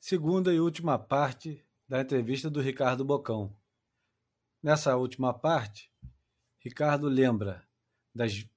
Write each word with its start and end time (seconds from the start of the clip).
segunda 0.00 0.52
e 0.52 0.58
última 0.58 0.98
parte 0.98 1.62
da 1.86 2.00
entrevista 2.00 2.48
do 2.48 2.58
Ricardo 2.58 3.04
Bocão. 3.04 3.54
Nessa 4.62 4.96
última 4.96 5.34
parte, 5.34 5.92
Ricardo 6.58 7.06
lembra 7.06 7.68
das 8.14 8.48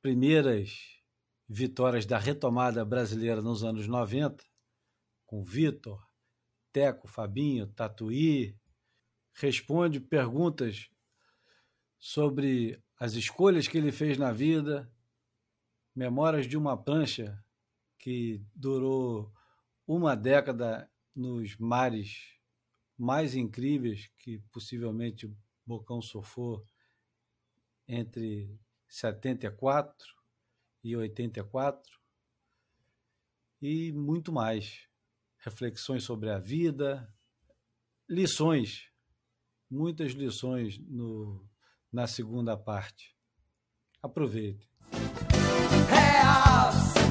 primeiras 0.00 0.98
vitórias 1.46 2.06
da 2.06 2.18
retomada 2.18 2.84
brasileira 2.86 3.42
nos 3.42 3.62
anos 3.62 3.86
90, 3.86 4.42
com 5.26 5.44
Vitor, 5.44 6.02
Teco, 6.72 7.06
Fabinho, 7.06 7.66
Tatuí, 7.66 8.58
responde 9.34 10.00
perguntas 10.00 10.88
sobre 11.98 12.82
as 12.98 13.12
escolhas 13.12 13.68
que 13.68 13.76
ele 13.76 13.92
fez 13.92 14.16
na 14.16 14.32
vida, 14.32 14.90
memórias 15.94 16.46
de 16.48 16.56
uma 16.56 16.82
prancha 16.82 17.44
que 17.98 18.42
durou 18.54 19.32
uma 19.86 20.14
década 20.14 20.90
nos 21.14 21.56
mares 21.56 22.38
mais 22.98 23.34
incríveis 23.34 24.10
que 24.18 24.38
possivelmente 24.52 25.30
Bocão 25.66 26.00
surfou 26.00 26.64
entre 27.86 28.58
74 28.88 30.06
e 30.84 30.96
84 30.96 32.00
e 33.60 33.92
muito 33.92 34.32
mais. 34.32 34.88
Reflexões 35.38 36.04
sobre 36.04 36.30
a 36.30 36.38
vida, 36.38 37.12
lições, 38.08 38.88
muitas 39.68 40.12
lições 40.12 40.78
no, 40.78 41.44
na 41.92 42.06
segunda 42.06 42.56
parte. 42.56 43.16
Aproveite. 44.00 44.68
Reais. 45.88 47.01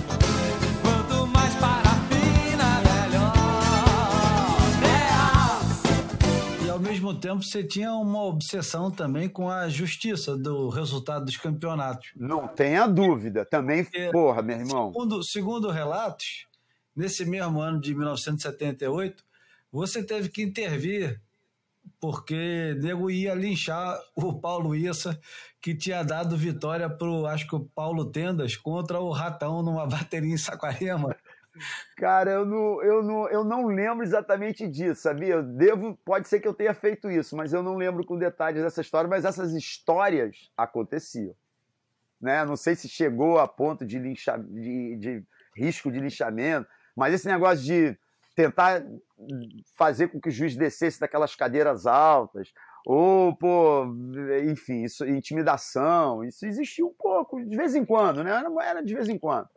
Mesmo 6.92 7.14
tempo 7.18 7.42
você 7.42 7.64
tinha 7.64 7.94
uma 7.94 8.24
obsessão 8.24 8.92
também 8.92 9.30
com 9.30 9.50
a 9.50 9.70
justiça 9.70 10.38
do 10.38 10.68
resultado 10.68 11.24
dos 11.26 11.38
campeonatos. 11.38 12.12
Não 12.16 12.48
tenha 12.48 12.86
dúvida. 12.86 13.46
Também, 13.46 13.84
Porque, 13.84 14.10
porra, 14.12 14.42
meu 14.42 14.58
irmão. 14.58 14.92
Segundo, 14.92 15.24
segundo 15.24 15.72
relatos, 15.72 16.48
nesse 16.94 17.26
mesmo 17.26 17.62
ano 17.62 17.80
de 17.80 17.96
1978, 17.96 19.24
você 19.72 20.04
teve 20.04 20.28
que 20.28 20.44
intervir 20.44 21.22
porque 22.00 22.76
nego 22.82 23.10
ia 23.10 23.34
linchar 23.34 23.98
o 24.16 24.34
Paulo 24.34 24.76
Issa, 24.76 25.20
que 25.62 25.74
tinha 25.74 26.04
dado 26.04 26.36
vitória 26.36 26.90
pro, 26.90 27.26
acho 27.26 27.48
que 27.48 27.56
o 27.56 27.62
Paulo 27.62 28.06
Tendas, 28.06 28.56
contra 28.58 29.00
o 29.00 29.12
Ratão 29.12 29.64
numa 29.64 29.86
bateria 29.88 30.34
em 30.34 30.38
Saquarema. 30.38 31.16
Cara, 31.98 32.32
eu 32.32 32.46
não, 32.46 32.82
eu, 32.82 33.04
não, 33.04 33.30
eu 33.30 33.44
não 33.44 33.68
lembro 33.68 34.04
exatamente 34.04 34.68
disso, 34.68 35.02
sabia? 35.02 35.36
Eu 35.36 35.44
devo, 35.44 35.98
pode 36.06 36.28
ser 36.28 36.40
que 36.40 36.48
eu 36.48 36.54
tenha 36.54 36.74
feito 36.74 37.10
isso, 37.12 37.36
mas 37.36 37.54
eu 37.54 37.62
não 37.62 37.76
lembro 37.76 38.06
com 38.06 38.18
detalhes 38.18 38.64
dessa 38.64 38.82
história, 38.82 39.10
mas 39.10 39.26
essas 39.26 39.54
histórias 39.54 40.50
aconteciam. 40.56 41.36
Né? 42.20 42.46
Não 42.46 42.56
sei 42.56 42.76
se 42.76 42.88
chegou 42.88 43.40
a 43.40 43.48
ponto 43.48 43.86
de, 43.86 44.00
lincha, 44.00 44.38
de, 44.38 44.96
de 44.96 45.24
risco 45.56 45.92
de 45.92 46.00
linchamento, 46.00 46.70
mas 46.96 47.14
esse 47.14 47.28
negócio 47.28 47.64
de 47.64 47.98
tentar 48.36 48.84
fazer 49.76 50.08
com 50.08 50.20
que 50.20 50.30
o 50.30 50.32
juiz 50.32 50.56
descesse 50.56 51.00
daquelas 51.00 51.36
cadeiras 51.36 51.86
altas, 51.86 52.54
ou, 52.86 53.36
pô, 53.36 53.86
enfim, 54.50 54.84
isso, 54.84 55.06
intimidação, 55.06 56.24
isso 56.24 56.46
existia 56.46 56.86
um 56.86 56.94
pouco, 56.94 57.44
de 57.44 57.56
vez 57.56 57.76
em 57.76 57.86
quando, 57.86 58.24
né? 58.24 58.32
Era 58.64 58.82
de 58.82 58.94
vez 58.94 59.08
em 59.10 59.20
quando. 59.20 59.48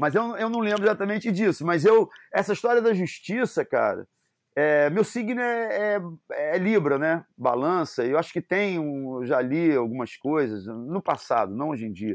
Mas 0.00 0.14
eu, 0.14 0.36
eu 0.36 0.48
não 0.48 0.60
lembro 0.60 0.84
exatamente 0.84 1.30
disso. 1.32 1.64
Mas 1.64 1.84
eu, 1.84 2.08
essa 2.32 2.52
história 2.52 2.82
da 2.82 2.92
justiça, 2.92 3.64
cara, 3.64 4.06
é, 4.54 4.90
meu 4.90 5.04
signo 5.04 5.40
é, 5.40 5.96
é, 5.96 6.00
é, 6.30 6.58
Libra, 6.58 6.98
né? 6.98 7.24
Balança. 7.36 8.04
Eu 8.04 8.18
acho 8.18 8.32
que 8.32 8.40
tem, 8.40 8.78
um, 8.78 9.24
já 9.24 9.40
li 9.40 9.74
algumas 9.74 10.16
coisas 10.16 10.66
no 10.66 11.02
passado, 11.02 11.54
não 11.54 11.70
hoje 11.70 11.86
em 11.86 11.92
dia 11.92 12.14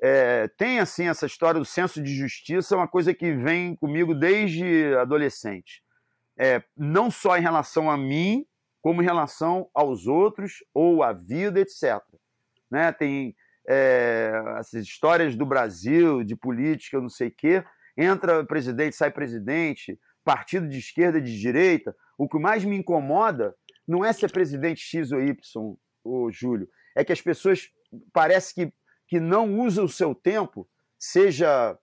é, 0.00 0.48
tem 0.56 0.80
assim 0.80 1.08
essa 1.08 1.26
história 1.26 1.60
do 1.60 1.64
senso 1.64 2.02
de 2.02 2.14
justiça, 2.14 2.74
é 2.74 2.78
uma 2.78 2.88
coisa 2.88 3.12
que 3.12 3.32
vem 3.32 3.76
comigo 3.76 4.14
desde 4.14 4.94
adolescente. 4.94 5.82
É, 6.38 6.62
não 6.74 7.10
só 7.10 7.36
em 7.36 7.42
relação 7.42 7.90
a 7.90 7.98
mim, 7.98 8.46
como 8.80 9.02
em 9.02 9.04
relação 9.04 9.68
aos 9.74 10.06
outros 10.06 10.64
ou 10.72 11.02
à 11.02 11.12
vida, 11.12 11.60
etc. 11.60 12.02
Né? 12.70 12.90
Tem 12.92 13.36
é, 13.70 14.32
histórias 14.74 15.36
do 15.36 15.46
Brasil, 15.46 16.24
de 16.24 16.34
política, 16.34 17.00
não 17.00 17.08
sei 17.08 17.28
o 17.28 17.34
quê. 17.36 17.64
Entra 17.96 18.44
presidente, 18.44 18.96
sai 18.96 19.10
presidente, 19.10 19.98
partido 20.24 20.68
de 20.68 20.78
esquerda 20.78 21.18
e 21.18 21.22
de 21.22 21.38
direita. 21.38 21.94
O 22.18 22.28
que 22.28 22.38
mais 22.38 22.64
me 22.64 22.76
incomoda 22.76 23.54
não 23.86 24.04
é 24.04 24.12
ser 24.12 24.32
presidente 24.32 24.80
X 24.80 25.12
ou 25.12 25.20
Y, 25.20 25.76
o 26.04 26.30
Júlio, 26.30 26.68
é 26.96 27.04
que 27.04 27.12
as 27.12 27.20
pessoas 27.20 27.68
parece 28.12 28.54
que 28.54 28.72
que 29.10 29.18
não 29.18 29.58
usa 29.58 29.82
o 29.82 29.88
seu 29.88 30.14
tempo, 30.14 30.68
seja 30.96 31.76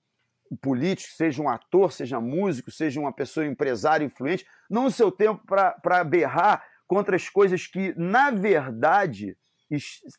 político, 0.62 1.12
seja 1.14 1.42
um 1.42 1.50
ator, 1.50 1.92
seja 1.92 2.22
músico, 2.22 2.72
seja 2.72 3.02
uma 3.02 3.12
pessoa 3.12 3.46
empresária 3.46 4.06
influente, 4.06 4.46
não 4.70 4.86
o 4.86 4.92
seu 4.92 5.12
tempo 5.12 5.44
para 5.46 6.04
berrar 6.06 6.66
contra 6.88 7.18
as 7.18 7.28
coisas 7.28 7.68
que, 7.68 7.94
na 7.98 8.32
verdade, 8.32 9.38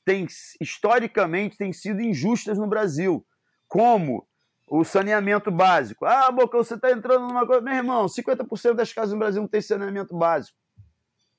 tem, 0.05 0.27
historicamente 0.61 1.57
têm 1.57 1.73
sido 1.73 2.01
injustas 2.01 2.59
no 2.59 2.67
Brasil, 2.67 3.25
como 3.67 4.27
o 4.71 4.85
saneamento 4.85 5.51
básico. 5.51 6.05
Ah, 6.05 6.31
Boca, 6.31 6.59
você 6.59 6.75
está 6.75 6.91
entrando 6.91 7.27
numa 7.27 7.47
coisa. 7.47 7.63
Meu 7.63 7.75
irmão, 7.75 8.07
50% 8.07 8.75
das 8.75 8.93
casas 8.93 9.13
no 9.13 9.19
Brasil 9.19 9.41
não 9.41 9.49
tem 9.49 9.61
saneamento 9.61 10.17
básico. 10.17 10.57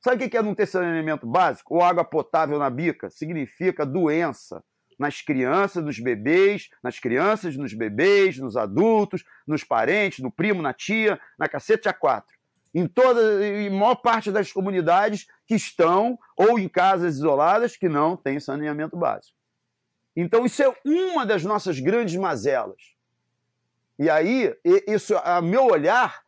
Sabe 0.02 0.26
o 0.26 0.30
que 0.30 0.38
é 0.38 0.42
não 0.42 0.56
ter 0.56 0.66
saneamento 0.66 1.28
básico? 1.28 1.76
Ou 1.76 1.84
água 1.84 2.04
potável 2.04 2.58
na 2.58 2.70
bica? 2.70 3.10
Significa 3.10 3.86
doença 3.86 4.64
nas 4.98 5.22
crianças, 5.22 5.84
nos 5.84 6.00
bebês, 6.00 6.70
nas 6.84 7.00
crianças, 7.00 7.56
nos 7.56 7.74
bebês, 7.74 8.38
nos 8.38 8.58
adultos, 8.58 9.24
nos 9.48 9.64
parentes, 9.64 10.20
no 10.20 10.32
primo, 10.32 10.62
na 10.62 10.74
tia, 10.74 11.20
na 11.38 11.48
cacete 11.48 11.88
a 11.88 11.94
quatro. 11.94 12.39
Em 12.74 12.88
toda, 12.88 13.46
em 13.46 13.70
maior 13.70 13.96
parte 13.96 14.32
das 14.32 14.52
comunidades 14.52 15.26
que 15.48 15.56
estão 15.56 16.18
ou 16.38 16.60
em 16.60 16.70
casas 16.70 17.16
isoladas 17.16 17.76
que 17.76 17.90
não 17.90 18.16
têm 18.16 18.40
saneamento 18.40 18.96
básico. 18.96 19.36
Então 20.16 20.46
isso 20.46 20.62
é 20.62 20.76
uma 20.86 21.26
das 21.26 21.44
nossas 21.44 21.80
grandes 21.80 22.16
mazelas. 22.16 22.96
E 23.98 24.10
aí, 24.10 24.56
isso, 24.88 25.18
a 25.18 25.42
meu 25.42 25.66
olhar, 25.66 26.24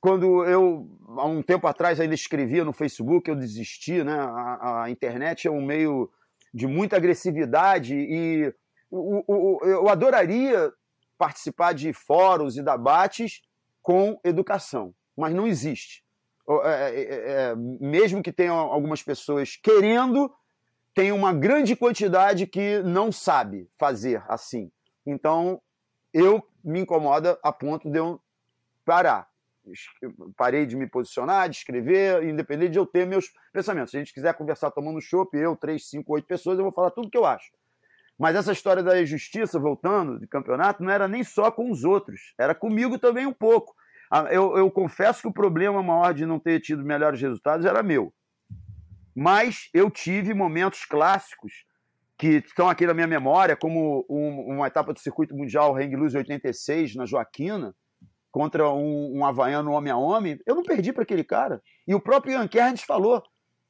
quando 0.00 0.44
eu, 0.44 0.88
há 1.16 1.26
um 1.26 1.42
tempo 1.42 1.66
atrás, 1.66 1.98
ainda 1.98 2.14
escrevia 2.14 2.64
no 2.64 2.72
Facebook, 2.72 3.28
eu 3.28 3.36
desisti, 3.36 4.04
né? 4.04 4.14
A, 4.14 4.82
a 4.84 4.90
internet 4.90 5.48
é 5.48 5.50
um 5.50 5.64
meio 5.64 6.10
de 6.52 6.66
muita 6.66 6.96
agressividade 6.96 7.94
e 7.94 8.54
o, 8.90 9.24
o, 9.26 9.64
eu 9.64 9.88
adoraria 9.88 10.70
participar 11.16 11.72
de 11.72 11.92
fóruns 11.92 12.56
e 12.56 12.62
debates 12.62 13.40
com 13.80 14.20
educação, 14.22 14.94
mas 15.16 15.34
não 15.34 15.46
existe. 15.46 16.04
É, 16.48 16.70
é, 16.70 17.32
é, 17.50 17.54
mesmo 17.56 18.22
que 18.22 18.32
tenham 18.32 18.56
algumas 18.56 19.02
pessoas 19.02 19.56
querendo, 19.56 20.32
tem 20.94 21.12
uma 21.12 21.32
grande 21.32 21.76
quantidade 21.76 22.46
que 22.46 22.80
não 22.82 23.10
sabe 23.12 23.68
fazer 23.78 24.22
assim. 24.28 24.70
Então, 25.06 25.60
eu 26.12 26.46
me 26.62 26.80
incomoda 26.80 27.38
a 27.42 27.52
ponto 27.52 27.90
de 27.90 27.98
eu 27.98 28.20
parar 28.84 29.32
parei 30.36 30.66
de 30.66 30.76
me 30.76 30.86
posicionar, 30.86 31.48
de 31.48 31.56
escrever, 31.56 32.24
independente 32.24 32.72
de 32.72 32.78
eu 32.78 32.86
ter 32.86 33.06
meus 33.06 33.32
pensamentos. 33.52 33.90
Se 33.90 33.96
a 33.96 34.00
gente 34.00 34.12
quiser 34.12 34.34
conversar 34.34 34.70
tomando 34.70 35.00
chopp, 35.00 35.36
eu, 35.36 35.56
três, 35.56 35.88
cinco, 35.88 36.14
oito 36.14 36.26
pessoas, 36.26 36.58
eu 36.58 36.64
vou 36.64 36.72
falar 36.72 36.90
tudo 36.90 37.06
o 37.06 37.10
que 37.10 37.18
eu 37.18 37.24
acho. 37.24 37.50
Mas 38.18 38.36
essa 38.36 38.52
história 38.52 38.82
da 38.82 39.04
justiça, 39.04 39.58
voltando, 39.58 40.18
de 40.18 40.26
campeonato, 40.26 40.82
não 40.82 40.90
era 40.90 41.08
nem 41.08 41.24
só 41.24 41.50
com 41.50 41.70
os 41.70 41.84
outros, 41.84 42.34
era 42.38 42.54
comigo 42.54 42.98
também 42.98 43.26
um 43.26 43.32
pouco. 43.32 43.74
Eu, 44.30 44.56
eu 44.58 44.70
confesso 44.70 45.22
que 45.22 45.28
o 45.28 45.32
problema 45.32 45.82
maior 45.82 46.12
de 46.12 46.26
não 46.26 46.38
ter 46.38 46.60
tido 46.60 46.84
melhores 46.84 47.20
resultados 47.20 47.64
era 47.64 47.82
meu. 47.82 48.12
Mas 49.14 49.68
eu 49.72 49.90
tive 49.90 50.34
momentos 50.34 50.84
clássicos 50.84 51.64
que 52.18 52.42
estão 52.46 52.68
aqui 52.68 52.86
na 52.86 52.94
minha 52.94 53.06
memória, 53.06 53.56
como 53.56 54.06
uma 54.08 54.66
etapa 54.66 54.92
do 54.92 55.00
circuito 55.00 55.34
mundial 55.34 55.76
Hang 55.76 55.96
Loose 55.96 56.16
86 56.16 56.94
na 56.94 57.06
Joaquina, 57.06 57.74
contra 58.30 58.70
um, 58.70 59.18
um 59.18 59.26
havaiano 59.26 59.72
homem 59.72 59.92
a 59.92 59.96
homem, 59.96 60.38
eu 60.46 60.54
não 60.54 60.62
perdi 60.62 60.92
para 60.92 61.02
aquele 61.02 61.24
cara. 61.24 61.62
E 61.86 61.94
o 61.94 62.00
próprio 62.00 62.32
Ian 62.32 62.48
Kernes 62.48 62.82
falou. 62.82 63.22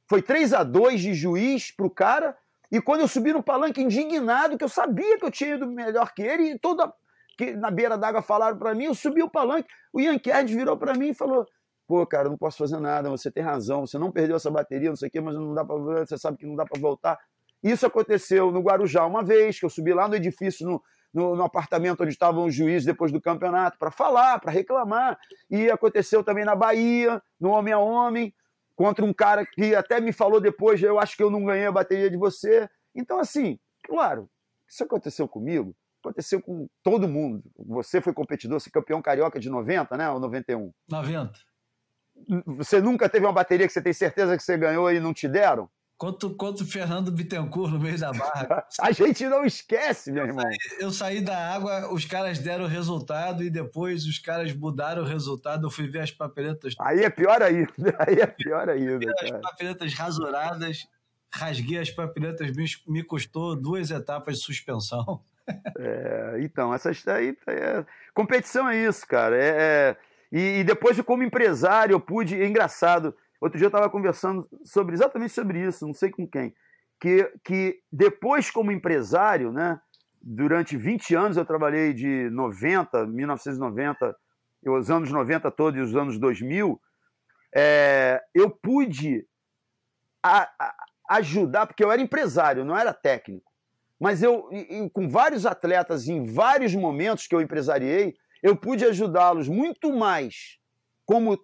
Foi 0.08 0.20
3 0.20 0.52
a 0.52 0.62
2 0.62 1.00
de 1.00 1.14
juiz 1.14 1.74
para 1.74 1.86
o 1.86 1.90
cara. 1.90 2.36
E 2.70 2.80
quando 2.80 3.00
eu 3.00 3.08
subi 3.08 3.32
no 3.32 3.42
palanque 3.42 3.82
indignado, 3.82 4.58
que 4.58 4.64
eu 4.64 4.68
sabia 4.68 5.18
que 5.18 5.24
eu 5.24 5.30
tinha 5.30 5.54
ido 5.54 5.66
melhor 5.66 6.12
que 6.14 6.22
ele, 6.22 6.52
e 6.52 6.58
toda 6.58 6.92
que 7.36 7.54
na 7.56 7.70
beira 7.70 7.96
d'água 7.96 8.22
falaram 8.22 8.58
para 8.58 8.74
mim, 8.74 8.84
eu 8.84 8.94
subi 8.94 9.22
o 9.22 9.30
palanque. 9.30 9.68
O 9.92 10.00
Ian 10.00 10.18
Kernes 10.18 10.54
virou 10.54 10.76
para 10.76 10.94
mim 10.94 11.10
e 11.10 11.14
falou: 11.14 11.46
Pô, 11.86 12.06
cara, 12.06 12.28
não 12.28 12.38
posso 12.38 12.58
fazer 12.58 12.78
nada, 12.78 13.10
você 13.10 13.30
tem 13.30 13.42
razão, 13.42 13.86
você 13.86 13.98
não 13.98 14.10
perdeu 14.10 14.36
essa 14.36 14.50
bateria, 14.50 14.88
não 14.88 14.96
sei 14.96 15.08
o 15.08 15.10
quê, 15.10 15.20
mas 15.20 15.34
não 15.34 15.54
dá 15.54 15.64
para 15.64 15.76
você 15.76 16.16
sabe 16.16 16.38
que 16.38 16.46
não 16.46 16.56
dá 16.56 16.64
para 16.64 16.80
voltar. 16.80 17.18
Isso 17.62 17.86
aconteceu 17.86 18.50
no 18.50 18.60
Guarujá 18.60 19.06
uma 19.06 19.22
vez, 19.22 19.58
que 19.58 19.64
eu 19.64 19.70
subi 19.70 19.92
lá 19.92 20.08
no 20.08 20.16
edifício, 20.16 20.66
no, 20.66 20.82
no, 21.14 21.36
no 21.36 21.44
apartamento 21.44 22.02
onde 22.02 22.12
estavam 22.12 22.46
os 22.46 22.54
juízes 22.54 22.84
depois 22.84 23.12
do 23.12 23.20
campeonato 23.20 23.78
para 23.78 23.90
falar, 23.90 24.40
para 24.40 24.50
reclamar. 24.50 25.18
E 25.48 25.70
aconteceu 25.70 26.24
também 26.24 26.44
na 26.44 26.56
Bahia, 26.56 27.22
no 27.38 27.50
homem 27.50 27.72
a 27.72 27.78
homem, 27.78 28.34
contra 28.74 29.04
um 29.04 29.12
cara 29.12 29.46
que 29.46 29.74
até 29.74 30.00
me 30.00 30.12
falou 30.12 30.40
depois, 30.40 30.82
eu 30.82 30.98
acho 30.98 31.16
que 31.16 31.22
eu 31.22 31.30
não 31.30 31.44
ganhei 31.44 31.66
a 31.66 31.72
bateria 31.72 32.10
de 32.10 32.16
você. 32.16 32.68
Então, 32.94 33.18
assim, 33.18 33.58
claro, 33.84 34.28
isso 34.68 34.82
aconteceu 34.82 35.28
comigo, 35.28 35.74
aconteceu 36.02 36.42
com 36.42 36.68
todo 36.82 37.08
mundo. 37.08 37.42
Você 37.56 38.00
foi 38.00 38.12
competidor, 38.12 38.60
você 38.60 38.70
campeão 38.70 39.00
carioca 39.00 39.38
de 39.38 39.48
90, 39.48 39.96
né? 39.96 40.10
Ou 40.10 40.20
91? 40.20 40.72
90. 40.88 41.32
Você 42.58 42.80
nunca 42.80 43.08
teve 43.08 43.24
uma 43.24 43.32
bateria 43.32 43.66
que 43.66 43.72
você 43.72 43.82
tem 43.82 43.92
certeza 43.92 44.36
que 44.36 44.42
você 44.42 44.58
ganhou 44.58 44.90
e 44.92 45.00
não 45.00 45.14
te 45.14 45.28
deram? 45.28 45.68
Quanto, 45.96 46.34
quanto 46.34 46.66
Fernando 46.66 47.12
Bittencourt 47.12 47.70
no 47.72 47.78
meio 47.78 47.96
da 47.96 48.12
barra. 48.12 48.66
A 48.80 48.90
gente 48.90 49.24
não 49.28 49.44
esquece, 49.44 50.10
meu 50.10 50.26
irmão. 50.26 50.44
Eu 50.44 50.50
saí, 50.50 50.80
eu 50.80 50.90
saí 50.90 51.20
da 51.20 51.54
água, 51.54 51.92
os 51.92 52.04
caras 52.04 52.40
deram 52.40 52.64
o 52.64 52.68
resultado 52.68 53.44
e 53.44 53.48
depois 53.48 54.04
os 54.04 54.18
caras 54.18 54.52
mudaram 54.52 55.02
o 55.02 55.06
resultado. 55.06 55.66
Eu 55.66 55.70
fui 55.70 55.86
ver 55.86 56.00
as 56.00 56.10
papeletas. 56.10 56.74
Aí 56.80 57.04
é 57.04 57.10
pior 57.10 57.40
ainda. 57.40 57.72
Aí 58.04 58.16
é 58.16 58.26
pior 58.26 58.68
ainda. 58.68 59.12
As 59.22 59.30
papeletas 59.42 59.94
rasuradas, 59.94 60.88
rasguei 61.32 61.78
as 61.78 61.90
papeletas, 61.90 62.50
me, 62.56 62.64
me 62.88 63.04
custou 63.04 63.54
duas 63.54 63.92
etapas 63.92 64.38
de 64.38 64.44
suspensão. 64.44 65.22
É, 65.78 66.36
então, 66.40 66.72
essa 66.72 66.90
aí 67.12 67.36
é, 67.48 67.84
competição 68.14 68.68
é 68.68 68.76
isso, 68.76 69.06
cara. 69.06 69.36
É, 69.36 69.48
é, 69.48 69.96
e, 70.30 70.60
e, 70.60 70.64
depois, 70.64 71.00
como 71.02 71.22
empresário, 71.22 71.94
eu 71.94 72.00
pude. 72.00 72.40
É 72.40 72.46
engraçado. 72.46 73.14
Outro 73.40 73.58
dia 73.58 73.66
eu 73.66 73.70
estava 73.70 73.90
conversando 73.90 74.48
sobre 74.64 74.94
exatamente 74.94 75.32
sobre 75.32 75.66
isso, 75.66 75.86
não 75.86 75.94
sei 75.94 76.10
com 76.10 76.26
quem. 76.26 76.54
Que, 77.00 77.32
que 77.44 77.80
depois, 77.90 78.50
como 78.50 78.70
empresário, 78.70 79.52
né, 79.52 79.80
durante 80.22 80.76
20 80.76 81.14
anos 81.16 81.36
eu 81.36 81.44
trabalhei 81.44 81.92
de 81.92 82.30
90, 82.30 83.06
1990, 83.06 84.16
os 84.64 84.90
anos 84.90 85.10
90 85.10 85.50
todos 85.50 85.80
e 85.80 85.82
os 85.82 85.96
anos 85.96 86.18
2000, 86.18 86.80
é, 87.54 88.22
eu 88.32 88.48
pude 88.48 89.26
a, 90.22 90.48
a, 90.58 90.74
ajudar, 91.16 91.66
porque 91.66 91.84
eu 91.84 91.90
era 91.90 92.00
empresário, 92.00 92.64
não 92.64 92.76
era 92.76 92.94
técnico. 92.94 93.51
Mas 94.02 94.20
eu, 94.20 94.48
com 94.92 95.08
vários 95.08 95.46
atletas, 95.46 96.08
em 96.08 96.24
vários 96.24 96.74
momentos 96.74 97.28
que 97.28 97.34
eu 97.36 97.40
empresariei, 97.40 98.16
eu 98.42 98.56
pude 98.56 98.84
ajudá-los 98.84 99.48
muito 99.48 99.92
mais 99.92 100.58
como 101.06 101.38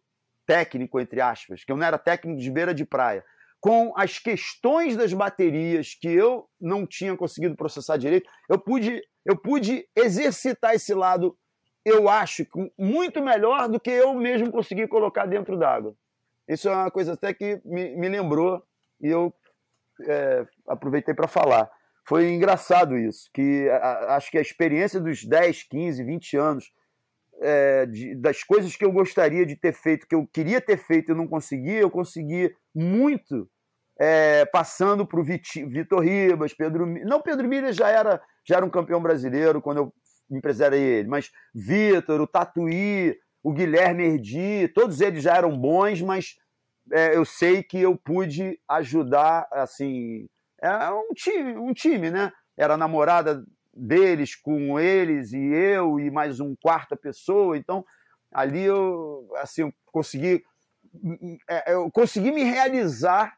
técnico, 0.44 0.98
entre 0.98 1.20
aspas, 1.20 1.62
que 1.62 1.70
eu 1.70 1.76
não 1.76 1.86
era 1.86 1.96
técnico 1.96 2.40
de 2.40 2.50
beira 2.50 2.74
de 2.74 2.84
praia, 2.84 3.24
com 3.60 3.92
as 3.96 4.18
questões 4.18 4.96
das 4.96 5.12
baterias 5.12 5.94
que 5.94 6.08
eu 6.08 6.48
não 6.60 6.84
tinha 6.84 7.16
conseguido 7.16 7.54
processar 7.54 7.96
direito, 7.96 8.28
eu 8.48 8.58
pude, 8.58 9.02
eu 9.24 9.36
pude 9.36 9.86
exercitar 9.94 10.74
esse 10.74 10.92
lado, 10.92 11.38
eu 11.84 12.08
acho, 12.08 12.44
muito 12.76 13.22
melhor 13.22 13.68
do 13.68 13.78
que 13.78 13.90
eu 13.90 14.12
mesmo 14.14 14.50
consegui 14.50 14.88
colocar 14.88 15.26
dentro 15.26 15.56
d'água. 15.56 15.94
Isso 16.48 16.68
é 16.68 16.72
uma 16.74 16.90
coisa 16.90 17.12
até 17.12 17.32
que 17.32 17.60
me, 17.64 17.96
me 17.96 18.08
lembrou 18.08 18.60
e 19.00 19.06
eu 19.06 19.32
é, 20.08 20.44
aproveitei 20.66 21.14
para 21.14 21.28
falar. 21.28 21.70
Foi 22.08 22.26
engraçado 22.30 22.96
isso, 22.96 23.28
que 23.34 23.68
a, 23.68 24.16
acho 24.16 24.30
que 24.30 24.38
a 24.38 24.40
experiência 24.40 24.98
dos 24.98 25.22
10, 25.22 25.64
15, 25.64 26.02
20 26.02 26.36
anos 26.38 26.72
é, 27.38 27.84
de, 27.84 28.14
das 28.14 28.42
coisas 28.42 28.74
que 28.74 28.82
eu 28.82 28.90
gostaria 28.90 29.44
de 29.44 29.54
ter 29.54 29.74
feito, 29.74 30.06
que 30.06 30.14
eu 30.14 30.26
queria 30.26 30.58
ter 30.58 30.78
feito 30.78 31.12
e 31.12 31.14
não 31.14 31.28
consegui, 31.28 31.74
eu 31.74 31.90
consegui 31.90 32.56
muito 32.74 33.46
é, 33.98 34.46
passando 34.46 35.06
para 35.06 35.20
o 35.20 35.22
Vitor 35.22 36.00
Ribas, 36.00 36.54
Pedro 36.54 36.86
Não, 36.86 37.20
Pedro 37.20 37.46
Milha 37.46 37.74
já 37.74 37.90
era, 37.90 38.22
já 38.42 38.56
era 38.56 38.64
um 38.64 38.70
campeão 38.70 39.02
brasileiro 39.02 39.60
quando 39.60 39.76
eu 39.76 39.92
empresariei 40.30 41.00
ele, 41.00 41.08
mas 41.08 41.30
Vitor, 41.54 42.22
o 42.22 42.26
Tatuí, 42.26 43.18
o 43.42 43.52
Guilherme 43.52 44.04
Erdi, 44.04 44.66
todos 44.68 45.02
eles 45.02 45.22
já 45.22 45.36
eram 45.36 45.54
bons, 45.58 46.00
mas 46.00 46.36
é, 46.90 47.14
eu 47.14 47.26
sei 47.26 47.62
que 47.62 47.78
eu 47.78 47.94
pude 47.98 48.58
ajudar, 48.66 49.46
assim, 49.52 50.26
é 50.62 50.90
um 50.90 51.12
time, 51.14 51.56
um 51.56 51.72
time, 51.72 52.10
né? 52.10 52.32
Era 52.56 52.76
namorada 52.76 53.44
deles 53.72 54.34
com 54.34 54.78
eles 54.78 55.32
e 55.32 55.38
eu 55.38 56.00
e 56.00 56.10
mais 56.10 56.40
um 56.40 56.54
quarta 56.60 56.96
pessoa. 56.96 57.56
Então, 57.56 57.84
ali 58.32 58.62
eu, 58.62 59.28
assim, 59.36 59.62
eu 59.62 59.72
consegui, 59.86 60.42
é, 61.48 61.72
eu 61.72 61.90
consegui 61.90 62.32
me 62.32 62.42
realizar, 62.42 63.32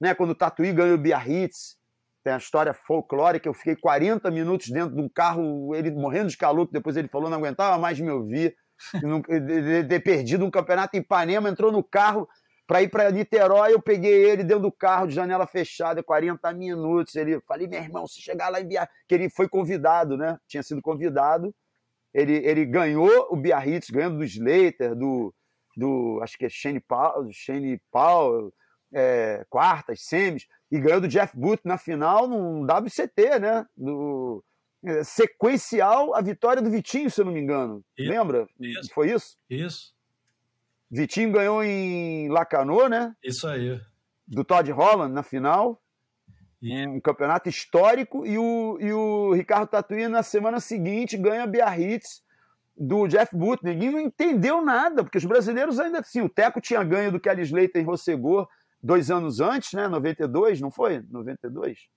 né? 0.00 0.14
Quando 0.14 0.30
o 0.30 0.34
Tatuí 0.34 0.72
ganhou 0.72 0.96
o 0.96 1.00
Biarritz, 1.00 1.76
tem 2.24 2.32
a 2.32 2.38
história 2.38 2.72
folclórica, 2.72 3.48
eu 3.48 3.54
fiquei 3.54 3.76
40 3.76 4.30
minutos 4.30 4.70
dentro 4.70 4.96
de 4.96 5.00
um 5.00 5.08
carro, 5.08 5.74
ele 5.74 5.90
morrendo 5.90 6.30
de 6.30 6.38
calor, 6.38 6.66
depois 6.72 6.96
ele 6.96 7.08
falou 7.08 7.28
não 7.28 7.36
aguentava 7.36 7.78
mais 7.78 8.00
me 8.00 8.10
ouvir, 8.10 8.56
de 9.28 9.84
ter 9.84 10.00
perdido 10.00 10.44
um 10.44 10.50
campeonato 10.50 10.96
em 10.96 11.00
Ipanema, 11.00 11.50
entrou 11.50 11.70
no 11.70 11.84
carro, 11.84 12.26
para 12.66 12.82
ir 12.82 12.88
para 12.88 13.10
Niterói, 13.10 13.74
eu 13.74 13.82
peguei 13.82 14.24
ele 14.24 14.42
dentro 14.42 14.62
do 14.62 14.72
carro 14.72 15.06
de 15.06 15.14
janela 15.14 15.46
fechada, 15.46 16.02
40 16.02 16.52
minutos. 16.54 17.14
Ele 17.14 17.40
falei, 17.42 17.66
meu 17.66 17.80
irmão, 17.80 18.06
se 18.06 18.20
chegar 18.20 18.48
lá 18.48 18.60
em 18.60 18.66
Biarritz, 18.66 18.94
que 19.06 19.14
ele 19.14 19.28
foi 19.28 19.48
convidado, 19.48 20.16
né? 20.16 20.38
Tinha 20.46 20.62
sido 20.62 20.80
convidado. 20.80 21.54
Ele, 22.12 22.34
ele 22.36 22.64
ganhou 22.64 23.28
o 23.30 23.36
Biarritz, 23.36 23.90
ganhando 23.90 24.18
do 24.18 24.24
Slater, 24.24 24.94
do, 24.94 25.34
do 25.76 26.20
acho 26.22 26.38
que 26.38 26.46
é 26.46 26.48
Shane 26.48 26.80
Paul, 26.80 27.28
Shane 27.32 27.80
Paul 27.90 28.52
é, 28.92 29.44
quartas, 29.50 30.02
semis, 30.02 30.46
e 30.70 30.78
ganhou 30.78 31.00
do 31.00 31.08
Jeff 31.08 31.36
Booth 31.36 31.60
na 31.64 31.76
final 31.76 32.28
num 32.28 32.64
WCT, 32.64 33.40
né? 33.40 33.66
Do, 33.76 34.42
é, 34.84 35.02
sequencial 35.02 36.14
a 36.14 36.20
vitória 36.20 36.62
do 36.62 36.70
Vitinho, 36.70 37.10
se 37.10 37.20
eu 37.20 37.24
não 37.24 37.32
me 37.32 37.40
engano. 37.40 37.82
Isso. 37.98 38.10
Lembra? 38.10 38.46
Isso. 38.60 38.94
Foi 38.94 39.10
isso? 39.10 39.36
Isso. 39.50 39.93
Vitinho 40.94 41.32
ganhou 41.32 41.64
em 41.64 42.28
Lacanô, 42.28 42.88
né? 42.88 43.16
Isso 43.22 43.48
aí. 43.48 43.80
Do 44.28 44.44
Todd 44.44 44.70
Holland 44.70 45.12
na 45.12 45.24
final. 45.24 45.82
E... 46.62 46.86
Um 46.86 47.00
campeonato 47.00 47.48
histórico. 47.48 48.24
E 48.24 48.38
o, 48.38 48.78
e 48.80 48.92
o 48.92 49.32
Ricardo 49.32 49.68
Tatuí 49.68 50.06
na 50.06 50.22
semana 50.22 50.60
seguinte 50.60 51.16
ganha 51.16 51.48
Biarritz 51.48 52.22
do 52.76 53.08
Jeff 53.08 53.36
Booth. 53.36 53.64
Ninguém 53.64 53.90
não 53.90 53.98
entendeu 53.98 54.64
nada, 54.64 55.02
porque 55.02 55.18
os 55.18 55.24
brasileiros 55.24 55.80
ainda 55.80 55.98
assim. 55.98 56.20
O 56.20 56.28
Teco 56.28 56.60
tinha 56.60 56.84
ganho 56.84 57.10
do 57.10 57.18
Kelly 57.18 57.42
Slater 57.42 57.82
em 57.82 57.84
Rossegor 57.84 58.48
dois 58.80 59.10
anos 59.10 59.40
antes, 59.40 59.72
né? 59.72 59.88
92, 59.88 60.60
não 60.60 60.70
foi? 60.70 61.02
92. 61.10 61.88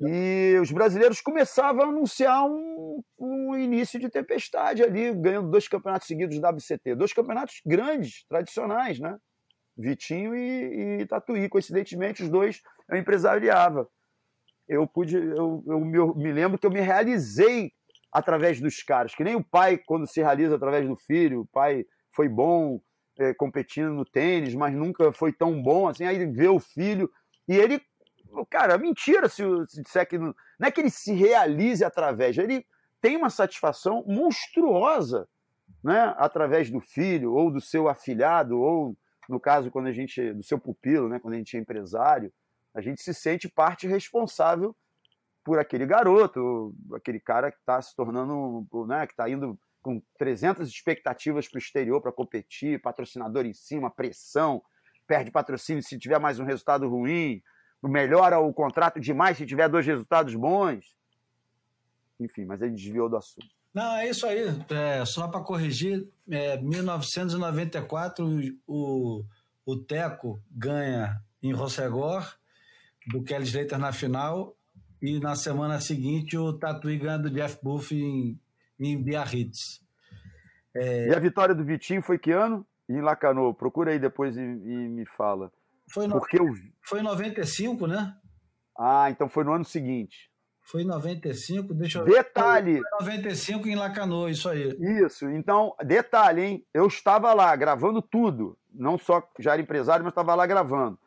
E 0.00 0.58
os 0.60 0.72
brasileiros 0.72 1.20
começavam 1.20 1.84
a 1.84 1.88
anunciar 1.88 2.44
um, 2.44 3.02
um, 3.18 3.56
início 3.56 3.98
de 3.98 4.08
tempestade 4.08 4.82
ali, 4.82 5.14
ganhando 5.14 5.50
dois 5.50 5.68
campeonatos 5.68 6.08
seguidos 6.08 6.38
da 6.40 6.50
WCT. 6.50 6.96
Dois 6.96 7.12
campeonatos 7.12 7.60
grandes, 7.64 8.24
tradicionais, 8.28 8.98
né? 8.98 9.16
Vitinho 9.76 10.34
e, 10.34 11.00
e 11.00 11.06
Tatuí. 11.06 11.48
Coincidentemente, 11.48 12.22
os 12.22 12.28
dois 12.28 12.60
eu 12.88 12.98
empresariava. 12.98 13.88
Eu 14.68 14.86
pude, 14.86 15.16
eu, 15.16 15.62
eu 15.66 15.80
me, 15.80 16.14
me 16.16 16.32
lembro 16.32 16.58
que 16.58 16.66
eu 16.66 16.70
me 16.70 16.80
realizei 16.80 17.72
através 18.10 18.60
dos 18.60 18.82
caras, 18.82 19.14
que 19.14 19.24
nem 19.24 19.34
o 19.34 19.42
pai, 19.42 19.76
quando 19.76 20.06
se 20.06 20.20
realiza 20.20 20.54
através 20.54 20.86
do 20.86 20.94
filho, 20.94 21.40
o 21.40 21.46
pai 21.46 21.84
foi 22.12 22.28
bom 22.28 22.80
é, 23.18 23.34
competindo 23.34 23.92
no 23.92 24.04
tênis, 24.04 24.54
mas 24.54 24.72
nunca 24.72 25.12
foi 25.12 25.32
tão 25.32 25.60
bom 25.60 25.88
assim, 25.88 26.04
aí 26.04 26.24
vê 26.26 26.48
o 26.48 26.60
filho 26.60 27.10
e 27.48 27.56
ele 27.56 27.82
Cara, 28.50 28.78
mentira 28.78 29.28
se, 29.28 29.42
se 29.68 29.82
disser 29.82 30.08
que. 30.08 30.18
Não, 30.18 30.34
não 30.58 30.68
é 30.68 30.70
que 30.70 30.80
ele 30.80 30.90
se 30.90 31.12
realize 31.12 31.84
através, 31.84 32.36
ele 32.38 32.66
tem 33.00 33.16
uma 33.16 33.30
satisfação 33.30 34.04
monstruosa 34.06 35.28
né, 35.82 36.14
através 36.16 36.70
do 36.70 36.80
filho, 36.80 37.34
ou 37.34 37.50
do 37.50 37.60
seu 37.60 37.88
afilhado, 37.88 38.58
ou, 38.58 38.96
no 39.28 39.38
caso, 39.38 39.70
quando 39.70 39.86
a 39.86 39.92
gente. 39.92 40.32
do 40.32 40.42
seu 40.42 40.58
pupilo, 40.58 41.08
né, 41.08 41.18
quando 41.18 41.34
a 41.34 41.36
gente 41.36 41.56
é 41.56 41.60
empresário, 41.60 42.32
a 42.74 42.80
gente 42.80 43.02
se 43.02 43.12
sente 43.12 43.48
parte 43.48 43.86
responsável 43.86 44.74
por 45.44 45.58
aquele 45.58 45.84
garoto, 45.84 46.74
aquele 46.94 47.20
cara 47.20 47.52
que 47.52 47.58
está 47.58 47.80
se 47.82 47.94
tornando, 47.94 48.66
né, 48.86 49.06
que 49.06 49.12
está 49.12 49.28
indo 49.28 49.58
com 49.82 50.02
300 50.18 50.66
expectativas 50.66 51.46
para 51.46 51.58
o 51.58 51.60
exterior 51.60 52.00
para 52.00 52.10
competir, 52.10 52.80
patrocinador 52.80 53.44
em 53.44 53.52
cima, 53.52 53.90
pressão, 53.90 54.62
perde 55.06 55.30
patrocínio 55.30 55.82
se 55.82 55.98
tiver 55.98 56.18
mais 56.18 56.40
um 56.40 56.44
resultado 56.44 56.88
ruim, 56.88 57.42
melhora 57.88 58.38
o 58.38 58.52
contrato 58.52 59.00
demais 59.00 59.36
se 59.36 59.46
tiver 59.46 59.68
dois 59.68 59.86
resultados 59.86 60.34
bons. 60.34 60.94
Enfim, 62.18 62.44
mas 62.44 62.62
ele 62.62 62.74
desviou 62.74 63.08
do 63.08 63.16
assunto. 63.16 63.46
Não, 63.72 63.96
é 63.96 64.08
isso 64.08 64.26
aí. 64.26 64.44
É, 64.70 65.04
só 65.04 65.26
para 65.26 65.40
corrigir, 65.40 66.08
é, 66.30 66.56
1994 66.58 68.24
o, 68.66 69.24
o 69.66 69.76
Teco 69.76 70.40
ganha 70.50 71.20
em 71.42 71.52
Rossegor, 71.52 72.36
do 73.08 73.22
Kelly 73.22 73.44
Slater 73.44 73.78
na 73.78 73.92
final, 73.92 74.56
e 75.02 75.18
na 75.18 75.34
semana 75.34 75.80
seguinte 75.80 76.38
o 76.38 76.52
Tatuí 76.52 76.96
ganha 76.96 77.18
do 77.18 77.28
Jeff 77.28 77.58
Buff 77.62 77.94
em, 77.94 78.38
em 78.78 79.02
Biarritz. 79.02 79.82
É... 80.74 81.08
E 81.08 81.14
a 81.14 81.18
vitória 81.18 81.54
do 81.54 81.64
Vitinho 81.64 82.00
foi 82.00 82.18
que 82.18 82.30
ano? 82.30 82.66
Em 82.88 83.00
Lacanô. 83.00 83.52
Procura 83.52 83.90
aí 83.90 83.98
depois 83.98 84.36
e, 84.36 84.40
e 84.40 84.88
me 84.88 85.04
fala. 85.04 85.52
Foi, 85.94 86.08
no... 86.08 86.18
Porque 86.18 86.40
eu... 86.40 86.52
foi 86.82 86.98
em 86.98 87.04
95, 87.04 87.86
né? 87.86 88.16
Ah, 88.76 89.08
então 89.08 89.28
foi 89.28 89.44
no 89.44 89.52
ano 89.52 89.64
seguinte. 89.64 90.28
Foi 90.60 90.82
em 90.82 90.86
95, 90.86 91.72
deixa 91.72 92.00
eu 92.00 92.04
Detalhe. 92.04 92.80
Foi 92.98 93.00
95 93.06 93.68
em 93.68 93.76
Lacanô, 93.76 94.28
isso 94.28 94.48
aí. 94.48 94.76
Isso, 95.04 95.30
então, 95.30 95.72
detalhe, 95.84 96.42
hein? 96.42 96.66
Eu 96.74 96.88
estava 96.88 97.32
lá 97.32 97.54
gravando 97.54 98.02
tudo. 98.02 98.58
Não 98.72 98.98
só 98.98 99.22
já 99.38 99.52
era 99.52 99.62
empresário, 99.62 100.02
mas 100.02 100.10
estava 100.10 100.34
lá 100.34 100.44
gravando. 100.46 100.98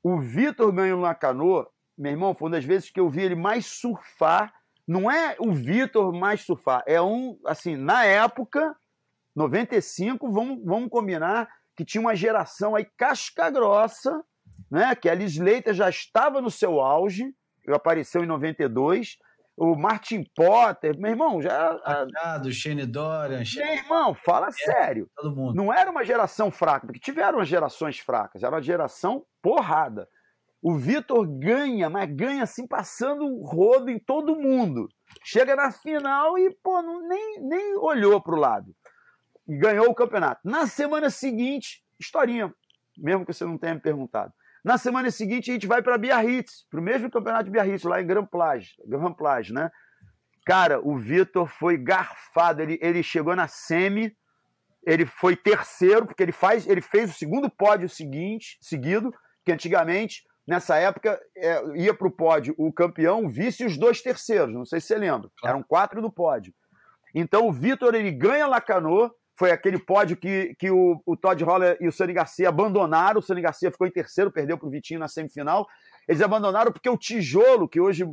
O 0.00 0.20
Vitor 0.20 0.70
ganhou 0.70 0.98
no 0.98 1.02
Lacanô, 1.02 1.66
meu 1.98 2.12
irmão, 2.12 2.32
foi 2.32 2.46
uma 2.46 2.56
das 2.56 2.64
vezes 2.64 2.88
que 2.88 3.00
eu 3.00 3.10
vi 3.10 3.22
ele 3.22 3.34
mais 3.34 3.66
surfar. 3.66 4.54
Não 4.86 5.10
é 5.10 5.34
o 5.40 5.52
Vitor 5.52 6.12
mais 6.12 6.42
surfar, 6.42 6.84
é 6.86 7.02
um, 7.02 7.36
assim, 7.44 7.74
na 7.74 8.04
época, 8.04 8.76
95, 9.34 10.30
vamos, 10.30 10.64
vamos 10.64 10.88
combinar 10.88 11.48
que 11.76 11.84
tinha 11.84 12.00
uma 12.00 12.14
geração 12.14 12.76
aí 12.76 12.86
casca 12.96 13.50
grossa, 13.50 14.24
né? 14.70 14.94
Que 14.94 15.08
a 15.08 15.14
Liz 15.14 15.34
já 15.72 15.88
estava 15.88 16.40
no 16.40 16.50
seu 16.50 16.80
auge, 16.80 17.34
apareceu 17.68 18.22
em 18.22 18.26
92. 18.26 19.18
O 19.56 19.74
Martin 19.74 20.22
Potter, 20.34 20.98
meu 20.98 21.10
irmão, 21.10 21.40
já. 21.40 21.72
Machado, 22.12 22.52
Shane 22.52 22.84
Dorian. 22.84 23.42
Meu 23.56 23.74
irmão, 23.74 24.14
fala 24.14 24.48
é, 24.48 24.52
sério. 24.52 25.08
Todo 25.16 25.34
mundo. 25.34 25.54
Não 25.54 25.72
era 25.72 25.90
uma 25.90 26.04
geração 26.04 26.50
fraca, 26.50 26.86
porque 26.86 27.00
tiveram 27.00 27.42
gerações 27.42 27.98
fracas, 27.98 28.42
era 28.42 28.54
uma 28.54 28.62
geração 28.62 29.24
porrada. 29.40 30.06
O 30.60 30.76
Vitor 30.76 31.26
ganha, 31.26 31.88
mas 31.88 32.10
ganha 32.12 32.42
assim, 32.42 32.66
passando 32.66 33.24
o 33.24 33.44
rodo 33.46 33.90
em 33.90 33.98
todo 33.98 34.36
mundo. 34.36 34.88
Chega 35.24 35.56
na 35.56 35.70
final 35.70 36.36
e, 36.38 36.50
pô, 36.62 36.82
não, 36.82 37.06
nem, 37.06 37.40
nem 37.40 37.76
olhou 37.76 38.20
para 38.20 38.34
o 38.34 38.38
lado 38.38 38.74
e 39.48 39.56
ganhou 39.56 39.88
o 39.88 39.94
campeonato. 39.94 40.40
Na 40.44 40.66
semana 40.66 41.08
seguinte, 41.08 41.82
historinha, 41.98 42.52
mesmo 42.98 43.24
que 43.24 43.32
você 43.32 43.44
não 43.44 43.56
tenha 43.56 43.74
me 43.74 43.80
perguntado. 43.80 44.32
Na 44.66 44.76
semana 44.76 45.12
seguinte, 45.12 45.48
a 45.48 45.54
gente 45.54 45.66
vai 45.68 45.80
para 45.80 45.96
Biarritz, 45.96 46.66
para 46.68 46.80
o 46.80 46.82
mesmo 46.82 47.08
campeonato 47.08 47.44
de 47.44 47.52
Biarritz, 47.52 47.84
lá 47.84 48.02
em 48.02 48.06
Grand 48.06 48.26
Plage, 48.26 48.74
Grand 48.84 49.12
Plage, 49.12 49.52
né? 49.52 49.70
Cara, 50.44 50.80
o 50.80 50.98
Vitor 50.98 51.46
foi 51.46 51.78
garfado. 51.78 52.60
Ele, 52.60 52.76
ele 52.82 53.00
chegou 53.00 53.36
na 53.36 53.46
semi, 53.46 54.12
ele 54.84 55.06
foi 55.06 55.36
terceiro, 55.36 56.04
porque 56.04 56.20
ele, 56.20 56.32
faz, 56.32 56.66
ele 56.66 56.80
fez 56.80 57.12
o 57.12 57.14
segundo 57.14 57.48
pódio 57.48 57.88
seguinte, 57.88 58.58
seguido, 58.60 59.14
que 59.44 59.52
antigamente, 59.52 60.24
nessa 60.44 60.74
época, 60.74 61.16
é, 61.36 61.62
ia 61.76 61.94
para 61.94 62.08
o 62.08 62.10
pódio 62.10 62.52
o 62.58 62.72
campeão, 62.72 63.24
o 63.24 63.28
vice 63.28 63.62
e 63.62 63.66
os 63.66 63.78
dois 63.78 64.02
terceiros. 64.02 64.52
Não 64.52 64.64
sei 64.64 64.80
se 64.80 64.88
você 64.88 64.98
lembra. 64.98 65.30
Eram 65.44 65.62
quatro 65.62 66.02
do 66.02 66.10
pódio. 66.10 66.52
Então 67.14 67.46
o 67.46 67.52
Vitor 67.52 67.94
ele 67.94 68.10
ganha 68.10 68.48
Lacanô, 68.48 69.12
foi 69.36 69.50
aquele 69.50 69.78
pódio 69.78 70.16
que, 70.16 70.54
que 70.58 70.70
o, 70.70 71.00
o 71.04 71.16
Todd 71.16 71.44
Holler 71.44 71.76
e 71.78 71.86
o 71.86 71.92
Sani 71.92 72.14
Garcia 72.14 72.48
abandonaram. 72.48 73.20
O 73.20 73.22
Sani 73.22 73.42
Garcia 73.42 73.70
ficou 73.70 73.86
em 73.86 73.90
terceiro, 73.90 74.32
perdeu 74.32 74.56
para 74.56 74.66
o 74.66 74.70
Vitinho 74.70 74.98
na 74.98 75.08
semifinal. 75.08 75.66
Eles 76.08 76.22
abandonaram 76.22 76.72
porque 76.72 76.88
o 76.88 76.96
Tijolo, 76.96 77.68
que 77.68 77.78
hoje 77.78 78.04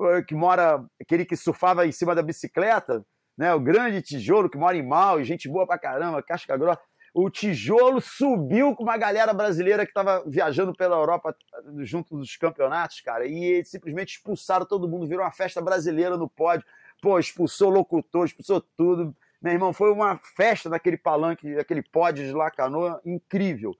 eh, 0.00 0.22
que 0.22 0.34
mora, 0.34 0.84
aquele 1.00 1.24
que 1.24 1.36
surfava 1.36 1.84
em 1.84 1.90
cima 1.90 2.14
da 2.14 2.22
bicicleta, 2.22 3.04
né, 3.36 3.52
o 3.52 3.60
grande 3.60 4.00
Tijolo 4.02 4.48
que 4.48 4.56
mora 4.56 4.76
em 4.76 4.86
Mal, 4.86 5.22
gente 5.24 5.48
boa 5.48 5.66
pra 5.66 5.78
caramba, 5.78 6.22
casca 6.22 6.56
grossa. 6.56 6.80
O 7.12 7.28
Tijolo 7.28 8.00
subiu 8.00 8.76
com 8.76 8.84
uma 8.84 8.96
galera 8.96 9.32
brasileira 9.32 9.84
que 9.84 9.90
estava 9.90 10.22
viajando 10.26 10.72
pela 10.72 10.94
Europa 10.96 11.34
junto 11.78 12.16
dos 12.16 12.36
campeonatos, 12.36 13.00
cara, 13.00 13.26
e 13.26 13.44
eles 13.44 13.68
simplesmente 13.68 14.16
expulsaram 14.16 14.64
todo 14.64 14.88
mundo, 14.88 15.08
virou 15.08 15.24
uma 15.24 15.32
festa 15.32 15.60
brasileira 15.60 16.16
no 16.16 16.28
pódio. 16.28 16.64
Pô, 17.02 17.18
expulsou 17.18 17.70
locutor, 17.70 18.26
expulsou 18.26 18.60
tudo 18.76 19.16
meu 19.40 19.52
irmão, 19.52 19.72
foi 19.72 19.92
uma 19.92 20.18
festa 20.36 20.68
daquele 20.68 20.96
palanque, 20.96 21.54
daquele 21.54 21.82
pódio 21.82 22.24
de 22.24 22.32
Lacanoa 22.32 23.00
incrível. 23.04 23.72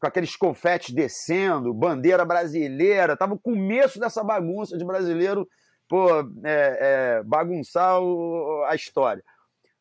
Com 0.00 0.08
aqueles 0.08 0.36
confetes 0.36 0.94
descendo, 0.94 1.72
bandeira 1.72 2.24
brasileira. 2.24 3.16
Tava 3.16 3.34
o 3.34 3.38
começo 3.38 3.98
dessa 3.98 4.22
bagunça 4.24 4.76
de 4.76 4.84
brasileiro 4.84 5.48
pô, 5.88 6.08
é, 6.44 6.78
é, 6.80 7.22
bagunçar 7.22 8.00
o, 8.00 8.64
a 8.68 8.74
história. 8.74 9.22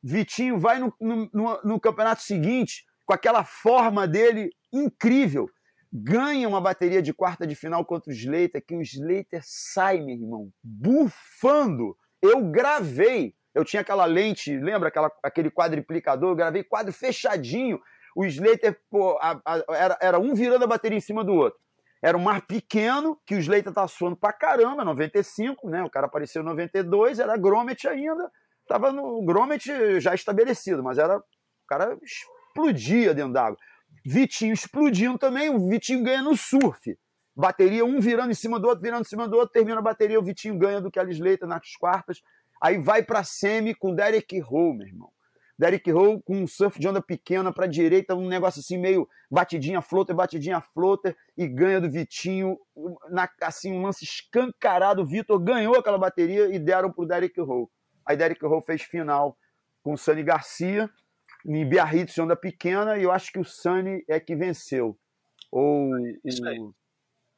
Vitinho 0.02 0.60
vai 0.60 0.80
no, 0.80 0.94
no, 1.00 1.62
no, 1.64 1.80
campeonato 1.80 2.22
seguinte 2.22 2.86
com 3.06 3.14
aquela 3.14 3.44
forma 3.44 4.08
dele 4.08 4.50
incrível. 4.72 5.50
Ganha 5.92 6.48
uma 6.48 6.60
bateria 6.60 7.02
de 7.02 7.14
quarta 7.14 7.48
de 7.48 7.56
final 7.56 7.86
contra 7.86 8.12
o 8.12 8.14
Slater, 8.14 8.64
que 8.66 8.76
o 8.76 8.82
Slater 8.82 9.42
sai, 9.44 10.00
meu 10.00 10.16
irmão, 10.16 10.50
bufando. 10.64 11.96
Eu 12.22 12.50
gravei 12.50 13.36
eu 13.54 13.64
tinha 13.64 13.82
aquela 13.82 14.06
lente, 14.06 14.58
lembra 14.58 14.90
aquela, 14.90 15.12
aquele 15.22 15.52
quadriplicador? 15.52 16.32
Eu 16.32 16.36
gravei 16.36 16.64
quadro 16.64 16.92
fechadinho. 16.92 17.80
O 18.16 18.26
Slater 18.26 18.80
pô, 18.90 19.18
a, 19.22 19.40
a, 19.46 19.64
era, 19.76 19.98
era 20.02 20.20
um 20.20 20.34
virando 20.34 20.64
a 20.64 20.68
bateria 20.68 20.98
em 20.98 21.02
cima 21.02 21.24
do 21.24 21.34
outro. 21.34 21.60
Era 22.02 22.18
um 22.18 22.22
mar 22.22 22.46
pequeno, 22.46 23.18
que 23.26 23.34
o 23.34 23.40
Slater 23.40 23.72
tá 23.72 23.88
suando 23.88 24.18
pra 24.18 24.34
caramba, 24.34 24.84
95, 24.84 25.70
né? 25.70 25.84
O 25.84 25.90
cara 25.90 26.08
apareceu 26.08 26.42
em 26.42 26.46
92, 26.46 27.20
era 27.20 27.38
Grommet 27.38 27.88
ainda. 27.88 28.30
Tava 28.68 28.92
no 28.92 29.24
Grommet 29.24 30.00
já 30.00 30.14
estabelecido, 30.14 30.84
mas 30.84 30.98
era. 30.98 31.18
O 31.18 31.68
cara 31.68 31.98
explodia 32.04 33.14
dentro 33.14 33.34
d'água. 33.34 33.58
Vitinho 34.06 34.54
explodindo 34.54 35.18
também, 35.18 35.50
o 35.50 35.70
Vitinho 35.70 36.04
ganha 36.04 36.22
no 36.22 36.36
surf. 36.36 36.98
Bateria, 37.36 37.86
um 37.86 38.00
virando 38.00 38.32
em 38.32 38.36
cima 38.36 38.60
do 38.60 38.68
outro, 38.68 38.84
virando 38.84 39.02
em 39.02 39.10
cima 39.10 39.28
do 39.28 39.38
outro, 39.38 39.54
termina 39.54 39.80
a 39.80 39.82
bateria, 39.82 40.20
o 40.20 40.24
Vitinho 40.24 40.58
ganha 40.58 40.82
do 40.82 40.92
Kelly 40.92 41.14
Slater 41.14 41.48
nas 41.48 41.76
quartas. 41.78 42.22
Aí 42.64 42.78
vai 42.78 43.04
para 43.04 43.26
semi 43.26 43.76
com 43.76 43.94
Derek 43.94 44.40
Rowe, 44.40 44.78
meu 44.78 44.88
irmão. 44.88 45.12
Derek 45.60 45.92
Rowe 45.92 46.24
com 46.24 46.38
um 46.38 46.48
surf 46.48 46.80
de 46.80 46.88
onda 46.88 47.02
pequena 47.02 47.52
para 47.52 47.68
direita, 47.68 48.16
um 48.16 48.26
negócio 48.26 48.62
assim 48.62 48.78
meio 48.78 49.06
batidinha 49.30 49.82
floater, 49.82 50.16
batidinha 50.16 50.62
floater 50.62 51.14
e 51.38 51.46
ganha 51.46 51.82
do 51.82 51.92
Vitinho, 51.92 52.58
na, 53.10 53.30
assim 53.42 53.74
um 53.74 53.82
lance 53.82 54.06
escancarado. 54.06 55.02
O 55.02 55.06
Vitor 55.06 55.38
ganhou 55.40 55.76
aquela 55.76 55.98
bateria 55.98 56.56
e 56.56 56.58
deram 56.58 56.90
pro 56.90 57.06
Derek 57.06 57.38
Rowe. 57.42 57.68
Aí 58.06 58.16
Derek 58.16 58.44
Rowe 58.46 58.64
fez 58.66 58.82
final 58.82 59.38
com 59.84 59.92
o 59.92 59.98
Sani 59.98 60.24
Garcia 60.24 60.90
em 61.46 61.68
Biarritz 61.68 62.14
de 62.14 62.22
onda 62.22 62.36
pequena 62.36 62.98
e 62.98 63.04
eu 63.04 63.12
acho 63.12 63.30
que 63.30 63.40
o 63.40 63.44
Sani 63.44 64.06
é 64.08 64.22
que 64.22 64.38
venceu. 64.38 64.98
Ou 65.52 65.92
Isso 66.24 66.48
aí. 66.48 66.58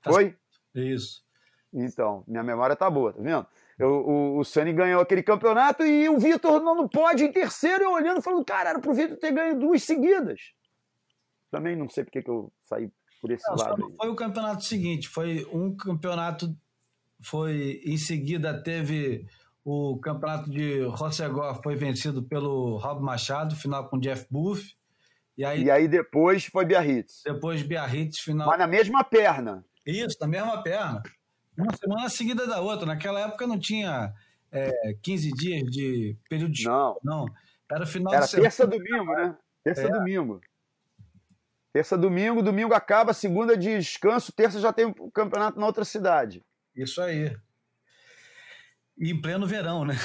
Foi? 0.03 0.37
Isso. 0.75 1.25
Então, 1.73 2.23
minha 2.27 2.43
memória 2.43 2.75
tá 2.75 2.87
boa, 2.91 3.11
tá 3.11 3.21
vendo? 3.23 3.47
O, 3.79 4.39
o 4.39 4.43
Sani 4.45 4.71
ganhou 4.71 5.01
aquele 5.01 5.21
campeonato 5.21 5.83
e 5.83 6.07
o 6.07 6.17
Vitor 6.17 6.61
não 6.61 6.87
pode 6.87 7.25
em 7.25 7.31
terceiro, 7.31 7.83
eu 7.83 7.91
olhando 7.91 8.21
falando, 8.21 8.45
cara, 8.45 8.69
era 8.69 8.79
pro 8.79 8.93
Vitor 8.93 9.17
ter 9.17 9.33
ganho 9.33 9.59
duas 9.59 9.83
seguidas. 9.83 10.53
Também 11.51 11.75
não 11.75 11.89
sei 11.89 12.05
porque 12.05 12.21
que 12.21 12.29
eu 12.29 12.51
saí 12.65 12.89
por 13.21 13.31
esse 13.31 13.47
não, 13.49 13.55
lado. 13.55 13.95
Foi 13.97 14.09
o 14.09 14.15
campeonato 14.15 14.63
seguinte, 14.63 15.09
foi 15.09 15.45
um 15.51 15.75
campeonato, 15.75 16.55
foi 17.21 17.81
em 17.85 17.97
seguida 17.97 18.61
teve 18.63 19.25
o 19.63 19.97
campeonato 19.99 20.49
de 20.49 20.83
Rossegor, 20.83 21.61
foi 21.61 21.75
vencido 21.75 22.23
pelo 22.23 22.77
Rob 22.77 23.01
Machado, 23.03 23.55
final 23.55 23.89
com 23.89 23.99
Jeff 23.99 24.25
Buff. 24.29 24.73
E 25.37 25.43
aí, 25.43 25.63
e 25.63 25.71
aí 25.71 25.87
depois 25.87 26.45
foi 26.45 26.65
Biarritz. 26.65 27.23
Depois 27.25 27.61
Biarritz, 27.61 28.19
final. 28.19 28.47
Mas 28.47 28.59
na 28.59 28.67
mesma 28.67 29.03
perna. 29.03 29.65
Isso, 29.85 30.17
na 30.21 30.27
mesma 30.27 30.63
perna. 30.63 31.03
Uma 31.57 31.75
semana 31.75 32.09
seguida 32.09 32.45
da 32.45 32.59
outra. 32.59 32.85
Naquela 32.85 33.19
época 33.21 33.47
não 33.47 33.59
tinha 33.59 34.13
é, 34.51 34.95
15 35.01 35.31
dias 35.31 35.63
de 35.69 36.17
período 36.29 36.53
de 36.53 36.65
Não. 36.65 36.97
Não. 37.03 37.25
Era 37.71 37.85
final 37.85 38.13
Era 38.13 38.23
de 38.23 38.29
semana. 38.29 38.49
terça 38.49 38.67
domingo, 38.67 39.13
né? 39.13 39.37
Terça 39.63 39.81
é. 39.81 39.89
domingo. 39.89 40.41
Terça 41.73 41.97
domingo, 41.97 42.41
domingo 42.41 42.73
acaba, 42.73 43.13
segunda 43.13 43.57
de 43.57 43.77
descanso, 43.77 44.31
terça 44.31 44.61
já 44.61 44.71
tem 44.71 44.85
o 44.85 45.11
campeonato 45.11 45.59
na 45.59 45.65
outra 45.65 45.83
cidade. 45.83 46.41
Isso 46.73 47.01
aí. 47.01 47.35
E 48.97 49.11
em 49.11 49.21
pleno 49.21 49.45
verão, 49.45 49.83
né? 49.83 49.95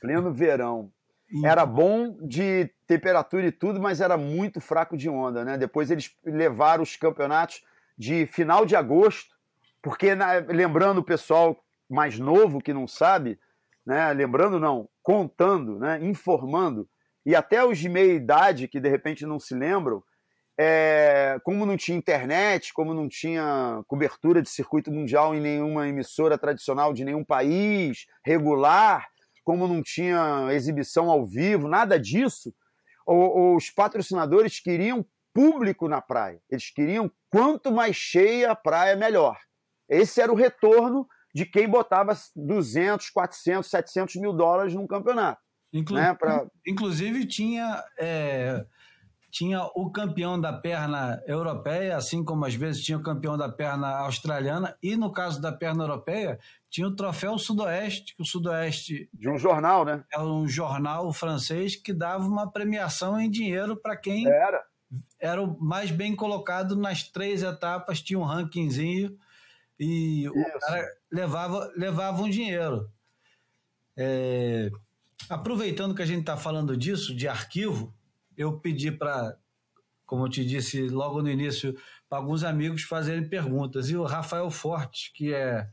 Pleno 0.00 0.32
verão. 0.32 0.92
Era 1.44 1.64
bom 1.64 2.18
de 2.26 2.68
temperatura 2.86 3.46
e 3.46 3.52
tudo, 3.52 3.80
mas 3.80 4.00
era 4.00 4.16
muito 4.16 4.60
fraco 4.60 4.96
de 4.96 5.08
onda, 5.08 5.44
né? 5.44 5.56
Depois 5.56 5.88
eles 5.88 6.12
levaram 6.24 6.82
os 6.82 6.96
campeonatos 6.96 7.62
de 7.96 8.26
final 8.26 8.66
de 8.66 8.74
agosto 8.74 9.36
porque, 9.82 10.10
lembrando 10.48 10.98
o 10.98 11.04
pessoal 11.04 11.58
mais 11.88 12.18
novo 12.18 12.60
que 12.60 12.72
não 12.72 12.86
sabe, 12.86 13.38
né, 13.86 14.12
lembrando 14.12 14.60
não, 14.60 14.88
contando, 15.02 15.78
né, 15.78 15.98
informando, 16.02 16.88
e 17.24 17.34
até 17.34 17.64
os 17.64 17.78
de 17.78 17.88
meia 17.88 18.12
idade 18.12 18.68
que 18.68 18.80
de 18.80 18.88
repente 18.88 19.26
não 19.26 19.38
se 19.38 19.54
lembram, 19.54 20.02
é, 20.58 21.38
como 21.42 21.64
não 21.64 21.76
tinha 21.76 21.96
internet, 21.96 22.72
como 22.74 22.92
não 22.92 23.08
tinha 23.08 23.82
cobertura 23.86 24.42
de 24.42 24.50
circuito 24.50 24.92
mundial 24.92 25.34
em 25.34 25.40
nenhuma 25.40 25.88
emissora 25.88 26.36
tradicional 26.36 26.92
de 26.92 27.04
nenhum 27.04 27.24
país 27.24 28.06
regular, 28.24 29.08
como 29.42 29.66
não 29.66 29.82
tinha 29.82 30.48
exibição 30.52 31.10
ao 31.10 31.26
vivo, 31.26 31.66
nada 31.66 31.98
disso, 31.98 32.54
os 33.06 33.70
patrocinadores 33.70 34.60
queriam 34.60 35.04
público 35.32 35.88
na 35.88 36.00
praia. 36.00 36.40
Eles 36.50 36.70
queriam 36.70 37.10
quanto 37.30 37.72
mais 37.72 37.96
cheia 37.96 38.50
a 38.50 38.54
praia, 38.54 38.96
melhor. 38.96 39.38
Esse 39.90 40.20
era 40.20 40.32
o 40.32 40.36
retorno 40.36 41.06
de 41.34 41.44
quem 41.44 41.68
botava 41.68 42.16
200, 42.34 43.10
400, 43.10 43.68
700 43.68 44.16
mil 44.16 44.32
dólares 44.32 44.74
num 44.74 44.86
campeonato. 44.86 45.40
Inclu 45.72 45.96
né, 45.96 46.14
pra... 46.14 46.46
Inclusive 46.66 47.26
tinha 47.26 47.84
é, 47.98 48.64
tinha 49.30 49.62
o 49.74 49.90
campeão 49.90 50.40
da 50.40 50.52
perna 50.52 51.22
europeia, 51.26 51.96
assim 51.96 52.24
como 52.24 52.44
às 52.44 52.54
vezes 52.54 52.84
tinha 52.84 52.98
o 52.98 53.02
campeão 53.02 53.38
da 53.38 53.48
perna 53.48 53.88
australiana, 53.98 54.76
e 54.82 54.96
no 54.96 55.12
caso 55.12 55.40
da 55.40 55.52
perna 55.52 55.84
europeia, 55.84 56.38
tinha 56.68 56.86
o 56.86 56.94
troféu 56.94 57.38
Sudoeste, 57.38 58.14
que 58.16 58.22
o 58.22 58.26
Sudoeste. 58.26 59.08
De 59.14 59.28
um 59.28 59.38
jornal, 59.38 59.84
né? 59.84 60.04
Era 60.12 60.24
um 60.24 60.48
jornal 60.48 61.12
francês 61.12 61.76
que 61.76 61.92
dava 61.92 62.26
uma 62.26 62.50
premiação 62.50 63.20
em 63.20 63.30
dinheiro 63.30 63.76
para 63.76 63.96
quem 63.96 64.26
era. 64.26 64.64
era 65.18 65.42
o 65.42 65.56
mais 65.60 65.90
bem 65.90 66.16
colocado 66.16 66.74
nas 66.76 67.04
três 67.04 67.42
etapas, 67.42 68.02
tinha 68.02 68.18
um 68.18 68.24
rankingzinho 68.24 69.16
e 69.80 70.26
Isso. 70.26 70.38
o 70.38 70.60
cara 70.60 70.86
levava, 71.10 71.72
levava 71.74 72.22
um 72.22 72.28
dinheiro. 72.28 72.88
É, 73.96 74.70
aproveitando 75.28 75.94
que 75.94 76.02
a 76.02 76.06
gente 76.06 76.20
está 76.20 76.36
falando 76.36 76.76
disso, 76.76 77.14
de 77.14 77.26
arquivo, 77.26 77.94
eu 78.36 78.58
pedi 78.60 78.92
para, 78.92 79.36
como 80.06 80.26
eu 80.26 80.28
te 80.28 80.44
disse 80.44 80.88
logo 80.88 81.22
no 81.22 81.30
início, 81.30 81.74
para 82.08 82.18
alguns 82.18 82.44
amigos 82.44 82.82
fazerem 82.82 83.28
perguntas. 83.28 83.88
E 83.88 83.96
o 83.96 84.04
Rafael 84.04 84.50
Forte, 84.50 85.12
que 85.14 85.32
é 85.32 85.68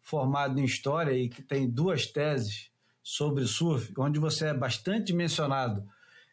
formado 0.00 0.58
em 0.58 0.64
História 0.64 1.12
e 1.12 1.28
que 1.28 1.42
tem 1.42 1.68
duas 1.68 2.06
teses 2.06 2.70
sobre 3.02 3.46
surf, 3.46 3.92
onde 3.98 4.18
você 4.18 4.46
é 4.46 4.54
bastante 4.54 5.12
mencionado, 5.12 5.86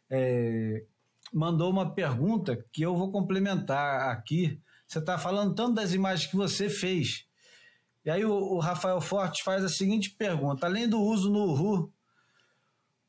é, 0.09 0.85
mandou 1.33 1.69
uma 1.69 1.93
pergunta 1.93 2.63
que 2.71 2.81
eu 2.81 2.95
vou 2.95 3.11
complementar 3.11 4.09
aqui. 4.09 4.61
Você 4.89 4.97
está 4.97 5.19
falando 5.19 5.53
tanto 5.53 5.75
das 5.75 5.93
imagens 5.93 6.31
que 6.31 6.35
você 6.35 6.67
fez. 6.67 7.27
E 8.03 8.09
aí 8.09 8.25
o, 8.25 8.31
o 8.31 8.59
Rafael 8.59 8.99
Forte 8.99 9.43
faz 9.43 9.63
a 9.63 9.69
seguinte 9.69 10.09
pergunta: 10.09 10.65
além 10.65 10.89
do 10.89 10.99
uso 10.99 11.29
no 11.29 11.53
Uhu 11.53 11.93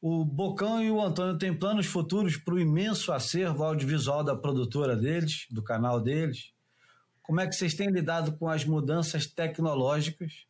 o 0.03 0.25
Bocão 0.25 0.83
e 0.83 0.91
o 0.91 1.01
Antônio 1.01 1.37
têm 1.37 1.55
planos 1.55 1.87
futuros 1.87 2.37
para 2.37 2.55
o 2.55 2.59
imenso 2.59 3.13
acervo 3.13 3.65
audiovisual 3.65 4.25
da 4.25 4.35
produtora 4.35 4.97
deles, 4.97 5.47
do 5.51 5.63
canal 5.63 6.01
deles. 6.01 6.53
Como 7.23 7.41
é 7.41 7.47
que 7.47 7.55
vocês 7.55 7.75
têm 7.75 7.91
lidado 7.91 8.37
com 8.39 8.49
as 8.49 8.65
mudanças 8.65 9.27
tecnológicas? 9.27 10.47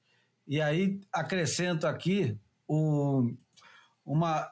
E 0.47 0.61
aí 0.61 1.01
acrescento 1.13 1.87
aqui 1.87 2.39
o, 2.67 3.33
uma, 4.05 4.49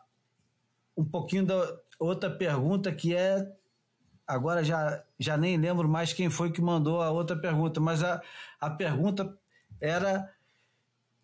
um 0.96 1.04
pouquinho 1.04 1.46
da 1.46 1.76
outra 1.98 2.28
pergunta 2.28 2.92
que 2.92 3.14
é 3.14 3.44
agora 4.28 4.62
já, 4.62 5.02
já 5.18 5.36
nem 5.36 5.56
lembro 5.56 5.88
mais 5.88 6.12
quem 6.12 6.28
foi 6.28 6.52
que 6.52 6.60
mandou 6.60 7.02
a 7.02 7.10
outra 7.10 7.34
pergunta, 7.36 7.80
mas 7.80 8.04
a, 8.04 8.22
a 8.60 8.68
pergunta 8.68 9.36
era 9.80 10.30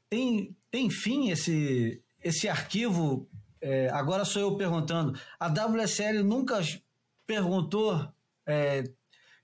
tem, 0.08 0.56
tem 0.70 0.88
fim 0.88 1.28
esse, 1.28 2.02
esse 2.22 2.48
arquivo 2.48 3.28
é, 3.64 3.88
agora 3.88 4.26
sou 4.26 4.42
eu 4.42 4.56
perguntando. 4.58 5.18
A 5.40 5.48
WSL 5.48 6.22
nunca 6.22 6.60
perguntou, 7.26 8.06
é, 8.46 8.84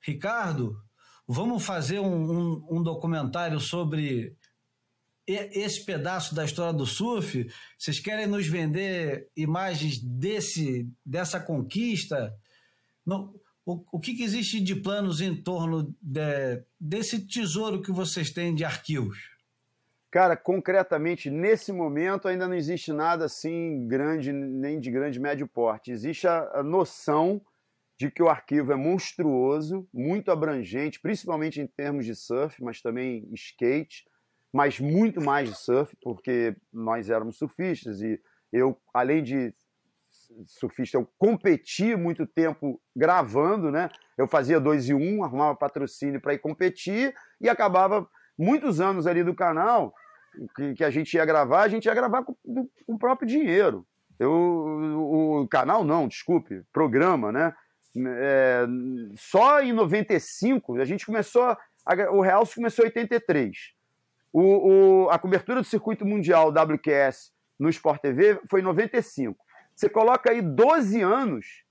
Ricardo, 0.03 0.79
vamos 1.27 1.65
fazer 1.65 2.01
um, 2.01 2.07
um, 2.07 2.67
um, 2.71 2.83
documentário 2.83 3.59
sobre 3.59 4.37
esse 5.27 5.87
pedaço 5.87 6.35
da 6.35 6.45
história 6.45 6.75
do 6.75 6.85
surf? 6.85 7.51
Vocês 7.79 7.99
querem 7.99 8.27
nos 8.27 8.47
vender 8.47 9.31
imagens 9.35 9.99
desse, 9.99 10.87
dessa 11.05 11.41
conquista? 11.41 12.37
Não, 13.07 13.33
o, 13.71 13.85
o 13.93 14.01
que, 14.01 14.15
que, 14.15 14.25
existe 14.25 14.61
de 14.61 14.75
planos 14.75 15.21
em 15.21 15.35
torno 15.35 15.95
de, 16.03 16.63
desse 16.79 17.21
tesouro 17.27 17.81
que 17.81 17.93
vocês 17.93 18.31
têm 18.31 18.55
de 18.55 18.65
arquivos? 18.65 19.31
Cara, 20.11 20.37
concretamente, 20.37 21.31
nesse 21.31 21.73
momento 21.73 22.27
ainda 22.27 22.49
não 22.49 22.57
existe 22.57 22.93
nada 22.93 23.27
assim 23.27 23.87
grande, 23.87 24.33
nem 24.33 24.81
de 24.81 24.91
grande 24.91 25.21
médio 25.21 25.47
porte. 25.47 25.93
Existe 25.93 26.27
a, 26.27 26.63
noção 26.65 27.41
de 27.97 28.11
que 28.11 28.23
o 28.23 28.29
arquivo 28.29 28.73
é 28.73 28.77
monstruoso, 28.77 29.87
muito 29.93 30.33
abrangente, 30.33 30.99
principalmente 30.99 31.61
em 31.61 31.67
termos 31.67 32.05
de 32.05 32.17
surf, 32.17 32.61
mas 32.65 32.83
também 32.83 33.29
skate, 33.35 34.05
mas 34.53 34.81
muito 34.81 35.21
mais 35.21 35.49
de 35.49 35.57
surf, 35.57 35.97
porque 36.03 36.57
nós 36.73 37.09
éramos 37.09 37.37
surfistas 37.37 38.01
e 38.01 38.21
eu, 38.53 38.77
além 38.93 39.23
de 39.23 39.55
surfista, 40.47 40.97
eu 40.97 41.09
competi 41.19 41.95
muito 41.97 42.27
tempo 42.27 42.81
gravando, 42.95 43.71
né? 43.71 43.89
Eu 44.17 44.27
fazia 44.27 44.61
dois 44.61 44.89
e 44.89 44.95
um, 44.95 45.25
arrumava 45.25 45.57
patrocínio 45.57 46.21
para 46.21 46.35
ir 46.35 46.39
competir 46.39 47.15
e 47.41 47.49
acabava 47.49 48.09
muitos 48.39 48.81
anos 48.81 49.07
ali 49.07 49.23
do 49.23 49.35
canal 49.35 49.95
que, 50.55 50.75
que, 50.75 50.85
a 50.85 50.91
gente 50.91 51.15
ia 51.15 51.25
gravar, 51.25 51.63
a 51.63 51.69
gente 51.69 51.87
ia 51.87 51.95
gravar 51.95 52.23
com, 52.23 52.35
com 52.45 52.69
o 52.87 52.99
próprio 52.99 53.29
dinheiro. 53.29 53.87
Eu, 54.19 54.31
o, 54.31 55.43
o, 55.43 55.49
canal 55.49 55.85
não, 55.85 56.07
desculpe, 56.07 56.63
programa, 56.73 57.33
né? 57.33 57.55
É, 57.97 58.67
só 59.17 59.61
em 59.61 59.73
95 59.73 60.81
a 60.81 60.85
gente 60.85 61.05
começou, 61.05 61.43
a, 61.43 61.59
o 62.13 62.21
Real 62.21 62.47
começou 62.55 62.85
em 62.85 62.89
83. 62.89 63.57
O, 64.33 64.43
o, 65.05 65.11
a 65.11 65.19
cobertura 65.19 65.61
do 65.61 65.67
circuito 65.67 66.05
mundial 66.05 66.51
WQS 66.51 67.33
no 67.59 67.69
Sport 67.69 68.01
TV 68.01 68.41
foi 68.49 68.61
em 68.61 68.65
95. 68.65 69.37
Você 69.81 69.89
coloca 69.89 70.31
aí 70.31 70.43
12 70.43 71.01
anos 71.01 71.65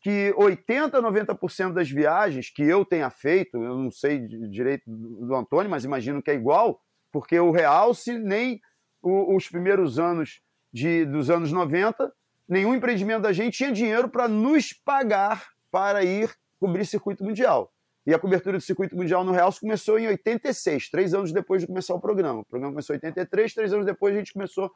que 0.00 0.32
80, 0.36 1.02
90% 1.02 1.72
das 1.72 1.90
viagens 1.90 2.48
que 2.48 2.62
eu 2.62 2.84
tenha 2.84 3.10
feito, 3.10 3.56
eu 3.56 3.76
não 3.76 3.90
sei 3.90 4.20
direito 4.20 4.84
do 4.86 5.34
Antônio, 5.34 5.68
mas 5.68 5.84
imagino 5.84 6.22
que 6.22 6.30
é 6.30 6.34
igual, 6.34 6.80
porque 7.10 7.36
o 7.40 7.50
Realce, 7.50 8.16
nem 8.20 8.60
os 9.02 9.48
primeiros 9.48 9.98
anos 9.98 10.40
de, 10.72 11.04
dos 11.06 11.28
anos 11.28 11.50
90, 11.50 12.12
nenhum 12.48 12.72
empreendimento 12.72 13.22
da 13.22 13.32
gente 13.32 13.56
tinha 13.56 13.72
dinheiro 13.72 14.08
para 14.08 14.28
nos 14.28 14.72
pagar 14.72 15.48
para 15.68 16.04
ir 16.04 16.32
cobrir 16.60 16.86
circuito 16.86 17.24
mundial. 17.24 17.72
E 18.06 18.14
a 18.14 18.18
cobertura 18.20 18.58
do 18.58 18.62
circuito 18.62 18.94
mundial 18.94 19.24
no 19.24 19.32
Realce 19.32 19.58
começou 19.58 19.98
em 19.98 20.06
86, 20.06 20.88
três 20.88 21.12
anos 21.12 21.32
depois 21.32 21.62
de 21.62 21.66
começar 21.66 21.94
o 21.94 22.00
programa. 22.00 22.42
O 22.42 22.44
programa 22.44 22.72
começou 22.74 22.94
em 22.94 22.98
83, 22.98 23.54
três 23.54 23.72
anos 23.72 23.84
depois 23.84 24.14
a 24.14 24.18
gente 24.18 24.32
começou. 24.32 24.70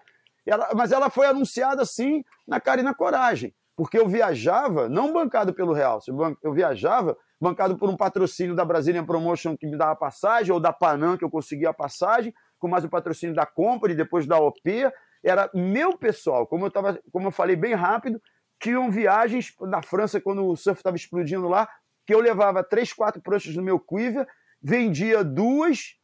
Ela, 0.46 0.70
mas 0.74 0.92
ela 0.92 1.11
foi 1.11 1.26
anunciada 1.26 1.83
assim, 1.83 2.24
na 2.46 2.61
cara 2.61 2.81
e 2.81 2.85
na 2.85 2.94
coragem 2.94 3.55
porque 3.81 3.98
eu 3.98 4.07
viajava, 4.07 4.90
não 4.90 5.11
bancado 5.11 5.55
pelo 5.55 5.72
Real, 5.72 6.00
eu 6.42 6.53
viajava 6.53 7.16
bancado 7.40 7.79
por 7.79 7.88
um 7.88 7.96
patrocínio 7.96 8.55
da 8.55 8.62
Brazilian 8.62 9.07
Promotion 9.07 9.57
que 9.57 9.66
me 9.66 9.74
dava 9.74 9.96
passagem, 9.96 10.53
ou 10.53 10.61
da 10.61 10.70
Panam 10.70 11.16
que 11.16 11.24
eu 11.24 11.31
conseguia 11.31 11.70
a 11.70 11.72
passagem, 11.72 12.35
com 12.59 12.68
mais 12.68 12.85
o 12.85 12.90
patrocínio 12.90 13.35
da 13.35 13.46
Company, 13.46 13.94
depois 13.94 14.26
da 14.26 14.38
OP. 14.38 14.61
Era 15.24 15.50
meu 15.55 15.96
pessoal, 15.96 16.46
como 16.46 16.66
eu, 16.66 16.70
tava, 16.70 17.00
como 17.11 17.29
eu 17.29 17.31
falei 17.31 17.57
bem 17.57 17.72
rápido, 17.72 18.20
tinham 18.61 18.90
viagens 18.90 19.55
na 19.62 19.81
França, 19.81 20.20
quando 20.20 20.44
o 20.46 20.57
surf 20.57 20.79
estava 20.79 20.96
explodindo 20.96 21.48
lá, 21.48 21.66
que 22.07 22.14
eu 22.14 22.20
levava 22.20 22.62
três, 22.62 22.92
quatro 22.92 23.22
pranchas 23.22 23.57
no 23.57 23.62
meu 23.62 23.81
quiver, 23.81 24.29
vendia 24.62 25.24
duas, 25.24 25.94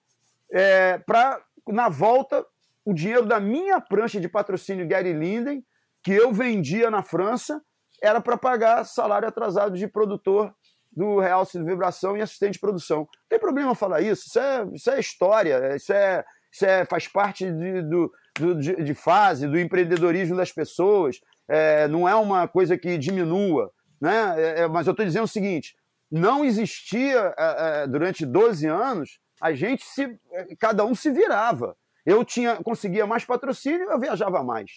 é, 0.50 0.96
para, 0.96 1.42
na 1.68 1.90
volta, 1.90 2.42
o 2.86 2.94
dinheiro 2.94 3.26
da 3.26 3.40
minha 3.40 3.80
prancha 3.80 4.20
de 4.20 4.28
patrocínio 4.28 4.86
Gary 4.86 5.12
Linden, 5.12 5.62
que 6.04 6.12
eu 6.12 6.32
vendia 6.32 6.88
na 6.88 7.02
França 7.02 7.60
era 8.00 8.20
para 8.20 8.36
pagar 8.36 8.84
salário 8.84 9.26
atrasado 9.26 9.76
de 9.76 9.88
produtor 9.88 10.54
do 10.92 11.18
Realce 11.18 11.58
de 11.58 11.64
Vibração 11.64 12.16
e 12.16 12.22
assistente 12.22 12.52
de 12.52 12.60
produção. 12.60 12.98
Não 12.98 13.08
tem 13.28 13.40
problema 13.40 13.74
falar 13.74 14.02
isso, 14.02 14.28
isso 14.28 14.38
é, 14.38 14.66
isso 14.72 14.88
é 14.88 15.00
história, 15.00 15.74
isso, 15.74 15.92
é, 15.92 16.24
isso 16.52 16.64
é, 16.64 16.84
faz 16.84 17.08
parte 17.08 17.50
de, 17.50 17.82
do, 17.82 18.12
do 18.38 18.54
de, 18.54 18.76
de, 18.76 18.94
fase, 18.94 19.48
do 19.48 19.58
empreendedorismo 19.58 20.36
das 20.36 20.52
pessoas, 20.52 21.20
é, 21.48 21.88
não 21.88 22.08
é 22.08 22.14
uma 22.14 22.46
coisa 22.46 22.78
que 22.78 22.96
diminua. 22.96 23.72
Né? 24.00 24.34
É, 24.36 24.60
é 24.60 24.68
mas 24.68 24.86
eu 24.86 24.92
estou 24.92 25.04
dizendo 25.04 25.24
o 25.24 25.28
seguinte: 25.28 25.76
não 26.08 26.44
existia 26.44 27.34
é, 27.36 27.82
é, 27.82 27.86
durante 27.88 28.24
12 28.24 28.64
anos, 28.68 29.18
a 29.40 29.52
gente 29.52 29.84
se. 29.84 30.16
cada 30.60 30.84
um 30.84 30.94
se 30.94 31.10
virava. 31.10 31.76
Eu 32.06 32.24
tinha 32.24 32.56
conseguia 32.62 33.06
mais 33.06 33.24
patrocínio, 33.24 33.90
eu 33.90 34.00
viajava 34.00 34.42
mais 34.42 34.70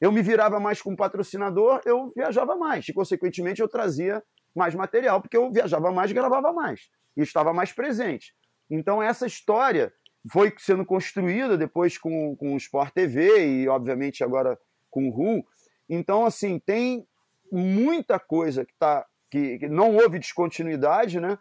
eu 0.00 0.12
me 0.12 0.20
virava 0.20 0.60
mais 0.60 0.82
com 0.82 0.94
patrocinador, 0.94 1.80
eu 1.84 2.12
viajava 2.14 2.56
mais. 2.56 2.86
E, 2.88 2.92
consequentemente, 2.92 3.62
eu 3.62 3.68
trazia 3.68 4.22
mais 4.54 4.74
material, 4.74 5.20
porque 5.20 5.36
eu 5.36 5.50
viajava 5.50 5.90
mais 5.90 6.10
e 6.10 6.14
gravava 6.14 6.52
mais. 6.52 6.90
E 7.16 7.22
estava 7.22 7.54
mais 7.54 7.72
presente. 7.72 8.34
Então, 8.70 9.02
essa 9.02 9.26
história 9.26 9.92
foi 10.30 10.52
sendo 10.58 10.84
construída 10.84 11.56
depois 11.56 11.96
com, 11.96 12.36
com 12.36 12.54
o 12.54 12.56
Sport 12.58 12.92
TV 12.92 13.46
e, 13.46 13.68
obviamente, 13.68 14.22
agora 14.22 14.58
com 14.90 15.08
o 15.08 15.10
RU. 15.10 15.46
Então, 15.88 16.26
assim, 16.26 16.58
tem 16.58 17.06
muita 17.50 18.18
coisa 18.18 18.64
que, 18.64 18.74
tá, 18.78 19.06
que, 19.30 19.58
que 19.58 19.68
não 19.68 19.96
houve 19.96 20.18
descontinuidade, 20.18 21.20
né? 21.20 21.38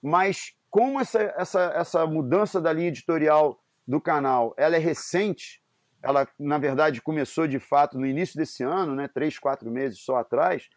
mas 0.00 0.52
como 0.70 1.00
essa, 1.00 1.34
essa, 1.36 1.72
essa 1.74 2.06
mudança 2.06 2.60
da 2.60 2.72
linha 2.72 2.88
editorial 2.88 3.58
do 3.86 4.00
canal 4.00 4.54
ela 4.56 4.76
é 4.76 4.78
recente, 4.78 5.62
ela, 6.02 6.28
na 6.38 6.58
verdade, 6.58 7.00
começou 7.00 7.46
de 7.46 7.58
fato 7.58 7.98
no 7.98 8.06
início 8.06 8.36
desse 8.36 8.62
ano, 8.62 8.94
né, 8.94 9.08
três, 9.08 9.38
quatro 9.38 9.70
meses 9.70 10.00
só 10.00 10.16
atrás, 10.16 10.68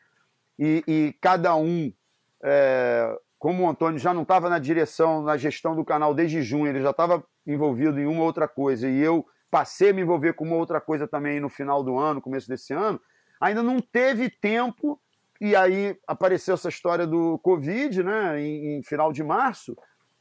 e, 0.58 0.84
e 0.88 1.16
cada 1.22 1.56
um, 1.56 1.92
é, 2.44 3.14
como 3.38 3.64
o 3.64 3.70
Antônio 3.70 4.00
já 4.00 4.14
não 4.14 4.22
estava 4.22 4.50
na 4.50 4.58
direção, 4.58 5.22
na 5.22 5.36
gestão 5.36 5.76
do 5.76 5.84
canal 5.84 6.14
desde 6.14 6.42
junho, 6.42 6.68
ele 6.68 6.82
já 6.82 6.92
estava 6.92 7.24
envolvido 7.46 8.00
em 8.00 8.06
uma 8.06 8.24
outra 8.24 8.48
coisa, 8.48 8.90
e 8.90 9.00
eu 9.00 9.26
passei 9.52 9.90
a 9.90 9.94
me 9.94 10.02
envolver 10.02 10.34
com 10.34 10.46
uma 10.46 10.56
outra 10.56 10.80
coisa 10.80 11.08
também 11.08 11.40
no 11.40 11.50
final 11.50 11.84
do 11.84 11.98
ano, 11.98 12.22
começo 12.22 12.48
desse 12.48 12.74
ano, 12.74 13.00
ainda 13.40 13.62
não 13.62 13.80
teve 13.80 14.30
tempo 14.30 15.00
e 15.40 15.56
aí 15.56 15.98
apareceu 16.08 16.56
essa 16.56 16.70
história 16.70 17.06
do 17.06 17.38
Covid, 17.40 18.02
né, 18.02 18.42
em, 18.42 18.78
em 18.78 18.84
final 18.84 19.14
de 19.14 19.24
março, 19.24 19.78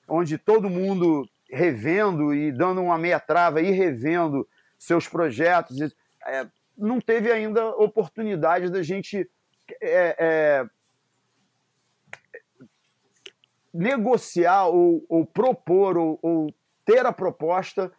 onde 0.09 0.37
todo 0.37 0.69
mundo 0.69 1.27
revendo 1.51 2.35
e 2.35 2.53
dando 2.53 2.83
uma 2.83 2.99
meia 2.99 3.21
trava 3.21 3.61
e 3.61 3.71
revendo 3.71 4.47
seus 4.79 5.09
projetos. 5.09 5.79
É, 6.27 6.47
não 6.77 7.01
teve 7.01 7.31
ainda 7.31 7.69
oportunidade 7.77 8.71
da 8.71 8.83
gente 8.83 9.29
é, 9.81 10.17
é, 10.19 10.67
negociar 13.73 14.67
ou, 14.67 15.05
ou 15.09 15.25
propor 15.25 15.97
ou, 15.97 16.19
ou, 16.23 16.55
ter 16.85 17.05
a 17.05 17.13
proposta 17.13 17.91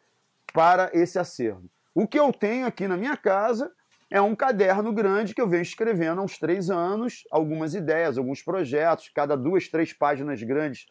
para 0.53 0.89
esse 0.93 1.19
acervo. 1.19 1.69
O 1.93 2.07
que 2.07 2.17
eu 2.17 2.31
tenho 2.31 2.65
aqui 2.65 2.87
na 2.87 2.95
minha 2.95 3.17
casa 3.17 3.71
é 4.09 4.21
um 4.21 4.35
caderno 4.35 4.93
grande 4.93 5.35
que 5.35 5.41
eu 5.41 5.49
venho 5.49 5.61
escrevendo 5.61 6.21
há 6.21 6.23
uns 6.23 6.37
três 6.37 6.69
anos, 6.69 7.23
algumas 7.29 7.75
ideias, 7.75 8.17
alguns 8.17 8.41
projetos, 8.41 9.11
cada 9.13 9.35
duas, 9.35 9.67
três 9.67 9.91
páginas 9.91 10.41
grandes, 10.41 10.85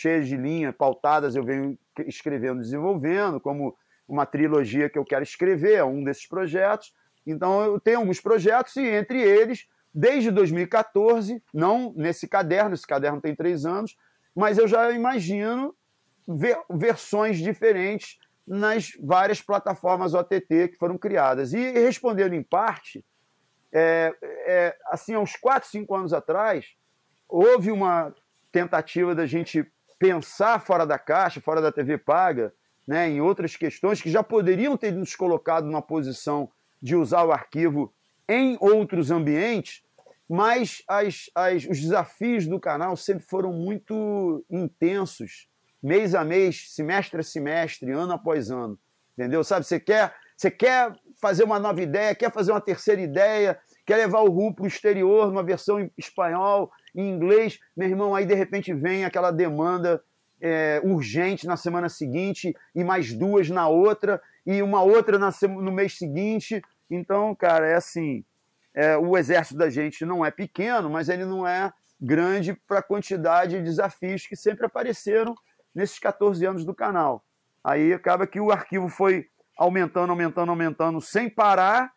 cheias 0.00 0.28
de 0.28 0.36
linhas, 0.36 0.74
pautadas, 0.76 1.34
eu 1.34 1.42
venho 1.42 1.78
escrevendo, 2.06 2.60
desenvolvendo, 2.60 3.40
como 3.40 3.76
uma 4.06 4.24
trilogia 4.24 4.88
que 4.88 4.98
eu 4.98 5.04
quero 5.04 5.22
escrever, 5.22 5.74
é 5.74 5.84
um 5.84 6.02
desses 6.02 6.26
projetos. 6.26 6.94
Então 7.26 7.62
eu 7.62 7.80
tenho 7.80 7.98
alguns 7.98 8.20
projetos 8.20 8.76
e 8.76 8.86
entre 8.86 9.20
eles, 9.20 9.66
desde 9.92 10.30
2014, 10.30 11.42
não 11.52 11.92
nesse 11.96 12.26
caderno, 12.26 12.74
esse 12.74 12.86
caderno 12.86 13.20
tem 13.20 13.34
três 13.34 13.66
anos, 13.66 13.96
mas 14.34 14.56
eu 14.56 14.68
já 14.68 14.90
imagino 14.92 15.74
ver, 16.26 16.58
versões 16.70 17.38
diferentes 17.38 18.18
nas 18.46 18.92
várias 19.00 19.42
plataformas 19.42 20.14
OTT 20.14 20.68
que 20.68 20.78
foram 20.78 20.96
criadas. 20.96 21.52
E 21.52 21.70
respondendo 21.72 22.32
em 22.32 22.42
parte, 22.42 23.04
é, 23.72 24.14
é, 24.22 24.76
assim, 24.86 25.12
há 25.12 25.20
uns 25.20 25.36
4, 25.36 25.68
5 25.68 25.94
anos 25.94 26.12
atrás, 26.14 26.66
houve 27.28 27.70
uma 27.70 28.14
tentativa 28.50 29.14
da 29.14 29.26
gente 29.26 29.70
pensar 29.98 30.60
fora 30.60 30.86
da 30.86 30.98
caixa, 30.98 31.40
fora 31.40 31.60
da 31.60 31.72
TV 31.72 31.98
paga, 31.98 32.52
né, 32.86 33.08
em 33.08 33.20
outras 33.20 33.56
questões 33.56 34.00
que 34.00 34.10
já 34.10 34.22
poderiam 34.22 34.76
ter 34.76 34.92
nos 34.92 35.14
colocado 35.14 35.66
numa 35.66 35.82
posição 35.82 36.50
de 36.80 36.96
usar 36.96 37.24
o 37.24 37.32
arquivo 37.32 37.92
em 38.28 38.56
outros 38.60 39.10
ambientes, 39.10 39.82
mas 40.28 40.82
as, 40.86 41.30
as, 41.34 41.64
os 41.64 41.80
desafios 41.80 42.46
do 42.46 42.60
canal 42.60 42.96
sempre 42.96 43.24
foram 43.24 43.52
muito 43.52 44.44
intensos 44.50 45.48
mês 45.82 46.14
a 46.14 46.24
mês, 46.24 46.74
semestre 46.74 47.20
a 47.20 47.22
semestre, 47.22 47.92
ano 47.92 48.12
após 48.12 48.50
ano. 48.50 48.78
Entendeu? 49.16 49.42
Sabe, 49.42 49.66
você 49.66 49.80
quer, 49.80 50.14
você 50.36 50.50
quer 50.50 50.92
fazer 51.20 51.44
uma 51.44 51.58
nova 51.58 51.82
ideia, 51.82 52.14
quer 52.14 52.32
fazer 52.32 52.52
uma 52.52 52.60
terceira 52.60 53.00
ideia, 53.00 53.58
quer 53.84 53.96
levar 53.96 54.20
o 54.20 54.30
RU 54.30 54.54
para 54.54 54.64
o 54.64 54.68
exterior, 54.68 55.26
numa 55.26 55.42
versão 55.42 55.80
em 55.80 55.90
espanhol, 55.96 56.70
em 56.94 57.08
inglês, 57.08 57.58
meu 57.76 57.88
irmão, 57.88 58.14
aí 58.14 58.24
de 58.24 58.34
repente 58.34 58.72
vem 58.72 59.04
aquela 59.04 59.30
demanda 59.30 60.02
é, 60.40 60.80
urgente 60.84 61.46
na 61.46 61.56
semana 61.56 61.88
seguinte, 61.88 62.54
e 62.74 62.84
mais 62.84 63.12
duas 63.12 63.50
na 63.50 63.68
outra, 63.68 64.20
e 64.46 64.62
uma 64.62 64.82
outra 64.82 65.18
na, 65.18 65.30
no 65.42 65.72
mês 65.72 65.98
seguinte. 65.98 66.62
Então, 66.90 67.34
cara, 67.34 67.66
é 67.66 67.74
assim: 67.74 68.24
é, 68.74 68.96
o 68.96 69.16
exército 69.16 69.58
da 69.58 69.68
gente 69.68 70.04
não 70.04 70.24
é 70.24 70.30
pequeno, 70.30 70.88
mas 70.88 71.08
ele 71.08 71.24
não 71.24 71.46
é 71.46 71.72
grande 72.00 72.54
para 72.66 72.78
a 72.78 72.82
quantidade 72.82 73.58
de 73.58 73.64
desafios 73.64 74.26
que 74.26 74.36
sempre 74.36 74.66
apareceram 74.66 75.34
nesses 75.74 75.98
14 75.98 76.44
anos 76.46 76.64
do 76.64 76.74
canal. 76.74 77.24
Aí 77.62 77.92
acaba 77.92 78.26
que 78.26 78.40
o 78.40 78.52
arquivo 78.52 78.88
foi 78.88 79.26
aumentando, 79.58 80.10
aumentando, 80.10 80.50
aumentando 80.50 81.00
sem 81.00 81.28
parar 81.28 81.92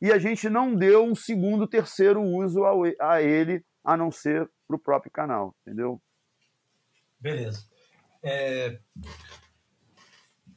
e 0.00 0.12
a 0.12 0.18
gente 0.18 0.48
não 0.48 0.74
deu 0.74 1.04
um 1.04 1.14
segundo, 1.14 1.66
terceiro 1.66 2.20
uso 2.20 2.62
a 3.00 3.22
ele, 3.22 3.64
a 3.84 3.96
não 3.96 4.10
ser 4.10 4.50
para 4.66 4.76
o 4.76 4.78
próprio 4.78 5.10
canal, 5.10 5.54
entendeu? 5.62 6.00
Beleza. 7.20 7.64
É... 8.22 8.78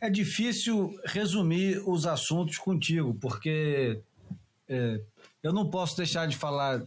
é 0.02 0.10
difícil 0.10 0.92
resumir 1.06 1.82
os 1.88 2.06
assuntos 2.06 2.58
contigo, 2.58 3.16
porque 3.16 4.02
é, 4.68 5.02
eu 5.44 5.54
não 5.54 5.70
posso 5.70 5.98
deixar 5.98 6.28
de 6.28 6.38
falar 6.38 6.84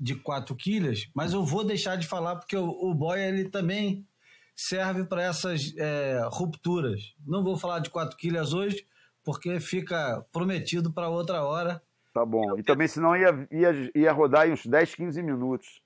de 0.00 0.14
quatro 0.14 0.54
quilhas, 0.54 1.08
mas 1.14 1.32
eu 1.32 1.44
vou 1.44 1.64
deixar 1.64 1.96
de 1.96 2.06
falar 2.06 2.36
porque 2.36 2.56
o, 2.56 2.68
o 2.68 2.94
boy 2.94 3.20
ele 3.20 3.48
também 3.48 4.06
serve 4.54 5.04
para 5.04 5.22
essas 5.22 5.72
é, 5.76 6.20
rupturas. 6.32 7.14
Não 7.24 7.44
vou 7.44 7.56
falar 7.56 7.78
de 7.78 7.90
quatro 7.90 8.16
quilhas 8.16 8.52
hoje, 8.52 8.86
porque 9.24 9.60
fica 9.60 10.24
prometido 10.32 10.92
para 10.92 11.08
outra 11.08 11.44
hora. 11.44 11.82
Tá 12.12 12.24
bom. 12.24 12.58
E 12.58 12.62
também, 12.62 12.88
senão, 12.88 13.16
ia, 13.16 13.48
ia, 13.50 13.90
ia 13.94 14.12
rodar 14.12 14.48
uns 14.48 14.64
10, 14.66 14.94
15 14.94 15.22
minutos. 15.22 15.82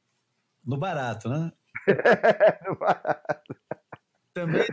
No 0.65 0.77
barato, 0.77 1.29
né? 1.29 1.53
no 2.67 2.77
barato. 2.77 3.57
Também, 4.33 4.67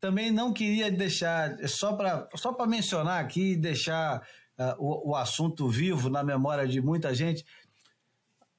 também 0.00 0.30
não 0.30 0.52
queria 0.52 0.90
deixar, 0.90 1.56
só 1.68 1.94
para 1.94 2.28
só 2.34 2.54
mencionar 2.66 3.22
aqui, 3.22 3.56
deixar 3.56 4.20
uh, 4.58 4.74
o, 4.78 5.10
o 5.10 5.16
assunto 5.16 5.68
vivo 5.68 6.08
na 6.08 6.22
memória 6.22 6.66
de 6.66 6.80
muita 6.80 7.14
gente, 7.14 7.44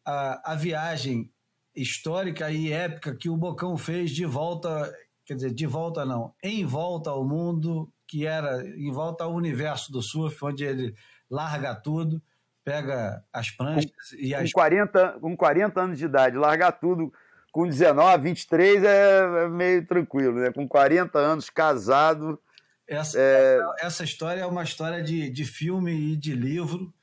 a, 0.06 0.54
a 0.54 0.56
viagem 0.56 1.32
histórica 1.76 2.52
e 2.52 2.72
épica 2.72 3.16
que 3.16 3.30
o 3.30 3.38
Bocão 3.38 3.78
fez 3.78 4.12
de 4.12 4.26
volta, 4.26 4.92
quer 5.26 5.36
dizer, 5.36 5.54
de 5.54 5.68
volta 5.68 6.06
não, 6.06 6.34
em 6.44 6.66
volta 6.66 7.12
ao 7.12 7.26
mundo, 7.26 7.92
que 8.08 8.26
era 8.26 8.66
em 8.68 8.92
volta 8.92 9.26
ao 9.26 9.34
universo 9.34 9.92
do 9.92 10.02
surf, 10.02 10.44
onde 10.44 10.64
ele 10.64 10.96
larga 11.30 11.76
tudo, 11.76 12.22
pega 12.64 13.24
as 13.32 13.50
pranchas 13.50 13.92
com, 13.92 14.18
e 14.18 14.36
as... 14.36 14.52
Com 14.52 14.60
40, 14.60 15.20
com 15.20 15.38
40 15.38 15.82
anos 15.82 15.98
de 15.98 16.06
idade, 16.06 16.38
largar 16.38 16.72
tudo 16.74 17.14
com 17.52 17.68
19, 17.68 18.24
23 18.24 18.84
é, 18.84 19.20
é 19.46 19.48
meio 19.48 19.86
tranquilo, 19.86 20.40
né? 20.40 20.52
Com 20.52 20.68
40 20.68 21.18
anos, 21.18 21.50
casado... 21.50 22.40
Essa, 22.88 23.18
é... 23.20 23.60
essa 23.80 24.04
história 24.04 24.42
é 24.42 24.46
uma 24.46 24.64
história 24.64 25.02
de, 25.02 25.30
de 25.30 25.44
filme 25.44 26.14
e 26.14 26.16
de 26.16 26.34
livro, 26.34 26.94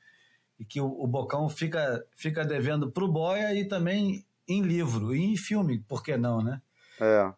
e 0.59 0.65
que 0.65 0.81
o, 0.81 0.87
o 0.87 1.05
Bocão 1.05 1.47
fica, 1.49 2.03
fica 2.15 2.43
devendo 2.43 2.91
para 2.91 3.03
o 3.03 3.11
Boia 3.11 3.53
e 3.53 3.65
também 3.65 4.25
em 4.47 4.61
livro 4.61 5.15
e 5.15 5.23
em 5.23 5.37
filme, 5.37 5.79
por 5.79 6.01
que 6.03 6.17
não, 6.17 6.41
né? 6.41 6.61
É. 6.99 7.33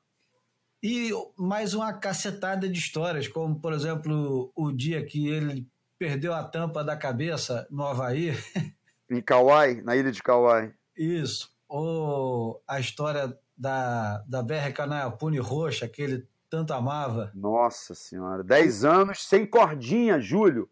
E 0.84 1.10
mais 1.36 1.74
uma 1.74 1.92
cacetada 1.94 2.70
de 2.70 2.78
histórias, 2.78 3.28
como, 3.28 3.60
por 3.60 3.74
exemplo, 3.74 4.52
o 4.56 4.72
dia 4.72 5.04
que 5.06 5.28
ele 5.28 5.68
perdeu 5.98 6.34
a 6.34 6.44
tampa 6.44 6.84
da 6.84 6.96
cabeça 6.96 7.68
no 7.70 7.86
Havaí. 7.86 8.32
Em 9.10 9.22
Kauai, 9.22 9.82
na 9.82 9.96
ilha 9.96 10.12
de 10.12 10.22
Kauai. 10.22 10.74
Isso. 10.98 11.50
Ou 11.68 12.62
a 12.68 12.80
história 12.80 13.38
da, 13.58 14.24
da 14.28 14.44
BR 14.44 14.72
Canaiapune 14.74 15.40
Roxa, 15.40 15.88
que 15.88 16.02
ele 16.02 16.28
tanto 16.50 16.74
amava. 16.74 17.32
Nossa 17.34 17.96
Senhora, 17.96 18.44
dez 18.44 18.84
anos 18.84 19.26
sem 19.26 19.46
cordinha, 19.46 20.20
Júlio. 20.20 20.68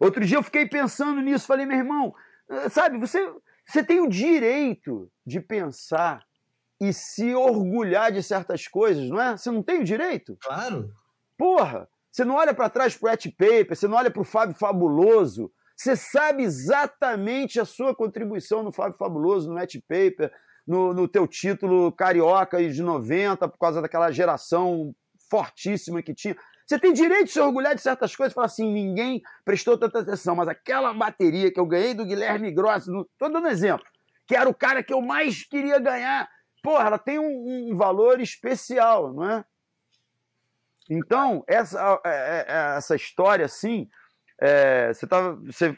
Outro 0.00 0.24
dia 0.24 0.38
eu 0.38 0.42
fiquei 0.42 0.66
pensando 0.66 1.20
nisso, 1.20 1.46
falei, 1.46 1.66
meu 1.66 1.78
irmão, 1.78 2.14
eh, 2.48 2.68
sabe, 2.68 2.98
você, 2.98 3.32
você 3.66 3.82
tem 3.82 4.00
o 4.00 4.08
direito 4.08 5.10
de 5.26 5.40
pensar 5.40 6.24
e 6.80 6.92
se 6.92 7.34
orgulhar 7.34 8.12
de 8.12 8.22
certas 8.22 8.68
coisas, 8.68 9.08
não 9.08 9.20
é? 9.20 9.36
Você 9.36 9.50
não 9.50 9.62
tem 9.62 9.80
o 9.80 9.84
direito? 9.84 10.36
Claro. 10.40 10.94
Porra, 11.36 11.88
você 12.10 12.24
não 12.24 12.34
olha 12.34 12.54
para 12.54 12.70
trás 12.70 12.96
pro 12.96 13.10
Et 13.10 13.30
Paper, 13.30 13.76
você 13.76 13.86
não 13.86 13.96
olha 13.96 14.10
pro 14.10 14.24
Fábio 14.24 14.56
Fabuloso, 14.56 15.52
você 15.76 15.94
sabe 15.94 16.42
exatamente 16.42 17.60
a 17.60 17.64
sua 17.64 17.94
contribuição 17.94 18.62
no 18.62 18.72
Fábio 18.72 18.98
Fabuloso, 18.98 19.52
no 19.52 19.58
Et 19.58 19.80
Paper, 19.88 20.32
no, 20.66 20.92
no 20.92 21.08
teu 21.08 21.26
título 21.26 21.92
carioca 21.92 22.62
de 22.68 22.82
90, 22.82 23.48
por 23.48 23.58
causa 23.58 23.80
daquela 23.80 24.10
geração 24.10 24.94
fortíssima 25.30 26.02
que 26.02 26.14
tinha. 26.14 26.36
Você 26.66 26.78
tem 26.78 26.92
direito 26.92 27.26
de 27.26 27.32
se 27.32 27.40
orgulhar 27.40 27.74
de 27.74 27.80
certas 27.80 28.14
coisas, 28.14 28.34
falar 28.34 28.46
assim, 28.46 28.70
ninguém 28.70 29.22
prestou 29.44 29.78
tanta 29.78 30.00
atenção, 30.00 30.36
mas 30.36 30.48
aquela 30.48 30.92
bateria 30.92 31.50
que 31.50 31.58
eu 31.58 31.64
ganhei 31.64 31.94
do 31.94 32.04
Guilherme 32.04 32.50
Grossi, 32.50 32.90
estou 32.90 33.32
dando 33.32 33.48
exemplo, 33.48 33.86
que 34.26 34.36
era 34.36 34.48
o 34.50 34.54
cara 34.54 34.82
que 34.82 34.92
eu 34.92 35.00
mais 35.00 35.44
queria 35.44 35.78
ganhar, 35.78 36.28
porra, 36.62 36.88
ela 36.88 36.98
tem 36.98 37.18
um, 37.18 37.70
um 37.72 37.76
valor 37.76 38.20
especial, 38.20 39.14
não 39.14 39.30
é? 39.30 39.44
Então, 40.88 41.44
essa, 41.46 42.00
é, 42.04 42.10
é, 42.10 42.46
é, 42.48 42.76
essa 42.76 42.96
história, 42.96 43.44
assim, 43.44 43.88
é, 44.40 44.92
você 44.92 45.06
tava. 45.06 45.34
Você, 45.46 45.76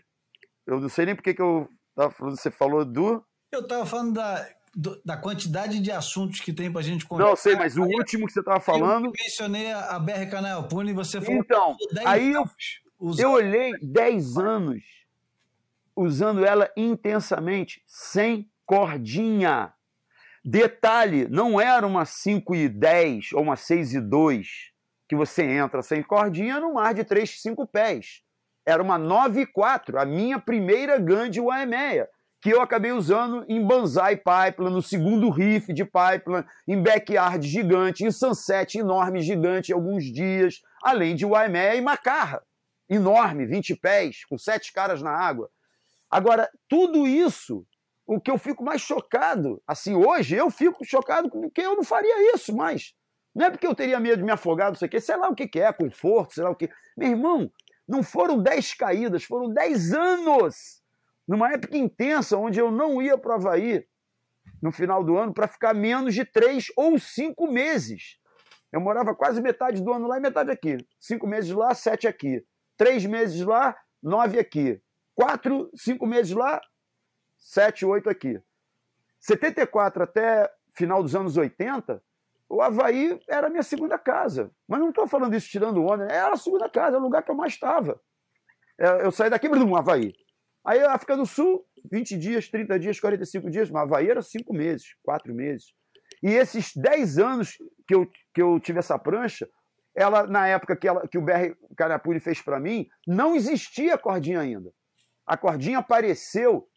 eu 0.67 0.81
não 0.81 0.89
sei 0.89 1.07
nem 1.07 1.15
porque 1.17 1.35
que 1.35 1.43
eu 1.43 1.69
tava 1.97 2.11
falando, 2.13 2.39
você 2.39 2.51
falou 2.51 2.85
do. 2.85 3.25
Eu 3.51 3.61
estava 3.61 3.85
falando 3.85 4.15
da, 4.15 4.49
do, 4.75 5.01
da 5.05 5.17
quantidade 5.17 5.81
de 5.81 5.91
assuntos 5.91 6.41
que 6.41 6.53
tem 6.53 6.73
pra 6.73 6.83
gente 6.83 7.05
conversar. 7.05 7.31
Não, 7.31 7.37
sei, 7.37 7.57
mas 7.57 7.77
o 7.77 7.83
último 7.83 8.27
que 8.27 8.33
você 8.33 8.41
estava 8.41 8.61
falando. 8.61 9.07
Eu 9.07 9.13
mencionei 9.13 9.73
a 9.73 9.99
BR 9.99 10.31
Canal 10.31 10.69
Pune 10.69 10.91
e 10.91 10.95
você 10.95 11.21
falou. 11.21 11.41
Então, 11.41 11.77
aí 12.05 12.33
eu, 12.33 12.45
eu 13.19 13.33
olhei 13.33 13.73
10 13.83 14.37
anos 14.39 14.83
usando 15.97 16.45
ela 16.45 16.71
intensamente, 16.77 17.83
sem 17.85 18.49
cordinha. 18.65 19.73
Detalhe, 20.43 21.29
não 21.29 21.61
era 21.61 21.87
uma 21.87 22.05
5 22.07 22.55
e 22.55 22.69
10 22.69 23.33
ou 23.35 23.43
uma 23.43 23.57
6 23.57 23.95
e 23.95 24.01
2 24.01 24.70
que 25.11 25.17
você 25.17 25.43
entra 25.43 25.83
sem 25.83 26.05
cordinha 26.05 26.61
no 26.61 26.75
mar 26.75 26.95
de 26.95 27.03
3, 27.03 27.43
5 27.43 27.67
pés. 27.67 28.23
Era 28.65 28.81
uma 28.81 28.97
9 28.97 29.41
e 29.41 29.47
4, 29.47 29.99
a 29.99 30.05
minha 30.05 30.39
primeira 30.39 31.01
Gandhi 31.01 31.41
Waemeia 31.41 32.09
que 32.41 32.51
eu 32.51 32.63
acabei 32.63 32.93
usando 32.93 33.45
em 33.49 33.63
Banzai 33.63 34.17
Pipeline, 34.17 34.73
no 34.73 34.81
segundo 34.81 35.29
riff 35.29 35.75
de 35.75 35.85
Pipeline, 35.85 36.47
em 36.67 36.81
Backyard 36.81 37.47
gigante, 37.47 38.05
em 38.05 38.11
Sunset 38.11 38.79
enorme, 38.79 39.21
gigante, 39.21 39.75
alguns 39.75 40.05
dias, 40.05 40.63
além 40.83 41.15
de 41.15 41.27
Waimea 41.27 41.75
e 41.75 41.83
Macarra, 41.83 42.41
enorme, 42.89 43.45
20 43.45 43.77
pés, 43.77 44.25
com 44.25 44.39
sete 44.39 44.73
caras 44.73 45.03
na 45.03 45.11
água. 45.11 45.51
Agora, 46.09 46.49
tudo 46.67 47.07
isso, 47.07 47.67
o 48.07 48.19
que 48.19 48.31
eu 48.31 48.39
fico 48.39 48.65
mais 48.65 48.81
chocado, 48.81 49.61
assim, 49.67 49.95
hoje 49.95 50.37
eu 50.37 50.51
fico 50.51 50.83
chocado 50.83 51.29
porque 51.29 51.61
eu 51.61 51.77
não 51.77 51.85
faria 51.85 52.35
isso 52.35 52.57
mais. 52.57 52.95
Não 53.35 53.47
é 53.47 53.51
porque 53.51 53.67
eu 53.67 53.75
teria 53.75 54.01
medo 54.01 54.19
de 54.19 54.25
me 54.25 54.33
afogar, 54.33 54.69
não 54.69 54.75
sei 54.75 54.89
o 54.89 54.91
quê, 54.91 55.01
sei 55.01 55.17
lá 55.17 55.29
o 55.29 55.35
que, 55.35 55.47
que 55.47 55.61
é, 55.61 55.73
conforto, 55.73 56.35
sei 56.35 56.45
lá 56.45 56.51
o 56.51 56.57
que. 56.57 56.69
Meu 56.97 57.11
irmão, 57.11 57.51
não 57.87 58.03
foram 58.03 58.43
10 58.43 58.75
caídas, 58.75 59.25
foram 59.25 59.53
10 59.53 59.93
anos 59.95 60.83
numa 61.27 61.53
época 61.53 61.77
intensa, 61.77 62.37
onde 62.37 62.59
eu 62.59 62.71
não 62.71 63.01
ia 63.01 63.17
para 63.17 63.33
o 63.33 63.35
Havaí 63.35 63.87
no 64.61 64.73
final 64.73 65.03
do 65.05 65.17
ano 65.17 65.33
para 65.33 65.49
ficar 65.49 65.75
menos 65.75 66.15
de 66.15 66.25
três 66.25 66.67
ou 66.77 66.99
cinco 66.99 67.47
meses. 67.47 68.19
Eu 68.73 68.81
morava 68.81 69.15
quase 69.15 69.41
metade 69.41 69.83
do 69.83 69.93
ano 69.93 70.07
lá 70.07 70.19
e 70.19 70.21
metade 70.21 70.51
aqui. 70.51 70.79
Cinco 70.99 71.27
meses 71.27 71.51
lá, 71.51 71.75
sete 71.75 72.07
aqui. 72.07 72.45
Três 72.77 73.05
meses 73.05 73.41
lá, 73.41 73.77
nove 74.03 74.39
aqui. 74.39 74.81
Quatro, 75.15 75.71
cinco 75.75 76.07
meses 76.07 76.33
lá, 76.33 76.61
sete, 77.39 77.85
oito 77.85 78.09
aqui. 78.09 78.41
74 79.21 80.03
até 80.03 80.51
final 80.75 81.03
dos 81.03 81.15
anos 81.15 81.37
80, 81.37 82.03
o 82.51 82.61
Havaí 82.61 83.19
era 83.29 83.47
a 83.47 83.51
minha 83.51 83.63
segunda 83.63 83.97
casa. 83.97 84.51
Mas 84.69 84.81
não 84.81 84.89
estou 84.89 85.07
falando 85.07 85.35
isso 85.35 85.49
tirando 85.49 85.85
onda, 85.85 86.05
era 86.11 86.35
a 86.35 86.37
segunda 86.37 86.69
casa, 86.69 86.97
era 86.97 86.99
o 86.99 87.03
lugar 87.03 87.23
que 87.23 87.31
eu 87.31 87.37
mais 87.37 87.53
estava. 87.53 88.01
É, 88.79 89.07
eu 89.07 89.13
saí 89.13 89.31
daqui 89.31 89.49
para 89.49 89.63
o 89.63 89.77
Havaí. 89.77 90.13
Aí 90.67 90.81
a 90.81 90.93
África 90.93 91.17
do 91.17 91.25
Sul, 91.25 91.65
20 91.91 92.19
dias, 92.19 92.49
30 92.49 92.79
dias, 92.79 92.99
45 92.99 93.49
dias, 93.49 93.71
mas 93.71 93.83
Havaí 93.83 94.11
era 94.11 94.21
5 94.21 94.53
meses, 94.53 94.97
4 95.05 95.33
meses. 95.33 95.73
E 96.23 96.31
esses 96.31 96.75
10 96.75 97.19
anos 97.19 97.57
que 97.87 97.95
eu, 97.95 98.07
que 98.35 98.43
eu 98.43 98.59
tive 98.59 98.81
essa 98.81 98.99
prancha, 98.99 99.49
ela 99.95 100.27
na 100.27 100.49
época 100.49 100.77
que, 100.77 100.89
ela, 100.89 101.07
que 101.07 101.19
o 101.19 101.23
BR 101.23 101.55
Carapuri 101.77 102.19
fez 102.19 102.43
para 102.43 102.59
mim, 102.59 102.89
não 103.07 103.37
existia 103.37 103.97
cordinha 103.97 104.41
ainda. 104.41 104.71
A 105.25 105.37
cordinha 105.37 105.79
apareceu 105.79 106.69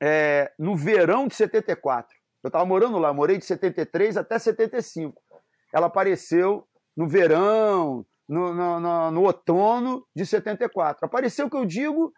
é, 0.00 0.52
no 0.58 0.76
verão 0.76 1.26
de 1.26 1.34
74. 1.34 2.15
Eu 2.46 2.48
estava 2.48 2.64
morando 2.64 2.96
lá, 2.98 3.12
morei 3.12 3.38
de 3.38 3.44
73 3.44 4.16
até 4.16 4.38
75. 4.38 5.20
Ela 5.74 5.88
apareceu 5.88 6.64
no 6.96 7.08
verão, 7.08 8.06
no, 8.28 8.54
no, 8.54 8.78
no, 8.78 9.10
no 9.10 9.22
outono 9.22 10.06
de 10.14 10.24
74. 10.24 11.04
Apareceu, 11.04 11.50
que 11.50 11.56
eu 11.56 11.66
digo, 11.66 12.12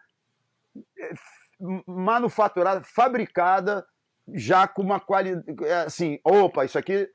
manufaturada, 1.87 2.83
fabricada, 2.83 3.83
já 4.31 4.67
com 4.67 4.83
uma 4.83 4.99
qualidade. 4.99 5.65
É, 5.65 5.81
assim, 5.81 6.19
opa, 6.23 6.63
isso 6.63 6.77
aqui 6.77 7.09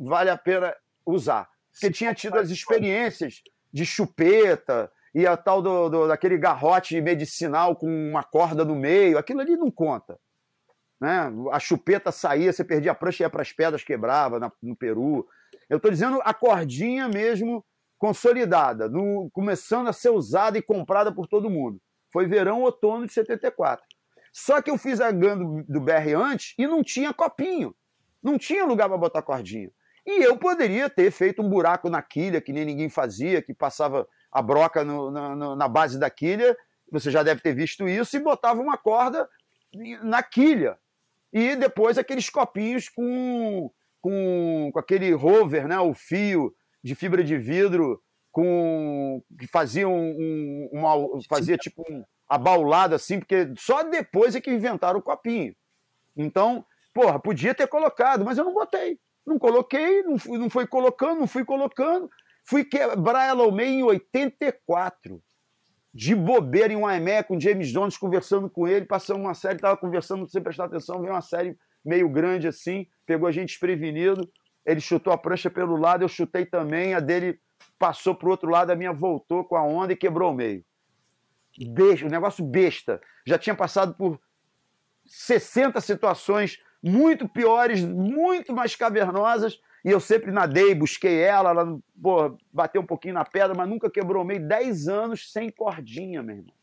vale 0.00 0.30
a 0.30 0.38
pena 0.38 0.72
usar. 1.04 1.48
Porque 1.72 1.90
tinha 1.90 2.14
tido 2.14 2.38
as 2.38 2.48
experiências 2.48 3.42
de 3.72 3.84
chupeta 3.84 4.88
e 5.12 5.26
a 5.26 5.36
tal 5.36 5.60
do, 5.60 5.88
do, 5.88 6.06
daquele 6.06 6.38
garrote 6.38 7.00
medicinal 7.00 7.74
com 7.74 7.88
uma 7.88 8.22
corda 8.22 8.64
no 8.64 8.76
meio, 8.76 9.18
aquilo 9.18 9.40
ali 9.40 9.56
não 9.56 9.68
conta. 9.68 10.16
Né? 11.02 11.32
A 11.50 11.58
chupeta 11.58 12.12
saía, 12.12 12.52
você 12.52 12.62
perdia 12.62 12.92
a 12.92 12.94
prancha 12.94 13.24
e 13.24 13.26
ia 13.26 13.30
para 13.30 13.42
as 13.42 13.50
pedras, 13.50 13.82
quebrava 13.82 14.38
na, 14.38 14.52
no 14.62 14.76
Peru. 14.76 15.26
Eu 15.68 15.78
estou 15.78 15.90
dizendo 15.90 16.20
a 16.22 16.32
cordinha 16.32 17.08
mesmo 17.08 17.64
consolidada, 17.98 18.88
no, 18.88 19.28
começando 19.32 19.88
a 19.88 19.92
ser 19.92 20.10
usada 20.10 20.58
e 20.58 20.62
comprada 20.62 21.10
por 21.12 21.26
todo 21.26 21.50
mundo. 21.50 21.80
Foi 22.12 22.24
verão, 22.26 22.62
outono 22.62 23.04
de 23.04 23.12
74. 23.12 23.84
Só 24.32 24.62
que 24.62 24.70
eu 24.70 24.78
fiz 24.78 25.00
a 25.00 25.10
GAN 25.10 25.38
do, 25.38 25.64
do 25.64 25.80
BR 25.80 26.14
antes 26.14 26.54
e 26.56 26.68
não 26.68 26.84
tinha 26.84 27.12
copinho. 27.12 27.74
Não 28.22 28.38
tinha 28.38 28.64
lugar 28.64 28.88
para 28.88 28.96
botar 28.96 29.22
cordinha. 29.22 29.72
E 30.06 30.22
eu 30.22 30.36
poderia 30.36 30.88
ter 30.88 31.10
feito 31.10 31.42
um 31.42 31.48
buraco 31.48 31.90
na 31.90 32.00
quilha, 32.00 32.40
que 32.40 32.52
nem 32.52 32.64
ninguém 32.64 32.88
fazia, 32.88 33.42
que 33.42 33.52
passava 33.52 34.06
a 34.30 34.40
broca 34.40 34.84
no, 34.84 35.10
na, 35.10 35.56
na 35.56 35.68
base 35.68 35.98
da 35.98 36.08
quilha, 36.08 36.56
você 36.92 37.10
já 37.10 37.24
deve 37.24 37.40
ter 37.40 37.54
visto 37.54 37.88
isso, 37.88 38.16
e 38.16 38.20
botava 38.20 38.60
uma 38.60 38.76
corda 38.76 39.28
na 40.04 40.22
quilha. 40.22 40.78
E 41.32 41.56
depois 41.56 41.96
aqueles 41.96 42.28
copinhos 42.28 42.88
com, 42.88 43.70
com, 44.00 44.70
com 44.72 44.78
aquele 44.78 45.12
rover, 45.12 45.66
né, 45.66 45.78
o 45.80 45.94
fio 45.94 46.54
de 46.82 46.94
fibra 46.94 47.24
de 47.24 47.38
vidro 47.38 48.02
com 48.30 49.22
que 49.38 49.46
faziam 49.46 49.94
um, 49.94 50.68
uma 50.72 50.94
fazia 51.28 51.56
tipo 51.56 51.84
um 51.88 52.02
abaulado 52.28 52.94
assim, 52.94 53.18
porque 53.18 53.52
só 53.58 53.82
depois 53.82 54.34
é 54.34 54.40
que 54.40 54.50
inventaram 54.50 54.98
o 54.98 55.02
copinho. 55.02 55.54
Então, 56.16 56.64
porra, 56.94 57.18
podia 57.18 57.54
ter 57.54 57.66
colocado, 57.66 58.24
mas 58.24 58.38
eu 58.38 58.44
não 58.44 58.54
botei. 58.54 58.98
Não 59.26 59.38
coloquei, 59.38 60.02
não 60.02 60.18
fui, 60.18 60.38
não 60.38 60.50
fui 60.50 60.66
colocando, 60.66 61.20
não 61.20 61.26
fui 61.26 61.44
colocando. 61.44 62.10
Fui 62.44 62.64
quebrar 62.64 63.26
ela 63.26 63.44
ao 63.44 63.52
meio 63.52 63.70
em 63.70 63.82
84. 63.82 65.22
De 65.94 66.14
bobeira 66.14 66.72
em 66.72 66.76
um 66.76 66.86
AME 66.86 67.22
com 67.24 67.38
James 67.38 67.68
Jones, 67.68 67.98
conversando 67.98 68.48
com 68.48 68.66
ele, 68.66 68.86
passando 68.86 69.20
uma 69.20 69.34
série, 69.34 69.56
estava 69.56 69.76
conversando 69.76 70.26
sem 70.28 70.42
prestar 70.42 70.64
atenção, 70.64 71.00
veio 71.00 71.12
uma 71.12 71.20
série 71.20 71.56
meio 71.84 72.08
grande 72.08 72.48
assim, 72.48 72.86
pegou 73.04 73.28
a 73.28 73.32
gente 73.32 73.48
desprevenido. 73.48 74.30
Ele 74.64 74.80
chutou 74.80 75.12
a 75.12 75.18
prancha 75.18 75.50
pelo 75.50 75.76
lado, 75.76 76.02
eu 76.02 76.08
chutei 76.08 76.46
também, 76.46 76.94
a 76.94 77.00
dele 77.00 77.38
passou 77.78 78.14
para 78.14 78.28
o 78.28 78.30
outro 78.30 78.48
lado, 78.48 78.70
a 78.70 78.76
minha 78.76 78.92
voltou 78.92 79.44
com 79.44 79.56
a 79.56 79.62
onda 79.62 79.92
e 79.92 79.96
quebrou 79.96 80.32
o 80.32 80.34
meio. 80.34 80.64
Besta, 81.58 82.06
um 82.06 82.08
negócio 82.08 82.44
besta. 82.44 83.00
Já 83.26 83.38
tinha 83.38 83.54
passado 83.54 83.94
por 83.94 84.18
60 85.04 85.80
situações 85.80 86.58
muito 86.82 87.28
piores, 87.28 87.84
muito 87.84 88.52
mais 88.52 88.74
cavernosas, 88.74 89.60
e 89.84 89.90
eu 89.90 90.00
sempre 90.00 90.30
nadei, 90.30 90.74
busquei 90.74 91.20
ela, 91.20 91.50
ela 91.50 91.78
pô, 92.00 92.36
bateu 92.52 92.80
um 92.80 92.86
pouquinho 92.86 93.14
na 93.14 93.24
pedra, 93.24 93.54
mas 93.54 93.68
nunca 93.68 93.90
quebrou 93.90 94.24
meio. 94.24 94.46
10 94.46 94.88
anos 94.88 95.32
sem 95.32 95.50
cordinha, 95.50 96.22
meu 96.22 96.36
irmão. 96.36 96.54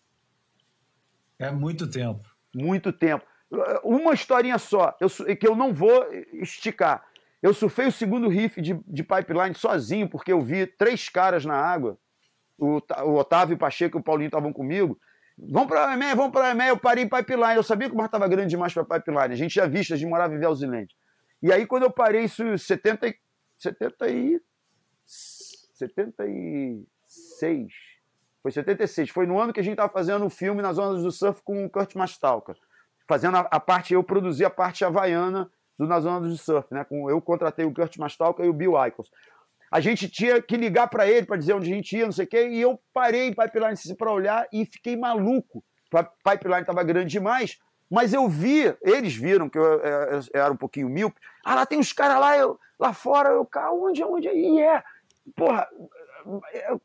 É 1.38 1.52
muito 1.52 1.90
tempo. 1.90 2.24
Muito 2.54 2.92
tempo. 2.92 3.26
Uma 3.84 4.14
historinha 4.14 4.58
só, 4.58 4.96
eu, 5.00 5.10
que 5.36 5.48
eu 5.48 5.56
não 5.56 5.74
vou 5.74 6.06
esticar. 6.34 7.04
Eu 7.42 7.54
surfei 7.54 7.88
o 7.88 7.92
segundo 7.92 8.28
riff 8.28 8.62
de, 8.62 8.80
de 8.86 9.04
pipeline 9.04 9.56
sozinho, 9.56 10.10
porque 10.10 10.32
eu 10.32 10.42
vi 10.42 10.68
três 10.68 11.10
caras 11.10 11.46
na 11.46 11.56
água. 11.56 11.98
O, 12.58 12.82
o 13.06 13.16
Otávio, 13.16 13.56
o 13.56 13.60
Pacheco 13.60 13.98
e 13.98 14.02
o 14.02 14.04
Paulinho 14.04 14.28
estavam 14.28 14.52
comigo. 14.52 15.00
Vamos 15.48 15.68
para 15.68 15.90
a 15.90 15.94
EMEA, 15.94 16.16
vamos 16.16 16.32
para 16.32 16.52
EMEA. 16.52 16.70
Eu 16.70 16.78
parei 16.78 17.04
em 17.04 17.10
pipeline. 17.10 17.56
Eu 17.56 17.64
sabia 17.64 17.88
que 17.88 17.96
o 17.96 17.98
mar 17.98 18.06
estava 18.06 18.28
grande 18.28 18.50
demais 18.50 18.74
para 18.74 18.84
pipeline. 18.84 19.34
A 19.34 19.38
gente 19.38 19.56
já 19.56 19.66
visto, 19.66 19.94
a 19.94 19.98
gente 19.98 20.10
morava 20.10 20.34
em 20.34 20.40
Velzilente. 20.40 20.96
E 21.42 21.54
aí, 21.54 21.66
quando 21.66 21.84
eu 21.84 21.92
parei, 21.92 22.26
isso 22.26 22.58
70, 22.58 23.14
70 23.58 24.10
e, 24.10 24.42
76. 25.06 27.68
Foi 28.42 28.52
76. 28.52 29.10
Foi 29.10 29.26
no 29.26 29.40
ano 29.40 29.54
que 29.54 29.60
a 29.60 29.64
gente 29.64 29.74
estava 29.74 29.92
fazendo 29.92 30.26
o 30.26 30.30
filme 30.30 30.62
nas 30.62 30.78
ondas 30.78 31.04
do 31.04 31.12
surf 31.12 31.42
com 31.44 31.66
o 31.66 31.70
Kurt 31.70 31.96
Mastalka. 31.96 32.56
Fazendo 33.08 33.38
a, 33.38 33.48
a 33.52 33.60
parte, 33.60 33.94
eu 33.94 34.04
produzi 34.04 34.44
a 34.44 34.50
parte 34.50 34.84
havaiana 34.84 35.50
do 35.80 35.88
Nas 35.88 36.06
Ondas 36.06 36.32
de 36.32 36.38
Surf, 36.38 36.68
né? 36.72 36.84
Com, 36.84 37.10
eu 37.10 37.22
contratei 37.22 37.66
o 37.66 37.74
Kurt 37.74 37.98
Mastalka 37.98 38.44
e 38.44 38.50
o 38.50 38.54
Bill 38.54 38.74
Eichels. 38.84 39.10
A 39.72 39.80
gente 39.80 40.10
tinha 40.10 40.42
que 40.42 40.58
ligar 40.58 40.88
para 40.88 41.08
ele 41.08 41.26
para 41.26 41.38
dizer 41.38 41.54
onde 41.54 41.72
a 41.72 41.76
gente 41.76 41.96
ia, 41.96 42.06
não 42.06 42.12
sei 42.12 42.26
o 42.26 42.28
quê, 42.28 42.48
e 42.50 42.62
eu 42.62 42.80
parei 42.94 43.28
em 43.28 43.34
Pipeline 43.34 43.76
para 43.98 44.12
olhar 44.12 44.48
e 44.52 44.66
fiquei 44.66 44.96
maluco. 44.96 45.64
Pipeline 46.24 46.62
estava 46.62 46.84
grande 46.84 47.10
demais, 47.10 47.58
mas 47.90 48.14
eu 48.14 48.28
vi, 48.28 48.76
eles 48.82 49.16
viram 49.16 49.50
que 49.50 49.58
eu, 49.58 49.64
eu, 49.64 49.80
eu, 49.82 50.20
eu 50.34 50.44
era 50.44 50.52
um 50.52 50.58
pouquinho 50.58 50.90
míope. 50.90 51.20
Ah, 51.44 51.56
lá 51.56 51.66
tem 51.66 51.80
uns 51.80 51.94
caras 51.94 52.20
lá, 52.20 52.56
lá 52.80 52.94
fora, 52.94 53.30
eu, 53.30 53.46
cá, 53.46 53.72
onde, 53.72 54.04
onde? 54.04 54.28
E 54.28 54.60
é, 54.62 54.84
porra, 55.36 55.68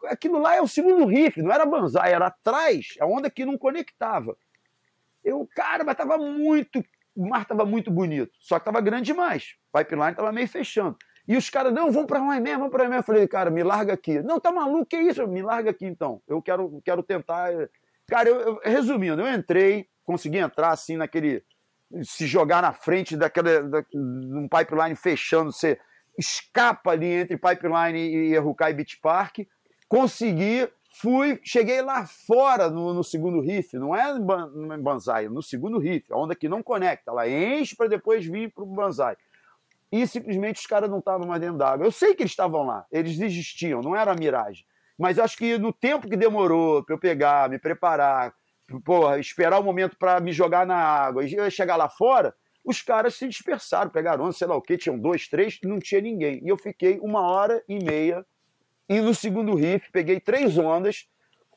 aquilo 0.09 0.39
lá 0.39 0.55
é 0.57 0.61
o 0.61 0.69
segundo 0.69 1.07
riff, 1.07 1.41
não 1.43 1.53
era 1.53 1.67
banzai, 1.67 2.13
era 2.13 2.27
atrás, 2.27 2.95
a 3.01 3.07
onda 3.07 3.31
que 3.31 3.45
não 3.45 3.59
conectava. 3.59 4.37
Eu, 5.23 5.49
cara, 5.55 5.85
mas 5.85 5.97
tava 5.97 6.19
muito 6.19 6.85
o 7.15 7.29
mar 7.29 7.43
estava 7.43 7.65
muito 7.65 7.91
bonito, 7.91 8.33
só 8.41 8.59
que 8.59 8.63
estava 8.63 8.81
grande 8.81 9.07
demais. 9.07 9.55
Pipeline 9.73 10.11
estava 10.11 10.33
meio 10.33 10.49
fechando. 10.49 10.97
E 11.27 11.37
os 11.37 11.49
caras, 11.49 11.73
não, 11.73 11.91
vamos 11.91 12.07
para 12.07 12.19
lá 12.19 12.39
mesmo, 12.39 12.59
vamos 12.59 12.73
para 12.73 12.85
lá 12.85 12.89
mesmo. 12.89 13.01
Eu 13.01 13.05
falei, 13.05 13.27
cara, 13.27 13.51
me 13.51 13.63
larga 13.63 13.95
aqui. 13.95 14.21
Não, 14.21 14.39
tá 14.39 14.53
maluco, 14.53 14.87
que 14.87 14.97
isso? 14.97 15.27
Me 15.27 15.43
larga 15.43 15.71
aqui 15.71 15.87
então. 15.87 16.21
Eu 16.29 16.43
quero, 16.43 16.83
quero 16.85 17.03
tentar. 17.03 17.51
Cara, 18.07 18.29
eu, 18.29 18.41
eu, 18.41 18.61
resumindo, 18.63 19.23
eu 19.23 19.35
entrei, 19.35 19.89
consegui 20.05 20.39
entrar 20.39 20.71
assim 20.71 20.97
naquele. 20.97 21.43
Se 22.03 22.27
jogar 22.27 22.61
na 22.61 22.73
frente 22.73 23.17
daquele. 23.17 23.63
Da, 23.63 23.85
um 23.95 24.49
pipeline 24.49 24.97
fechando, 24.97 25.51
você 25.53 25.79
escapa 26.19 26.91
ali 26.91 27.07
entre 27.07 27.37
pipeline 27.37 27.99
e 27.99 28.39
Rukai 28.39 28.75
Beach 28.75 28.99
Park. 29.01 29.39
Consegui 29.89 30.69
Fui, 30.97 31.41
cheguei 31.43 31.83
lá 31.83 32.07
fora 32.07 32.71
no, 32.71 32.95
no 32.95 33.03
segundo 33.03 33.41
riff, 33.41 33.77
não 33.77 33.97
é 33.97 34.15
no 34.15 34.79
Banzai, 34.79 35.29
no 35.29 35.43
segundo 35.43 35.77
riff, 35.77 36.13
a 36.13 36.17
onda 36.17 36.37
que 36.37 36.49
não 36.49 36.63
conecta, 36.63 37.11
ela 37.11 37.29
enche 37.29 37.75
para 37.75 37.89
depois 37.89 38.25
vir 38.25 38.53
para 38.53 38.63
o 38.63 38.67
Banzai. 38.67 39.17
E 39.95 40.09
simplesmente 40.09 40.59
os 40.59 40.67
caras 40.67 40.91
não 40.91 40.99
estavam 40.99 41.25
mais 41.25 41.41
dentro 41.41 41.57
d'água. 41.57 41.87
Eu 41.87 41.93
sei 41.93 42.17
que 42.17 42.25
eles 42.25 42.33
estavam 42.33 42.65
lá, 42.65 42.85
eles 42.91 43.21
existiam, 43.21 43.81
não 43.81 43.95
era 43.95 44.11
a 44.11 44.17
miragem. 44.17 44.67
Mas 44.99 45.21
acho 45.21 45.37
que 45.37 45.57
no 45.57 45.73
tempo 45.73 46.09
que 46.09 46.17
demorou 46.17 46.83
para 46.83 46.97
eu 46.97 46.99
pegar, 46.99 47.49
me 47.49 47.61
preparar, 47.61 48.35
porra, 48.85 49.21
esperar 49.21 49.61
o 49.61 49.63
momento 49.63 49.97
para 49.97 50.19
me 50.19 50.33
jogar 50.33 50.67
na 50.67 50.75
água 50.75 51.25
e 51.25 51.49
chegar 51.49 51.77
lá 51.77 51.89
fora, 51.89 52.35
os 52.65 52.83
caras 52.83 53.15
se 53.15 53.29
dispersaram, 53.29 53.89
pegaram 53.89 54.33
sei 54.33 54.49
lá 54.49 54.57
o 54.57 54.61
que, 54.61 54.77
tinham 54.77 54.99
dois, 54.99 55.29
três, 55.29 55.61
não 55.63 55.79
tinha 55.79 56.01
ninguém. 56.01 56.41
E 56.45 56.49
eu 56.49 56.59
fiquei 56.59 56.99
uma 57.01 57.31
hora 57.31 57.63
e 57.69 57.79
meia 57.79 58.27
e 58.89 59.01
no 59.01 59.15
segundo 59.15 59.55
riff 59.55 59.93
peguei 59.93 60.19
três 60.19 60.59
ondas, 60.59 61.07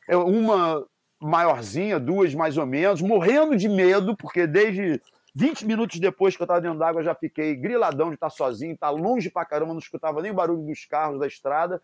uma 0.07 0.85
maiorzinha, 1.19 1.99
duas 1.99 2.35
mais 2.35 2.55
ou 2.55 2.67
menos, 2.67 3.01
morrendo 3.01 3.57
de 3.57 3.67
medo, 3.67 4.15
porque 4.15 4.45
desde 4.45 5.01
20 5.37 5.67
minutos 5.67 5.99
depois 5.99 6.35
que 6.35 6.41
eu 6.41 6.45
estava 6.45 6.59
dentro 6.59 6.79
d'água 6.79 7.03
já 7.03 7.13
fiquei 7.13 7.55
griladão 7.55 8.09
de 8.09 8.15
estar 8.15 8.31
sozinho, 8.31 8.73
estar 8.73 8.89
longe 8.89 9.29
pra 9.29 9.45
caramba, 9.45 9.71
não 9.71 9.79
escutava 9.79 10.19
nem 10.19 10.31
o 10.31 10.33
barulho 10.33 10.65
dos 10.65 10.83
carros 10.85 11.19
da 11.19 11.27
estrada, 11.27 11.79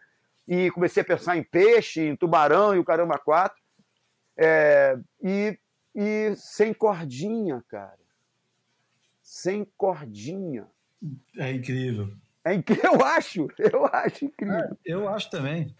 e 0.48 0.72
comecei 0.72 1.04
a 1.04 1.06
pensar 1.06 1.38
em 1.38 1.44
peixe, 1.44 2.02
em 2.02 2.16
tubarão 2.16 2.76
e 2.76 2.80
o 2.80 2.84
caramba 2.84 3.20
quatro. 3.20 3.62
É, 4.36 4.98
e, 5.22 5.56
e 5.94 6.34
sem 6.36 6.74
cordinha, 6.74 7.64
cara. 7.70 8.00
Sem 9.22 9.64
cordinha. 9.78 10.68
É 11.38 11.52
incrível. 11.52 12.12
É 12.44 12.56
incrível, 12.56 12.90
eu 13.00 13.06
acho, 13.06 13.48
eu 13.60 13.86
acho 13.86 14.26
incrível. 14.26 14.58
É, 14.58 14.76
eu 14.84 15.08
acho 15.08 15.30
também. 15.30 15.76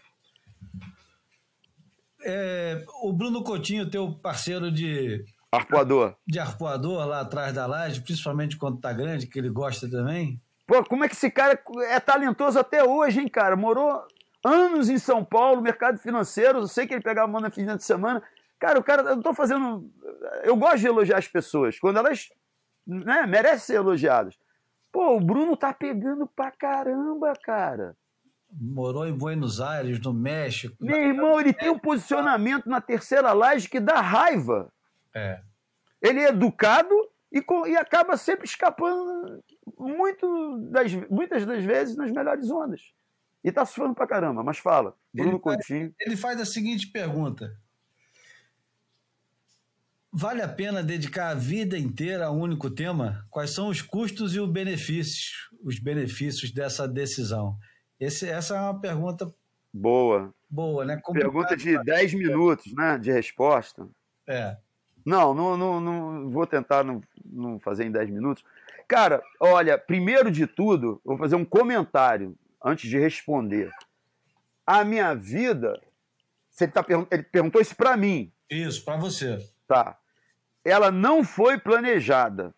É, 2.24 2.84
o 3.02 3.12
Bruno 3.12 3.42
Coutinho, 3.42 3.90
teu 3.90 4.12
parceiro 4.14 4.70
de. 4.70 5.24
Arpoador. 5.54 6.16
De 6.26 6.38
arpoador 6.38 7.06
lá 7.06 7.20
atrás 7.20 7.52
da 7.52 7.66
laje, 7.66 8.00
principalmente 8.00 8.56
quando 8.56 8.80
tá 8.80 8.92
grande, 8.92 9.26
que 9.26 9.38
ele 9.38 9.50
gosta 9.50 9.88
também. 9.90 10.40
Pô, 10.66 10.82
como 10.84 11.04
é 11.04 11.08
que 11.08 11.14
esse 11.14 11.30
cara 11.30 11.60
é 11.88 12.00
talentoso 12.00 12.58
até 12.58 12.82
hoje, 12.84 13.20
hein, 13.20 13.28
cara? 13.28 13.56
Morou 13.56 14.02
anos 14.44 14.88
em 14.88 14.98
São 14.98 15.24
Paulo, 15.24 15.62
mercado 15.62 15.98
financeiro. 15.98 16.58
Eu 16.58 16.66
sei 16.66 16.86
que 16.86 16.94
ele 16.94 17.02
pegava 17.02 17.30
mão 17.30 17.40
na 17.40 17.50
final 17.50 17.76
de 17.76 17.84
semana. 17.84 18.22
Cara, 18.58 18.78
o 18.78 18.82
cara, 18.82 19.02
eu 19.02 19.20
tô 19.20 19.34
fazendo. 19.34 19.90
Eu 20.42 20.56
gosto 20.56 20.78
de 20.78 20.86
elogiar 20.86 21.18
as 21.18 21.28
pessoas, 21.28 21.78
quando 21.78 21.98
elas 21.98 22.28
né, 22.86 23.26
merecem 23.26 23.58
ser 23.58 23.74
elogiadas. 23.76 24.36
Pô, 24.92 25.16
o 25.16 25.20
Bruno 25.20 25.56
tá 25.56 25.72
pegando 25.72 26.26
pra 26.26 26.50
caramba, 26.50 27.32
cara. 27.42 27.96
Morou 28.50 29.06
em 29.06 29.12
Buenos 29.12 29.60
Aires, 29.60 30.00
no 30.00 30.14
México. 30.14 30.76
Meu 30.80 30.96
irmão, 30.96 31.40
ele 31.40 31.52
tem 31.52 31.70
um 31.70 31.78
posicionamento 31.78 32.66
na 32.66 32.80
terceira 32.80 33.32
laje 33.32 33.68
que 33.68 33.80
dá 33.80 34.00
raiva. 34.00 34.72
É. 35.14 35.40
Ele 36.02 36.20
é 36.20 36.28
educado 36.28 36.94
e, 37.32 37.44
e 37.68 37.76
acaba 37.76 38.16
sempre 38.16 38.46
escapando 38.46 39.42
muito 39.78 40.58
das, 40.70 40.92
muitas 41.08 41.44
das 41.44 41.64
vezes 41.64 41.96
nas 41.96 42.10
melhores 42.10 42.50
ondas. 42.50 42.82
E 43.42 43.52
tá 43.52 43.64
sofrendo 43.64 43.94
pra 43.94 44.06
caramba, 44.06 44.42
mas 44.42 44.58
fala. 44.58 44.96
Bruno 45.12 45.32
ele 45.32 45.38
Coutinho. 45.38 45.86
Faz, 45.86 45.94
ele 46.00 46.16
faz 46.16 46.40
a 46.40 46.46
seguinte 46.46 46.90
pergunta: 46.90 47.56
Vale 50.16 50.42
a 50.42 50.48
pena 50.48 50.80
dedicar 50.80 51.30
a 51.30 51.34
vida 51.34 51.76
inteira 51.76 52.26
a 52.26 52.30
um 52.30 52.40
único 52.40 52.70
tema? 52.70 53.26
Quais 53.28 53.50
são 53.50 53.68
os 53.68 53.82
custos 53.82 54.34
e 54.36 54.38
os 54.38 54.48
benefícios, 54.48 55.50
os 55.60 55.80
benefícios 55.80 56.52
dessa 56.52 56.86
decisão? 56.86 57.58
Esse, 57.98 58.28
essa 58.28 58.56
é 58.56 58.60
uma 58.60 58.80
pergunta 58.80 59.34
boa. 59.72 60.32
Boa, 60.48 60.84
né? 60.84 61.02
pergunta 61.12 61.56
de 61.56 61.82
10 61.82 62.14
minutos, 62.14 62.72
né, 62.74 62.96
de 62.96 63.10
resposta. 63.10 63.88
É. 64.24 64.56
Não, 65.04 65.34
não, 65.34 65.56
não, 65.56 65.80
não 65.80 66.30
vou 66.30 66.46
tentar 66.46 66.82
não, 66.82 67.02
não 67.24 67.58
fazer 67.60 67.84
em 67.84 67.90
10 67.90 68.10
minutos. 68.10 68.44
Cara, 68.88 69.22
olha, 69.38 69.78
primeiro 69.78 70.30
de 70.30 70.46
tudo, 70.46 71.00
vou 71.04 71.18
fazer 71.18 71.36
um 71.36 71.44
comentário 71.44 72.34
antes 72.62 72.88
de 72.88 72.98
responder. 72.98 73.70
A 74.66 74.84
minha 74.84 75.14
vida, 75.14 75.80
ele, 76.60 76.72
tá, 76.72 76.84
ele 77.10 77.22
perguntou 77.22 77.60
isso 77.60 77.76
para 77.76 77.96
mim. 77.96 78.32
Isso, 78.50 78.84
para 78.84 78.96
você. 78.96 79.38
Tá 79.66 79.98
ela 80.64 80.90
não 80.90 81.22
foi 81.22 81.58
planejada. 81.58 82.54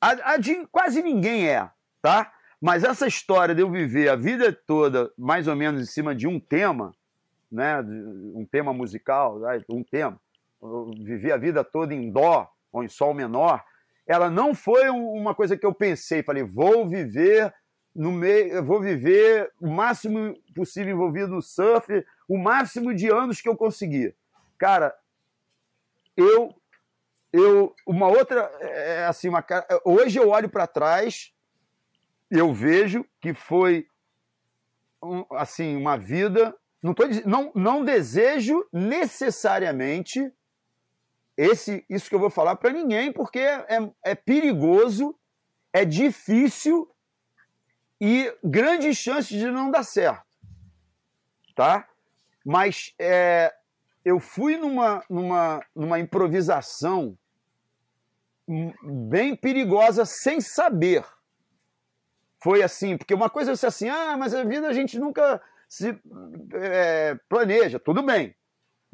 A, 0.00 0.34
a 0.34 0.36
de 0.36 0.66
quase 0.66 1.02
ninguém 1.02 1.48
é, 1.48 1.68
tá? 2.00 2.32
Mas 2.60 2.84
essa 2.84 3.06
história 3.06 3.54
de 3.54 3.60
eu 3.60 3.70
viver 3.70 4.08
a 4.08 4.16
vida 4.16 4.52
toda 4.52 5.10
mais 5.18 5.48
ou 5.48 5.56
menos 5.56 5.82
em 5.82 5.86
cima 5.86 6.14
de 6.14 6.26
um 6.26 6.38
tema, 6.38 6.94
né, 7.50 7.80
um 7.80 8.46
tema 8.50 8.72
musical, 8.72 9.40
um 9.68 9.82
tema, 9.82 10.18
viver 11.04 11.32
a 11.32 11.36
vida 11.36 11.64
toda 11.64 11.94
em 11.94 12.10
dó 12.10 12.50
ou 12.72 12.84
em 12.84 12.88
sol 12.88 13.14
menor, 13.14 13.64
ela 14.06 14.30
não 14.30 14.54
foi 14.54 14.88
uma 14.88 15.34
coisa 15.34 15.56
que 15.56 15.66
eu 15.66 15.74
pensei, 15.74 16.22
falei, 16.22 16.44
vou 16.44 16.88
viver 16.88 17.52
no 17.94 18.12
meio, 18.12 18.62
vou 18.64 18.80
viver 18.80 19.50
o 19.60 19.68
máximo 19.68 20.36
possível 20.54 20.94
envolvido 20.94 21.28
no 21.28 21.42
surf, 21.42 22.04
o 22.28 22.38
máximo 22.38 22.94
de 22.94 23.08
anos 23.08 23.40
que 23.40 23.48
eu 23.48 23.56
conseguir. 23.56 24.14
Cara, 24.58 24.94
eu 26.16 26.54
eu 27.32 27.74
uma 27.86 28.06
outra 28.08 28.50
é, 28.60 29.00
é 29.00 29.06
assim 29.06 29.28
uma 29.28 29.44
hoje 29.84 30.18
eu 30.18 30.28
olho 30.28 30.48
para 30.48 30.66
trás 30.66 31.34
eu 32.30 32.52
vejo 32.54 33.04
que 33.20 33.34
foi 33.34 33.86
um, 35.02 35.24
assim 35.32 35.76
uma 35.76 35.98
vida 35.98 36.56
não 36.82 36.94
tô 36.94 37.04
não 37.24 37.52
não 37.54 37.84
desejo 37.84 38.66
necessariamente 38.72 40.32
esse 41.36 41.84
isso 41.88 42.08
que 42.08 42.14
eu 42.14 42.20
vou 42.20 42.30
falar 42.30 42.56
para 42.56 42.72
ninguém 42.72 43.12
porque 43.12 43.38
é, 43.38 43.66
é 44.04 44.14
perigoso 44.14 45.18
é 45.72 45.84
difícil 45.84 46.90
e 48.00 48.32
grandes 48.42 48.96
chances 48.96 49.38
de 49.38 49.50
não 49.50 49.70
dar 49.70 49.82
certo 49.82 50.24
tá 51.54 51.88
mas 52.44 52.94
é, 52.96 53.52
eu 54.04 54.20
fui 54.20 54.56
numa, 54.56 55.02
numa, 55.10 55.66
numa 55.74 55.98
improvisação 55.98 57.18
bem 58.80 59.34
perigosa 59.34 60.04
sem 60.04 60.40
saber. 60.40 61.04
Foi 62.40 62.62
assim, 62.62 62.96
porque 62.96 63.12
uma 63.12 63.28
coisa 63.28 63.50
é 63.50 63.56
você 63.56 63.66
assim, 63.66 63.88
ah, 63.88 64.16
mas 64.16 64.32
a 64.32 64.44
vida 64.44 64.68
a 64.68 64.72
gente 64.72 64.96
nunca 64.96 65.42
se 65.68 66.00
é, 66.52 67.18
planeja, 67.28 67.80
tudo 67.80 68.00
bem. 68.00 68.32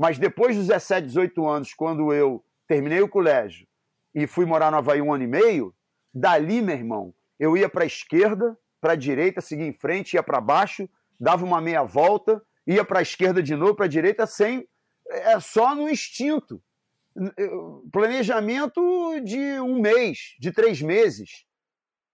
Mas 0.02 0.18
depois 0.18 0.56
dos 0.56 0.66
17, 0.66 1.06
18 1.06 1.46
anos, 1.46 1.74
quando 1.74 2.12
eu 2.12 2.44
terminei 2.66 3.00
o 3.00 3.08
colégio 3.08 3.68
e 4.12 4.26
fui 4.26 4.44
morar 4.44 4.68
no 4.68 4.78
Havaí 4.78 5.00
um 5.00 5.14
ano 5.14 5.22
e 5.22 5.28
meio, 5.28 5.72
dali, 6.12 6.60
meu 6.60 6.74
irmão, 6.74 7.14
eu 7.38 7.56
ia 7.56 7.68
para 7.68 7.84
a 7.84 7.86
esquerda, 7.86 8.58
para 8.80 8.94
a 8.94 8.96
direita, 8.96 9.40
seguia 9.40 9.64
em 9.64 9.72
frente, 9.72 10.14
ia 10.14 10.22
para 10.24 10.40
baixo, 10.40 10.90
dava 11.20 11.44
uma 11.44 11.60
meia 11.60 11.84
volta, 11.84 12.42
ia 12.66 12.84
para 12.84 12.98
a 12.98 13.02
esquerda 13.02 13.40
de 13.40 13.54
novo, 13.54 13.76
para 13.76 13.84
a 13.84 13.88
direita, 13.88 14.26
sem. 14.26 14.66
É 15.08 15.38
só 15.38 15.72
no 15.72 15.88
instinto 15.88 16.60
planejamento 17.92 18.82
de 19.20 19.60
um 19.60 19.80
mês, 19.80 20.34
de 20.40 20.50
três 20.50 20.82
meses. 20.82 21.44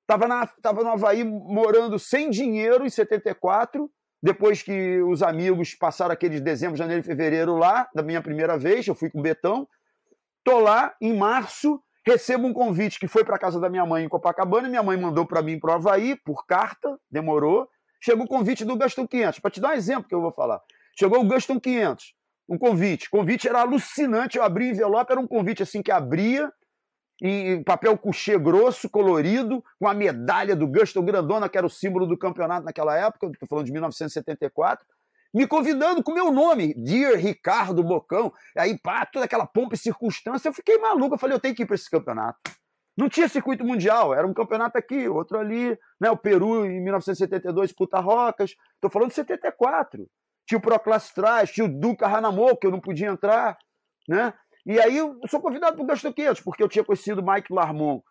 Estava 0.02 0.46
tava 0.60 0.84
no 0.84 0.90
Havaí 0.90 1.24
morando 1.24 1.98
sem 1.98 2.28
dinheiro 2.28 2.84
em 2.84 2.90
74, 2.90 3.90
depois 4.22 4.62
que 4.62 5.00
os 5.02 5.22
amigos 5.22 5.74
passaram 5.74 6.12
aqueles 6.12 6.40
dezembro, 6.40 6.76
janeiro 6.76 7.00
e 7.00 7.04
fevereiro 7.04 7.56
lá, 7.56 7.88
da 7.94 8.02
minha 8.02 8.20
primeira 8.20 8.58
vez, 8.58 8.86
eu 8.86 8.94
fui 8.94 9.10
com 9.10 9.20
o 9.20 9.22
Betão. 9.22 9.68
Tô 10.44 10.58
lá 10.58 10.94
em 11.00 11.16
março, 11.16 11.80
recebo 12.04 12.46
um 12.46 12.52
convite 12.52 12.98
que 12.98 13.06
foi 13.06 13.24
para 13.24 13.38
casa 13.38 13.60
da 13.60 13.68
minha 13.68 13.86
mãe 13.86 14.04
em 14.04 14.08
Copacabana, 14.08 14.68
minha 14.68 14.82
mãe 14.82 14.96
mandou 14.96 15.26
para 15.26 15.42
mim 15.42 15.58
para 15.58 15.70
o 15.70 15.74
Havaí 15.74 16.16
por 16.24 16.46
carta, 16.46 16.98
demorou. 17.10 17.68
Chegou 18.00 18.24
o 18.24 18.28
convite 18.28 18.64
do 18.64 18.76
Gaston 18.76 19.06
500, 19.06 19.40
para 19.40 19.50
te 19.50 19.60
dar 19.60 19.70
um 19.70 19.74
exemplo 19.74 20.08
que 20.08 20.14
eu 20.14 20.20
vou 20.20 20.32
falar. 20.32 20.60
Chegou 20.98 21.20
o 21.20 21.28
Gaston 21.28 21.60
500, 21.60 22.14
um 22.48 22.58
convite. 22.58 23.06
O 23.08 23.10
convite 23.10 23.48
era 23.48 23.60
alucinante. 23.60 24.38
Eu 24.38 24.44
abri 24.44 24.66
o 24.66 24.70
envelope, 24.70 25.12
era 25.12 25.20
um 25.20 25.26
convite 25.26 25.62
assim 25.62 25.82
que 25.82 25.92
abria, 25.92 26.50
em 27.20 27.62
papel 27.62 27.96
couchê 27.98 28.38
grosso, 28.38 28.88
colorido, 28.88 29.64
com 29.78 29.88
a 29.88 29.94
medalha 29.94 30.54
do 30.54 30.68
Gaston 30.68 31.04
Grandona, 31.04 31.48
que 31.48 31.58
era 31.58 31.66
o 31.66 31.70
símbolo 31.70 32.06
do 32.06 32.16
campeonato 32.16 32.64
naquela 32.64 32.96
época, 32.96 33.26
estou 33.26 33.48
falando 33.48 33.66
de 33.66 33.72
1974, 33.72 34.86
me 35.34 35.46
convidando 35.46 36.02
com 36.02 36.12
meu 36.12 36.30
nome, 36.30 36.74
Dear 36.74 37.16
Ricardo 37.16 37.82
Bocão. 37.82 38.32
Aí, 38.56 38.78
pá, 38.78 39.04
toda 39.04 39.24
aquela 39.24 39.46
pompa 39.46 39.74
e 39.74 39.78
circunstância, 39.78 40.48
eu 40.48 40.54
fiquei 40.54 40.78
maluco. 40.78 41.14
Eu 41.14 41.18
falei, 41.18 41.36
eu 41.36 41.40
tenho 41.40 41.54
que 41.54 41.64
ir 41.64 41.66
para 41.66 41.74
esse 41.74 41.90
campeonato. 41.90 42.38
Não 42.96 43.08
tinha 43.08 43.28
circuito 43.28 43.64
mundial, 43.64 44.14
era 44.14 44.26
um 44.26 44.32
campeonato 44.32 44.78
aqui, 44.78 45.06
outro 45.06 45.38
ali, 45.38 45.78
né? 46.00 46.10
O 46.10 46.16
Peru 46.16 46.64
em 46.64 46.82
1972, 46.82 47.72
Puta 47.72 48.00
Rocas. 48.00 48.54
Estou 48.76 48.90
falando 48.90 49.10
de 49.10 49.16
74 49.16 50.08
tinha 50.48 50.58
o 50.58 50.62
Proclass 50.62 51.12
Trás, 51.12 51.50
tinha 51.50 51.66
o 51.66 51.68
Duca 51.68 52.06
Hanamô, 52.06 52.56
que 52.56 52.66
eu 52.66 52.70
não 52.70 52.80
podia 52.80 53.08
entrar, 53.08 53.58
né? 54.08 54.32
E 54.68 54.78
aí 54.78 54.98
eu 54.98 55.18
sou 55.30 55.40
convidado 55.40 55.76
para 55.76 55.82
o 55.82 55.86
Gastoqueiros, 55.86 56.42
porque 56.42 56.62
eu 56.62 56.68
tinha 56.68 56.84
conhecido 56.84 57.22
Mike 57.22 57.50
Larmon, 57.50 58.02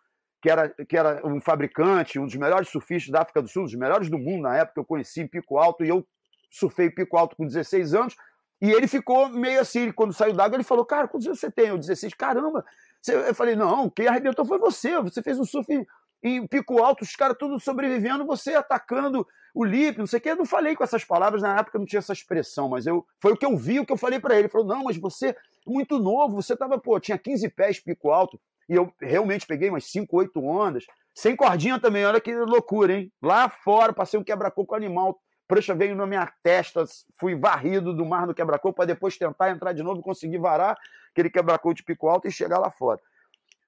que 0.42 0.50
era, 0.50 0.68
que 0.68 0.96
era 0.96 1.24
um 1.24 1.40
fabricante, 1.40 2.18
um 2.18 2.26
dos 2.26 2.34
melhores 2.34 2.68
surfistas 2.68 3.12
da 3.12 3.22
África 3.22 3.40
do 3.40 3.46
Sul, 3.46 3.62
um 3.62 3.66
dos 3.66 3.76
melhores 3.76 4.10
do 4.10 4.18
mundo 4.18 4.42
na 4.42 4.56
época, 4.56 4.80
eu 4.80 4.84
conheci 4.84 5.20
em 5.20 5.28
Pico 5.28 5.56
Alto, 5.56 5.84
e 5.84 5.88
eu 5.88 6.04
surfei 6.50 6.90
Pico 6.90 7.16
Alto 7.16 7.36
com 7.36 7.46
16 7.46 7.94
anos, 7.94 8.16
e 8.60 8.72
ele 8.72 8.88
ficou 8.88 9.28
meio 9.28 9.60
assim, 9.60 9.92
quando 9.92 10.12
saiu 10.12 10.34
d'água, 10.34 10.56
ele 10.56 10.64
falou, 10.64 10.84
cara, 10.84 11.06
quantos 11.06 11.28
anos 11.28 11.38
você 11.38 11.48
tem? 11.48 11.68
Eu 11.68 11.78
16, 11.78 12.12
caramba. 12.14 12.64
Eu 13.06 13.34
falei, 13.36 13.54
não, 13.54 13.88
quem 13.88 14.08
arrebentou 14.08 14.44
foi 14.44 14.58
você, 14.58 15.00
você 15.00 15.22
fez 15.22 15.38
um 15.38 15.44
surf 15.44 15.86
em 16.22 16.46
pico 16.46 16.82
alto, 16.82 17.02
os 17.02 17.14
caras 17.14 17.36
tudo 17.38 17.58
sobrevivendo, 17.60 18.26
você 18.26 18.54
atacando 18.54 19.26
o 19.54 19.64
Lipe, 19.64 19.98
não 19.98 20.06
sei 20.06 20.18
o 20.18 20.22
que. 20.22 20.30
Eu 20.30 20.36
não 20.36 20.46
falei 20.46 20.74
com 20.74 20.84
essas 20.84 21.04
palavras, 21.04 21.42
na 21.42 21.58
época 21.58 21.78
não 21.78 21.86
tinha 21.86 21.98
essa 21.98 22.12
expressão, 22.12 22.68
mas 22.68 22.86
eu 22.86 23.06
foi 23.20 23.32
o 23.32 23.36
que 23.36 23.46
eu 23.46 23.56
vi, 23.56 23.80
o 23.80 23.86
que 23.86 23.92
eu 23.92 23.96
falei 23.96 24.18
para 24.20 24.34
ele. 24.34 24.42
Ele 24.42 24.48
falou: 24.48 24.66
não, 24.66 24.84
mas 24.84 24.96
você 24.96 25.30
é 25.30 25.36
muito 25.66 25.98
novo, 25.98 26.40
você 26.40 26.56
tava, 26.56 26.78
pô, 26.78 26.98
tinha 27.00 27.18
15 27.18 27.48
pés 27.50 27.80
pico 27.80 28.10
alto. 28.10 28.40
E 28.68 28.74
eu 28.74 28.92
realmente 29.00 29.46
peguei 29.46 29.70
umas 29.70 29.84
5, 29.90 30.14
8 30.14 30.44
ondas. 30.44 30.84
Sem 31.14 31.34
cordinha 31.34 31.80
também, 31.80 32.04
olha 32.04 32.20
que 32.20 32.34
loucura, 32.34 32.92
hein? 32.92 33.12
Lá 33.20 33.48
fora, 33.48 33.92
passei 33.92 34.20
um 34.20 34.24
quebra-coco 34.24 34.74
animal. 34.74 35.18
Prancha 35.48 35.74
veio 35.74 35.96
na 35.96 36.06
minha 36.06 36.30
testa, 36.42 36.84
fui 37.18 37.34
varrido 37.34 37.94
do 37.94 38.04
mar 38.04 38.26
no 38.26 38.34
quebra-coco 38.34 38.76
para 38.76 38.84
depois 38.84 39.16
tentar 39.16 39.50
entrar 39.50 39.72
de 39.72 39.82
novo, 39.82 40.02
conseguir 40.02 40.38
varar 40.38 40.76
aquele 41.10 41.30
quebra-coco 41.30 41.74
de 41.74 41.82
pico 41.82 42.06
alto 42.06 42.28
e 42.28 42.30
chegar 42.30 42.58
lá 42.58 42.70
fora. 42.70 43.00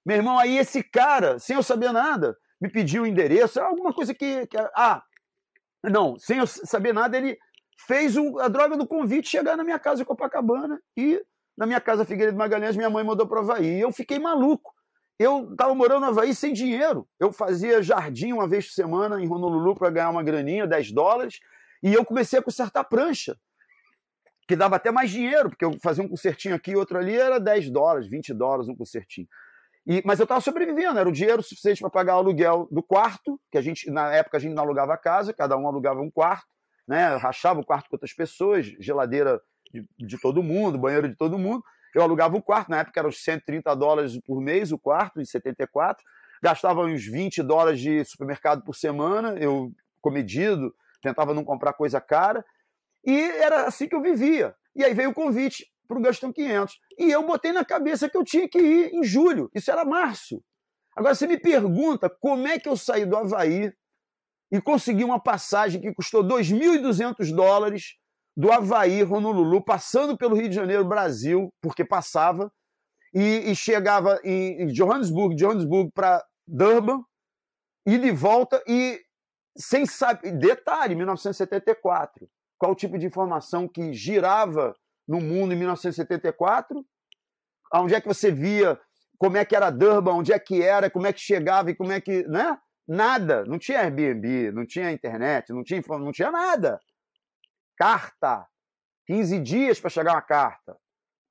Meu 0.04 0.16
irmão, 0.16 0.38
aí 0.38 0.56
esse 0.56 0.82
cara, 0.82 1.38
sem 1.38 1.56
eu 1.56 1.62
saber 1.62 1.92
nada, 1.92 2.36
me 2.60 2.70
pediu 2.70 3.02
o 3.02 3.06
endereço, 3.06 3.60
alguma 3.60 3.92
coisa 3.92 4.14
que, 4.14 4.46
que. 4.46 4.56
Ah, 4.74 5.02
não, 5.82 6.18
sem 6.18 6.38
eu 6.38 6.46
saber 6.46 6.92
nada, 6.92 7.16
ele 7.16 7.38
fez 7.86 8.16
a 8.40 8.48
droga 8.48 8.76
do 8.76 8.86
convite 8.86 9.28
chegar 9.28 9.56
na 9.56 9.64
minha 9.64 9.78
casa 9.78 10.02
em 10.02 10.04
Copacabana 10.04 10.80
e 10.96 11.22
na 11.56 11.66
minha 11.66 11.80
casa 11.80 12.04
Figueiredo 12.04 12.36
Magalhães 12.36 12.76
minha 12.76 12.90
mãe 12.90 13.04
mandou 13.04 13.26
para 13.26 13.38
o 13.38 13.42
Havaí. 13.42 13.78
E 13.78 13.80
eu 13.80 13.92
fiquei 13.92 14.18
maluco. 14.18 14.72
Eu 15.18 15.50
estava 15.52 15.74
morando 15.74 16.00
no 16.00 16.06
Havaí 16.06 16.34
sem 16.34 16.52
dinheiro. 16.52 17.06
Eu 17.18 17.32
fazia 17.32 17.82
jardim 17.82 18.32
uma 18.32 18.48
vez 18.48 18.66
por 18.66 18.72
semana 18.72 19.20
em 19.20 19.26
Honolulu 19.26 19.74
para 19.74 19.90
ganhar 19.90 20.10
uma 20.10 20.22
graninha, 20.22 20.66
10 20.66 20.92
dólares, 20.92 21.38
e 21.82 21.92
eu 21.92 22.04
comecei 22.04 22.38
a 22.38 22.42
consertar 22.42 22.84
prancha, 22.84 23.36
que 24.48 24.56
dava 24.56 24.76
até 24.76 24.90
mais 24.90 25.10
dinheiro, 25.10 25.50
porque 25.50 25.64
eu 25.64 25.76
fazia 25.82 26.02
um 26.02 26.08
concertinho 26.08 26.54
aqui 26.54 26.70
e 26.72 26.76
outro 26.76 26.98
ali, 26.98 27.14
era 27.14 27.38
10 27.38 27.70
dólares, 27.70 28.08
20 28.08 28.32
dólares 28.32 28.68
um 28.68 28.74
concertinho. 28.74 29.28
E, 29.86 30.02
mas 30.04 30.18
eu 30.18 30.24
estava 30.24 30.40
sobrevivendo, 30.40 30.98
era 30.98 31.08
o 31.08 31.12
dinheiro 31.12 31.42
suficiente 31.42 31.80
para 31.80 31.90
pagar 31.90 32.16
o 32.16 32.18
aluguel 32.18 32.68
do 32.70 32.82
quarto, 32.82 33.40
que 33.50 33.58
a 33.58 33.62
gente, 33.62 33.90
na 33.90 34.12
época, 34.12 34.36
a 34.36 34.40
gente 34.40 34.54
não 34.54 34.62
alugava 34.62 34.94
a 34.94 34.98
casa, 34.98 35.32
cada 35.32 35.56
um 35.56 35.66
alugava 35.66 36.00
um 36.00 36.10
quarto, 36.10 36.46
né? 36.86 37.16
Rachava 37.16 37.60
o 37.60 37.64
quarto 37.64 37.88
com 37.88 37.96
outras 37.96 38.12
pessoas, 38.12 38.66
geladeira 38.78 39.40
de, 39.72 39.86
de 39.98 40.20
todo 40.20 40.42
mundo, 40.42 40.78
banheiro 40.78 41.08
de 41.08 41.16
todo 41.16 41.38
mundo. 41.38 41.64
Eu 41.94 42.02
alugava 42.02 42.36
o 42.36 42.42
quarto, 42.42 42.70
na 42.70 42.80
época 42.80 43.00
era 43.00 43.08
uns 43.08 43.22
130 43.22 43.74
dólares 43.74 44.18
por 44.24 44.40
mês 44.40 44.70
o 44.70 44.78
quarto, 44.78 45.20
em 45.20 45.24
74. 45.24 46.04
Gastava 46.42 46.82
uns 46.82 47.04
20 47.04 47.42
dólares 47.42 47.80
de 47.80 48.04
supermercado 48.04 48.62
por 48.62 48.74
semana, 48.74 49.36
eu 49.38 49.72
comedido, 50.00 50.74
tentava 51.02 51.34
não 51.34 51.44
comprar 51.44 51.72
coisa 51.72 52.00
cara. 52.00 52.44
E 53.04 53.18
era 53.18 53.66
assim 53.66 53.88
que 53.88 53.94
eu 53.94 54.02
vivia. 54.02 54.54
E 54.74 54.84
aí 54.84 54.94
veio 54.94 55.10
o 55.10 55.14
convite 55.14 55.66
para 55.90 55.98
o 55.98 56.02
Gastão 56.02 56.32
500. 56.32 56.78
E 56.96 57.10
eu 57.10 57.26
botei 57.26 57.50
na 57.50 57.64
cabeça 57.64 58.08
que 58.08 58.16
eu 58.16 58.22
tinha 58.22 58.48
que 58.48 58.60
ir 58.60 58.94
em 58.94 59.02
julho. 59.02 59.50
Isso 59.52 59.72
era 59.72 59.84
março. 59.84 60.40
Agora 60.96 61.16
você 61.16 61.26
me 61.26 61.36
pergunta 61.36 62.08
como 62.08 62.46
é 62.46 62.60
que 62.60 62.68
eu 62.68 62.76
saí 62.76 63.04
do 63.04 63.16
Havaí 63.16 63.72
e 64.52 64.60
consegui 64.60 65.02
uma 65.02 65.20
passagem 65.20 65.80
que 65.80 65.92
custou 65.92 66.22
2.200 66.22 67.34
dólares 67.34 67.96
do 68.36 68.52
Havaí, 68.52 69.02
Honolulu, 69.02 69.64
passando 69.64 70.16
pelo 70.16 70.36
Rio 70.36 70.48
de 70.48 70.54
Janeiro, 70.54 70.84
Brasil, 70.84 71.52
porque 71.60 71.84
passava, 71.84 72.52
e, 73.12 73.50
e 73.50 73.56
chegava 73.56 74.20
em, 74.22 74.66
Johannesburg, 74.68 75.34
Johannesburg 75.34 75.90
para 75.92 76.24
Durban, 76.46 77.02
e 77.84 77.98
de 77.98 78.12
volta, 78.12 78.62
e 78.66 79.00
sem 79.56 79.84
saber. 79.86 80.32
Detalhe, 80.38 80.94
1974. 80.94 82.28
Qual 82.56 82.72
o 82.72 82.76
tipo 82.76 82.96
de 82.96 83.06
informação 83.06 83.66
que 83.66 83.92
girava 83.92 84.76
no 85.06 85.20
mundo 85.20 85.52
em 85.52 85.56
1974? 85.56 86.84
Onde 87.74 87.94
é 87.94 88.00
que 88.00 88.08
você 88.08 88.30
via 88.30 88.78
como 89.18 89.36
é 89.36 89.44
que 89.44 89.54
era 89.54 89.70
Durban, 89.70 90.14
onde 90.14 90.32
é 90.32 90.38
que 90.38 90.62
era, 90.62 90.90
como 90.90 91.06
é 91.06 91.12
que 91.12 91.20
chegava 91.20 91.70
e 91.70 91.74
como 91.74 91.92
é 91.92 92.00
que. 92.00 92.26
Né? 92.26 92.56
Nada. 92.88 93.44
Não 93.44 93.58
tinha 93.58 93.80
Airbnb, 93.80 94.50
não 94.52 94.66
tinha 94.66 94.90
internet, 94.90 95.52
não 95.52 95.62
tinha, 95.62 95.82
não 95.88 96.10
tinha 96.10 96.30
nada. 96.30 96.80
Carta. 97.76 98.46
15 99.06 99.40
dias 99.40 99.80
para 99.80 99.90
chegar 99.90 100.14
uma 100.14 100.22
carta. 100.22 100.76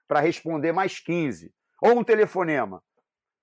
Para 0.07 0.19
responder 0.19 0.71
mais 0.71 0.99
15. 0.99 1.51
Ou 1.81 1.99
um 1.99 2.03
telefonema. 2.03 2.83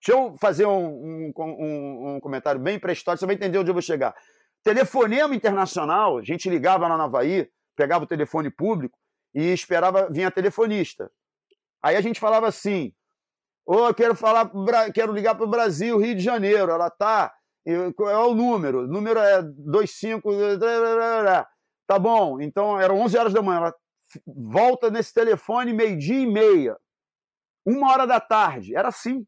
Deixa 0.01 0.20
eu 0.20 0.37
fazer 0.37 0.66
um, 0.66 0.87
um, 0.87 1.33
um, 1.37 2.14
um 2.14 2.20
comentário 2.20 2.61
bem 2.61 2.79
pré-histórico, 2.79 3.20
você 3.20 3.27
vai 3.27 3.35
entender 3.35 3.59
onde 3.59 3.70
eu 3.70 3.74
vou 3.74 3.83
chegar. 3.83 4.14
Telefonema 4.62 5.35
internacional, 5.35 6.18
a 6.18 6.22
gente 6.22 6.49
ligava 6.49 6.87
lá 6.87 6.97
na 6.97 7.05
Havaí, 7.05 7.49
pegava 7.77 8.05
o 8.05 8.07
telefone 8.07 8.51
público, 8.51 8.99
e 9.37 9.53
esperava 9.53 10.09
vir 10.11 10.24
a 10.24 10.30
telefonista. 10.30 11.12
Aí 11.82 11.95
a 11.95 12.01
gente 12.01 12.18
falava 12.18 12.49
assim: 12.49 12.93
Ô, 13.66 13.89
oh, 13.89 13.95
quero 13.95 14.14
falar, 14.14 14.51
quero 14.95 15.12
ligar 15.12 15.34
para 15.34 15.45
o 15.45 15.51
Brasil, 15.51 15.99
Rio 15.99 16.14
de 16.14 16.22
Janeiro. 16.22 16.72
Ela 16.72 16.89
tá. 16.89 17.34
Qual 17.95 18.09
é 18.09 18.16
o 18.16 18.34
número? 18.34 18.84
O 18.84 18.87
número 18.87 19.20
é 19.20 19.43
25. 19.43 20.30
Tá 21.87 21.99
bom, 21.99 22.41
então 22.41 22.80
eram 22.80 22.99
11 23.01 23.18
horas 23.18 23.32
da 23.34 23.43
manhã. 23.43 23.59
Ela 23.59 23.74
volta 24.26 24.91
nesse 24.91 25.12
telefone 25.12 25.72
meio-dia 25.72 26.20
e 26.20 26.26
meia. 26.26 26.76
Uma 27.64 27.93
hora 27.93 28.07
da 28.07 28.18
tarde. 28.18 28.74
Era 28.74 28.89
assim. 28.89 29.26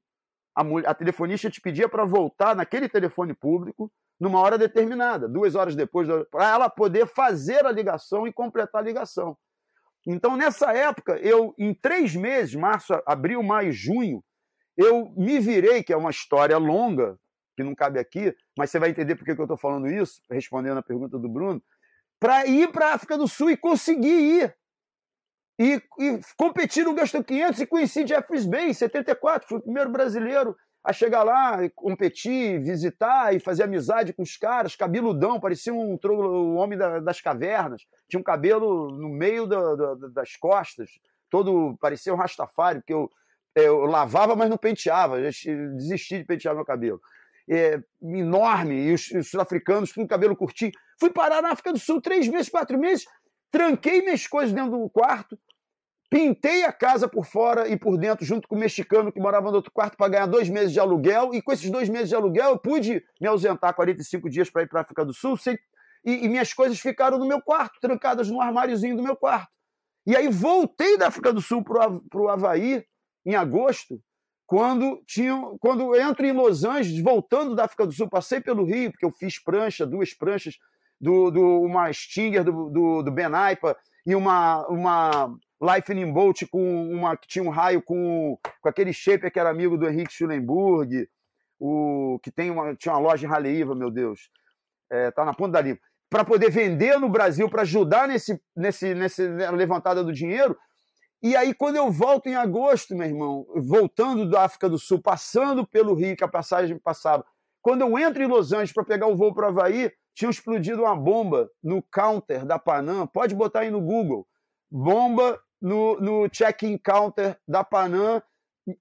A, 0.54 0.64
mulher, 0.64 0.88
a 0.88 0.94
telefonista 0.94 1.50
te 1.50 1.60
pedia 1.60 1.88
para 1.88 2.04
voltar 2.04 2.56
naquele 2.56 2.88
telefone 2.88 3.34
público 3.34 3.92
numa 4.18 4.40
hora 4.40 4.58
determinada, 4.58 5.28
duas 5.28 5.54
horas 5.54 5.76
depois, 5.76 6.08
para 6.30 6.50
ela 6.50 6.68
poder 6.68 7.06
fazer 7.06 7.64
a 7.64 7.70
ligação 7.70 8.26
e 8.26 8.32
completar 8.32 8.82
a 8.82 8.84
ligação. 8.84 9.36
Então, 10.10 10.38
nessa 10.38 10.72
época, 10.72 11.18
eu, 11.18 11.54
em 11.58 11.74
três 11.74 12.16
meses, 12.16 12.54
março, 12.54 12.94
abril, 13.06 13.42
maio, 13.42 13.70
junho, 13.70 14.24
eu 14.74 15.12
me 15.14 15.38
virei, 15.38 15.82
que 15.82 15.92
é 15.92 15.96
uma 15.96 16.10
história 16.10 16.56
longa, 16.56 17.18
que 17.54 17.62
não 17.62 17.74
cabe 17.74 17.98
aqui, 17.98 18.34
mas 18.56 18.70
você 18.70 18.78
vai 18.78 18.88
entender 18.88 19.16
por 19.16 19.24
que 19.26 19.32
eu 19.32 19.42
estou 19.42 19.58
falando 19.58 19.86
isso, 19.86 20.22
respondendo 20.30 20.78
a 20.78 20.82
pergunta 20.82 21.18
do 21.18 21.28
Bruno, 21.28 21.62
para 22.18 22.46
ir 22.46 22.72
para 22.72 22.86
a 22.86 22.94
África 22.94 23.18
do 23.18 23.28
Sul 23.28 23.50
e 23.50 23.56
conseguir 23.56 24.08
ir. 24.08 24.56
E, 25.60 25.82
e 25.98 26.20
competir 26.38 26.86
no 26.86 26.94
Gaston 26.94 27.22
500 27.22 27.60
e 27.60 27.66
conheci 27.66 28.06
Jeffries 28.06 28.46
Bay 28.46 28.70
em 28.70 28.72
74, 28.72 29.46
fui 29.46 29.58
o 29.58 29.62
primeiro 29.62 29.90
brasileiro 29.90 30.56
a 30.88 30.92
chegar 30.94 31.22
lá, 31.22 31.58
competir, 31.74 32.62
visitar 32.62 33.36
e 33.36 33.38
fazer 33.38 33.64
amizade 33.64 34.14
com 34.14 34.22
os 34.22 34.38
caras, 34.38 34.74
cabeludão, 34.74 35.38
parecia 35.38 35.74
um, 35.74 35.98
um 36.02 36.56
homem 36.56 36.78
da, 36.78 36.98
das 36.98 37.20
cavernas, 37.20 37.82
tinha 38.08 38.18
um 38.18 38.22
cabelo 38.22 38.90
no 38.90 39.10
meio 39.10 39.46
da, 39.46 39.74
da, 39.74 39.94
das 40.08 40.34
costas, 40.36 40.88
todo 41.28 41.76
parecia 41.78 42.14
um 42.14 42.16
rastafário, 42.16 42.80
porque 42.80 42.94
eu, 42.94 43.10
eu 43.54 43.84
lavava, 43.84 44.34
mas 44.34 44.48
não 44.48 44.56
penteava, 44.56 45.20
desisti 45.20 46.16
de 46.20 46.24
pentear 46.24 46.54
meu 46.54 46.64
cabelo. 46.64 47.02
É, 47.46 47.78
enorme, 48.02 48.74
e 48.74 48.94
os, 48.94 49.10
os 49.10 49.28
sul-africanos, 49.28 49.92
tudo 49.92 50.08
cabelo 50.08 50.34
curtinho. 50.34 50.72
Fui 50.98 51.10
parar 51.10 51.42
na 51.42 51.50
África 51.50 51.70
do 51.70 51.78
Sul 51.78 52.00
três 52.00 52.26
meses, 52.28 52.48
quatro 52.48 52.78
meses, 52.78 53.04
tranquei 53.50 54.00
minhas 54.00 54.26
coisas 54.26 54.54
dentro 54.54 54.70
do 54.70 54.88
quarto, 54.88 55.38
Pintei 56.10 56.64
a 56.64 56.72
casa 56.72 57.06
por 57.06 57.26
fora 57.26 57.68
e 57.68 57.76
por 57.76 57.98
dentro, 57.98 58.24
junto 58.24 58.48
com 58.48 58.56
o 58.56 58.58
mexicano 58.58 59.12
que 59.12 59.20
morava 59.20 59.50
no 59.50 59.56
outro 59.56 59.70
quarto, 59.70 59.96
para 59.96 60.08
ganhar 60.08 60.26
dois 60.26 60.48
meses 60.48 60.72
de 60.72 60.80
aluguel. 60.80 61.34
E 61.34 61.42
com 61.42 61.52
esses 61.52 61.70
dois 61.70 61.88
meses 61.88 62.08
de 62.08 62.14
aluguel, 62.14 62.50
eu 62.50 62.58
pude 62.58 63.04
me 63.20 63.28
ausentar 63.28 63.74
45 63.74 64.30
dias 64.30 64.48
para 64.48 64.62
ir 64.62 64.68
para 64.68 64.80
a 64.80 64.82
África 64.82 65.04
do 65.04 65.12
Sul. 65.12 65.36
Sem... 65.36 65.58
E, 66.04 66.24
e, 66.24 66.28
minhas 66.28 66.54
coisas 66.54 66.80
ficaram 66.80 67.18
no 67.18 67.26
meu 67.26 67.42
quarto, 67.42 67.78
trancadas 67.80 68.30
no 68.30 68.40
armáriozinho 68.40 68.96
do 68.96 69.02
meu 69.02 69.16
quarto. 69.16 69.52
E 70.06 70.16
aí 70.16 70.28
voltei 70.28 70.96
da 70.96 71.08
África 71.08 71.30
do 71.30 71.42
Sul 71.42 71.62
para 71.62 71.90
o 72.14 72.28
Havaí, 72.28 72.82
em 73.26 73.34
agosto, 73.34 74.00
quando, 74.46 75.02
tinha, 75.06 75.38
quando 75.60 75.94
entro 75.94 76.24
em 76.24 76.32
Los 76.32 76.64
Angeles, 76.64 77.02
voltando 77.02 77.54
da 77.54 77.66
África 77.66 77.84
do 77.84 77.92
Sul, 77.92 78.08
passei 78.08 78.40
pelo 78.40 78.64
Rio, 78.64 78.90
porque 78.90 79.04
eu 79.04 79.12
fiz 79.12 79.38
prancha, 79.38 79.86
duas 79.86 80.14
pranchas, 80.14 80.56
do, 80.98 81.30
do, 81.30 81.60
uma 81.60 81.92
Stinger 81.92 82.42
do, 82.42 82.70
do, 82.70 83.02
do 83.02 83.12
Ben 83.12 83.26
Aipa 83.26 83.76
e 84.06 84.14
uma, 84.14 84.66
uma 84.68 85.38
Lightning 85.60 86.12
Bolt 86.12 86.42
com 86.50 86.90
uma 86.90 87.16
que 87.16 87.26
tinha 87.26 87.44
um 87.44 87.50
raio 87.50 87.82
com, 87.82 88.38
com 88.60 88.68
aquele 88.68 88.92
shaper 88.92 89.32
que 89.32 89.40
era 89.40 89.50
amigo 89.50 89.76
do 89.76 89.88
Henrique 89.88 90.12
Schulenburg, 90.12 91.08
o 91.58 92.20
que 92.22 92.30
tem 92.30 92.50
uma, 92.50 92.74
tinha 92.76 92.94
uma 92.94 93.00
loja 93.00 93.26
em 93.26 93.30
Raleiva, 93.30 93.74
meu 93.74 93.90
Deus. 93.90 94.30
É, 94.90 95.10
tá 95.10 95.24
na 95.24 95.34
ponta 95.34 95.52
da 95.52 95.60
língua. 95.60 95.80
Para 96.08 96.24
poder 96.24 96.50
vender 96.50 96.98
no 96.98 97.08
Brasil, 97.08 97.50
para 97.50 97.62
ajudar 97.62 98.08
nesse, 98.08 98.40
nesse, 98.56 98.94
nesse 98.94 99.26
levantada 99.26 100.02
do 100.02 100.12
dinheiro. 100.12 100.56
E 101.20 101.36
aí, 101.36 101.52
quando 101.52 101.76
eu 101.76 101.90
volto 101.90 102.28
em 102.28 102.36
agosto, 102.36 102.94
meu 102.94 103.06
irmão, 103.06 103.44
voltando 103.56 104.30
da 104.30 104.44
África 104.44 104.68
do 104.68 104.78
Sul, 104.78 105.02
passando 105.02 105.66
pelo 105.66 105.94
Rio, 105.94 106.16
que 106.16 106.24
a 106.24 106.28
passagem 106.28 106.78
passava, 106.78 107.24
quando 107.60 107.82
eu 107.82 107.98
entro 107.98 108.22
em 108.22 108.28
Los 108.28 108.52
Angeles 108.52 108.72
para 108.72 108.84
pegar 108.84 109.08
o 109.08 109.16
voo 109.16 109.34
para 109.34 109.48
Havaí, 109.48 109.90
tinha 110.14 110.30
explodido 110.30 110.82
uma 110.82 110.96
bomba 110.96 111.50
no 111.62 111.82
counter 111.82 112.46
da 112.46 112.58
Panam. 112.58 113.06
Pode 113.06 113.34
botar 113.34 113.60
aí 113.60 113.70
no 113.70 113.80
Google. 113.80 114.26
Bomba 114.70 115.38
no, 115.60 116.00
no 116.00 116.28
check-in 116.28 116.78
counter 116.78 117.38
da 117.46 117.64
Panam, 117.64 118.22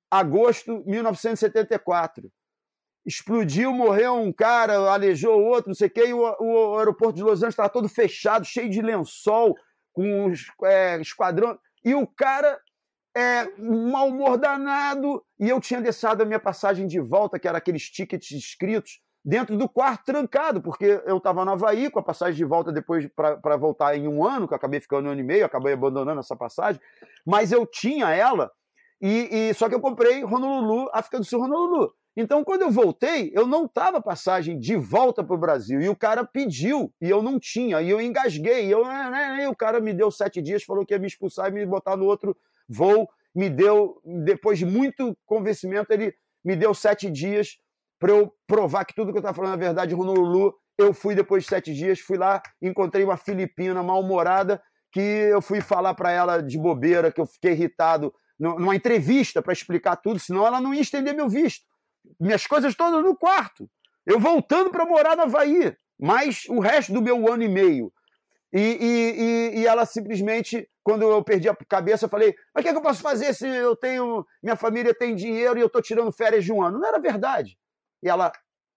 agosto 0.10 0.84
de 0.84 0.90
1974. 0.90 2.32
Explodiu, 3.06 3.72
morreu 3.72 4.16
um 4.16 4.34
cara, 4.34 4.92
alejou 4.92 5.42
outro, 5.42 5.70
não 5.70 5.76
sei 5.76 5.88
o 5.88 5.92
quê, 5.92 6.08
e 6.08 6.14
o, 6.14 6.20
o 6.20 6.78
aeroporto 6.78 7.16
de 7.16 7.24
Los 7.24 7.40
Angeles 7.40 7.54
estava 7.54 7.70
todo 7.70 7.88
fechado, 7.88 8.46
cheio 8.46 8.70
de 8.70 8.82
lençol, 8.82 9.56
com 9.94 10.32
é, 10.66 11.00
esquadrão. 11.00 11.58
E 11.84 11.96
o 11.96 12.06
cara, 12.06 12.60
é, 13.16 13.50
mau 13.58 14.10
humor 14.10 14.38
danado, 14.38 15.24
e 15.40 15.48
eu 15.48 15.60
tinha 15.62 15.82
deixado 15.82 16.22
a 16.22 16.26
minha 16.26 16.40
passagem 16.40 16.86
de 16.86 17.00
volta, 17.00 17.40
que 17.40 17.48
era 17.48 17.58
aqueles 17.58 17.90
tickets 17.90 18.32
escritos, 18.32 19.00
dentro 19.28 19.58
do 19.58 19.68
quarto 19.68 20.06
trancado, 20.06 20.62
porque 20.62 21.02
eu 21.06 21.18
estava 21.18 21.44
no 21.44 21.52
Havaí 21.52 21.92
com 21.92 22.00
a 22.00 22.04
passagem 22.04 22.38
de 22.38 22.46
volta 22.46 22.72
depois 22.72 23.06
para 23.14 23.58
voltar 23.58 23.98
em 23.98 24.08
um 24.08 24.26
ano, 24.26 24.48
que 24.48 24.54
eu 24.54 24.56
acabei 24.56 24.80
ficando 24.80 25.10
um 25.10 25.12
ano 25.12 25.20
e 25.20 25.24
meio, 25.24 25.46
acabei 25.46 25.74
abandonando 25.74 26.22
essa 26.22 26.34
passagem, 26.34 26.80
mas 27.26 27.52
eu 27.52 27.66
tinha 27.66 28.10
ela, 28.16 28.50
e, 29.02 29.50
e 29.50 29.54
só 29.54 29.68
que 29.68 29.76
eu 29.76 29.82
comprei 29.82 30.24
Honolulu, 30.24 30.90
África 30.94 31.20
do 31.20 31.26
Sul, 31.26 31.42
Honolulu. 31.44 31.94
Então, 32.16 32.42
quando 32.42 32.62
eu 32.62 32.72
voltei, 32.72 33.30
eu 33.36 33.46
não 33.46 33.66
estava 33.66 34.02
passagem 34.02 34.58
de 34.58 34.78
volta 34.78 35.24
para 35.24 35.36
o 35.36 35.38
Brasil. 35.38 35.82
E 35.82 35.90
o 35.90 35.96
cara 35.96 36.24
pediu, 36.24 36.92
e 37.00 37.08
eu 37.08 37.22
não 37.22 37.38
tinha. 37.38 37.80
E 37.80 37.90
eu 37.92 38.02
engasguei. 38.02 38.66
E, 38.66 38.72
eu, 38.72 38.84
né, 38.86 39.10
né, 39.12 39.44
e 39.44 39.48
o 39.48 39.56
cara 39.56 39.80
me 39.80 39.94
deu 39.94 40.10
sete 40.10 40.42
dias, 40.42 40.64
falou 40.64 40.84
que 40.84 40.96
ia 40.96 41.00
me 41.00 41.06
expulsar 41.06 41.50
e 41.50 41.52
me 41.52 41.64
botar 41.64 41.96
no 41.96 42.06
outro 42.06 42.36
voo. 42.68 43.08
Me 43.36 43.52
deu, 43.52 44.02
depois 44.04 44.58
de 44.58 44.66
muito 44.66 45.16
convencimento, 45.28 45.94
ele 45.94 46.12
me 46.44 46.56
deu 46.56 46.74
sete 46.74 47.12
dias 47.12 47.60
para 48.00 48.12
eu 48.12 48.32
provar 48.46 48.86
que 48.86 48.94
tudo 48.96 49.12
que 49.12 49.18
eu 49.18 49.22
estava 49.22 49.36
falando 49.36 49.56
é 49.56 49.66
verdade. 49.66 49.96
Honolulu, 49.96 50.54
eu 50.78 50.94
fui 50.94 51.16
depois 51.16 51.44
de 51.44 51.50
sete 51.50 51.74
dias, 51.74 52.00
fui 52.00 52.18
lá, 52.18 52.42
encontrei 52.62 53.04
uma 53.04 53.18
filipina 53.18 53.82
mal-humorada, 53.82 54.62
que 54.92 55.00
eu 55.00 55.42
fui 55.42 55.62
falar 55.62 55.94
para 55.94 56.12
ela 56.12 56.42
de 56.42 56.58
bobeira, 56.58 57.12
que 57.12 57.20
eu 57.20 57.26
fiquei 57.26 57.52
irritado 57.52 58.14
numa 58.40 58.76
entrevista 58.76 59.42
para 59.42 59.54
explicar 59.54 59.96
tudo, 59.96 60.20
senão 60.20 60.46
ela 60.46 60.62
não 60.62 60.74
ia 60.74 60.82
estender 60.82 61.16
meu 61.16 61.28
visto 61.28 61.66
minhas 62.20 62.46
coisas 62.46 62.76
todas 62.76 63.04
no 63.04 63.16
quarto. 63.16 63.70
Eu 64.06 64.20
voltando 64.20 64.70
para 64.70 64.86
morar 64.86 65.18
no 65.18 65.24
Havaí, 65.24 65.76
mais 66.00 66.44
o 66.48 66.60
resto 66.60 66.94
do 66.94 67.02
meu 67.02 67.32
ano 67.32 67.44
e 67.44 67.50
meio. 67.50 67.92
E, 68.54 68.60
e, 68.60 69.60
e, 69.60 69.68
ela 69.68 69.86
simplesmente, 69.86 70.70
quando 70.82 71.02
eu 71.02 71.22
perdi 71.22 71.50
a 71.50 71.56
cabeça, 71.68 72.06
eu 72.06 72.10
falei: 72.10 72.34
Mas 72.54 72.62
o 72.62 72.64
que, 72.64 72.70
é 72.70 72.72
que 72.72 72.78
eu 72.78 72.84
posso 72.84 73.02
fazer 73.02 73.34
se 73.34 73.46
eu 73.46 73.76
tenho. 73.76 74.26
Minha 74.42 74.56
família 74.56 74.94
tem 74.94 75.14
dinheiro 75.14 75.60
e 75.60 75.62
eu 75.62 75.68
estou 75.68 75.82
tirando 75.82 76.12
férias 76.14 76.46
de 76.46 76.54
um 76.54 76.64
ano? 76.64 76.80
Não 76.80 76.88
era 76.88 76.98
verdade. 76.98 77.58
E 78.04 78.10
ela, 78.10 78.32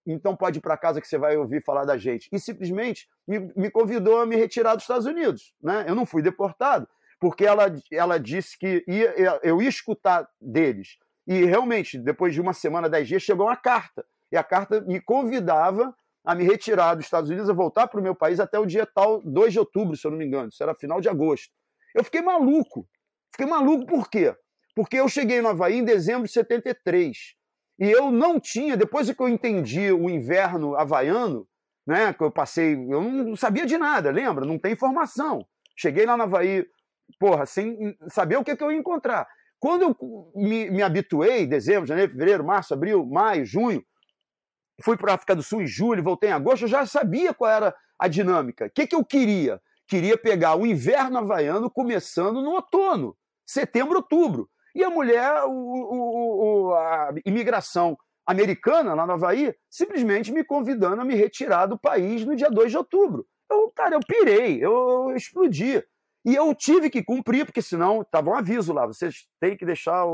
então 0.06 0.36
pode 0.36 0.58
ir 0.58 0.62
para 0.62 0.76
casa 0.76 1.00
que 1.00 1.08
você 1.08 1.18
vai 1.18 1.36
ouvir 1.36 1.62
falar 1.64 1.84
da 1.84 1.96
gente. 1.96 2.28
E 2.32 2.38
simplesmente 2.38 3.08
me, 3.26 3.38
me, 3.56 3.70
convidou 3.70 4.20
a 4.20 4.26
me 4.26 4.36
retirar 4.36 4.74
dos 4.74 4.84
Estados 4.84 5.06
Unidos. 5.06 5.54
Né? 5.62 5.84
Eu 5.88 5.94
não 5.94 6.06
fui 6.06 6.22
deportado, 6.22 6.88
porque 7.18 7.44
ela, 7.44 7.66
ela 7.92 8.18
disse 8.18 8.58
que 8.58 8.84
ia, 8.86 9.40
eu 9.42 9.60
ia 9.60 9.68
escutar 9.68 10.28
deles 10.40 10.98
e 11.30 11.44
realmente, 11.44 11.96
depois 11.96 12.34
de 12.34 12.40
uma 12.40 12.52
semana, 12.52 12.88
dez 12.88 13.06
dias, 13.06 13.22
chegou 13.22 13.46
uma 13.46 13.56
carta. 13.56 14.04
E 14.32 14.36
a 14.36 14.42
carta 14.42 14.80
me 14.80 15.00
convidava 15.00 15.94
a 16.24 16.34
me 16.34 16.42
retirar 16.42 16.96
dos 16.96 17.04
Estados 17.04 17.30
Unidos, 17.30 17.48
a 17.48 17.52
voltar 17.52 17.86
para 17.86 18.00
o 18.00 18.02
meu 18.02 18.16
país 18.16 18.40
até 18.40 18.58
o 18.58 18.66
dia 18.66 18.84
tal, 18.84 19.22
2 19.22 19.52
de 19.52 19.58
outubro, 19.60 19.96
se 19.96 20.04
eu 20.04 20.10
não 20.10 20.18
me 20.18 20.26
engano. 20.26 20.48
Isso 20.48 20.60
era 20.60 20.74
final 20.74 21.00
de 21.00 21.08
agosto. 21.08 21.52
Eu 21.94 22.02
fiquei 22.02 22.20
maluco. 22.20 22.84
Fiquei 23.30 23.46
maluco 23.46 23.86
por 23.86 24.10
quê? 24.10 24.34
Porque 24.74 24.96
eu 24.96 25.08
cheguei 25.08 25.40
no 25.40 25.48
Havaí 25.48 25.78
em 25.78 25.84
dezembro 25.84 26.26
de 26.26 26.32
73. 26.32 27.36
E 27.80 27.90
eu 27.90 28.10
não 28.10 28.38
tinha, 28.38 28.76
depois 28.76 29.10
que 29.10 29.22
eu 29.22 29.28
entendi 29.28 29.90
o 29.90 30.10
inverno 30.10 30.76
havaiano, 30.76 31.48
né, 31.86 32.12
que 32.12 32.22
eu 32.22 32.30
passei, 32.30 32.74
eu 32.74 33.02
não 33.02 33.34
sabia 33.34 33.64
de 33.64 33.78
nada, 33.78 34.10
lembra? 34.10 34.44
Não 34.44 34.58
tem 34.58 34.72
informação. 34.72 35.46
Cheguei 35.74 36.04
lá 36.04 36.14
no 36.14 36.24
Havaí, 36.24 36.66
porra, 37.18 37.46
sem 37.46 37.96
saber 38.08 38.36
o 38.36 38.44
que, 38.44 38.54
que 38.54 38.62
eu 38.62 38.70
ia 38.70 38.78
encontrar. 38.78 39.26
Quando 39.58 39.82
eu 39.82 40.32
me, 40.34 40.70
me 40.70 40.82
habituei, 40.82 41.46
dezembro, 41.46 41.86
janeiro, 41.86 42.12
fevereiro, 42.12 42.44
março, 42.44 42.74
abril, 42.74 43.06
maio, 43.06 43.46
junho, 43.46 43.82
fui 44.82 44.96
para 44.98 45.12
a 45.12 45.14
África 45.14 45.34
do 45.34 45.42
Sul 45.42 45.62
em 45.62 45.66
julho, 45.66 46.02
voltei 46.02 46.28
em 46.28 46.34
agosto, 46.34 46.64
eu 46.64 46.68
já 46.68 46.84
sabia 46.84 47.32
qual 47.32 47.50
era 47.50 47.74
a 47.98 48.08
dinâmica. 48.08 48.66
O 48.66 48.70
que, 48.70 48.86
que 48.86 48.94
eu 48.94 49.04
queria? 49.04 49.60
Queria 49.88 50.18
pegar 50.18 50.54
o 50.54 50.66
inverno 50.66 51.18
havaiano 51.18 51.70
começando 51.70 52.42
no 52.42 52.50
outono, 52.50 53.16
setembro, 53.46 53.96
outubro. 53.96 54.48
E 54.74 54.84
a 54.84 54.90
mulher, 54.90 55.44
o, 55.44 55.50
o, 55.50 56.68
o, 56.68 56.74
a 56.74 57.14
imigração 57.24 57.96
americana 58.26 58.94
lá 58.94 59.06
no 59.06 59.14
Havaí, 59.14 59.54
simplesmente 59.68 60.32
me 60.32 60.44
convidando 60.44 61.00
a 61.00 61.04
me 61.04 61.14
retirar 61.14 61.66
do 61.66 61.78
país 61.78 62.24
no 62.24 62.36
dia 62.36 62.50
2 62.50 62.70
de 62.70 62.76
outubro. 62.76 63.26
Eu, 63.50 63.70
cara, 63.74 63.96
eu 63.96 64.00
pirei, 64.00 64.64
eu, 64.64 65.12
explodi. 65.16 65.82
E 66.24 66.34
eu 66.34 66.54
tive 66.54 66.90
que 66.90 67.02
cumprir, 67.02 67.44
porque 67.44 67.62
senão 67.62 68.02
estava 68.02 68.30
um 68.30 68.34
aviso 68.34 68.72
lá: 68.72 68.86
vocês 68.86 69.26
têm 69.40 69.56
que 69.56 69.66
deixar 69.66 70.06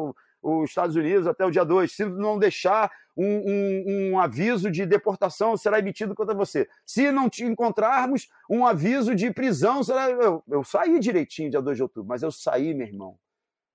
os 0.43 0.69
Estados 0.71 0.97
Unidos 0.97 1.27
até 1.27 1.45
o 1.45 1.51
dia 1.51 1.65
2. 1.65 1.93
Se 1.93 2.05
não 2.07 2.39
deixar 2.39 2.91
um, 3.17 3.25
um, 3.25 4.13
um, 4.13 4.19
aviso 4.19 4.71
de 4.71 4.87
deportação, 4.87 5.57
será 5.57 5.79
emitido 5.79 6.15
contra 6.15 6.35
você. 6.35 6.69
Se 6.87 7.11
não 7.11 7.29
te 7.29 7.45
encontrarmos 7.45 8.29
um 8.49 8.65
aviso 8.67 9.15
de 9.15 9.31
prisão, 9.33 9.83
será. 9.83 10.09
Eu, 10.09 10.43
eu 10.49 10.65
saí 10.65 10.99
direitinho 10.99 11.51
dia 11.51 11.61
2 11.61 11.77
de 11.77 11.83
outubro, 11.83 12.09
mas 12.09 12.23
eu 12.23 12.31
saí, 12.31 12.73
meu 12.73 12.87
irmão, 12.87 13.19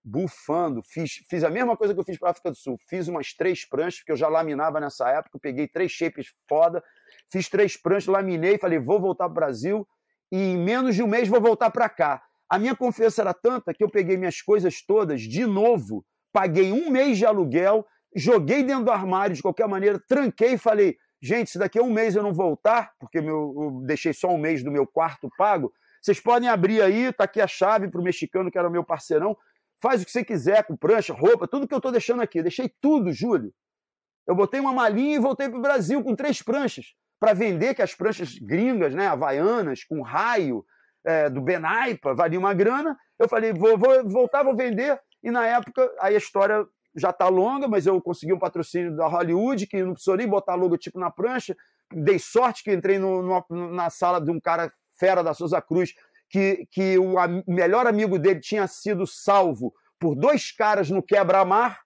bufando. 0.03 0.81
Fiz, 0.83 1.23
fiz 1.29 1.43
a 1.43 1.49
mesma 1.49 1.77
coisa 1.77 1.93
que 1.93 1.99
eu 1.99 2.03
fiz 2.03 2.17
para 2.17 2.29
a 2.29 2.31
África 2.31 2.51
do 2.51 2.57
Sul. 2.57 2.77
Fiz 2.87 3.07
umas 3.07 3.33
três 3.33 3.67
pranchas, 3.67 3.99
porque 3.99 4.11
eu 4.11 4.17
já 4.17 4.27
laminava 4.27 4.79
nessa 4.79 5.09
época. 5.09 5.39
peguei 5.39 5.67
três 5.67 5.91
shapes 5.91 6.33
foda, 6.47 6.83
fiz 7.31 7.49
três 7.49 7.77
pranchas, 7.77 8.07
laminei, 8.07 8.57
falei: 8.57 8.79
vou 8.79 8.99
voltar 8.99 9.25
para 9.25 9.31
o 9.31 9.35
Brasil 9.35 9.87
e 10.31 10.37
em 10.37 10.57
menos 10.57 10.95
de 10.95 11.03
um 11.03 11.07
mês 11.07 11.27
vou 11.27 11.41
voltar 11.41 11.69
para 11.69 11.89
cá. 11.89 12.21
A 12.49 12.57
minha 12.57 12.75
confiança 12.75 13.21
era 13.21 13.33
tanta 13.33 13.73
que 13.73 13.83
eu 13.83 13.89
peguei 13.89 14.17
minhas 14.17 14.41
coisas 14.41 14.81
todas 14.85 15.21
de 15.21 15.45
novo, 15.45 16.05
paguei 16.33 16.71
um 16.71 16.89
mês 16.89 17.17
de 17.17 17.25
aluguel, 17.25 17.85
joguei 18.15 18.63
dentro 18.63 18.85
do 18.85 18.91
armário 18.91 19.35
de 19.35 19.41
qualquer 19.41 19.67
maneira, 19.67 20.01
tranquei 20.07 20.53
e 20.53 20.57
falei: 20.57 20.97
gente, 21.21 21.51
se 21.51 21.59
daqui 21.59 21.79
a 21.79 21.83
um 21.83 21.91
mês 21.91 22.15
eu 22.15 22.23
não 22.23 22.33
voltar, 22.33 22.91
porque 22.99 23.21
meu, 23.21 23.53
eu 23.57 23.81
deixei 23.85 24.13
só 24.13 24.29
um 24.29 24.37
mês 24.37 24.63
do 24.63 24.71
meu 24.71 24.87
quarto 24.87 25.29
pago, 25.37 25.71
vocês 26.01 26.19
podem 26.19 26.49
abrir 26.49 26.81
aí, 26.81 27.13
tá 27.13 27.25
aqui 27.25 27.39
a 27.39 27.47
chave 27.47 27.87
para 27.87 28.01
o 28.01 28.03
mexicano, 28.03 28.49
que 28.49 28.57
era 28.57 28.69
meu 28.69 28.83
parceirão, 28.83 29.37
faz 29.81 30.01
o 30.01 30.05
que 30.05 30.11
você 30.11 30.23
quiser 30.23 30.63
com 30.63 30.75
prancha, 30.75 31.13
roupa, 31.13 31.47
tudo 31.47 31.67
que 31.67 31.73
eu 31.73 31.77
estou 31.77 31.91
deixando 31.91 32.21
aqui. 32.21 32.39
Eu 32.39 32.43
deixei 32.43 32.69
tudo, 32.79 33.11
Júlio. 33.11 33.53
Eu 34.27 34.35
botei 34.35 34.59
uma 34.59 34.71
malinha 34.71 35.15
e 35.15 35.19
voltei 35.19 35.49
para 35.49 35.57
o 35.57 35.61
Brasil 35.61 36.03
com 36.03 36.15
três 36.15 36.41
pranchas 36.41 36.93
para 37.19 37.33
vender, 37.33 37.75
que 37.75 37.81
as 37.81 37.93
pranchas 37.93 38.35
gringas, 38.39 38.95
né, 38.95 39.07
havaianas, 39.07 39.83
com 39.83 40.01
raio, 40.01 40.65
é, 41.03 41.29
do 41.29 41.41
Benaipa, 41.41 42.13
valia 42.13 42.39
uma 42.39 42.53
grana. 42.53 42.97
Eu 43.19 43.27
falei, 43.27 43.53
vou, 43.53 43.77
vou 43.77 44.07
voltar, 44.09 44.43
vou 44.43 44.55
vender. 44.55 44.99
E 45.23 45.29
na 45.29 45.45
época, 45.45 45.91
aí 45.99 46.15
a 46.15 46.17
história 46.17 46.65
já 46.95 47.11
está 47.11 47.27
longa, 47.27 47.67
mas 47.67 47.85
eu 47.85 48.01
consegui 48.01 48.33
um 48.33 48.39
patrocínio 48.39 48.95
da 48.95 49.07
Hollywood, 49.07 49.67
que 49.67 49.83
não 49.83 49.93
precisou 49.93 50.17
nem 50.17 50.27
botar 50.27 50.55
logotipo 50.55 50.99
na 50.99 51.11
prancha. 51.11 51.55
Dei 51.93 52.19
sorte 52.19 52.63
que 52.63 52.73
entrei 52.73 52.97
no, 52.97 53.21
no, 53.21 53.71
na 53.71 53.89
sala 53.89 54.19
de 54.19 54.31
um 54.31 54.39
cara 54.39 54.71
fera 54.99 55.23
da 55.23 55.33
Souza 55.33 55.61
Cruz, 55.61 55.93
que, 56.31 56.65
que 56.71 56.97
o 56.97 57.19
a, 57.19 57.27
melhor 57.45 57.85
amigo 57.85 58.17
dele 58.17 58.39
tinha 58.39 58.65
sido 58.65 59.05
salvo 59.05 59.73
por 59.99 60.15
dois 60.15 60.51
caras 60.51 60.89
no 60.89 61.03
quebra-mar 61.03 61.81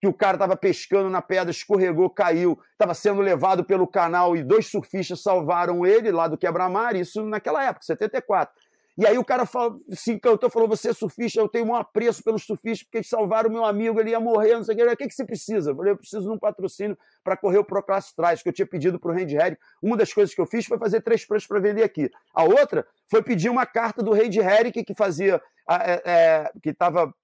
que 0.00 0.06
o 0.06 0.14
cara 0.14 0.36
estava 0.36 0.56
pescando 0.56 1.10
na 1.10 1.20
pedra, 1.20 1.50
escorregou, 1.50 2.08
caiu, 2.08 2.58
estava 2.72 2.94
sendo 2.94 3.20
levado 3.20 3.62
pelo 3.62 3.86
canal 3.86 4.34
e 4.34 4.42
dois 4.42 4.66
surfistas 4.66 5.22
salvaram 5.22 5.84
ele 5.84 6.10
lá 6.10 6.26
do 6.26 6.38
quebra-mar, 6.38 6.96
isso 6.96 7.22
naquela 7.26 7.62
época, 7.62 7.84
74. 7.84 8.54
E 8.98 9.06
aí 9.06 9.16
o 9.16 9.24
cara 9.24 9.46
falou, 9.46 9.80
se 9.90 10.12
encantou, 10.12 10.50
falou: 10.50 10.68
Você 10.68 10.90
é 10.90 10.92
surfista, 10.92 11.40
eu 11.40 11.48
tenho 11.48 11.66
um 11.66 11.74
apreço 11.74 12.22
pelos 12.22 12.44
surfistas, 12.44 12.82
porque 12.82 12.98
eles 12.98 13.08
salvaram 13.08 13.48
o 13.48 13.52
meu 13.52 13.64
amigo, 13.64 14.00
ele 14.00 14.10
ia 14.10 14.20
morrer, 14.20 14.54
não 14.54 14.64
sei 14.64 14.74
o 14.74 14.78
que. 14.96 15.04
O 15.04 15.08
que, 15.08 15.10
você 15.10 15.24
precisa? 15.24 15.70
Eu 15.70 15.76
falei: 15.76 15.92
Eu 15.92 15.96
preciso 15.96 16.22
de 16.22 16.28
um 16.28 16.38
patrocínio 16.38 16.98
para 17.22 17.36
correr 17.36 17.58
o 17.58 17.64
Proclass 17.64 18.12
que 18.42 18.48
eu 18.48 18.52
tinha 18.52 18.66
pedido 18.66 18.98
para 18.98 19.10
o 19.10 19.14
Randy 19.14 19.36
Harry. 19.36 19.56
Uma 19.82 19.96
das 19.96 20.12
coisas 20.12 20.34
que 20.34 20.40
eu 20.40 20.46
fiz 20.46 20.66
foi 20.66 20.78
fazer 20.78 21.00
três 21.00 21.24
pranchas 21.24 21.46
para 21.46 21.60
vender 21.60 21.82
aqui. 21.82 22.10
A 22.34 22.44
outra 22.44 22.86
foi 23.08 23.22
pedir 23.22 23.48
uma 23.48 23.64
carta 23.64 24.02
do 24.02 24.12
Randy 24.12 24.40
que, 24.72 24.84
que 24.84 24.94
fazia, 24.94 25.40
é, 25.68 26.02
é, 26.04 26.52
que 26.62 26.70
estava 26.70 27.14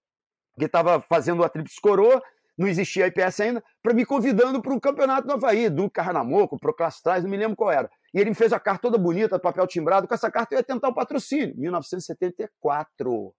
que 0.59 0.65
estava 0.65 1.03
fazendo 1.03 1.45
a 1.45 1.49
Trips 1.51 1.79
Coroa, 1.79 2.23
não 2.57 2.67
existia 2.67 3.07
IPS 3.07 3.41
ainda, 3.41 3.65
para 3.83 3.93
me 3.93 4.07
convidando 4.07 4.63
para 4.63 4.73
o 4.73 4.81
campeonato 4.81 5.27
do 5.27 5.35
Havaí, 5.35 5.69
do 5.69 5.91
Carnamoco, 5.91 6.59
Pro 6.59 6.75
Clastrais, 6.75 7.23
não 7.23 7.31
me 7.31 7.37
lembro 7.37 7.57
qual 7.57 7.71
era. 7.71 7.91
E 8.15 8.19
ele 8.19 8.31
me 8.31 8.37
fez 8.37 8.53
a 8.53 8.59
carta 8.59 8.83
toda 8.83 8.97
bonita, 8.97 9.39
papel 9.39 9.67
timbrado. 9.67 10.09
Com 10.09 10.15
essa 10.15 10.31
carta 10.31 10.55
eu 10.55 10.59
ia 10.59 10.65
tentar 10.65 10.89
o 10.89 10.95
patrocínio, 10.95 11.55
1974. 11.57 13.35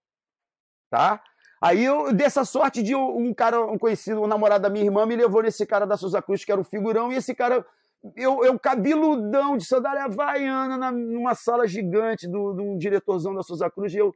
Tá? 0.90 1.22
Aí 1.60 1.84
eu 1.84 2.14
dei 2.14 2.28
essa 2.28 2.46
sorte 2.46 2.84
de 2.84 2.96
um 2.96 3.34
cara, 3.34 3.60
um 3.66 3.78
conhecido, 3.78 4.22
um 4.22 4.28
namorado 4.28 4.62
da 4.62 4.70
minha 4.70 4.86
irmã, 4.86 5.06
me 5.06 5.16
levou 5.16 5.42
nesse 5.42 5.66
cara 5.66 5.88
da 5.88 5.98
Souza 5.98 6.22
Cruz, 6.22 6.46
que 6.46 6.52
era 6.52 6.62
o 6.62 6.64
figurão, 6.64 7.12
e 7.12 7.16
esse 7.16 7.34
cara, 7.34 7.66
eu, 8.16 8.46
eu 8.46 8.60
cabeludão 8.60 9.58
de 9.58 9.66
sandália 9.66 10.04
havaiana, 10.04 10.78
na, 10.78 10.92
numa 10.92 11.34
sala 11.34 11.68
gigante 11.68 12.28
do, 12.28 12.54
de 12.54 12.62
um 12.62 12.78
diretorzão 12.78 13.34
da 13.34 13.42
Souza 13.42 13.70
Cruz, 13.72 13.92
e 13.96 13.98
eu 13.98 14.14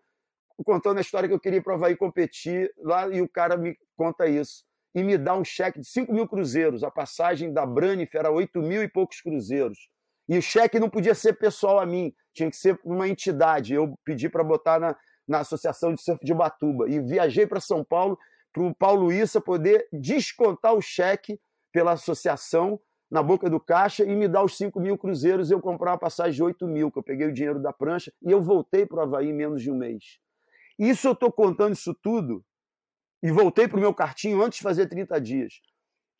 contando 0.63 0.99
a 0.99 1.01
história 1.01 1.27
que 1.27 1.33
eu 1.33 1.39
queria 1.39 1.63
para 1.63 1.73
Havaí 1.73 1.95
competir 1.95 2.71
lá, 2.77 3.07
e 3.07 3.19
o 3.19 3.27
cara 3.27 3.57
me 3.57 3.75
conta 3.97 4.27
isso 4.27 4.63
e 4.93 5.03
me 5.03 5.17
dá 5.17 5.35
um 5.35 5.43
cheque 5.43 5.79
de 5.79 5.87
5 5.87 6.13
mil 6.13 6.27
cruzeiros. 6.27 6.83
A 6.83 6.91
passagem 6.91 7.53
da 7.53 7.65
Branif 7.65 8.15
era 8.15 8.31
8 8.31 8.61
mil 8.61 8.83
e 8.83 8.87
poucos 8.87 9.21
cruzeiros. 9.21 9.89
E 10.27 10.37
o 10.37 10.41
cheque 10.41 10.79
não 10.79 10.89
podia 10.89 11.15
ser 11.15 11.33
pessoal 11.33 11.79
a 11.79 11.85
mim, 11.85 12.13
tinha 12.33 12.49
que 12.49 12.55
ser 12.55 12.79
uma 12.83 13.07
entidade. 13.07 13.73
Eu 13.73 13.97
pedi 14.05 14.29
para 14.29 14.43
botar 14.43 14.79
na, 14.79 14.95
na 15.27 15.39
Associação 15.39 15.93
de 15.93 16.01
Surf 16.01 16.23
de 16.23 16.33
Batuba. 16.33 16.89
E 16.89 16.99
viajei 16.99 17.47
para 17.47 17.59
São 17.59 17.83
Paulo 17.83 18.17
para 18.53 18.63
o 18.63 18.75
Paulo 18.75 19.11
Issa 19.11 19.39
poder 19.39 19.87
descontar 19.91 20.73
o 20.73 20.81
cheque 20.81 21.39
pela 21.71 21.93
associação 21.93 22.79
na 23.09 23.23
boca 23.23 23.49
do 23.49 23.59
caixa 23.59 24.03
e 24.03 24.15
me 24.15 24.27
dar 24.27 24.43
os 24.43 24.57
5 24.57 24.79
mil 24.79 24.97
cruzeiros 24.97 25.49
e 25.49 25.53
eu 25.53 25.61
comprar 25.61 25.91
uma 25.91 25.97
passagem 25.97 26.33
de 26.33 26.43
8 26.43 26.67
mil, 26.67 26.91
que 26.91 26.99
eu 26.99 27.03
peguei 27.03 27.27
o 27.27 27.33
dinheiro 27.33 27.61
da 27.61 27.73
prancha 27.73 28.11
e 28.21 28.31
eu 28.31 28.41
voltei 28.41 28.85
para 28.85 28.99
o 28.99 29.01
Havaí 29.01 29.29
em 29.29 29.33
menos 29.33 29.61
de 29.61 29.71
um 29.71 29.75
mês. 29.75 30.19
Isso 30.79 31.07
eu 31.07 31.11
estou 31.13 31.31
contando 31.31 31.73
isso 31.73 31.93
tudo 32.01 32.43
e 33.21 33.31
voltei 33.31 33.67
para 33.67 33.77
o 33.77 33.81
meu 33.81 33.93
cartinho 33.93 34.41
antes 34.41 34.57
de 34.57 34.63
fazer 34.63 34.87
30 34.87 35.19
dias. 35.21 35.53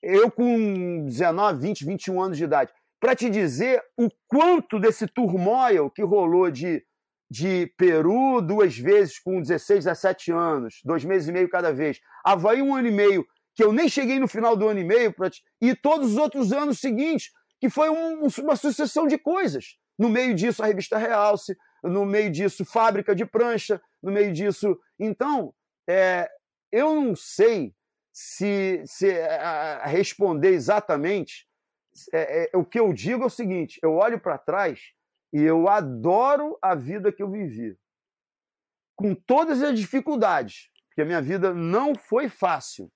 Eu 0.02 0.32
com 0.32 1.06
19, 1.06 1.60
20, 1.60 1.86
21 1.86 2.22
anos 2.22 2.38
de 2.38 2.44
idade. 2.44 2.72
para 3.00 3.16
te 3.16 3.30
dizer 3.30 3.82
o 3.98 4.10
quanto 4.28 4.80
desse 4.80 5.08
turmoil 5.08 5.90
que 5.90 6.04
rolou 6.04 6.52
de, 6.52 6.84
de 7.30 7.66
Peru 7.76 8.42
duas 8.42 8.78
vezes 8.78 9.18
com 9.18 9.42
16, 9.42 9.86
17 9.86 10.32
anos, 10.32 10.82
dois 10.84 11.04
meses 11.04 11.28
e 11.28 11.32
meio 11.32 11.50
cada 11.50 11.74
vez, 11.74 12.00
Havaí 12.24 12.62
um 12.62 12.76
ano 12.76 12.88
e 12.88 12.92
meio, 12.92 13.26
que 13.56 13.64
eu 13.64 13.74
nem 13.74 13.90
cheguei 13.90 14.20
no 14.20 14.28
final 14.28 14.56
do 14.56 14.68
ano 14.68 14.80
e 14.80 14.84
meio, 14.84 15.14
te... 15.30 15.42
e 15.60 15.76
todos 15.76 16.12
os 16.12 16.18
outros 16.18 16.54
anos 16.54 16.80
seguintes, 16.80 17.32
que 17.60 17.70
foi 17.70 17.90
um, 17.90 18.28
uma 18.40 18.56
sucessão 18.56 19.08
de 19.08 19.18
coisas. 19.18 19.78
No 19.98 20.10
meio 20.10 20.34
disso, 20.34 20.64
a 20.64 20.68
revista 20.68 20.98
Realce, 20.98 21.56
no 21.84 22.06
meio 22.06 22.32
disso, 22.32 22.64
fábrica 22.66 23.16
de 23.16 23.26
prancha, 23.26 23.82
no 24.02 24.12
meio 24.12 24.32
disso. 24.32 24.78
Então, 25.00 25.54
é, 25.88 26.30
eu 26.72 26.96
não 26.96 27.16
sei 27.16 27.74
se, 28.14 28.82
se 28.86 29.12
a 29.22 29.86
responder 29.86 30.50
exatamente. 30.50 31.48
É, 32.14 32.50
é, 32.54 32.58
o 32.58 32.64
que 32.64 32.80
eu 32.80 32.94
digo 32.94 33.24
é 33.24 33.28
o 33.28 33.30
seguinte: 33.30 33.80
eu 33.84 33.94
olho 33.94 34.20
para 34.20 34.38
trás 34.38 34.80
e 35.34 35.42
eu 35.42 35.68
adoro 35.68 36.58
a 36.62 36.76
vida 36.76 37.12
que 37.12 37.22
eu 37.22 37.30
vivi, 37.30 37.78
com 38.96 39.14
todas 39.14 39.62
as 39.62 39.78
dificuldades, 39.78 40.70
porque 40.88 41.02
a 41.02 41.06
minha 41.06 41.22
vida 41.22 41.54
não 41.54 41.96
foi 41.96 42.30
fácil. 42.30 42.92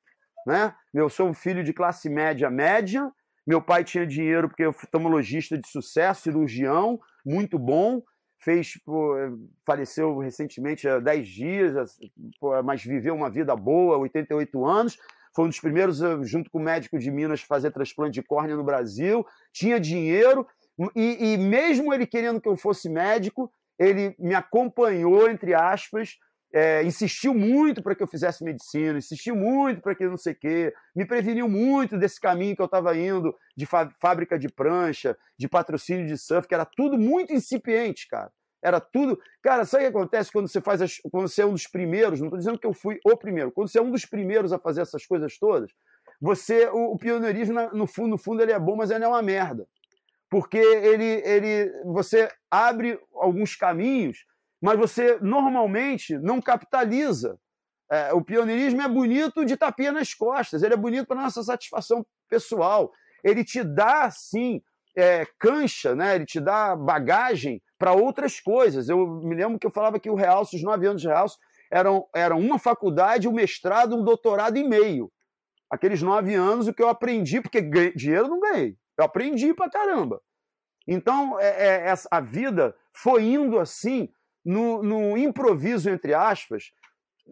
Né? 0.45 0.75
Eu 0.93 1.09
sou 1.09 1.27
um 1.27 1.33
filho 1.33 1.63
de 1.63 1.73
classe 1.73 2.09
média 2.09 2.49
média. 2.49 3.11
Meu 3.47 3.61
pai 3.61 3.83
tinha 3.83 4.07
dinheiro 4.07 4.49
porque 4.49 4.63
eu 4.63 4.73
fui 4.73 4.89
de 5.57 5.69
sucesso, 5.69 6.23
cirurgião, 6.23 6.99
muito 7.23 7.59
bom 7.59 8.01
fez, 8.45 8.79
pô, 8.85 9.15
faleceu 9.65 10.19
recentemente 10.19 10.87
há 10.87 10.99
10 10.99 11.27
dias, 11.27 11.97
pô, 12.39 12.61
mas 12.61 12.83
viveu 12.83 13.15
uma 13.15 13.29
vida 13.29 13.55
boa, 13.55 13.97
88 13.97 14.63
anos. 14.63 14.97
Foi 15.35 15.45
um 15.45 15.49
dos 15.49 15.59
primeiros, 15.59 16.01
eh, 16.01 16.17
junto 16.21 16.49
com 16.51 16.59
o 16.59 16.61
médico 16.61 16.97
de 16.99 17.09
Minas, 17.09 17.41
fazer 17.41 17.71
transplante 17.71 18.13
de 18.13 18.23
córnea 18.23 18.55
no 18.55 18.63
Brasil. 18.63 19.25
Tinha 19.51 19.79
dinheiro, 19.79 20.47
e, 20.95 21.33
e 21.33 21.37
mesmo 21.37 21.91
ele 21.91 22.05
querendo 22.05 22.39
que 22.39 22.47
eu 22.47 22.55
fosse 22.55 22.87
médico, 22.87 23.51
ele 23.79 24.15
me 24.19 24.35
acompanhou, 24.35 25.27
entre 25.27 25.53
aspas, 25.53 26.17
é, 26.55 26.81
insistiu 26.83 27.33
muito 27.33 27.83
para 27.83 27.93
que 27.93 28.01
eu 28.01 28.07
fizesse 28.07 28.41
medicina, 28.41 28.97
insistiu 28.97 29.35
muito 29.35 29.81
para 29.81 29.93
que 29.93 30.07
não 30.07 30.15
sei 30.15 30.31
o 30.31 30.35
quê, 30.37 30.73
me 30.95 31.05
preveniu 31.05 31.49
muito 31.49 31.97
desse 31.97 32.17
caminho 32.17 32.55
que 32.55 32.61
eu 32.61 32.65
estava 32.65 32.97
indo, 32.97 33.35
de 33.57 33.67
fábrica 33.99 34.39
de 34.39 34.47
prancha, 34.47 35.17
de 35.37 35.49
patrocínio 35.49 36.07
de 36.07 36.17
surf, 36.17 36.47
que 36.47 36.55
era 36.55 36.63
tudo 36.63 36.97
muito 36.97 37.33
incipiente, 37.33 38.07
cara. 38.07 38.31
Era 38.63 38.79
tudo. 38.79 39.19
Cara, 39.43 39.65
sabe 39.65 39.83
o 39.83 39.91
que 39.91 39.97
acontece 39.97 40.31
quando 40.31 40.47
você 40.47 40.61
faz 40.61 40.81
as... 40.81 40.97
quando 41.11 41.27
você 41.27 41.41
é 41.41 41.45
um 41.45 41.51
dos 41.51 41.67
primeiros? 41.67 42.21
Não 42.21 42.27
estou 42.27 42.39
dizendo 42.39 42.57
que 42.57 42.65
eu 42.65 42.73
fui 42.73 42.99
o 43.05 43.17
primeiro. 43.17 43.51
Quando 43.51 43.67
você 43.67 43.77
é 43.77 43.81
um 43.81 43.91
dos 43.91 44.05
primeiros 44.05 44.53
a 44.53 44.57
fazer 44.57 44.81
essas 44.81 45.05
coisas 45.05 45.37
todas, 45.37 45.69
você, 46.21 46.67
o, 46.69 46.93
o 46.93 46.97
pioneirismo, 46.97 47.69
no 47.73 47.85
fundo, 47.85 48.11
no 48.11 48.17
fundo, 48.17 48.41
ele 48.41 48.53
é 48.53 48.59
bom, 48.59 48.77
mas 48.77 48.91
ele 48.91 49.03
é 49.03 49.07
uma 49.07 49.21
merda. 49.21 49.67
Porque 50.29 50.57
ele, 50.57 51.21
ele, 51.25 51.83
você 51.83 52.29
abre 52.49 52.97
alguns 53.13 53.57
caminhos 53.57 54.25
mas 54.65 54.79
você 54.79 55.19
normalmente 55.21 56.17
não 56.17 56.41
capitaliza. 56.41 57.37
É, 57.91 58.11
o 58.13 58.23
pioneirismo 58.23 58.81
é 58.81 58.87
bonito 58.87 59.45
de 59.45 59.55
tapinha 59.55 59.91
nas 59.91 60.11
costas, 60.11 60.63
ele 60.63 60.73
é 60.73 60.77
bonito 60.77 61.05
para 61.05 61.21
nossa 61.21 61.43
satisfação 61.43 62.03
pessoal. 62.27 62.91
Ele 63.23 63.43
te 63.43 63.63
dá, 63.63 64.09
sim, 64.09 64.59
é, 64.97 65.23
cancha, 65.37 65.93
né? 65.93 66.15
ele 66.15 66.25
te 66.25 66.39
dá 66.39 66.75
bagagem 66.75 67.61
para 67.77 67.93
outras 67.93 68.39
coisas. 68.39 68.89
Eu 68.89 69.05
me 69.21 69.35
lembro 69.35 69.59
que 69.59 69.67
eu 69.67 69.71
falava 69.71 69.99
que 69.99 70.09
o 70.09 70.15
Realce, 70.15 70.55
os 70.55 70.63
nove 70.63 70.87
anos 70.87 71.03
de 71.03 71.07
Realce, 71.07 71.37
eram, 71.71 72.07
eram 72.15 72.39
uma 72.39 72.57
faculdade, 72.57 73.27
um 73.27 73.33
mestrado, 73.33 73.95
um 73.95 74.03
doutorado 74.03 74.57
e 74.57 74.67
meio. 74.67 75.11
Aqueles 75.69 76.01
nove 76.01 76.33
anos, 76.33 76.67
o 76.67 76.73
que 76.73 76.81
eu 76.81 76.89
aprendi, 76.89 77.39
porque 77.39 77.61
dinheiro 77.95 78.29
não 78.29 78.39
ganhei, 78.39 78.75
eu 78.97 79.05
aprendi 79.05 79.53
para 79.53 79.69
caramba. 79.69 80.19
Então, 80.87 81.39
é, 81.39 81.87
é, 81.87 81.93
a 82.09 82.19
vida 82.19 82.75
foi 82.91 83.25
indo 83.25 83.59
assim, 83.59 84.09
no, 84.45 84.83
no 84.83 85.17
improviso, 85.17 85.89
entre 85.89 86.13
aspas, 86.13 86.71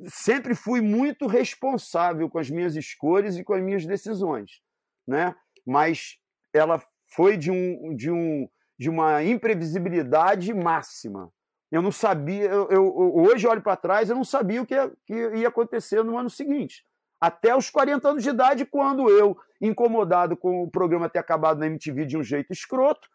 sempre 0.07 0.55
fui 0.55 0.81
muito 0.81 1.27
responsável 1.27 2.29
com 2.29 2.39
as 2.39 2.49
minhas 2.49 2.75
escolhas 2.75 3.37
e 3.37 3.43
com 3.43 3.53
as 3.53 3.61
minhas 3.61 3.85
decisões, 3.85 4.61
né? 5.07 5.35
Mas 5.65 6.17
ela 6.51 6.83
foi 7.15 7.37
de 7.37 7.51
um, 7.51 7.95
de 7.95 8.09
um 8.09 8.49
de 8.77 8.89
uma 8.89 9.23
imprevisibilidade 9.23 10.53
máxima. 10.53 11.31
Eu 11.71 11.81
não 11.81 11.91
sabia, 11.91 12.45
eu, 12.45 12.69
eu 12.69 13.15
hoje 13.15 13.47
olho 13.47 13.61
para 13.61 13.75
trás, 13.75 14.09
eu 14.09 14.15
não 14.15 14.23
sabia 14.23 14.61
o 14.61 14.65
que 14.65 14.73
ia, 14.73 14.91
que 15.05 15.13
ia 15.13 15.47
acontecer 15.47 16.03
no 16.03 16.17
ano 16.17 16.29
seguinte. 16.29 16.85
Até 17.19 17.55
os 17.55 17.69
40 17.69 18.09
anos 18.09 18.23
de 18.23 18.29
idade, 18.29 18.65
quando 18.65 19.09
eu, 19.09 19.37
incomodado 19.61 20.35
com 20.35 20.63
o 20.63 20.69
programa 20.69 21.09
ter 21.09 21.19
acabado 21.19 21.59
na 21.59 21.67
MTV 21.67 22.05
de 22.05 22.17
um 22.17 22.23
jeito 22.23 22.51
escroto, 22.51 23.07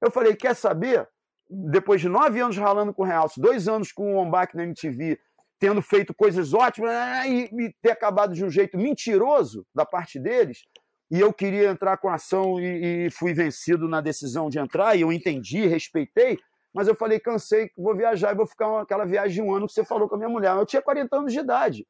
eu 0.00 0.10
falei: 0.10 0.34
quer 0.34 0.54
saber? 0.54 1.08
Depois 1.52 2.00
de 2.00 2.08
nove 2.08 2.40
anos 2.40 2.56
ralando 2.56 2.94
com 2.94 3.02
o 3.02 3.04
Realce, 3.04 3.40
dois 3.40 3.68
anos 3.68 3.92
com 3.92 4.14
o 4.14 4.18
Ombak 4.18 4.56
na 4.56 4.64
MTV, 4.64 5.20
tendo 5.58 5.82
feito 5.82 6.14
coisas 6.14 6.54
ótimas 6.54 6.90
né, 6.90 7.28
e, 7.28 7.44
e, 7.44 7.72
ter 7.82 7.90
acabado 7.90 8.34
de 8.34 8.44
um 8.44 8.50
jeito 8.50 8.76
mentiroso 8.78 9.66
da 9.74 9.84
parte 9.84 10.18
deles, 10.18 10.64
e 11.10 11.20
eu 11.20 11.32
queria 11.32 11.68
entrar 11.68 11.98
com 11.98 12.08
ação 12.08 12.58
e, 12.58 13.06
e 13.06 13.10
fui 13.10 13.34
vencido 13.34 13.86
na 13.86 14.00
decisão 14.00 14.48
de 14.48 14.58
entrar, 14.58 14.96
e 14.96 15.02
eu 15.02 15.12
entendi, 15.12 15.66
respeitei, 15.66 16.38
mas 16.72 16.88
eu 16.88 16.94
falei, 16.94 17.20
cansei, 17.20 17.70
vou 17.76 17.94
viajar 17.94 18.32
e 18.32 18.34
vou 18.34 18.46
ficar 18.46 18.80
aquela 18.80 19.04
viagem 19.04 19.34
de 19.34 19.42
um 19.42 19.54
ano 19.54 19.66
que 19.66 19.74
você 19.74 19.84
falou 19.84 20.08
com 20.08 20.14
a 20.14 20.18
minha 20.18 20.30
mulher. 20.30 20.56
Eu 20.56 20.64
tinha 20.64 20.80
40 20.80 21.14
anos 21.14 21.32
de 21.32 21.38
idade. 21.38 21.86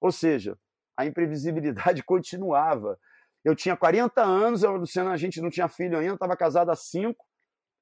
Ou 0.00 0.10
seja, 0.10 0.56
a 0.96 1.04
imprevisibilidade 1.04 2.02
continuava. 2.04 2.98
Eu 3.44 3.54
tinha 3.54 3.76
40 3.76 4.22
anos, 4.22 4.62
eu, 4.62 4.74
Luciana, 4.76 5.12
a 5.12 5.16
gente 5.18 5.42
não 5.42 5.50
tinha 5.50 5.68
filho 5.68 5.98
ainda, 5.98 6.14
estava 6.14 6.34
casado 6.34 6.70
há 6.70 6.76
5, 6.76 7.22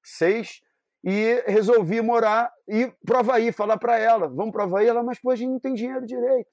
6, 0.03 0.61
e 1.05 1.43
resolvi 1.47 2.01
morar 2.01 2.53
e 2.69 2.93
para 3.05 3.21
Havaí, 3.21 3.53
falar 3.53 3.77
para 3.77 3.99
ela, 3.99 4.29
vamos 4.29 4.53
para 4.53 4.65
Havaí, 4.65 4.87
ela, 4.87 5.03
mas 5.03 5.21
pô, 5.21 5.31
a 5.31 5.37
gente 5.37 5.51
não 5.51 5.61
tem 5.61 5.75
dinheiro 5.75 6.07
direito. 6.07 6.49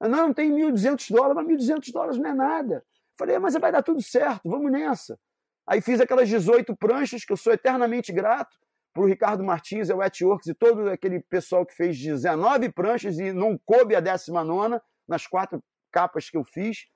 Eu, 0.00 0.08
não, 0.08 0.28
não 0.28 0.34
tem 0.34 0.52
1.200 0.52 1.10
dólares, 1.10 1.36
mas 1.36 1.68
1.200 1.68 1.92
dólares 1.92 2.18
não 2.18 2.30
é 2.30 2.34
nada. 2.34 2.84
Falei, 3.18 3.38
mas 3.38 3.54
vai 3.54 3.72
dar 3.72 3.82
tudo 3.82 4.00
certo, 4.00 4.48
vamos 4.48 4.70
nessa. 4.70 5.18
Aí 5.66 5.80
fiz 5.80 6.00
aquelas 6.00 6.28
18 6.28 6.76
pranchas, 6.76 7.24
que 7.24 7.32
eu 7.32 7.36
sou 7.36 7.52
eternamente 7.52 8.12
grato 8.12 8.56
para 8.94 9.02
o 9.02 9.06
Ricardo 9.06 9.44
Martins, 9.44 9.90
é 9.90 9.94
o 9.94 10.02
Etworks 10.02 10.46
e 10.46 10.54
todo 10.54 10.88
aquele 10.88 11.20
pessoal 11.20 11.66
que 11.66 11.74
fez 11.74 11.98
19 11.98 12.72
pranchas 12.72 13.18
e 13.18 13.32
não 13.32 13.58
coube 13.66 13.94
a 13.94 14.00
19 14.00 14.80
nas 15.06 15.26
quatro 15.26 15.62
capas 15.92 16.30
que 16.30 16.36
eu 16.36 16.44
fiz 16.44 16.86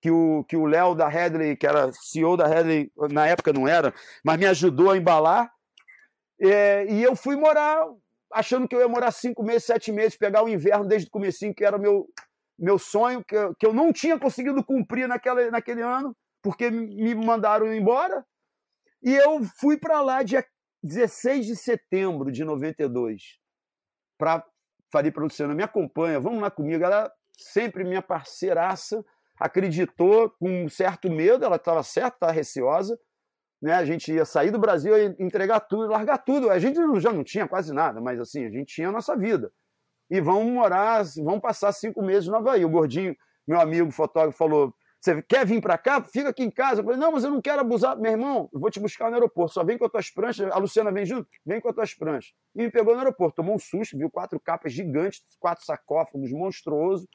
que 0.00 0.10
o 0.10 0.44
que 0.44 0.56
o 0.56 0.64
Léo 0.64 0.94
da 0.94 1.08
Headley, 1.08 1.56
que 1.56 1.66
era 1.66 1.92
CEO 1.92 2.36
da 2.36 2.46
Headley, 2.46 2.90
na 3.10 3.26
época 3.26 3.52
não 3.52 3.68
era, 3.68 3.92
mas 4.24 4.38
me 4.38 4.46
ajudou 4.46 4.90
a 4.90 4.96
embalar. 4.96 5.52
É, 6.40 6.86
e 6.90 7.02
eu 7.02 7.14
fui 7.14 7.36
morar, 7.36 7.86
achando 8.32 8.66
que 8.66 8.74
eu 8.74 8.80
ia 8.80 8.88
morar 8.88 9.10
cinco 9.10 9.42
meses, 9.42 9.64
sete 9.64 9.92
meses, 9.92 10.16
pegar 10.16 10.42
o 10.42 10.48
inverno 10.48 10.86
desde 10.86 11.08
o 11.08 11.10
comecinho, 11.10 11.54
que 11.54 11.64
era 11.64 11.76
meu, 11.76 12.08
meu 12.58 12.78
sonho, 12.78 13.22
que, 13.24 13.36
eu, 13.36 13.54
que 13.54 13.66
eu 13.66 13.74
não 13.74 13.92
tinha 13.92 14.18
conseguido 14.18 14.64
cumprir 14.64 15.06
naquela, 15.06 15.50
naquele 15.50 15.82
ano, 15.82 16.16
porque 16.42 16.70
me 16.70 17.14
mandaram 17.14 17.72
embora. 17.72 18.24
E 19.02 19.14
eu 19.14 19.42
fui 19.58 19.78
para 19.78 20.00
lá 20.00 20.22
dia 20.22 20.44
16 20.82 21.46
de 21.46 21.56
setembro 21.56 22.32
de 22.32 22.44
92. 22.44 23.38
Pra, 24.18 24.44
falei 24.90 25.10
para 25.10 25.22
Luciana, 25.22 25.54
me 25.54 25.62
acompanha, 25.62 26.20
vamos 26.20 26.40
lá 26.40 26.50
comigo. 26.50 26.84
Ela 26.84 27.12
sempre 27.36 27.84
minha 27.84 28.02
parceiraça, 28.02 29.04
acreditou 29.38 30.30
com 30.30 30.64
um 30.64 30.68
certo 30.68 31.10
medo, 31.10 31.44
ela 31.44 31.56
estava 31.56 31.82
certa, 31.82 32.16
estava 32.16 32.32
receosa, 32.32 32.98
né? 33.60 33.74
A 33.74 33.84
gente 33.84 34.12
ia 34.12 34.24
sair 34.24 34.50
do 34.50 34.58
Brasil 34.58 34.96
e 34.96 35.14
entregar 35.18 35.60
tudo, 35.60 35.88
largar 35.88 36.18
tudo. 36.18 36.50
A 36.50 36.58
gente 36.58 36.78
já 37.00 37.12
não 37.12 37.22
tinha 37.22 37.46
quase 37.46 37.72
nada, 37.72 38.00
mas 38.00 38.18
assim, 38.18 38.44
a 38.46 38.50
gente 38.50 38.74
tinha 38.74 38.88
a 38.88 38.92
nossa 38.92 39.16
vida. 39.16 39.52
E 40.10 40.20
vamos 40.20 40.50
morar, 40.52 41.04
vamos 41.22 41.40
passar 41.40 41.70
cinco 41.72 42.02
meses 42.02 42.28
no 42.28 42.36
Havaí. 42.36 42.64
O 42.64 42.70
gordinho, 42.70 43.14
meu 43.46 43.60
amigo 43.60 43.90
fotógrafo, 43.90 44.36
falou: 44.36 44.74
Você 45.00 45.22
quer 45.22 45.46
vir 45.46 45.60
para 45.60 45.76
cá? 45.78 46.02
Fica 46.02 46.30
aqui 46.30 46.42
em 46.42 46.50
casa. 46.50 46.80
Eu 46.80 46.84
falei: 46.84 46.98
Não, 46.98 47.12
mas 47.12 47.22
eu 47.22 47.30
não 47.30 47.40
quero 47.40 47.60
abusar. 47.60 47.96
Meu 47.98 48.10
irmão, 48.10 48.48
eu 48.52 48.58
vou 48.58 48.70
te 48.70 48.80
buscar 48.80 49.08
no 49.08 49.14
aeroporto. 49.14 49.54
Só 49.54 49.62
vem 49.62 49.78
com 49.78 49.84
as 49.84 49.90
tuas 49.90 50.10
pranchas. 50.10 50.50
A 50.50 50.58
Luciana 50.58 50.90
vem 50.90 51.04
junto? 51.04 51.28
Vem 51.46 51.60
com 51.60 51.68
as 51.68 51.74
tuas 51.74 51.94
pranchas. 51.94 52.32
E 52.56 52.62
me 52.62 52.70
pegou 52.70 52.94
no 52.94 53.00
aeroporto. 53.00 53.36
Tomou 53.36 53.54
um 53.54 53.58
susto, 53.58 53.96
viu 53.96 54.10
quatro 54.10 54.40
capas 54.40 54.72
gigantes, 54.72 55.22
quatro 55.38 55.64
sarcófagos 55.64 56.32
monstruosos, 56.32 57.06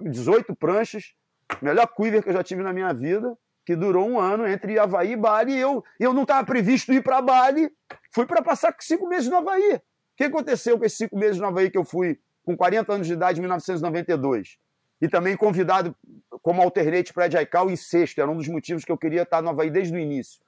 18 0.00 0.54
pranchas. 0.56 1.14
Melhor 1.62 1.86
quiver 1.86 2.22
que 2.22 2.28
eu 2.28 2.32
já 2.32 2.42
tive 2.42 2.62
na 2.62 2.72
minha 2.72 2.92
vida 2.92 3.34
que 3.64 3.74
durou 3.74 4.08
um 4.08 4.18
ano 4.18 4.46
entre 4.46 4.78
Havaí 4.78 5.12
e 5.12 5.16
Bali, 5.16 5.54
e 5.54 5.58
eu, 5.58 5.82
eu 5.98 6.12
não 6.12 6.22
estava 6.22 6.44
previsto 6.44 6.92
ir 6.92 7.02
para 7.02 7.22
Bali, 7.22 7.70
fui 8.12 8.26
para 8.26 8.42
passar 8.42 8.74
cinco 8.80 9.08
meses 9.08 9.28
no 9.28 9.36
Havaí. 9.36 9.74
O 9.74 10.16
que 10.16 10.24
aconteceu 10.24 10.78
com 10.78 10.84
esses 10.84 10.98
cinco 10.98 11.16
meses 11.16 11.38
no 11.40 11.46
Havaí 11.46 11.70
que 11.70 11.78
eu 11.78 11.84
fui 11.84 12.18
com 12.44 12.56
40 12.56 12.92
anos 12.92 13.06
de 13.06 13.14
idade 13.14 13.38
em 13.38 13.42
1992? 13.42 14.58
E 15.00 15.08
também 15.08 15.36
convidado 15.36 15.96
como 16.42 16.62
alternate 16.62 17.12
para 17.12 17.24
a 17.24 17.30
Jaical 17.30 17.70
em 17.70 17.76
sexto, 17.76 18.20
era 18.20 18.30
um 18.30 18.36
dos 18.36 18.48
motivos 18.48 18.84
que 18.84 18.92
eu 18.92 18.98
queria 18.98 19.22
estar 19.22 19.42
no 19.42 19.50
Havaí 19.50 19.70
desde 19.70 19.96
o 19.96 19.98
início. 19.98 20.40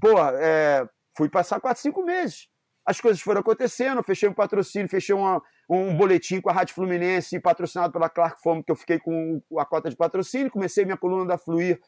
Pô, 0.00 0.18
é, 0.18 0.88
fui 1.16 1.28
passar 1.28 1.60
quatro, 1.60 1.82
cinco 1.82 2.02
meses. 2.02 2.48
As 2.84 3.00
coisas 3.00 3.20
foram 3.20 3.42
acontecendo, 3.42 4.02
fechei 4.02 4.26
um 4.28 4.32
patrocínio, 4.32 4.88
fechei 4.88 5.14
uma, 5.14 5.42
um 5.68 5.94
boletim 5.94 6.40
com 6.40 6.48
a 6.48 6.52
Rádio 6.54 6.74
Fluminense, 6.74 7.38
patrocinado 7.38 7.92
pela 7.92 8.08
Clark 8.08 8.40
Foam, 8.42 8.62
que 8.62 8.72
eu 8.72 8.76
fiquei 8.76 8.98
com 8.98 9.42
a 9.58 9.64
cota 9.66 9.90
de 9.90 9.96
patrocínio, 9.96 10.50
comecei 10.50 10.86
minha 10.86 10.96
coluna 10.96 11.26
da 11.26 11.36
Fluir 11.36 11.78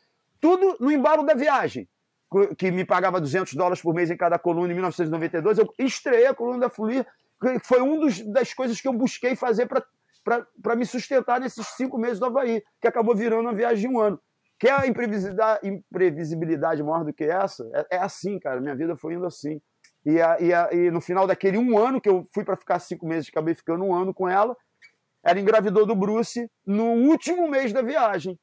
tudo 0.40 0.76
no 0.80 0.90
embalo 0.90 1.22
da 1.22 1.34
viagem. 1.34 1.88
que 2.56 2.70
me 2.70 2.84
pagava 2.84 3.20
200 3.20 3.54
dólares 3.54 3.82
por 3.82 3.94
mês 3.94 4.10
em 4.10 4.16
cada 4.16 4.38
coluna 4.38 4.72
em 4.72 4.74
1992, 4.74 5.58
eu 5.58 5.74
estreiei 5.78 6.26
a 6.26 6.34
coluna 6.34 6.60
da 6.60 6.70
Fluir, 6.70 7.04
que 7.40 7.58
foi 7.60 7.80
uma 7.80 8.08
das 8.32 8.54
coisas 8.54 8.80
que 8.80 8.86
eu 8.86 8.92
busquei 8.92 9.34
fazer 9.34 9.66
para 9.66 10.76
me 10.76 10.86
sustentar 10.86 11.40
nesses 11.40 11.66
cinco 11.68 11.98
meses 11.98 12.18
do 12.18 12.26
Havaí, 12.26 12.62
que 12.80 12.86
acabou 12.86 13.16
virando 13.16 13.42
uma 13.42 13.54
viagem 13.54 13.88
de 13.88 13.94
um 13.94 14.00
ano. 14.00 14.20
Quer 14.60 14.78
a 14.78 14.86
imprevisibilidade, 14.86 15.66
imprevisibilidade 15.66 16.82
maior 16.82 17.02
do 17.02 17.14
que 17.14 17.24
essa? 17.24 17.68
É, 17.74 17.96
é, 17.96 17.98
assim, 17.98 18.38
cara. 18.38 18.60
Minha 18.60 18.76
vida 18.76 18.94
foi 18.94 19.14
indo 19.14 19.24
assim. 19.24 19.58
E, 20.04 20.20
a, 20.20 20.38
e, 20.38 20.52
a, 20.52 20.68
e 20.70 20.90
no 20.90 21.00
final 21.00 21.26
daquele 21.26 21.56
um 21.56 21.78
ano 21.78 21.98
que 21.98 22.08
eu 22.08 22.28
fui 22.34 22.44
para 22.44 22.56
ficar 22.56 22.78
cinco 22.78 23.06
meses, 23.06 23.30
acabei 23.30 23.54
ficando 23.54 23.82
um 23.84 23.94
ano 23.94 24.12
com 24.12 24.28
ela, 24.28 24.54
ela 25.24 25.40
engravidou 25.40 25.86
do 25.86 25.94
Bruce 25.94 26.46
no 26.66 26.92
último 26.92 27.48
mês 27.48 27.72
da 27.72 27.80
viagem. 27.80 28.38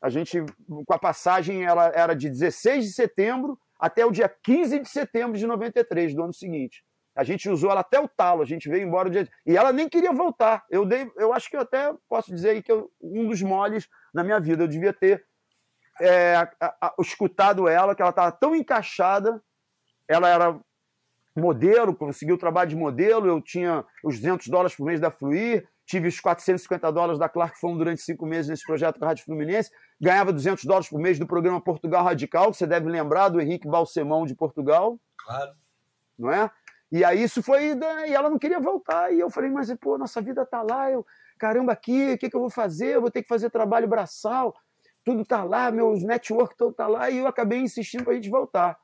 A 0.00 0.08
gente, 0.08 0.44
com 0.68 0.94
a 0.94 0.98
passagem, 0.98 1.64
ela 1.64 1.86
era 1.94 2.14
de 2.14 2.28
16 2.28 2.84
de 2.84 2.92
setembro 2.92 3.58
até 3.78 4.04
o 4.04 4.10
dia 4.10 4.28
15 4.28 4.80
de 4.80 4.88
setembro 4.88 5.36
de 5.36 5.46
93, 5.46 6.14
do 6.14 6.22
ano 6.22 6.32
seguinte. 6.32 6.84
A 7.16 7.24
gente 7.24 7.48
usou 7.48 7.70
ela 7.70 7.80
até 7.80 7.98
o 7.98 8.06
talo, 8.06 8.42
a 8.42 8.44
gente 8.44 8.68
veio 8.68 8.86
embora. 8.86 9.10
Dia... 9.10 9.28
E 9.44 9.56
ela 9.56 9.72
nem 9.72 9.88
queria 9.88 10.12
voltar. 10.12 10.64
Eu, 10.70 10.84
dei, 10.84 11.10
eu 11.16 11.32
acho 11.32 11.50
que 11.50 11.56
eu 11.56 11.60
até 11.60 11.92
posso 12.08 12.32
dizer 12.32 12.50
aí 12.50 12.62
que 12.62 12.70
eu, 12.70 12.90
um 13.00 13.26
dos 13.26 13.42
moles 13.42 13.88
na 14.14 14.22
minha 14.22 14.38
vida. 14.38 14.62
Eu 14.62 14.68
devia 14.68 14.92
ter 14.92 15.24
é, 16.00 16.36
a, 16.36 16.76
a, 16.80 16.94
escutado 17.00 17.66
ela, 17.66 17.94
que 17.94 18.02
ela 18.02 18.10
estava 18.10 18.30
tão 18.30 18.54
encaixada, 18.54 19.42
ela 20.06 20.28
era 20.28 20.60
modelo, 21.36 21.94
conseguiu 21.94 22.38
trabalho 22.38 22.70
de 22.70 22.76
modelo, 22.76 23.26
eu 23.26 23.40
tinha 23.40 23.84
os 24.04 24.20
200 24.20 24.46
dólares 24.48 24.76
por 24.76 24.86
mês 24.86 25.00
da 25.00 25.10
Fluir, 25.10 25.68
tive 25.88 26.08
os 26.08 26.20
450 26.20 26.92
dólares 26.92 27.18
da 27.18 27.28
Clark 27.28 27.58
Fome 27.58 27.78
durante 27.78 28.02
cinco 28.02 28.26
meses 28.26 28.48
nesse 28.48 28.64
projeto 28.64 28.98
com 28.98 29.04
a 29.04 29.08
Rádio 29.08 29.24
Fluminense, 29.24 29.70
ganhava 30.00 30.32
200 30.32 30.64
dólares 30.64 30.88
por 30.88 31.00
mês 31.00 31.18
do 31.18 31.26
programa 31.26 31.60
Portugal 31.60 32.04
Radical, 32.04 32.50
que 32.50 32.58
você 32.58 32.66
deve 32.66 32.88
lembrar 32.88 33.30
do 33.30 33.40
Henrique 33.40 33.66
Balsemão 33.66 34.26
de 34.26 34.34
Portugal. 34.34 35.00
Claro. 35.18 35.52
Não 36.18 36.30
é? 36.30 36.50
E 36.92 37.04
aí 37.04 37.22
isso 37.22 37.42
foi. 37.42 37.74
E 38.06 38.14
ela 38.14 38.30
não 38.30 38.38
queria 38.38 38.60
voltar. 38.60 39.12
E 39.12 39.18
eu 39.18 39.30
falei, 39.30 39.50
mas 39.50 39.72
pô, 39.80 39.98
nossa 39.98 40.20
vida 40.20 40.44
tá 40.46 40.62
lá, 40.62 40.90
eu, 40.90 41.04
caramba, 41.38 41.72
aqui, 41.72 42.12
o 42.12 42.18
que, 42.18 42.30
que 42.30 42.36
eu 42.36 42.40
vou 42.40 42.50
fazer? 42.50 42.96
Eu 42.96 43.00
vou 43.00 43.10
ter 43.10 43.22
que 43.22 43.28
fazer 43.28 43.50
trabalho 43.50 43.88
braçal 43.88 44.54
tudo 45.08 45.24
tá 45.24 45.42
lá, 45.42 45.70
meus 45.70 46.02
network 46.02 46.54
todo 46.54 46.74
tá 46.74 46.86
lá, 46.86 47.08
e 47.08 47.16
eu 47.16 47.26
acabei 47.26 47.60
insistindo 47.60 48.04
para 48.04 48.12
a 48.12 48.16
gente 48.16 48.28
voltar. 48.28 48.78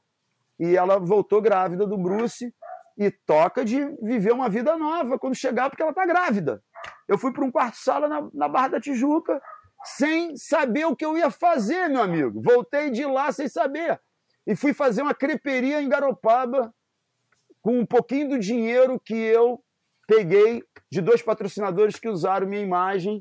E 0.59 0.75
ela 0.75 0.99
voltou 0.99 1.43
grávida 1.43 1.87
do 1.87 1.99
Bruce 1.99 2.51
e 2.97 3.11
toca 3.11 3.63
de 3.63 3.85
viver 4.01 4.33
uma 4.33 4.49
vida 4.49 4.75
nova 4.75 5.19
quando 5.19 5.35
chegar, 5.35 5.69
porque 5.69 5.83
ela 5.83 5.93
tá 5.93 6.07
grávida. 6.07 6.63
Eu 7.09 7.19
fui 7.19 7.33
para 7.33 7.45
um 7.45 7.51
quarto-sala 7.51 8.09
na, 8.09 8.29
na 8.33 8.49
Barra 8.49 8.69
da 8.69 8.81
Tijuca, 8.81 9.41
sem 9.85 10.37
saber 10.37 10.87
o 10.87 10.97
que 10.97 11.05
eu 11.05 11.17
ia 11.17 11.31
fazer, 11.31 11.89
meu 11.89 12.03
amigo. 12.03 12.41
Voltei 12.43 12.91
de 12.91 13.05
lá 13.05 13.31
sem 13.33 13.49
saber. 13.49 14.01
E 14.47 14.57
fui 14.57 14.73
fazer 14.73 15.03
uma 15.03 15.15
creperia 15.15 15.81
em 15.83 15.89
Garopaba 15.89 16.75
com 17.63 17.79
um 17.79 17.87
pouquinho 17.87 18.31
do 18.31 18.39
dinheiro 18.39 19.01
que 19.01 19.15
eu 19.15 19.63
peguei 20.07 20.63
de 20.91 21.01
dois 21.01 21.23
patrocinadores 21.23 21.99
que 21.99 22.09
usaram 22.09 22.47
minha 22.47 22.63
imagem 22.63 23.21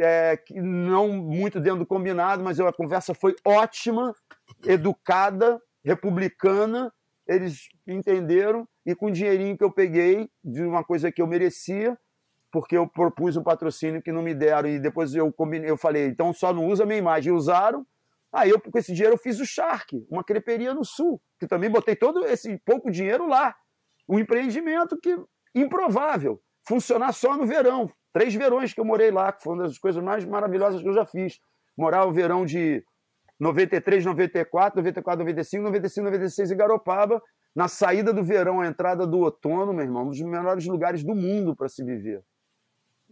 é, 0.00 0.42
não 0.54 1.08
muito 1.08 1.60
dentro 1.60 1.80
do 1.80 1.86
combinado, 1.86 2.42
mas 2.42 2.58
a 2.58 2.72
conversa 2.72 3.14
foi 3.14 3.36
ótima, 3.44 4.14
educada, 4.64 5.60
republicana. 5.84 6.92
Eles 7.26 7.68
entenderam 7.86 8.66
e 8.84 8.94
com 8.94 9.06
o 9.06 9.12
dinheirinho 9.12 9.56
que 9.56 9.62
eu 9.62 9.70
peguei 9.70 10.28
de 10.42 10.62
uma 10.62 10.82
coisa 10.82 11.12
que 11.12 11.20
eu 11.20 11.26
merecia, 11.26 11.96
porque 12.50 12.76
eu 12.76 12.86
propus 12.86 13.36
um 13.36 13.42
patrocínio 13.42 14.02
que 14.02 14.10
não 14.10 14.22
me 14.22 14.34
deram 14.34 14.68
e 14.68 14.78
depois 14.78 15.14
eu 15.14 15.32
combinei, 15.32 15.70
eu 15.70 15.76
falei, 15.76 16.06
então 16.06 16.32
só 16.32 16.52
não 16.52 16.66
usa 16.66 16.82
a 16.82 16.86
minha 16.86 16.98
imagem. 16.98 17.32
Usaram. 17.32 17.86
Aí 18.32 18.50
eu 18.50 18.60
com 18.60 18.78
esse 18.78 18.92
dinheiro 18.92 19.14
eu 19.14 19.18
fiz 19.18 19.40
o 19.40 19.46
Shark, 19.46 20.06
uma 20.08 20.22
creperia 20.22 20.72
no 20.72 20.84
sul, 20.84 21.20
que 21.38 21.46
também 21.46 21.68
botei 21.68 21.96
todo 21.96 22.24
esse 22.24 22.58
pouco 22.64 22.90
dinheiro 22.90 23.26
lá. 23.26 23.54
Um 24.08 24.18
empreendimento 24.18 24.96
que 25.00 25.16
improvável, 25.54 26.40
funcionar 26.66 27.12
só 27.12 27.36
no 27.36 27.46
verão. 27.46 27.90
Três 28.12 28.34
verões 28.34 28.72
que 28.72 28.80
eu 28.80 28.84
morei 28.84 29.10
lá, 29.10 29.32
que 29.32 29.42
foi 29.42 29.54
uma 29.54 29.64
das 29.64 29.78
coisas 29.78 30.02
mais 30.02 30.24
maravilhosas 30.24 30.82
que 30.82 30.88
eu 30.88 30.92
já 30.92 31.04
fiz. 31.04 31.38
Morar 31.76 32.04
o 32.06 32.12
verão 32.12 32.44
de 32.44 32.84
93, 33.38 34.04
94, 34.04 34.80
94, 34.80 35.18
95, 35.20 35.64
95, 35.64 36.04
96 36.04 36.50
em 36.50 36.56
Garopaba, 36.56 37.22
na 37.54 37.68
saída 37.68 38.12
do 38.12 38.22
verão, 38.22 38.60
a 38.60 38.66
entrada 38.66 39.06
do 39.06 39.18
outono, 39.20 39.72
meu 39.72 39.84
irmão, 39.84 40.04
um 40.04 40.08
dos 40.10 40.20
melhores 40.20 40.66
lugares 40.66 41.02
do 41.02 41.14
mundo 41.14 41.56
para 41.56 41.68
se 41.68 41.84
viver. 41.84 42.22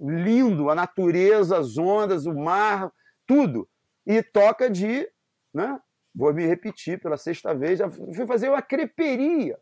Lindo, 0.01 0.71
a 0.71 0.75
natureza, 0.75 1.59
as 1.59 1.77
ondas, 1.77 2.27
o 2.27 2.35
mar, 2.35 2.93
tudo. 3.27 3.69
E 4.07 4.23
toca 4.23 4.71
de, 4.71 5.09
né? 5.53 5.81
Vou 6.15 6.33
me 6.33 6.47
repetir 6.47 7.01
pela 7.01 7.17
sexta 7.17 7.55
vez, 7.55 7.79
já 7.79 7.91
fui 7.91 8.27
fazer 8.27 8.49
uma 8.49 8.63
creperia, 8.63 9.59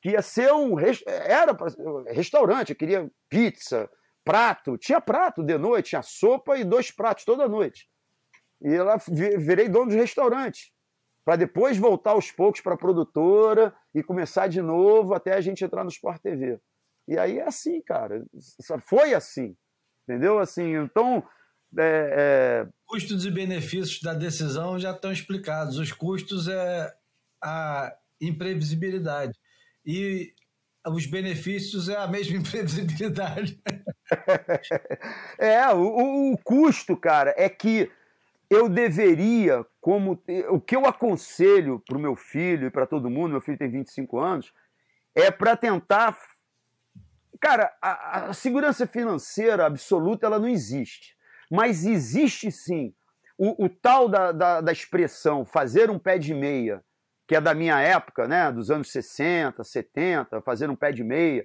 que 0.00 0.10
ia 0.10 0.22
ser 0.22 0.52
um 0.52 0.76
era 1.06 1.56
restaurante, 2.12 2.70
eu 2.70 2.76
queria 2.76 3.10
pizza, 3.28 3.90
prato, 4.24 4.76
tinha 4.76 5.00
prato 5.00 5.42
de 5.42 5.56
noite, 5.58 5.90
tinha 5.90 6.02
sopa 6.02 6.56
e 6.56 6.64
dois 6.64 6.90
pratos 6.90 7.24
toda 7.24 7.48
noite. 7.48 7.88
E 8.60 8.68
ela 8.68 8.96
virei 9.38 9.68
dono 9.68 9.90
de 9.90 9.96
restaurante, 9.96 10.72
para 11.24 11.36
depois 11.36 11.76
voltar 11.76 12.12
aos 12.12 12.30
poucos 12.30 12.60
para 12.60 12.74
a 12.74 12.78
produtora 12.78 13.74
e 13.94 14.02
começar 14.02 14.46
de 14.46 14.60
novo 14.62 15.14
até 15.14 15.32
a 15.34 15.40
gente 15.40 15.64
entrar 15.64 15.82
no 15.82 15.90
Sport 15.90 16.20
TV. 16.20 16.60
E 17.06 17.18
aí 17.18 17.38
é 17.38 17.46
assim, 17.46 17.80
cara, 17.82 18.24
foi 18.86 19.14
assim, 19.14 19.56
entendeu? 20.06 20.38
Assim, 20.38 20.74
então 20.74 21.22
é, 21.76 22.64
é... 22.66 22.68
Custos 22.86 23.26
e 23.26 23.30
benefícios 23.30 24.00
da 24.00 24.14
decisão 24.14 24.78
já 24.78 24.92
estão 24.92 25.12
explicados. 25.12 25.78
Os 25.78 25.92
custos 25.92 26.48
é 26.48 26.94
a 27.42 27.94
imprevisibilidade. 28.20 29.38
E 29.84 30.32
os 30.86 31.06
benefícios 31.06 31.88
é 31.88 31.96
a 31.96 32.06
mesma 32.06 32.36
imprevisibilidade. 32.38 33.60
é, 35.38 35.68
o, 35.72 36.32
o 36.32 36.38
custo, 36.38 36.96
cara, 36.96 37.34
é 37.36 37.48
que 37.48 37.90
eu 38.48 38.68
deveria, 38.68 39.64
como 39.80 40.22
o 40.50 40.60
que 40.60 40.76
eu 40.76 40.86
aconselho 40.86 41.82
para 41.86 41.96
o 41.96 42.00
meu 42.00 42.14
filho 42.14 42.68
e 42.68 42.70
para 42.70 42.86
todo 42.86 43.10
mundo, 43.10 43.32
meu 43.32 43.40
filho 43.40 43.58
tem 43.58 43.70
25 43.70 44.18
anos, 44.18 44.52
é 45.14 45.30
para 45.30 45.56
tentar. 45.56 46.16
Cara, 47.44 47.70
a, 47.82 48.30
a, 48.30 48.32
segurança 48.32 48.86
financeira 48.86 49.66
absoluta 49.66 50.24
ela 50.24 50.38
não 50.38 50.48
existe, 50.48 51.14
mas 51.50 51.84
existe 51.84 52.50
sim 52.50 52.94
o, 53.36 53.66
o 53.66 53.68
tal 53.68 54.08
da, 54.08 54.32
da, 54.32 54.60
da 54.62 54.72
expressão 54.72 55.44
fazer 55.44 55.90
um 55.90 55.98
pé 55.98 56.16
de 56.18 56.32
meia 56.32 56.82
que 57.28 57.36
é 57.36 57.42
da 57.42 57.52
minha 57.52 57.78
época, 57.78 58.26
né, 58.26 58.50
dos 58.50 58.70
anos 58.70 58.90
60, 58.90 59.62
70, 59.62 60.40
fazendo 60.40 60.72
um 60.72 60.76
pé 60.76 60.90
de 60.90 61.04
meia, 61.04 61.44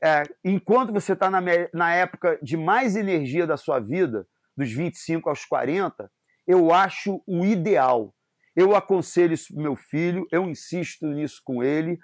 é, 0.00 0.22
enquanto 0.44 0.92
você 0.92 1.14
está 1.14 1.28
na, 1.28 1.40
na 1.74 1.94
época 1.94 2.38
de 2.40 2.56
mais 2.56 2.94
energia 2.94 3.44
da 3.44 3.56
sua 3.56 3.80
vida, 3.80 4.24
dos 4.56 4.72
25 4.72 5.28
aos 5.28 5.44
40, 5.44 6.08
eu 6.46 6.72
acho 6.72 7.20
o 7.26 7.44
ideal. 7.44 8.14
Eu 8.54 8.76
aconselho 8.76 9.34
isso 9.34 9.52
para 9.52 9.62
meu 9.62 9.74
filho, 9.74 10.26
eu 10.30 10.48
insisto 10.48 11.06
nisso 11.06 11.40
com 11.44 11.60
ele, 11.60 11.98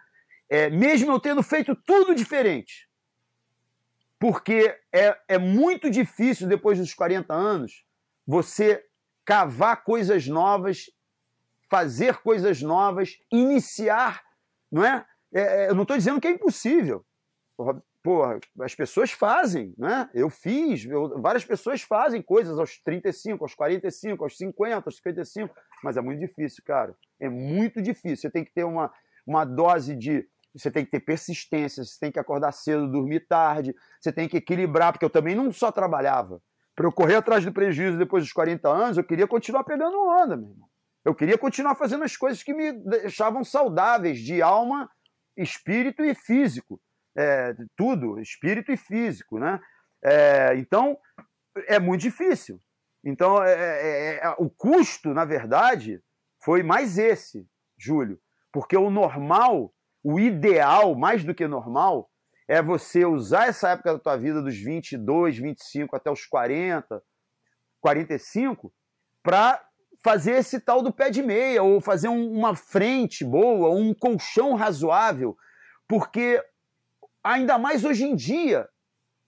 é, 0.51 0.69
mesmo 0.69 1.13
eu 1.13 1.21
tendo 1.21 1.45
feito 1.45 1.77
tudo 1.87 2.13
diferente. 2.13 2.86
Porque 4.19 4.75
é, 4.93 5.19
é 5.29 5.39
muito 5.39 5.91
difícil, 5.91 6.49
depois 6.49 6.79
dos 6.79 6.95
40 6.95 7.35
anos, 7.35 7.85
você 8.27 8.83
cavar 9.25 9.85
coisas 9.85 10.27
novas 10.27 10.87
fazer 11.69 12.19
coisas 12.19 12.63
novas, 12.63 13.19
iniciar, 13.33 14.23
não 14.71 14.85
é? 14.85 15.05
é, 15.35 15.41
é 15.41 15.71
eu 15.71 15.75
não 15.75 15.83
estou 15.83 15.97
dizendo 15.97 16.21
que 16.21 16.29
é 16.29 16.31
impossível. 16.31 17.05
Porra, 18.03 18.39
as 18.61 18.75
pessoas 18.75 19.11
fazem, 19.11 19.75
né? 19.77 20.09
Eu 20.15 20.31
fiz, 20.31 20.85
eu, 20.85 21.21
várias 21.21 21.45
pessoas 21.45 21.83
fazem 21.83 22.23
coisas 22.23 22.57
aos 22.57 22.79
35, 22.79 23.45
aos 23.45 23.55
45, 23.55 24.23
aos 24.23 24.37
50, 24.37 24.89
aos 24.89 24.97
55, 24.97 25.55
mas 25.83 25.97
é 25.97 26.01
muito 26.01 26.21
difícil, 26.21 26.63
cara. 26.65 26.95
É 27.19 27.29
muito 27.29 27.83
difícil. 27.83 28.19
Você 28.19 28.31
tem 28.31 28.45
que 28.45 28.53
ter 28.53 28.65
uma, 28.65 28.93
uma 29.27 29.45
dose 29.45 29.97
de. 29.97 30.29
Você 30.57 30.71
tem 30.71 30.85
que 30.85 30.91
ter 30.91 31.01
persistência, 31.01 31.85
você 31.85 31.99
tem 32.01 32.11
que 32.11 32.19
acordar 32.19 32.53
cedo, 32.53 32.91
dormir 32.91 33.27
tarde, 33.27 33.75
você 34.01 34.13
tem 34.13 34.29
que 34.29 34.39
equilibrar, 34.39 34.93
porque 34.93 35.05
eu 35.05 35.11
também 35.11 35.35
não 35.35 35.53
só 35.53 35.71
trabalhava. 35.71 36.41
Para 36.75 36.87
eu 36.87 36.93
correr 36.93 37.17
atrás 37.17 37.45
do 37.45 37.53
prejuízo 37.53 37.99
depois 37.99 38.25
dos 38.25 38.33
40 38.33 38.69
anos, 38.69 38.99
eu 38.99 39.05
queria 39.05 39.27
continuar 39.27 39.65
pegando 39.65 39.97
onda, 39.99 40.37
meu 40.37 40.51
irmão. 40.51 40.69
Eu 41.05 41.15
queria 41.15 41.39
continuar 41.39 41.75
fazendo 41.75 42.05
as 42.05 42.17
coisas 42.17 42.43
que 42.43 42.53
me 42.53 42.73
deixavam 42.73 43.45
saudáveis 43.45 44.19
de 44.19 44.43
alma, 44.43 44.91
espírito 45.37 46.05
e 46.05 46.15
físico. 46.15 46.81
É, 47.17 47.55
tudo, 47.77 48.21
espírito 48.21 48.73
e 48.73 48.77
físico, 48.77 49.39
né? 49.39 49.61
É, 50.05 50.55
então, 50.57 50.99
é 51.67 51.79
muito 51.79 52.03
difícil. 52.03 52.61
Então, 53.05 53.43
é, 53.43 53.53
é, 53.53 54.15
é, 54.17 54.35
o 54.39 54.51
custo, 54.51 55.15
na 55.15 55.25
verdade, 55.25 56.03
foi 56.43 56.63
mais 56.63 56.99
esse, 56.99 57.49
Júlio. 57.79 58.21
Porque 58.53 58.77
o 58.77 58.91
normal, 58.91 59.73
o 60.09 60.21
ideal, 60.21 60.95
mais 60.95 61.25
do 61.25 61.35
que 61.35 61.49
normal, 61.49 62.09
é 62.47 62.63
você 62.63 63.05
usar 63.05 63.49
essa 63.49 63.71
época 63.71 63.95
da 63.95 63.99
tua 63.99 64.17
vida, 64.17 64.41
dos 64.41 64.57
22, 64.57 65.37
25 65.37 65.97
até 65.97 66.09
os 66.09 66.25
40, 66.25 67.03
45, 67.81 68.73
para 69.21 69.61
fazer 70.05 70.35
esse 70.35 70.61
tal 70.61 70.81
do 70.81 70.93
pé 70.93 71.11
de 71.11 71.25
meia, 71.25 71.61
ou 71.65 71.81
fazer 71.81 72.07
um, 72.07 72.31
uma 72.31 72.55
frente 72.55 73.25
boa, 73.25 73.75
um 73.75 73.93
colchão 73.93 74.55
razoável, 74.55 75.37
porque 75.89 76.41
ainda 77.25 77.59
mais 77.59 77.85
hoje 77.85 78.05
em 78.05 78.15
dia. 78.15 78.69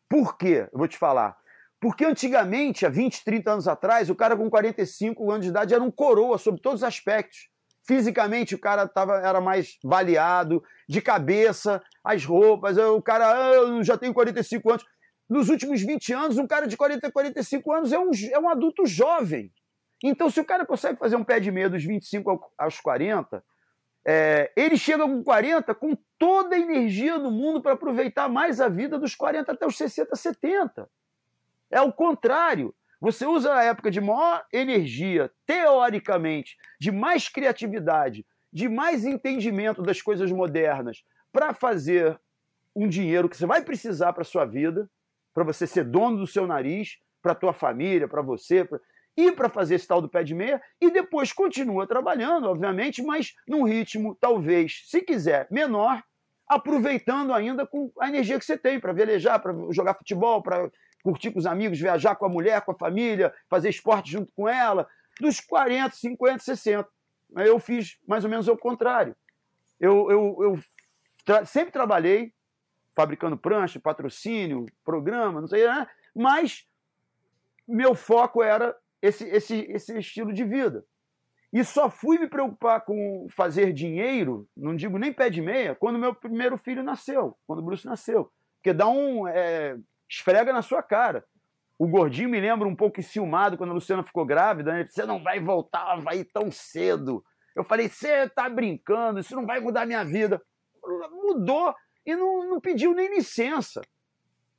Por 0.09 0.39
quê? 0.39 0.69
Eu 0.73 0.79
vou 0.79 0.87
te 0.87 0.97
falar. 0.97 1.37
Porque 1.81 2.05
antigamente, 2.05 2.87
há 2.87 2.89
20, 2.89 3.25
30 3.25 3.51
anos 3.51 3.67
atrás, 3.67 4.09
o 4.11 4.15
cara 4.15 4.37
com 4.37 4.49
45 4.49 5.29
anos 5.29 5.45
de 5.45 5.51
idade 5.51 5.75
era 5.75 5.83
um 5.83 5.91
coroa 5.91 6.39
sobre 6.39 6.61
todos 6.61 6.83
os 6.83 6.85
aspectos. 6.85 7.51
Fisicamente, 7.89 8.55
o 8.55 8.59
cara 8.59 8.87
tava, 8.87 9.15
era 9.15 9.41
mais 9.41 9.79
baleado, 9.83 10.63
de 10.87 11.01
cabeça, 11.01 11.83
as 12.05 12.23
roupas, 12.23 12.77
o 12.77 13.01
cara, 13.01 13.33
ah, 13.33 13.83
já 13.83 13.97
tenho 13.97 14.13
45 14.13 14.71
anos. 14.71 14.85
Nos 15.27 15.49
últimos 15.49 15.81
20 15.81 16.13
anos, 16.13 16.37
um 16.37 16.47
cara 16.47 16.67
de 16.67 16.77
40, 16.77 17.11
45 17.11 17.73
anos 17.73 17.91
é 17.91 17.99
um, 17.99 18.11
é 18.31 18.39
um 18.39 18.51
adulto 18.51 18.85
jovem. 18.85 19.51
Então, 20.05 20.29
se 20.29 20.39
o 20.39 20.45
cara 20.45 20.67
consegue 20.67 20.99
fazer 20.99 21.17
um 21.17 21.25
pé 21.25 21.41
de 21.41 21.51
meia 21.51 21.71
dos 21.71 21.83
25 21.83 22.53
aos 22.59 22.79
40, 22.79 23.43
é, 24.07 24.53
ele 24.55 24.77
chega 24.77 25.05
com 25.05 25.25
40 25.25 25.75
com 25.75 25.97
toda 26.19 26.57
a 26.57 26.59
energia 26.59 27.19
do 27.19 27.31
mundo 27.31 27.63
para 27.63 27.73
aproveitar 27.73 28.29
mais 28.29 28.61
a 28.61 28.69
vida 28.69 28.99
dos 28.99 29.15
40 29.15 29.51
até 29.51 29.67
os 29.67 29.79
60, 29.79 30.15
70. 30.15 30.91
É 31.71 31.81
o 31.81 31.91
contrário. 31.91 32.75
Você 33.01 33.25
usa 33.27 33.55
a 33.55 33.63
época 33.63 33.91
de 33.91 34.01
maior 34.01 34.45
energia, 34.53 35.31
teoricamente, 35.47 36.57
de 36.81 36.91
mais 36.91 37.29
criatividade, 37.29 38.27
de 38.53 38.69
mais 38.69 39.05
entendimento 39.05 39.83
das 39.83 40.03
coisas 40.03 40.33
modernas, 40.33 41.05
para 41.33 41.55
fazer 41.55 42.19
um 42.75 42.89
dinheiro 42.89 43.29
que 43.29 43.37
você 43.37 43.47
vai 43.47 43.63
precisar 43.63 44.13
para 44.13 44.25
sua 44.25 44.45
vida, 44.45 44.91
para 45.33 45.45
você 45.45 45.67
ser 45.67 45.85
dono 45.85 46.19
do 46.19 46.27
seu 46.27 46.47
nariz, 46.47 46.99
para 47.23 47.35
tua 47.35 47.53
família, 47.53 48.09
para 48.09 48.23
você, 48.23 48.65
pra... 48.65 48.81
e 49.17 49.31
para 49.31 49.49
fazer 49.49 49.77
esse 49.77 49.87
tal 49.87 50.01
do 50.01 50.09
pé 50.09 50.25
de 50.25 50.35
meia, 50.35 50.61
e 50.81 50.91
depois 50.91 51.33
continua 51.33 51.87
trabalhando, 51.87 52.49
obviamente, 52.49 53.03
mas 53.03 53.35
num 53.47 53.63
ritmo 53.65 54.17
talvez, 54.21 54.83
se 54.87 55.03
quiser, 55.03 55.47
menor, 55.51 56.03
aproveitando 56.49 57.33
ainda 57.35 57.67
com 57.67 57.93
a 58.01 58.09
energia 58.09 58.39
que 58.39 58.45
você 58.45 58.57
tem 58.57 58.81
para 58.81 58.93
velejar, 58.93 59.41
para 59.41 59.55
jogar 59.71 59.95
futebol, 59.95 60.43
para 60.43 60.71
curtir 61.03 61.31
com 61.31 61.39
os 61.39 61.47
amigos, 61.47 61.79
viajar 61.79 62.17
com 62.17 62.27
a 62.27 62.29
mulher, 62.29 62.63
com 62.63 62.73
a 62.73 62.79
família, 62.79 63.33
fazer 63.49 63.69
esporte 63.69 64.11
junto 64.11 64.33
com 64.35 64.49
ela, 64.49 64.89
dos 65.21 65.41
40, 65.41 65.95
50, 65.95 66.39
60. 66.39 66.89
Eu 67.37 67.59
fiz 67.59 67.99
mais 68.07 68.25
ou 68.25 68.31
menos 68.31 68.49
o 68.49 68.57
contrário. 68.57 69.17
Eu, 69.81 70.11
eu, 70.11 70.37
eu 70.41 70.59
tra 71.25 71.45
sempre 71.45 71.73
trabalhei 71.73 72.33
fabricando 72.97 73.37
prancha, 73.37 73.79
patrocínio, 73.79 74.67
programa, 74.85 75.41
não 75.41 75.47
sei, 75.47 75.67
né? 75.67 75.87
mas 76.15 76.67
meu 77.67 77.95
foco 77.95 78.43
era 78.43 78.75
esse, 79.01 79.25
esse, 79.29 79.61
esse 79.71 79.97
estilo 79.99 80.33
de 80.33 80.45
vida. 80.45 80.85
E 81.53 81.65
só 81.65 81.89
fui 81.89 82.19
me 82.19 82.29
preocupar 82.29 82.85
com 82.85 83.27
fazer 83.31 83.73
dinheiro, 83.73 84.49
não 84.57 84.75
digo 84.75 84.99
nem 84.99 85.13
pé 85.13 85.31
de 85.31 85.41
meia, 85.41 85.75
quando 85.75 85.99
meu 85.99 86.15
primeiro 86.15 86.59
filho 86.59 86.83
nasceu, 86.83 87.39
quando 87.47 87.61
o 87.61 87.63
Bruce 87.63 87.87
nasceu. 87.87 88.31
Porque 88.57 88.73
dá 88.73 88.89
um. 88.89 89.27
É, 89.27 89.77
esfrega 90.09 90.53
na 90.53 90.63
sua 90.63 90.83
cara. 90.83 91.25
O 91.79 91.87
gordinho 91.87 92.29
me 92.29 92.41
lembra 92.41 92.67
um 92.67 92.75
pouco 92.75 92.99
enciumado 92.99 93.57
quando 93.57 93.71
a 93.71 93.75
Luciana 93.75 94.03
ficou 94.03 94.27
grávida, 94.27 94.73
né? 94.73 94.87
Você 94.89 95.07
não 95.07 95.23
vai 95.23 95.39
voltar, 95.39 95.97
vai 96.01 96.25
tão 96.25 96.51
cedo. 96.51 97.25
Eu 97.55 97.63
falei, 97.63 97.89
você 97.89 98.29
tá 98.29 98.49
brincando, 98.49 99.21
isso 99.21 99.37
não 99.37 99.47
vai 99.47 99.61
mudar 99.61 99.87
minha 99.87 100.05
vida. 100.05 100.43
Mudou 101.13 101.75
e 102.05 102.17
não, 102.17 102.49
não 102.49 102.61
pediu 102.61 102.95
nem 102.95 103.15
licença. 103.15 103.83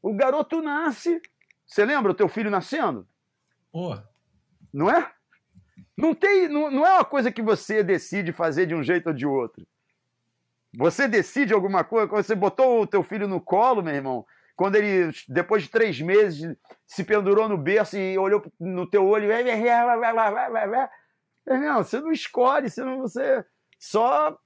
O 0.01 0.13
garoto 0.13 0.61
nasce. 0.61 1.21
Você 1.65 1.83
lembra 1.83 2.11
o 2.11 2.15
teu 2.15 2.29
filho 2.29 2.49
nascendo? 2.49 3.07
Pô. 3.71 3.97
Não 4.73 4.89
é? 4.89 5.11
Não, 5.97 6.15
tem, 6.15 6.47
não, 6.47 6.71
não 6.71 6.85
é 6.85 6.93
uma 6.93 7.05
coisa 7.05 7.31
que 7.31 7.41
você 7.41 7.83
decide 7.83 8.31
fazer 8.31 8.65
de 8.65 8.73
um 8.73 8.83
jeito 8.83 9.07
ou 9.07 9.13
de 9.13 9.25
outro. 9.25 9.67
Você 10.77 11.07
decide 11.07 11.53
alguma 11.53 11.83
coisa, 11.83 12.07
quando 12.07 12.23
você 12.23 12.35
botou 12.35 12.81
o 12.81 12.87
teu 12.87 13.03
filho 13.03 13.27
no 13.27 13.41
colo, 13.41 13.81
meu 13.81 13.93
irmão, 13.93 14.25
quando 14.59 14.75
ele, 14.75 15.13
depois 15.29 15.63
de 15.63 15.69
três 15.69 16.01
meses, 16.01 16.53
se 16.85 17.05
pendurou 17.05 17.47
no 17.47 17.57
berço 17.57 17.97
e 17.97 18.17
olhou 18.17 18.43
no 18.59 18.85
teu 18.85 19.07
olho, 19.07 19.31
não, 21.45 21.81
você 21.81 22.01
não 22.01 22.11
escolhe, 22.11 22.69
senão 22.69 22.97
você 22.97 23.45
só 23.79 24.37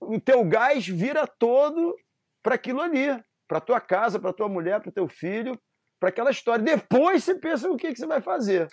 o 0.00 0.20
teu 0.20 0.42
gás 0.44 0.88
vira 0.88 1.24
todo 1.24 1.94
para 2.42 2.56
aquilo 2.56 2.80
ali, 2.80 3.16
para 3.46 3.60
tua 3.60 3.80
casa, 3.80 4.18
para 4.18 4.32
tua 4.32 4.48
mulher, 4.48 4.80
para 4.80 4.90
teu 4.90 5.06
filho, 5.06 5.56
para 6.00 6.08
aquela 6.08 6.32
história. 6.32 6.64
Depois 6.64 7.22
você 7.22 7.36
pensa 7.36 7.70
o 7.70 7.76
que, 7.76 7.92
que 7.92 8.00
você 8.00 8.08
vai 8.08 8.20
fazer. 8.20 8.68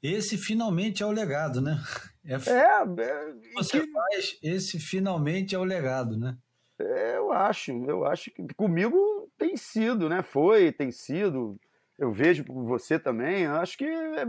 Esse 0.00 0.38
finalmente 0.38 1.02
é 1.02 1.06
o 1.06 1.10
legado, 1.10 1.60
né? 1.60 1.82
É, 2.24 2.34
é, 2.34 3.02
é 3.02 3.34
você 3.52 3.80
que... 3.80 3.90
faz, 3.90 4.38
esse 4.40 4.78
finalmente 4.78 5.56
é 5.56 5.58
o 5.58 5.64
legado, 5.64 6.16
né? 6.16 6.38
Eu 6.84 7.32
acho, 7.32 7.72
eu 7.86 8.04
acho 8.04 8.30
que 8.30 8.46
comigo 8.54 9.30
tem 9.38 9.56
sido, 9.56 10.08
né? 10.08 10.22
Foi, 10.22 10.72
tem 10.72 10.90
sido. 10.90 11.58
Eu 11.98 12.12
vejo 12.12 12.44
você 12.48 12.98
também. 12.98 13.46
Acho 13.46 13.78
que 13.78 13.84
é, 13.84 14.24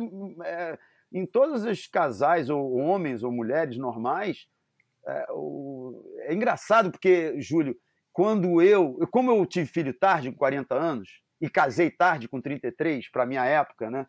é, 0.45 0.79
em 1.11 1.25
todos 1.25 1.63
os 1.63 1.87
casais, 1.87 2.49
ou 2.49 2.75
homens 2.75 3.23
ou 3.23 3.31
mulheres 3.31 3.77
normais, 3.77 4.47
é, 5.05 5.27
o, 5.31 6.03
é 6.19 6.33
engraçado 6.33 6.91
porque, 6.91 7.39
Júlio, 7.41 7.77
quando 8.11 8.61
eu, 8.61 8.97
como 9.11 9.31
eu 9.31 9.45
tive 9.45 9.67
filho 9.67 9.93
tarde, 9.93 10.31
com 10.31 10.37
40 10.37 10.73
anos, 10.75 11.21
e 11.41 11.49
casei 11.49 11.91
tarde, 11.91 12.27
com 12.27 12.41
33, 12.41 13.09
para 13.09 13.25
minha 13.25 13.45
época, 13.45 13.91
né? 13.91 14.07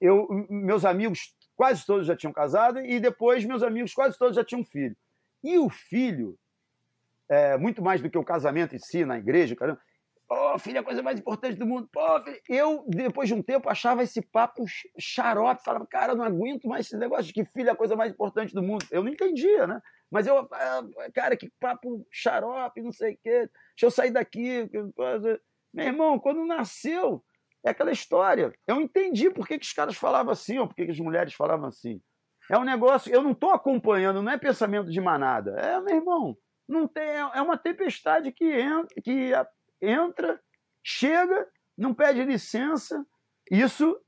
Eu, 0.00 0.26
meus 0.50 0.84
amigos 0.84 1.34
quase 1.56 1.86
todos 1.86 2.06
já 2.06 2.16
tinham 2.16 2.32
casado 2.32 2.80
e 2.80 2.98
depois 2.98 3.44
meus 3.44 3.62
amigos 3.62 3.94
quase 3.94 4.18
todos 4.18 4.34
já 4.34 4.44
tinham 4.44 4.64
filho. 4.64 4.96
E 5.42 5.56
o 5.56 5.70
filho 5.70 6.36
é, 7.28 7.56
muito 7.56 7.82
mais 7.82 8.00
do 8.00 8.10
que 8.10 8.18
o 8.18 8.24
casamento 8.24 8.74
em 8.74 8.78
si, 8.78 9.04
na 9.04 9.18
igreja, 9.18 9.56
caramba. 9.56 9.80
Pô, 10.26 10.58
filho, 10.58 10.78
é 10.78 10.80
a 10.80 10.84
coisa 10.84 11.02
mais 11.02 11.18
importante 11.20 11.58
do 11.58 11.66
mundo. 11.66 11.88
Pô, 11.92 12.20
filho. 12.22 12.40
Eu, 12.48 12.84
depois 12.88 13.28
de 13.28 13.34
um 13.34 13.42
tempo, 13.42 13.68
achava 13.68 14.02
esse 14.02 14.22
papo 14.22 14.64
xarope. 14.98 15.62
Falava, 15.62 15.86
cara, 15.86 16.14
não 16.14 16.24
aguento 16.24 16.66
mais 16.66 16.86
esse 16.86 16.96
negócio 16.96 17.26
de 17.26 17.32
que 17.32 17.44
filho 17.44 17.68
é 17.68 17.72
a 17.72 17.76
coisa 17.76 17.94
mais 17.94 18.12
importante 18.12 18.54
do 18.54 18.62
mundo. 18.62 18.86
Eu 18.90 19.02
não 19.02 19.10
entendia, 19.10 19.66
né? 19.66 19.80
Mas 20.10 20.26
eu, 20.26 20.38
ah, 20.50 20.82
cara, 21.14 21.36
que 21.36 21.52
papo 21.60 22.06
xarope, 22.10 22.80
não 22.80 22.92
sei 22.92 23.14
o 23.14 23.18
quê. 23.22 23.38
Deixa 23.40 23.82
eu 23.82 23.90
sair 23.90 24.10
daqui. 24.10 24.70
Meu 25.72 25.86
irmão, 25.86 26.18
quando 26.18 26.46
nasceu, 26.46 27.22
é 27.64 27.70
aquela 27.70 27.92
história. 27.92 28.52
Eu 28.66 28.80
entendi 28.80 29.30
por 29.30 29.46
que, 29.46 29.58
que 29.58 29.66
os 29.66 29.72
caras 29.72 29.96
falavam 29.96 30.32
assim, 30.32 30.58
ou 30.58 30.66
por 30.66 30.74
que, 30.74 30.86
que 30.86 30.92
as 30.92 31.00
mulheres 31.00 31.34
falavam 31.34 31.68
assim. 31.68 32.00
É 32.50 32.58
um 32.58 32.64
negócio, 32.64 33.12
eu 33.12 33.22
não 33.22 33.32
estou 33.32 33.50
acompanhando, 33.50 34.22
não 34.22 34.32
é 34.32 34.38
pensamento 34.38 34.90
de 34.90 35.00
manada. 35.00 35.52
É, 35.58 35.80
meu 35.80 35.96
irmão, 35.96 36.36
não 36.68 36.88
tem, 36.88 37.04
é 37.04 37.42
uma 37.42 37.58
tempestade 37.58 38.32
que 38.32 38.44
entra, 38.44 39.02
que 39.02 39.32
entra, 39.80 40.40
chega, 40.82 41.46
não 41.76 41.94
pede 41.94 42.24
licença. 42.24 43.04
Isso, 43.50 44.00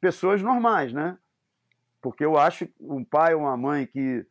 pessoas 0.00 0.42
normais, 0.42 0.92
né? 0.92 1.18
Porque 2.00 2.24
eu 2.24 2.36
acho 2.36 2.66
que 2.66 2.74
um 2.80 3.04
pai 3.04 3.34
ou 3.34 3.42
uma 3.42 3.56
mãe 3.56 3.86
que 3.86 4.26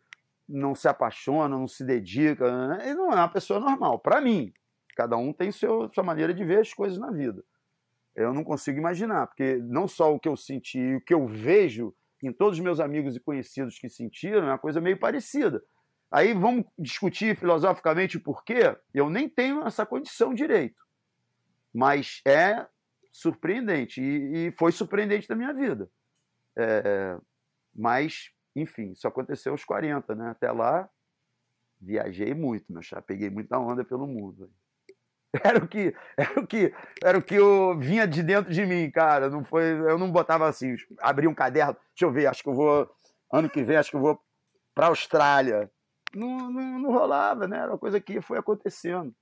não 0.48 0.76
se 0.76 0.88
apaixona, 0.88 1.58
não 1.58 1.68
se 1.68 1.84
dedica, 1.84 2.68
né? 2.68 2.94
não 2.94 3.12
é 3.12 3.16
uma 3.16 3.30
pessoa 3.30 3.60
normal. 3.60 3.98
Para 4.00 4.22
mim, 4.22 4.54
cada 4.96 5.18
um 5.18 5.34
tem 5.34 5.52
seu, 5.52 5.92
sua 5.92 6.04
maneira 6.04 6.34
de 6.34 6.44
ver 6.44 6.60
as 6.60 6.74
coisas 6.74 7.00
na 7.00 7.10
vida. 7.10 7.44
Eu 8.16 8.32
não 8.34 8.44
consigo 8.44 8.78
imaginar, 8.78 9.26
porque 9.28 9.56
não 9.64 9.88
só 9.88 10.14
o 10.14 10.20
que 10.20 10.30
eu 10.30 10.38
senti, 10.38 10.96
o 10.96 11.02
que 11.02 11.14
eu 11.14 11.26
vejo 11.26 11.96
em 12.22 12.32
todos 12.32 12.60
os 12.60 12.64
meus 12.64 12.80
amigos 12.80 13.16
e 13.16 13.20
conhecidos 13.20 13.80
que 13.80 13.90
sentiram 13.90 14.48
é 14.48 14.52
uma 14.52 14.60
coisa 14.60 14.80
meio 14.80 15.00
parecida. 15.00 15.64
Aí 16.14 16.32
vamos 16.32 16.64
discutir 16.78 17.36
filosoficamente 17.36 18.18
o 18.18 18.22
porquê? 18.22 18.78
Eu 18.94 19.10
nem 19.10 19.28
tenho 19.28 19.66
essa 19.66 19.84
condição 19.84 20.32
direito. 20.32 20.80
Mas 21.74 22.22
é 22.24 22.68
surpreendente. 23.12 24.00
E, 24.00 24.50
e 24.50 24.52
foi 24.52 24.72
surpreendente 24.72 25.28
na 25.28 25.36
minha 25.36 25.52
vida. 25.52 25.90
É, 26.56 27.18
mas, 27.74 28.30
enfim, 28.56 28.92
isso 28.92 29.08
aconteceu 29.08 29.54
aos 29.54 29.66
40, 29.66 30.14
né? 30.14 30.30
Até 30.30 30.52
lá, 30.52 30.88
viajei 31.82 32.36
muito, 32.36 32.72
meu 32.72 32.84
chá. 32.84 33.02
Peguei 33.02 33.32
muita 33.32 33.58
onda 33.58 33.84
pelo 33.84 34.06
mundo. 34.06 34.52
Era 35.44 35.58
o 35.58 35.68
que, 35.68 35.96
era 36.16 36.40
o 36.40 36.46
que, 36.46 36.72
era 37.04 37.18
o 37.18 37.22
que 37.24 37.34
eu 37.34 37.76
vinha 37.80 38.08
de 38.08 38.22
dentro 38.22 38.54
de 38.54 38.64
mim, 38.68 38.92
cara. 38.92 39.32
Não 39.32 39.44
foi, 39.44 39.64
eu 39.64 39.98
não 39.98 40.12
botava 40.12 40.48
assim, 40.48 40.76
abri 41.00 41.28
um 41.28 41.34
caderno, 41.34 41.74
deixa 41.74 42.06
eu 42.06 42.12
ver, 42.12 42.28
acho 42.28 42.44
que 42.44 42.50
eu 42.50 42.54
vou 42.54 42.88
ano 43.32 43.50
que 43.50 43.64
vem, 43.64 43.78
acho 43.78 43.90
que 43.90 43.96
eu 43.96 44.00
vou 44.00 44.24
para 44.76 44.88
Austrália 44.88 45.72
não, 46.16 46.52
não, 46.52 46.80
não 46.80 46.92
rolava, 46.92 47.48
né? 47.48 47.58
Era 47.58 47.72
uma 47.72 47.78
coisa 47.78 48.00
que 48.00 48.22
foi 48.22 48.38
acontecendo. 48.38 49.14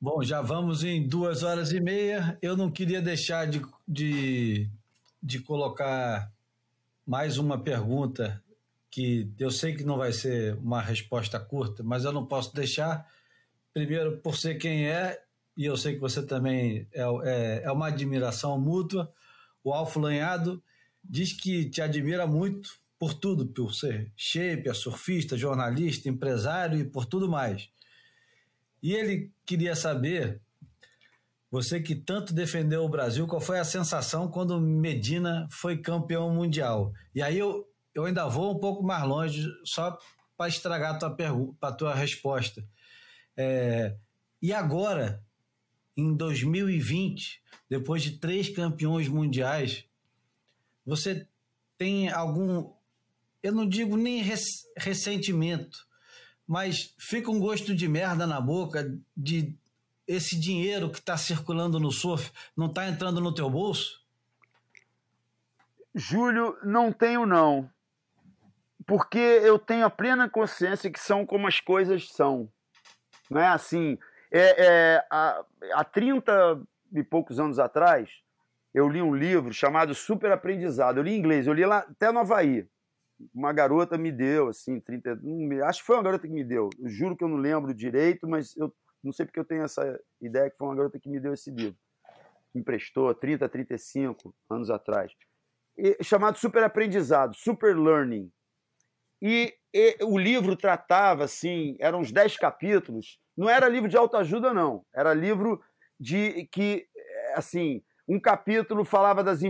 Bom, 0.00 0.22
já 0.22 0.42
vamos 0.42 0.84
em 0.84 1.06
duas 1.06 1.42
horas 1.42 1.72
e 1.72 1.80
meia. 1.80 2.38
Eu 2.42 2.56
não 2.56 2.70
queria 2.70 3.00
deixar 3.00 3.46
de, 3.46 3.62
de, 3.88 4.68
de 5.22 5.40
colocar 5.40 6.30
mais 7.06 7.38
uma 7.38 7.58
pergunta 7.58 8.42
que 8.90 9.32
eu 9.38 9.50
sei 9.50 9.74
que 9.74 9.84
não 9.84 9.96
vai 9.96 10.12
ser 10.12 10.56
uma 10.56 10.80
resposta 10.80 11.38
curta, 11.38 11.82
mas 11.82 12.04
eu 12.04 12.12
não 12.12 12.26
posso 12.26 12.54
deixar. 12.54 13.06
Primeiro, 13.72 14.18
por 14.18 14.36
ser 14.36 14.56
quem 14.56 14.88
é, 14.88 15.22
e 15.56 15.64
eu 15.64 15.76
sei 15.76 15.94
que 15.94 16.00
você 16.00 16.24
também 16.24 16.86
é, 16.92 17.02
é, 17.24 17.62
é 17.64 17.72
uma 17.72 17.88
admiração 17.88 18.60
mútua. 18.60 19.12
o 19.62 19.72
Alfo 19.72 19.98
Lanhado 19.98 20.62
diz 21.02 21.32
que 21.32 21.68
te 21.68 21.80
admira 21.80 22.26
muito 22.26 22.70
por 22.98 23.14
tudo, 23.14 23.46
por 23.46 23.74
ser 23.74 24.12
shape, 24.16 24.72
surfista, 24.74 25.36
jornalista, 25.36 26.08
empresário 26.08 26.78
e 26.78 26.84
por 26.84 27.04
tudo 27.04 27.28
mais. 27.28 27.68
E 28.82 28.92
ele 28.94 29.32
queria 29.44 29.74
saber, 29.74 30.40
você 31.50 31.80
que 31.80 31.94
tanto 31.94 32.32
defendeu 32.32 32.84
o 32.84 32.88
Brasil, 32.88 33.26
qual 33.26 33.40
foi 33.40 33.58
a 33.58 33.64
sensação 33.64 34.28
quando 34.28 34.60
Medina 34.60 35.48
foi 35.50 35.78
campeão 35.78 36.32
mundial? 36.32 36.92
E 37.14 37.22
aí 37.22 37.38
eu, 37.38 37.68
eu 37.94 38.04
ainda 38.04 38.28
vou 38.28 38.54
um 38.54 38.58
pouco 38.58 38.82
mais 38.82 39.02
longe, 39.04 39.46
só 39.64 39.98
para 40.36 40.48
estragar 40.48 40.94
a 40.94 40.98
tua, 40.98 41.10
pergunta, 41.10 41.66
a 41.66 41.72
tua 41.72 41.94
resposta. 41.94 42.64
É, 43.36 43.96
e 44.40 44.52
agora, 44.52 45.24
em 45.96 46.14
2020, 46.14 47.42
depois 47.68 48.02
de 48.02 48.12
três 48.12 48.48
campeões 48.48 49.08
mundiais, 49.08 49.84
você 50.84 51.26
tem 51.78 52.08
algum, 52.08 52.72
eu 53.46 53.52
não 53.52 53.68
digo 53.68 53.96
nem 53.96 54.22
ressentimento, 54.76 55.86
mas 56.46 56.94
fica 56.98 57.30
um 57.30 57.38
gosto 57.38 57.74
de 57.74 57.86
merda 57.86 58.26
na 58.26 58.40
boca 58.40 58.92
de 59.16 59.56
esse 60.06 60.38
dinheiro 60.38 60.90
que 60.90 60.98
está 60.98 61.16
circulando 61.16 61.78
no 61.78 61.92
surf 61.92 62.32
não 62.56 62.66
está 62.66 62.88
entrando 62.88 63.20
no 63.20 63.32
teu 63.32 63.48
bolso? 63.48 64.04
Júlio, 65.94 66.56
não 66.64 66.92
tenho 66.92 67.24
não. 67.24 67.70
Porque 68.84 69.18
eu 69.18 69.58
tenho 69.58 69.86
a 69.86 69.90
plena 69.90 70.28
consciência 70.28 70.90
que 70.90 71.00
são 71.00 71.24
como 71.24 71.46
as 71.46 71.60
coisas 71.60 72.08
são. 72.08 72.48
Não 73.30 73.40
é 73.40 73.46
assim. 73.46 73.96
É, 74.30 74.66
é, 74.66 75.06
há, 75.10 75.44
há 75.72 75.84
30 75.84 76.62
e 76.92 77.02
poucos 77.02 77.38
anos 77.38 77.58
atrás, 77.58 78.10
eu 78.74 78.88
li 78.88 79.00
um 79.00 79.14
livro 79.14 79.52
chamado 79.52 79.94
Super 79.94 80.32
Aprendizado. 80.32 80.98
Eu 80.98 81.04
li 81.04 81.12
em 81.12 81.18
inglês, 81.18 81.46
eu 81.46 81.52
li 81.52 81.64
lá 81.64 81.78
até 81.78 82.10
no 82.10 82.20
Havaí. 82.20 82.68
Uma 83.34 83.52
garota 83.52 83.96
me 83.96 84.12
deu, 84.12 84.48
assim, 84.48 84.80
30. 84.80 85.18
Acho 85.64 85.80
que 85.80 85.86
foi 85.86 85.96
uma 85.96 86.02
garota 86.02 86.26
que 86.26 86.32
me 86.32 86.44
deu. 86.44 86.68
Eu 86.78 86.88
juro 86.88 87.16
que 87.16 87.24
eu 87.24 87.28
não 87.28 87.36
lembro 87.36 87.74
direito, 87.74 88.28
mas 88.28 88.56
eu 88.56 88.74
não 89.02 89.12
sei 89.12 89.24
porque 89.24 89.40
eu 89.40 89.44
tenho 89.44 89.62
essa 89.62 89.98
ideia 90.20 90.50
que 90.50 90.56
foi 90.56 90.66
uma 90.66 90.76
garota 90.76 90.98
que 90.98 91.08
me 91.08 91.20
deu 91.20 91.32
esse 91.32 91.50
livro. 91.50 91.78
Me 92.54 92.60
emprestou 92.60 93.14
30, 93.14 93.48
35 93.48 94.34
anos 94.50 94.70
atrás. 94.70 95.12
E, 95.78 95.96
chamado 96.02 96.38
Super 96.38 96.64
Aprendizado, 96.64 97.34
Super 97.34 97.76
Learning. 97.76 98.30
E, 99.22 99.54
e, 99.72 99.96
o 100.02 100.18
livro 100.18 100.56
tratava, 100.56 101.24
assim, 101.24 101.76
eram 101.80 102.00
uns 102.00 102.12
10 102.12 102.36
capítulos. 102.36 103.18
Não 103.36 103.48
era 103.48 103.68
livro 103.68 103.88
de 103.88 103.96
autoajuda, 103.96 104.52
não. 104.52 104.84
Era 104.94 105.14
livro 105.14 105.62
de 105.98 106.46
que, 106.52 106.86
assim, 107.34 107.82
um 108.08 108.20
capítulo 108.20 108.84
falava 108.84 109.22
das 109.24 109.40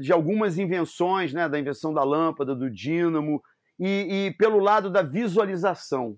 de 0.00 0.12
algumas 0.12 0.58
invenções, 0.58 1.32
né, 1.32 1.48
da 1.48 1.58
invenção 1.58 1.94
da 1.94 2.02
lâmpada, 2.02 2.54
do 2.54 2.70
dínamo, 2.70 3.42
e, 3.78 4.26
e 4.26 4.34
pelo 4.34 4.58
lado 4.58 4.90
da 4.90 5.02
visualização, 5.02 6.16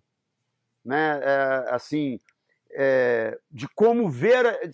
né, 0.84 1.20
é, 1.22 1.64
assim, 1.70 2.18
é, 2.72 3.38
de 3.50 3.68
como 3.74 4.08
ver, 4.08 4.72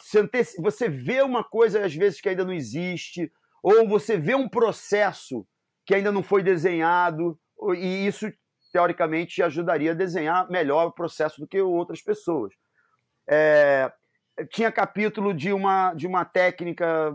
você 0.59 0.89
vê 0.89 1.23
uma 1.23 1.43
coisa 1.43 1.85
às 1.85 1.95
vezes 1.95 2.21
que 2.21 2.29
ainda 2.29 2.45
não 2.45 2.53
existe, 2.53 3.33
ou 3.63 3.89
você 3.89 4.17
vê 4.17 4.35
um 4.35 4.49
processo 4.49 5.47
que 5.85 5.95
ainda 5.95 6.13
não 6.13 6.23
foi 6.23 6.43
desenhado, 6.43 7.39
e 7.77 8.07
isso 8.07 8.33
teoricamente 8.73 9.43
ajudaria 9.43 9.91
a 9.91 9.95
desenhar 9.95 10.49
melhor 10.51 10.87
o 10.87 10.93
processo 10.93 11.41
do 11.41 11.47
que 11.47 11.61
outras 11.61 12.01
pessoas. 12.01 12.55
É, 13.29 13.93
tinha 14.51 14.73
capítulo 14.73 15.35
de 15.35 15.53
uma, 15.53 15.93
de 15.95 16.07
uma 16.07 16.25
técnica 16.25 17.15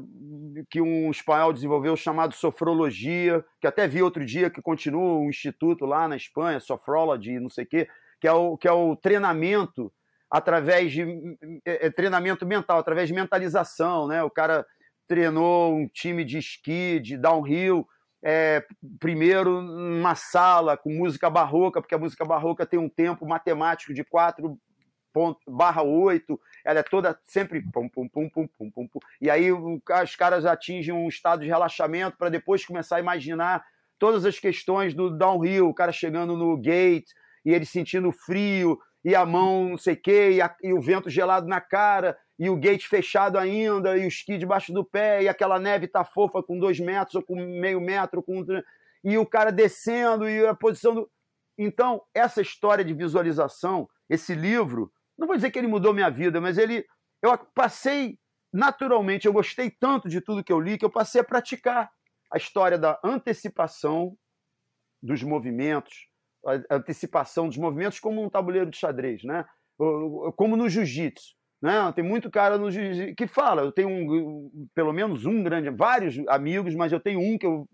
que 0.70 0.82
um 0.82 1.09
espanhol 1.09 1.51
desenvolveu 1.51 1.95
chamado 1.95 2.34
sofrologia, 2.34 3.43
que 3.59 3.68
até 3.68 3.88
vi 3.88 4.01
outro 4.01 4.26
dia 4.26 4.49
que 4.49 4.61
continua 4.61 5.20
um 5.20 5.30
instituto 5.30 5.86
lá 5.86 6.07
na 6.07 6.15
Espanha, 6.15 6.59
Sophrology, 6.59 7.39
não 7.39 7.49
sei 7.49 7.63
o 7.63 7.68
quê, 7.68 7.88
que 8.20 8.28
é 8.28 8.32
o, 8.32 8.57
que 8.57 8.68
é 8.68 8.72
o 8.72 8.95
treinamento 8.95 9.91
através 10.30 10.91
de 10.91 11.03
é, 11.65 11.88
é, 11.88 11.89
treinamento 11.89 12.45
mental, 12.45 12.80
através 12.80 13.07
de 13.07 13.15
mentalização, 13.15 14.07
né? 14.07 14.22
O 14.24 14.30
cara 14.30 14.65
treinou 15.07 15.74
um 15.74 15.88
time 15.88 16.24
de 16.24 16.38
esqui, 16.38 16.99
de 16.99 17.18
downhill, 17.18 17.88
é, 18.24 18.63
primeiro 18.99 19.61
numa 19.61 20.15
sala 20.15 20.76
com 20.76 20.91
música 20.91 21.30
barroca, 21.30 21.82
porque 21.82 21.95
a 21.95 21.99
música 21.99 22.26
barroca 22.26 22.65
tem 22.65 22.80
um 22.80 22.89
tempo 22.89 23.26
matemático 23.26 23.93
de 23.93 24.03
4 25.18 25.51
barra 25.51 25.82
8, 25.82 26.39
ela 26.63 26.80
é 26.80 26.84
toda 26.84 27.20
sempre 27.26 27.61
pum, 27.72 27.89
pum, 27.89 28.07
pum, 28.07 28.30
pum, 28.30 28.47
pum, 28.47 28.70
pum, 28.70 28.88
pum. 28.88 28.99
E 29.20 29.30
aí 29.30 29.51
os 29.51 30.15
caras 30.15 30.45
atingem 30.45 30.93
um 30.93 31.07
estado 31.07 31.41
de 31.41 31.47
relaxamento 31.47 32.18
para 32.18 32.30
depois 32.30 32.63
começar 32.63 32.97
a 32.97 32.99
imaginar 32.99 33.65
todas 33.97 34.26
as 34.26 34.39
questões 34.39 34.93
do 34.93 35.09
downhill, 35.09 35.70
o 35.70 35.74
cara 35.74 35.91
chegando 35.91 36.38
no 36.38 36.55
gate 36.55 37.09
e 37.43 37.51
ele 37.51 37.65
sentindo 37.65 38.11
frio 38.11 38.78
e 39.03 39.15
a 39.15 39.26
mão 39.26 39.70
não 39.70 39.78
sei 39.78 39.93
o 39.95 40.01
quê, 40.01 40.38
e, 40.38 40.68
e 40.68 40.74
o 40.74 40.82
vento 40.82 41.09
gelado 41.09 41.47
na 41.47 41.61
cara, 41.61 42.18
e 42.38 42.49
o 42.49 42.57
gate 42.57 42.88
fechado 42.88 43.38
ainda, 43.38 43.97
e 43.97 44.03
o 44.03 44.07
esqui 44.07 44.38
debaixo 44.38 44.74
do 44.74 44.84
pé, 44.84 45.24
e 45.24 45.30
aquela 45.30 45.57
neve 45.57 45.88
tá 45.88 46.03
fofa 46.03 46.43
com 46.43 46.59
dois 46.59 46.80
metros 46.80 47.15
ou 47.15 47.24
com 47.24 47.36
meio 47.36 47.80
metro, 47.80 48.22
com 48.22 48.45
e 49.03 49.18
o 49.18 49.26
cara 49.26 49.51
descendo, 49.51 50.28
e 50.30 50.45
a 50.45 50.53
posição 50.53 50.93
do. 50.93 51.09
Então, 51.57 52.03
essa 52.13 52.41
história 52.41 52.84
de 52.84 52.93
visualização, 52.93 53.89
esse 54.09 54.36
livro, 54.36 54.91
não 55.18 55.28
vou 55.28 55.36
dizer 55.36 55.51
que 55.51 55.59
ele 55.59 55.68
mudou 55.68 55.93
minha 55.93 56.09
vida, 56.09 56.39
mas 56.39 56.57
ele. 56.57 56.86
Eu 57.22 57.36
passei 57.55 58.18
naturalmente, 58.53 59.26
eu 59.26 59.34
gostei 59.34 59.70
tanto 59.72 60.07
de 60.07 60.22
tudo 60.22 60.43
que 60.43 60.53
eu 60.53 60.59
li 60.59 60.78
que 60.78 60.86
eu 60.86 60.89
passei 60.89 61.22
a 61.22 61.24
praticar 61.24 61.89
a 62.32 62.38
história 62.38 62.78
da 62.78 62.99
antecipação 63.03 64.15
dos 65.01 65.24
movimentos, 65.24 66.07
a 66.45 66.76
antecipação 66.76 67.47
dos 67.47 67.57
movimentos 67.57 67.99
como 67.99 68.24
um 68.24 68.30
tabuleiro 68.30 68.70
de 68.70 68.78
xadrez, 68.78 69.24
né? 69.24 69.45
Como 70.36 70.55
no 70.55 70.70
jiu-jitsu. 70.70 71.36
Né? 71.61 71.91
Tem 71.93 72.03
muito 72.03 72.30
cara 72.30 72.57
no 72.57 72.70
jiu 72.70 73.15
que 73.15 73.28
fala. 73.28 73.63
Eu 73.63 73.72
tenho 73.72 73.89
um, 73.89 74.70
pelo 74.76 74.93
menos 74.93 75.26
um 75.26 75.43
grande, 75.43 75.70
vários 75.72 76.15
amigos, 76.28 76.76
mas 76.76 76.91
eu 76.91 76.99
tenho 76.99 77.20
um 77.20 77.38
que 77.38 77.45
eu 77.45 77.68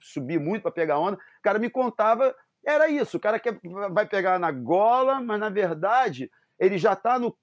subi 0.00 0.38
muito 0.38 0.62
para 0.62 0.72
pegar 0.72 0.98
onda. 0.98 1.16
O 1.16 1.42
cara 1.42 1.58
me 1.58 1.70
contava, 1.70 2.34
era 2.66 2.88
isso. 2.88 3.16
O 3.16 3.20
cara 3.20 3.38
quer, 3.40 3.58
vai 3.92 4.06
pegar 4.06 4.38
na 4.38 4.50
gola, 4.50 5.20
mas 5.20 5.40
na 5.40 5.48
verdade 5.48 6.30
ele 6.62 6.78
já 6.78 6.92
está 6.92 7.18
no. 7.18 7.36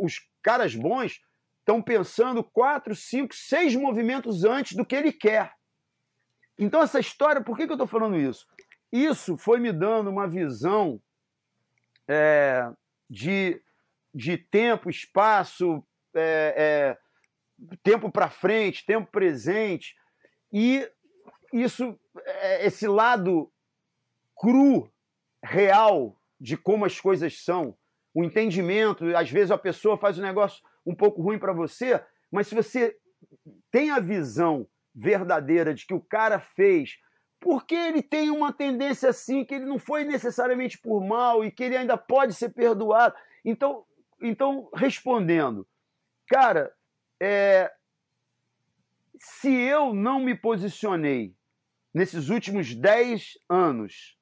Os 0.00 0.20
caras 0.42 0.74
bons 0.74 1.20
estão 1.60 1.80
pensando 1.80 2.42
quatro, 2.42 2.94
cinco, 2.94 3.32
seis 3.32 3.76
movimentos 3.76 4.44
antes 4.44 4.76
do 4.76 4.84
que 4.84 4.96
ele 4.96 5.12
quer. 5.12 5.54
Então, 6.58 6.82
essa 6.82 6.98
história, 6.98 7.40
por 7.40 7.56
que, 7.56 7.64
que 7.64 7.72
eu 7.72 7.76
estou 7.76 7.86
falando 7.86 8.16
isso? 8.16 8.44
Isso 8.92 9.36
foi 9.36 9.60
me 9.60 9.72
dando 9.72 10.10
uma 10.10 10.28
visão 10.28 11.00
é, 12.08 12.68
de, 13.08 13.62
de 14.12 14.36
tempo, 14.36 14.90
espaço, 14.90 15.82
é, 16.12 16.54
é, 16.56 17.76
tempo 17.84 18.10
para 18.10 18.28
frente, 18.28 18.84
tempo 18.84 19.10
presente. 19.10 19.94
E 20.52 20.88
isso, 21.52 21.98
é, 22.24 22.66
esse 22.66 22.88
lado 22.88 23.50
cru, 24.36 24.92
real 25.42 26.20
de 26.40 26.56
como 26.56 26.84
as 26.84 27.00
coisas 27.00 27.42
são, 27.42 27.76
o 28.14 28.22
entendimento. 28.22 29.04
Às 29.16 29.30
vezes 29.30 29.50
a 29.50 29.58
pessoa 29.58 29.98
faz 29.98 30.18
um 30.18 30.22
negócio 30.22 30.62
um 30.86 30.94
pouco 30.94 31.20
ruim 31.20 31.38
para 31.38 31.52
você, 31.52 32.02
mas 32.30 32.46
se 32.46 32.54
você 32.54 32.96
tem 33.70 33.90
a 33.90 33.98
visão 33.98 34.66
verdadeira 34.94 35.74
de 35.74 35.84
que 35.86 35.94
o 35.94 36.00
cara 36.00 36.38
fez 36.38 36.98
porque 37.40 37.74
ele 37.74 38.02
tem 38.02 38.30
uma 38.30 38.54
tendência 38.54 39.10
assim, 39.10 39.44
que 39.44 39.54
ele 39.54 39.66
não 39.66 39.78
foi 39.78 40.02
necessariamente 40.02 40.78
por 40.78 41.04
mal 41.04 41.44
e 41.44 41.50
que 41.50 41.62
ele 41.62 41.76
ainda 41.76 41.94
pode 41.94 42.32
ser 42.32 42.48
perdoado. 42.48 43.14
Então, 43.44 43.84
então 44.18 44.70
respondendo, 44.74 45.66
cara, 46.26 46.72
é, 47.20 47.70
se 49.18 49.52
eu 49.52 49.92
não 49.92 50.20
me 50.20 50.34
posicionei 50.34 51.34
nesses 51.92 52.30
últimos 52.30 52.74
10 52.74 53.38
anos 53.46 54.18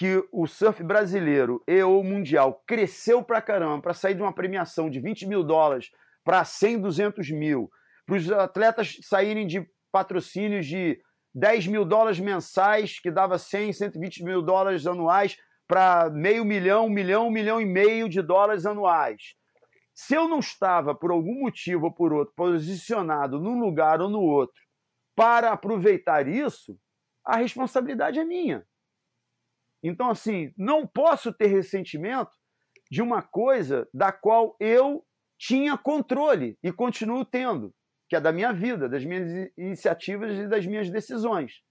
que 0.00 0.26
o 0.32 0.46
surf 0.46 0.82
brasileiro 0.82 1.62
e 1.68 1.82
o 1.82 2.02
mundial 2.02 2.64
cresceu 2.66 3.22
pra 3.22 3.42
caramba, 3.42 3.82
para 3.82 3.92
sair 3.92 4.14
de 4.14 4.22
uma 4.22 4.32
premiação 4.32 4.88
de 4.88 4.98
20 4.98 5.26
mil 5.26 5.44
dólares 5.44 5.90
para 6.24 6.42
100, 6.42 6.80
200 6.80 7.30
mil, 7.32 7.70
para 8.06 8.16
os 8.16 8.32
atletas 8.32 8.96
saírem 9.02 9.46
de 9.46 9.62
patrocínios 9.92 10.64
de 10.64 10.98
10 11.34 11.66
mil 11.66 11.84
dólares 11.84 12.18
mensais, 12.18 12.98
que 12.98 13.10
dava 13.10 13.36
100, 13.36 13.74
120 13.74 14.24
mil 14.24 14.40
dólares 14.40 14.86
anuais, 14.86 15.36
para 15.68 16.08
meio 16.08 16.46
milhão, 16.46 16.86
um 16.86 16.90
milhão, 16.90 17.26
um 17.26 17.30
milhão 17.30 17.60
e 17.60 17.66
meio 17.66 18.08
de 18.08 18.22
dólares 18.22 18.64
anuais. 18.64 19.34
Se 19.92 20.14
eu 20.14 20.26
não 20.26 20.38
estava, 20.38 20.94
por 20.94 21.10
algum 21.10 21.40
motivo 21.40 21.84
ou 21.84 21.92
por 21.92 22.14
outro, 22.14 22.32
posicionado 22.34 23.38
num 23.38 23.60
lugar 23.60 24.00
ou 24.00 24.08
no 24.08 24.22
outro 24.22 24.62
para 25.14 25.52
aproveitar 25.52 26.26
isso, 26.26 26.74
a 27.22 27.36
responsabilidade 27.36 28.18
é 28.18 28.24
minha. 28.24 28.64
Então, 29.82 30.10
assim, 30.10 30.52
não 30.56 30.86
posso 30.86 31.32
ter 31.32 31.46
ressentimento 31.46 32.32
de 32.90 33.00
uma 33.00 33.22
coisa 33.22 33.88
da 33.94 34.12
qual 34.12 34.56
eu 34.60 35.04
tinha 35.38 35.78
controle 35.78 36.58
e 36.62 36.72
continuo 36.72 37.24
tendo. 37.24 37.74
que 38.08 38.16
é 38.16 38.20
da 38.20 38.32
minha 38.32 38.52
vida, 38.52 38.88
das 38.88 39.04
minhas 39.04 39.50
iniciativas 39.56 40.36
e 40.36 40.48
das 40.48 40.66
minhas 40.66 40.90
decisões. 40.90 41.62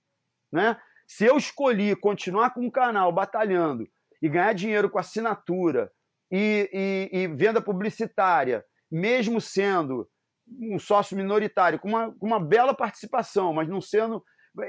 Né? 0.52 0.80
Se 1.06 1.26
eu 1.26 1.38
escolhi 1.38 1.96
continuar 1.98 2.52
com 2.52 2.66
o 2.66 2.72
canal 2.72 3.12
batalhando 3.12 3.86
e 4.22 4.30
ganhar 4.30 4.54
dinheiro 4.54 4.90
com 4.90 4.98
assinatura 4.98 5.92
e, 6.32 6.70
e, 7.12 7.20
e 7.20 7.28
venda 7.28 7.62
publicitária, 7.62 8.64
mesmo 8.90 9.42
sendo 9.42 10.10
um 10.48 10.80
sócio 10.80 11.16
minoritário, 11.16 11.78
com 11.78 11.90
uma, 11.90 12.12
com 12.14 12.26
uma 12.26 12.40
bela 12.40 12.74
participação, 12.74 13.54
mas 13.54 13.68
não 13.68 13.82
sendo. 13.82 14.24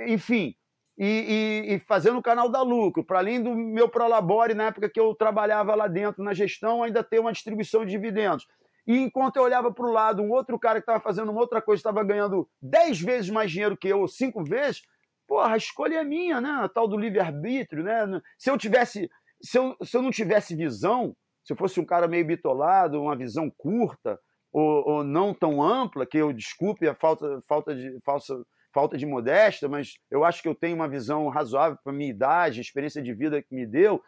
Enfim, 0.07 0.55
e, 1.03 1.65
e, 1.67 1.75
e, 1.75 1.79
fazendo 1.79 2.19
o 2.19 2.23
canal 2.23 2.47
da 2.47 2.61
lucro, 2.61 3.03
para 3.03 3.21
além 3.21 3.43
do 3.43 3.55
meu 3.55 3.89
Prolabore, 3.89 4.53
na 4.53 4.65
época 4.65 4.91
que 4.91 5.01
eu 5.01 5.15
trabalhava 5.15 5.75
lá 5.75 5.89
dentro 5.89 6.23
na 6.23 6.35
gestão, 6.35 6.83
ainda 6.83 7.03
ter 7.03 7.19
uma 7.19 7.33
distribuição 7.33 7.87
de 7.87 7.93
dividendos. 7.93 8.47
E 8.87 8.99
enquanto 8.99 9.37
eu 9.37 9.43
olhava 9.45 9.73
para 9.73 9.87
o 9.87 9.91
lado, 9.91 10.21
um 10.21 10.31
outro 10.31 10.59
cara 10.59 10.79
que 10.79 10.83
estava 10.83 11.01
fazendo 11.01 11.31
uma 11.31 11.41
outra 11.41 11.63
coisa, 11.63 11.81
estava 11.81 12.05
ganhando 12.05 12.47
10 12.61 13.01
vezes 13.01 13.31
mais 13.31 13.51
dinheiro 13.51 13.79
que 13.79 13.89
eu, 13.89 14.01
ou 14.01 14.09
5 14.09 14.45
vezes, 14.45 14.83
porra, 15.27 15.55
a 15.55 15.57
escolha 15.57 16.01
é 16.01 16.05
minha, 16.05 16.39
né? 16.39 16.51
A 16.51 16.69
tal 16.69 16.87
do 16.87 16.99
livre-arbítrio, 16.99 17.83
né? 17.83 18.21
Se 18.37 18.51
eu 18.51 18.59
tivesse, 18.59 19.11
se 19.41 19.57
eu, 19.57 19.75
se 19.83 19.97
eu 19.97 20.03
não 20.03 20.11
tivesse 20.11 20.55
visão, 20.55 21.17
se 21.43 21.55
eu 21.55 21.57
fosse 21.57 21.81
um 21.81 21.85
cara 21.87 22.07
meio 22.09 22.27
bitolado, 22.27 23.01
uma 23.01 23.17
visão 23.17 23.51
curta, 23.57 24.21
ou, 24.53 24.87
ou 24.87 25.05
não 25.05 25.33
tão 25.33 25.63
ampla, 25.63 26.05
que 26.05 26.19
eu 26.19 26.31
desculpe 26.31 26.87
a 26.87 26.95
falta, 26.95 27.43
falta 27.49 27.75
de 27.75 27.99
falsa 28.05 28.35
falta 28.73 28.97
de 28.97 29.07
modéstia, 29.07 29.69
mas 29.69 29.95
eu 30.11 30.25
acho 30.25 30.43
que 30.43 30.49
eu 30.49 30.55
tenho 30.55 30.77
uma 30.77 30.89
visão 30.89 31.29
razoável 31.29 31.79
para 31.83 31.93
a 31.93 31.97
minha 31.97 32.11
idade, 32.11 32.61
a 32.61 32.63
experiência 32.63 33.03
de 33.03 33.13
vida 33.13 33.43
que 33.43 33.55
me 33.55 33.67
deu, 33.67 34.03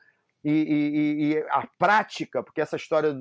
e, 0.45 0.51
e, 0.51 1.25
e, 1.25 1.39
a 1.51 1.67
prática, 1.79 2.43
porque 2.43 2.61
essa 2.61 2.77
história 2.77 3.15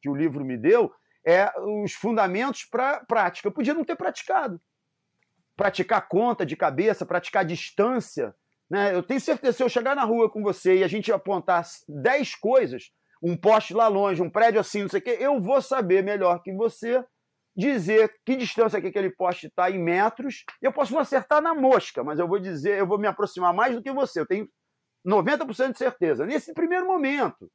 que 0.00 0.08
o 0.08 0.14
livro 0.14 0.44
me 0.44 0.56
deu, 0.56 0.92
é 1.26 1.50
os 1.60 1.92
fundamentos 1.92 2.64
para 2.64 2.92
a 2.92 3.04
prática. 3.04 3.48
Eu 3.48 3.52
podia 3.52 3.74
não 3.74 3.84
ter 3.84 3.96
praticado. 3.96 4.60
Praticar 5.56 6.06
conta 6.08 6.46
de 6.46 6.56
cabeça, 6.56 7.04
praticar 7.04 7.44
distância. 7.44 8.34
Né? 8.70 8.94
Eu 8.94 9.02
tenho 9.02 9.20
certeza, 9.20 9.56
se 9.56 9.62
eu 9.62 9.68
chegar 9.68 9.96
na 9.96 10.04
rua 10.04 10.30
com 10.30 10.42
você 10.42 10.78
e 10.78 10.84
a 10.84 10.88
gente 10.88 11.12
apontar 11.12 11.66
10 11.88 12.36
coisas, 12.36 12.92
um 13.20 13.36
poste 13.36 13.74
lá 13.74 13.88
longe, 13.88 14.22
um 14.22 14.30
prédio 14.30 14.60
assim, 14.60 14.82
não 14.82 14.88
sei 14.88 15.00
o 15.00 15.02
quê, 15.02 15.16
eu 15.18 15.40
vou 15.40 15.60
saber 15.60 16.04
melhor 16.04 16.40
que 16.42 16.52
você 16.52 17.04
dizer 17.58 18.14
que 18.24 18.36
distância 18.36 18.80
que 18.80 18.86
aquele 18.86 19.10
poste 19.10 19.48
está 19.48 19.68
em 19.68 19.82
metros. 19.82 20.44
Eu 20.62 20.72
posso 20.72 20.92
não 20.94 21.00
acertar 21.00 21.42
na 21.42 21.52
mosca, 21.52 22.04
mas 22.04 22.20
eu 22.20 22.28
vou 22.28 22.38
dizer, 22.38 22.78
eu 22.78 22.86
vou 22.86 22.98
me 22.98 23.08
aproximar 23.08 23.52
mais 23.52 23.74
do 23.74 23.82
que 23.82 23.90
você. 23.90 24.20
Eu 24.20 24.26
tenho 24.26 24.48
90% 25.04 25.72
de 25.72 25.78
certeza. 25.78 26.24
Nesse 26.24 26.54
primeiro 26.54 26.86
momento, 26.86 27.50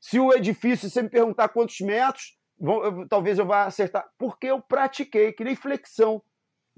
se 0.00 0.20
o 0.20 0.32
edifício, 0.32 0.88
você 0.88 1.02
me 1.02 1.08
perguntar 1.08 1.48
quantos 1.48 1.80
metros, 1.80 2.38
eu, 2.60 3.08
talvez 3.08 3.36
eu 3.36 3.44
vá 3.44 3.64
acertar. 3.64 4.08
Porque 4.16 4.46
eu 4.46 4.62
pratiquei, 4.62 5.32
que 5.32 5.42
nem 5.42 5.56
flexão. 5.56 6.22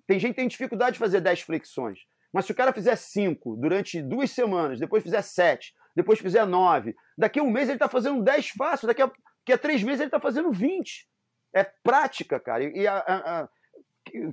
Tem 0.07 0.19
gente 0.19 0.31
que 0.31 0.41
tem 0.41 0.49
dificuldade 0.49 0.95
de 0.95 0.99
fazer 0.99 1.21
10 1.21 1.43
flexões. 1.43 1.99
Mas 2.33 2.47
se 2.47 2.53
o 2.53 2.55
cara 2.55 2.73
fizer 2.73 2.97
5 2.97 3.57
durante 3.57 4.03
duas 4.03 4.31
semanas, 4.31 4.81
depois 4.81 5.03
fizer 5.03 5.23
7, 5.23 5.73
depois 5.95 6.19
fizer 6.19 6.47
9, 6.47 6.95
daqui 7.17 7.39
a 7.39 7.43
um 7.43 7.51
mês 7.51 7.69
ele 7.69 7.77
está 7.77 7.89
fazendo 7.89 8.23
10 8.23 8.49
fácil, 8.51 8.89
daqui 8.89 9.03
a, 9.03 9.07
daqui 9.07 9.53
a 9.53 9.59
três 9.59 9.83
meses 9.83 10.01
ele 10.01 10.09
está 10.09 10.19
fazendo 10.19 10.51
20. 10.51 11.07
É 11.55 11.63
prática, 11.63 12.41
cara. 12.41 12.65
E 12.65 12.87
a, 12.87 12.99
a, 12.99 13.41
a, 13.43 13.49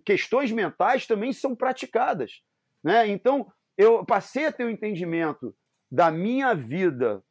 questões 0.03 0.51
mentais 0.51 1.05
também 1.05 1.32
são 1.32 1.55
praticadas. 1.55 2.41
Né? 2.84 3.07
Então, 3.07 3.51
eu 3.78 4.05
passei 4.05 4.45
a 4.47 4.51
ter 4.51 4.65
o 4.65 4.67
um 4.67 4.72
entendimento 4.72 5.55
da 5.89 6.09
minha 6.09 6.53
vida 6.53 7.24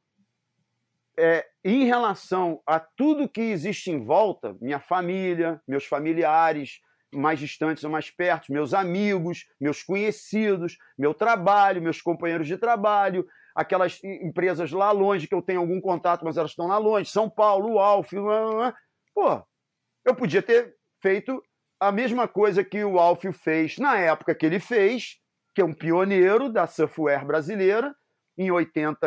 é, 1.19 1.47
em 1.65 1.85
relação 1.85 2.63
a 2.67 2.79
tudo 2.79 3.29
que 3.29 3.41
existe 3.41 3.91
em 3.91 4.05
volta, 4.05 4.57
minha 4.61 4.81
família, 4.81 5.61
meus 5.67 5.85
familiares, 5.85 6.81
mais 7.13 7.39
distantes 7.39 7.85
ou 7.85 7.91
mais 7.91 8.11
perto, 8.11 8.53
meus 8.53 8.73
amigos, 8.73 9.47
meus 9.61 9.83
conhecidos, 9.83 10.79
meu 10.97 11.13
trabalho, 11.13 11.83
meus 11.83 12.01
companheiros 12.01 12.47
de 12.47 12.57
trabalho, 12.57 13.27
aquelas 13.55 14.03
empresas 14.05 14.71
lá 14.71 14.93
longe 14.93 15.27
que 15.27 15.35
eu 15.35 15.43
tenho 15.43 15.61
algum 15.61 15.81
contato, 15.81 16.25
mas 16.25 16.37
elas 16.37 16.53
estão 16.53 16.69
lá 16.69 16.79
longe, 16.79 17.11
São 17.11 17.29
Paulo, 17.29 17.79
Alf, 17.79 18.13
pô, 19.15 19.43
eu 20.05 20.15
podia 20.15 20.43
ter 20.43 20.75
feito 21.01 21.43
a 21.79 21.91
mesma 21.91 22.29
coisa 22.29 22.63
que 22.63 22.85
o 22.85 22.99
Alfio 22.99 23.33
fez 23.33 23.79
na 23.79 23.97
época 23.97 24.35
que 24.35 24.45
ele 24.45 24.61
fez, 24.61 25.19
que 25.55 25.61
é 25.61 25.65
um 25.65 25.73
pioneiro 25.73 26.53
da 26.53 26.67
surfwear 26.67 27.25
brasileira, 27.25 27.95
em 28.37 28.51
80, 28.51 28.99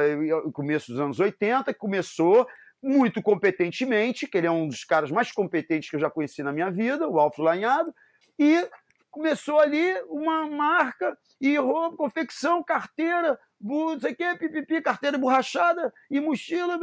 começo 0.51 0.91
dos 0.91 0.99
anos 0.99 1.19
80, 1.19 1.73
que 1.73 1.79
começou 1.79 2.47
muito 2.81 3.21
competentemente, 3.21 4.27
que 4.27 4.37
ele 4.37 4.47
é 4.47 4.51
um 4.51 4.67
dos 4.67 4.83
caras 4.83 5.09
mais 5.09 5.31
competentes 5.31 5.89
que 5.89 5.95
eu 5.95 5.99
já 5.99 6.09
conheci 6.09 6.43
na 6.43 6.51
minha 6.51 6.69
vida, 6.69 7.07
o 7.07 7.19
Alfio 7.19 7.43
Lanhado, 7.43 7.93
e 8.37 8.67
começou 9.09 9.59
ali 9.59 9.93
uma 10.07 10.47
marca 10.47 11.17
e 11.39 11.55
roupa, 11.57 11.95
confecção, 11.97 12.63
carteira, 12.63 13.39
não 13.61 13.99
sei 13.99 14.11
o 14.11 14.15
quê, 14.15 14.35
pipipi, 14.37 14.81
carteira 14.81 15.17
borrachada 15.17 15.93
e 16.09 16.19
mochila, 16.19 16.77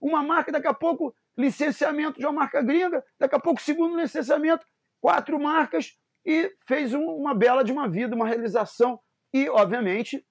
uma 0.00 0.22
marca, 0.22 0.52
daqui 0.52 0.66
a 0.66 0.74
pouco 0.74 1.14
licenciamento 1.36 2.18
de 2.18 2.26
uma 2.26 2.32
marca 2.32 2.62
gringa, 2.62 3.04
daqui 3.18 3.34
a 3.34 3.40
pouco 3.40 3.60
segundo 3.60 3.98
licenciamento, 3.98 4.66
quatro 5.00 5.40
marcas 5.40 5.96
e 6.24 6.54
fez 6.66 6.92
um, 6.92 7.04
uma 7.04 7.34
bela 7.34 7.64
de 7.64 7.72
uma 7.72 7.88
vida, 7.88 8.14
uma 8.14 8.26
realização 8.26 9.00
e, 9.32 9.48
obviamente, 9.48 10.24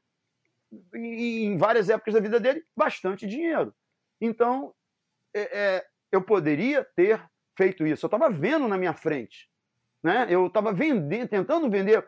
em 0.94 1.58
várias 1.58 1.90
épocas 1.90 2.14
da 2.14 2.20
vida 2.20 2.40
dele, 2.40 2.64
bastante 2.76 3.26
dinheiro. 3.26 3.74
Então, 4.22 4.74
é, 5.34 5.42
é, 5.42 5.86
eu 6.12 6.22
poderia 6.22 6.86
ter 6.96 7.24
feito 7.58 7.86
isso. 7.86 8.06
Eu 8.06 8.08
estava 8.08 8.30
vendo 8.30 8.68
na 8.68 8.78
minha 8.78 8.94
frente. 8.94 9.50
Né? 10.04 10.28
Eu 10.30 10.48
estava 10.48 10.74
tentando 11.30 11.70
vender 11.70 12.08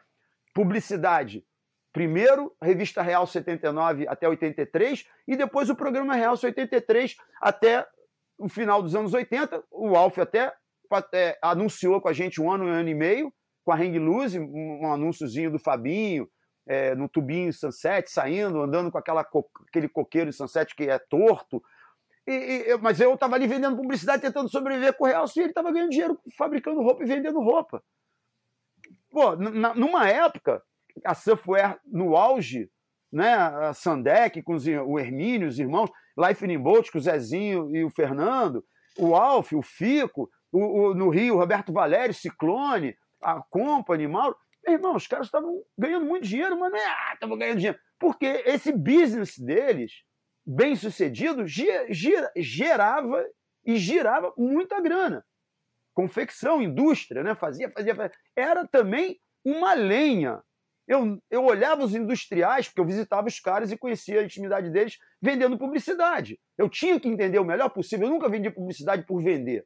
publicidade. 0.54 1.46
Primeiro, 1.92 2.56
revista 2.62 3.02
Real 3.02 3.28
79 3.28 4.08
até 4.08 4.28
83, 4.28 5.06
e 5.28 5.36
depois 5.36 5.70
o 5.70 5.76
programa 5.76 6.16
Real 6.16 6.36
83 6.42 7.18
até 7.42 7.86
no 8.42 8.50
final 8.50 8.82
dos 8.82 8.96
anos 8.96 9.14
80, 9.14 9.64
o 9.72 9.96
Alf 9.96 10.18
até, 10.18 10.52
até 10.90 11.38
anunciou 11.42 12.02
com 12.02 12.10
a 12.10 12.14
gente 12.14 12.42
um 12.42 12.52
ano, 12.52 12.66
um 12.66 12.70
ano 12.70 12.90
e 12.90 12.96
meio, 12.96 13.34
com 13.64 13.72
a 13.72 13.76
Hang 13.76 14.00
Loose, 14.00 14.40
um, 14.40 14.82
um 14.82 14.92
anúnciozinho 14.92 15.52
do 15.52 15.60
Fabinho, 15.60 16.28
é, 16.68 16.96
no 16.96 17.08
tubinho 17.08 17.54
Sunset, 17.54 18.10
saindo, 18.10 18.62
andando 18.62 18.92
com 18.92 18.98
aquela, 18.98 19.22
aquele 19.68 19.88
coqueiro 19.88 20.32
de 20.32 20.36
Sunset 20.36 20.76
que 20.76 20.90
é 20.90 20.98
torto. 20.98 21.62
E, 22.28 22.32
e, 22.32 22.78
mas 22.78 23.00
eu 23.00 23.14
estava 23.14 23.36
ali 23.36 23.48
vendendo 23.48 23.78
publicidade, 23.78 24.22
tentando 24.22 24.50
sobreviver 24.50 24.96
com 24.98 25.04
o 25.04 25.08
Real, 25.08 25.26
e 25.26 25.40
ele 25.40 25.50
estava 25.50 25.72
ganhando 25.72 25.92
dinheiro 25.92 26.20
fabricando 26.38 26.82
roupa 26.82 27.04
e 27.04 27.08
vendendo 27.08 27.40
roupa. 27.40 27.84
Pô, 29.12 29.36
numa 29.36 30.10
época, 30.10 30.64
a 31.06 31.14
Surfwear 31.14 31.80
no 31.86 32.16
auge, 32.16 32.72
né, 33.12 33.34
a 33.34 33.74
Sandec 33.74 34.42
com 34.42 34.54
os, 34.54 34.66
o 34.66 34.98
Hermínio, 34.98 35.48
os 35.48 35.60
irmãos, 35.60 35.90
Boat 36.62 36.92
com 36.92 36.98
o 36.98 37.02
Zezinho 37.02 37.76
e 37.76 37.84
o 37.84 37.90
Fernando, 37.90 38.64
o 38.98 39.16
Alf, 39.16 39.54
o 39.54 39.62
Fico, 39.62 40.30
o, 40.52 40.60
o, 40.60 40.94
no 40.94 41.10
Rio, 41.10 41.38
Roberto 41.38 41.74
Valério, 41.74 42.14
Ciclone, 42.14 42.96
a 43.22 43.42
Company, 43.50 44.08
Mauro. 44.08 44.36
Meu 44.66 44.76
irmão, 44.76 44.96
os 44.96 45.08
caras 45.08 45.28
estavam 45.28 45.64
ganhando 45.78 46.06
muito 46.06 46.28
dinheiro, 46.28 46.60
mas 46.60 46.74
é, 46.74 46.86
ah, 46.86 47.12
estavam 47.14 47.38
ganhando 47.38 47.58
dinheiro. 47.58 47.80
Porque 48.00 48.26
esse 48.46 48.72
business 48.72 49.38
deles, 49.38 50.04
bem 50.46 50.76
sucedido, 50.76 51.48
gira, 51.48 52.32
gerava 52.36 53.26
e 53.66 53.78
girava 53.78 54.34
muita 54.38 54.80
grana. 54.80 55.26
Confecção, 55.94 56.62
indústria, 56.62 57.24
né? 57.24 57.36
fazia, 57.36 57.70
fazia, 57.72 57.96
fazia. 57.96 58.18
Era 58.36 58.68
também 58.68 59.20
uma 59.44 59.74
lenha 59.74 60.42
eu, 60.92 61.18
eu 61.32 61.46
olhava 61.46 61.86
os 61.86 61.96
industriais, 61.96 62.68
porque 62.68 62.82
eu 62.82 62.86
visitava 62.86 63.26
os 63.26 63.40
caras 63.40 63.72
e 63.72 63.78
conhecia 63.78 64.20
a 64.20 64.24
intimidade 64.26 64.70
deles 64.70 64.98
vendendo 65.22 65.58
publicidade. 65.58 66.38
Eu 66.58 66.68
tinha 66.68 67.00
que 67.00 67.08
entender 67.08 67.40
o 67.40 67.46
melhor 67.46 67.70
possível. 67.70 68.08
Eu 68.08 68.12
nunca 68.12 68.28
vendi 68.28 68.52
publicidade 68.52 69.06
por 69.06 69.24
vender. 69.24 69.66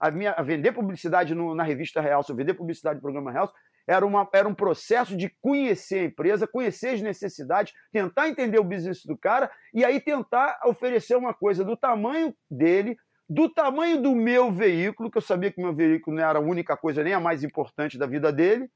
A 0.00 0.10
minha, 0.10 0.32
a 0.32 0.42
vender 0.42 0.72
publicidade 0.72 1.34
no, 1.34 1.54
na 1.54 1.62
revista 1.62 2.00
Real, 2.00 2.22
se 2.22 2.32
eu 2.32 2.36
vender 2.36 2.54
publicidade 2.54 2.96
no 2.96 3.02
programa 3.02 3.30
Real, 3.30 3.52
era, 3.86 4.06
uma, 4.06 4.26
era 4.32 4.48
um 4.48 4.54
processo 4.54 5.14
de 5.14 5.28
conhecer 5.42 5.98
a 5.98 6.04
empresa, 6.04 6.46
conhecer 6.46 6.94
as 6.94 7.02
necessidades, 7.02 7.74
tentar 7.92 8.30
entender 8.30 8.58
o 8.58 8.64
business 8.64 9.04
do 9.04 9.18
cara 9.18 9.50
e 9.74 9.84
aí 9.84 10.00
tentar 10.00 10.58
oferecer 10.64 11.16
uma 11.16 11.34
coisa 11.34 11.62
do 11.62 11.76
tamanho 11.76 12.34
dele, 12.50 12.96
do 13.28 13.46
tamanho 13.46 14.00
do 14.00 14.14
meu 14.14 14.50
veículo, 14.50 15.10
que 15.10 15.18
eu 15.18 15.22
sabia 15.22 15.52
que 15.52 15.60
meu 15.60 15.74
veículo 15.74 16.16
não 16.16 16.24
era 16.24 16.38
a 16.38 16.42
única 16.42 16.78
coisa, 16.78 17.04
nem 17.04 17.12
a 17.12 17.20
mais 17.20 17.44
importante 17.44 17.98
da 17.98 18.06
vida 18.06 18.32
dele, 18.32 18.70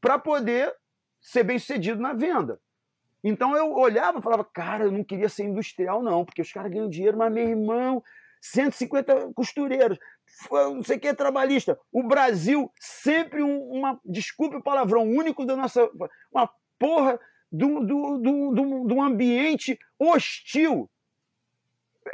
para 0.00 0.18
poder 0.18 0.74
ser 1.28 1.44
bem 1.44 1.58
sucedido 1.58 2.00
na 2.00 2.14
venda. 2.14 2.58
Então 3.22 3.54
eu 3.54 3.72
olhava 3.74 4.18
e 4.18 4.22
falava, 4.22 4.44
cara, 4.44 4.84
eu 4.84 4.92
não 4.92 5.04
queria 5.04 5.28
ser 5.28 5.44
industrial, 5.44 6.02
não, 6.02 6.24
porque 6.24 6.40
os 6.40 6.50
caras 6.50 6.72
ganham 6.72 6.88
dinheiro, 6.88 7.18
mas 7.18 7.32
meu 7.32 7.46
irmão, 7.46 8.02
150 8.40 9.32
costureiros, 9.34 9.98
não 10.50 10.82
sei 10.82 10.96
o 10.96 11.00
que 11.00 11.08
é 11.08 11.14
trabalhista. 11.14 11.78
O 11.92 12.02
Brasil, 12.02 12.72
sempre 12.80 13.42
um, 13.42 13.58
uma, 13.70 14.00
desculpe 14.04 14.56
o 14.56 14.62
palavrão, 14.62 15.02
único 15.02 15.44
da 15.44 15.54
nossa. 15.54 15.90
Uma 16.32 16.48
porra 16.78 17.20
de 17.50 17.64
um 17.64 19.02
ambiente 19.02 19.78
hostil. 19.98 20.88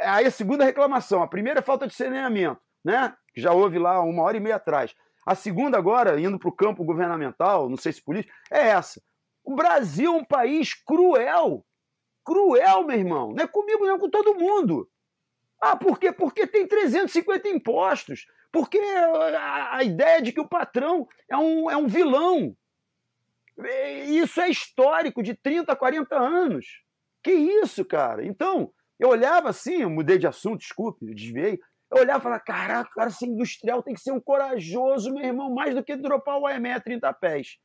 Aí 0.01 0.25
a 0.25 0.31
segunda 0.31 0.65
reclamação. 0.65 1.23
A 1.23 1.27
primeira 1.27 1.59
é 1.59 1.63
falta 1.63 1.87
de 1.87 1.93
saneamento, 1.93 2.59
né? 2.83 3.15
Que 3.33 3.39
já 3.39 3.53
houve 3.53 3.77
lá 3.79 4.01
uma 4.01 4.23
hora 4.23 4.35
e 4.35 4.41
meia 4.41 4.55
atrás. 4.55 4.93
A 5.25 5.33
segunda, 5.33 5.77
agora, 5.77 6.19
indo 6.19 6.37
para 6.37 6.49
o 6.49 6.55
campo 6.55 6.83
governamental, 6.83 7.67
não 7.67 7.77
sei 7.77 7.91
se 7.91 8.01
político, 8.01 8.33
é 8.51 8.67
essa. 8.69 9.01
O 9.43 9.55
Brasil 9.55 10.13
é 10.13 10.17
um 10.17 10.23
país 10.23 10.73
cruel. 10.73 11.65
Cruel, 12.23 12.83
meu 12.85 12.97
irmão. 12.97 13.33
Não 13.33 13.43
é 13.43 13.47
comigo, 13.47 13.85
não 13.85 13.95
é 13.95 13.99
com 13.99 14.09
todo 14.09 14.35
mundo. 14.35 14.89
Ah, 15.59 15.75
por 15.75 15.99
quê? 15.99 16.11
Porque 16.11 16.45
tem 16.45 16.67
350 16.67 17.47
impostos. 17.49 18.27
Porque 18.51 18.77
a, 18.77 19.77
a 19.77 19.83
ideia 19.83 20.21
de 20.21 20.31
que 20.31 20.39
o 20.39 20.47
patrão 20.47 21.07
é 21.29 21.35
um, 21.35 21.69
é 21.69 21.77
um 21.77 21.87
vilão. 21.87 22.55
Isso 24.07 24.41
é 24.41 24.49
histórico, 24.49 25.23
de 25.23 25.33
30, 25.33 25.75
40 25.75 26.15
anos. 26.15 26.83
Que 27.23 27.31
isso, 27.31 27.83
cara? 27.85 28.25
Então, 28.25 28.71
eu 28.99 29.09
olhava 29.09 29.49
assim, 29.49 29.81
eu 29.81 29.89
mudei 29.89 30.17
de 30.17 30.27
assunto, 30.27 30.59
desculpe, 30.59 31.05
desviei. 31.13 31.59
Eu 31.95 32.01
olhava 32.01 32.19
e 32.19 32.23
falava, 32.23 32.43
caraca, 32.43 32.89
cara, 32.93 33.09
ser 33.09 33.27
industrial 33.27 33.81
tem 33.81 33.93
que 33.93 34.01
ser 34.01 34.11
um 34.11 34.19
corajoso, 34.19 35.13
meu 35.13 35.23
irmão, 35.23 35.49
mais 35.53 35.73
do 35.73 35.81
que 35.81 35.95
dropar 35.95 36.37
o 36.37 36.45
AME 36.45 36.73
a 36.73 36.79
30 36.79 37.13
pés. 37.13 37.57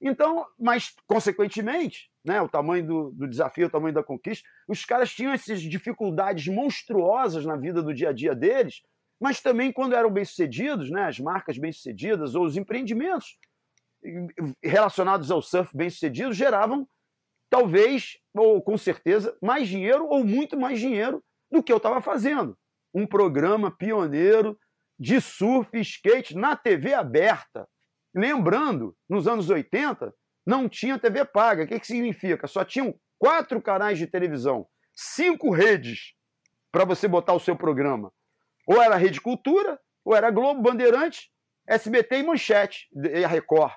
Então, 0.00 0.44
mas, 0.58 0.92
consequentemente, 1.06 2.10
né, 2.24 2.42
o 2.42 2.48
tamanho 2.48 2.84
do, 2.84 3.10
do, 3.12 3.28
desafio, 3.28 3.68
o 3.68 3.70
tamanho 3.70 3.94
da 3.94 4.02
conquista, 4.02 4.48
os 4.66 4.84
caras 4.84 5.12
tinham 5.12 5.32
essas 5.32 5.62
dificuldades 5.62 6.48
monstruosas 6.48 7.46
na 7.46 7.54
vida 7.54 7.80
do 7.80 7.94
dia 7.94 8.08
a 8.08 8.12
dia 8.12 8.34
deles, 8.34 8.82
mas 9.20 9.40
também 9.40 9.72
quando 9.72 9.94
eram 9.94 10.10
bem-sucedidos, 10.10 10.90
né, 10.90 11.04
as 11.04 11.20
marcas 11.20 11.56
bem-sucedidas 11.56 12.34
ou 12.34 12.44
os 12.44 12.56
empreendimentos 12.56 13.38
relacionados 14.64 15.30
ao 15.30 15.40
surf 15.40 15.76
bem-sucedidos 15.76 16.36
geravam, 16.36 16.88
talvez, 17.48 18.18
ou 18.34 18.60
com 18.60 18.76
certeza, 18.76 19.36
mais 19.40 19.68
dinheiro 19.68 20.08
ou 20.08 20.24
muito 20.24 20.58
mais 20.58 20.80
dinheiro 20.80 21.22
do 21.48 21.62
que 21.62 21.72
eu 21.72 21.76
estava 21.76 22.00
fazendo 22.00 22.58
um 22.94 23.06
programa 23.06 23.70
pioneiro 23.70 24.58
de 24.98 25.20
surf 25.20 25.70
e 25.76 25.80
skate 25.80 26.36
na 26.36 26.56
TV 26.56 26.92
aberta. 26.92 27.66
Lembrando, 28.14 28.96
nos 29.08 29.26
anos 29.26 29.48
80, 29.48 30.12
não 30.46 30.68
tinha 30.68 30.98
TV 30.98 31.24
paga. 31.24 31.64
O 31.64 31.66
que, 31.66 31.78
que 31.78 31.86
significa? 31.86 32.46
Só 32.46 32.64
tinham 32.64 32.94
quatro 33.18 33.60
canais 33.62 33.98
de 33.98 34.06
televisão, 34.06 34.66
cinco 34.94 35.50
redes 35.50 36.14
para 36.72 36.84
você 36.84 37.06
botar 37.06 37.34
o 37.34 37.40
seu 37.40 37.56
programa. 37.56 38.12
Ou 38.66 38.80
era 38.82 38.96
Rede 38.96 39.20
Cultura, 39.20 39.78
ou 40.04 40.14
era 40.14 40.30
Globo, 40.30 40.62
Bandeirante, 40.62 41.30
SBT 41.68 42.18
e 42.18 42.22
Manchete, 42.22 42.88
e 42.92 43.24
a 43.24 43.28
Record. 43.28 43.72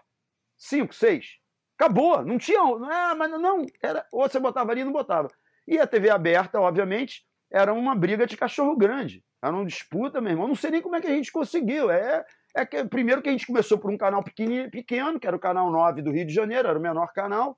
Cinco, 0.58 0.94
seis. 0.94 1.38
Acabou. 1.78 2.24
Não 2.24 2.38
tinha. 2.38 2.60
Ah, 2.60 3.16
mas 3.16 3.32
não. 3.32 3.66
Era, 3.82 4.06
ou 4.12 4.28
você 4.28 4.40
botava 4.40 4.72
ali 4.72 4.82
ou 4.82 4.86
não 4.86 4.94
botava. 4.94 5.28
E 5.68 5.80
a 5.80 5.88
TV 5.88 6.10
aberta, 6.10 6.60
obviamente, 6.60 7.26
era 7.54 7.72
uma 7.72 7.94
briga 7.94 8.26
de 8.26 8.36
cachorro 8.36 8.76
grande. 8.76 9.24
Era 9.42 9.54
uma 9.54 9.66
disputa, 9.66 10.20
meu 10.20 10.32
irmão. 10.32 10.48
Não 10.48 10.56
sei 10.56 10.72
nem 10.72 10.82
como 10.82 10.96
é 10.96 11.02
que 11.02 11.08
a 11.08 11.16
gente 11.16 11.32
conseguiu. 11.32 11.92
É, 11.92 12.26
é 12.56 12.66
que, 12.66 12.84
primeiro 12.86 13.22
que 13.22 13.30
a 13.30 13.32
gente 13.32 13.46
começou 13.46 13.78
por 13.78 13.92
um 13.92 13.98
canal 13.98 14.24
pequeno, 14.24 14.72
pequeno, 14.72 15.20
que 15.20 15.28
era 15.28 15.36
o 15.36 15.40
canal 15.40 15.72
9 15.72 16.02
do 16.02 16.12
Rio 16.12 16.26
de 16.26 16.34
Janeiro, 16.34 16.68
era 16.68 16.80
o 16.80 16.82
menor 16.82 17.14
canal. 17.14 17.56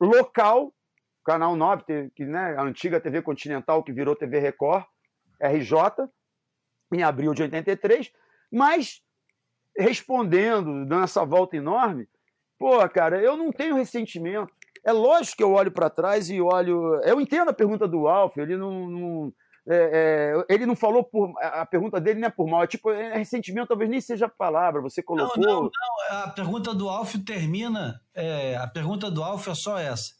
Local, 0.00 0.72
canal 1.22 1.54
9, 1.54 2.10
que, 2.14 2.24
né, 2.24 2.54
a 2.56 2.62
antiga 2.62 2.98
TV 2.98 3.20
Continental, 3.20 3.82
que 3.84 3.92
virou 3.92 4.16
TV 4.16 4.38
Record, 4.38 4.84
RJ, 5.38 6.08
em 6.94 7.02
abril 7.02 7.34
de 7.34 7.42
83. 7.42 8.10
Mas, 8.50 9.02
respondendo, 9.76 10.86
dando 10.86 11.04
essa 11.04 11.26
volta 11.26 11.56
enorme, 11.56 12.08
pô, 12.58 12.88
cara, 12.88 13.20
eu 13.20 13.36
não 13.36 13.52
tenho 13.52 13.74
ressentimento. 13.74 14.55
É 14.86 14.92
lógico 14.92 15.38
que 15.38 15.42
eu 15.42 15.52
olho 15.52 15.72
para 15.72 15.90
trás 15.90 16.30
e 16.30 16.40
olho. 16.40 17.00
Eu 17.02 17.20
entendo 17.20 17.48
a 17.48 17.52
pergunta 17.52 17.88
do 17.88 18.06
Alf, 18.06 18.36
ele 18.36 18.56
não. 18.56 18.88
não 18.88 19.32
é, 19.68 19.74
é, 20.48 20.54
ele 20.54 20.64
não 20.64 20.76
falou 20.76 21.02
por. 21.02 21.34
A 21.42 21.66
pergunta 21.66 22.00
dele 22.00 22.20
não 22.20 22.28
é 22.28 22.30
por 22.30 22.46
mal, 22.46 22.62
é 22.62 22.68
tipo, 22.68 22.92
é, 22.92 23.18
ressentimento 23.18 23.66
talvez 23.66 23.90
nem 23.90 24.00
seja 24.00 24.26
a 24.26 24.28
palavra, 24.28 24.80
você 24.80 25.02
colocou. 25.02 25.42
Não, 25.42 25.54
não, 25.54 25.62
não. 25.62 25.70
A 26.18 26.28
pergunta 26.28 26.72
do 26.72 26.88
Alf 26.88 27.16
termina. 27.16 28.00
É, 28.14 28.56
a 28.56 28.68
pergunta 28.68 29.10
do 29.10 29.24
Alf 29.24 29.48
é 29.48 29.54
só 29.56 29.76
essa. 29.76 30.14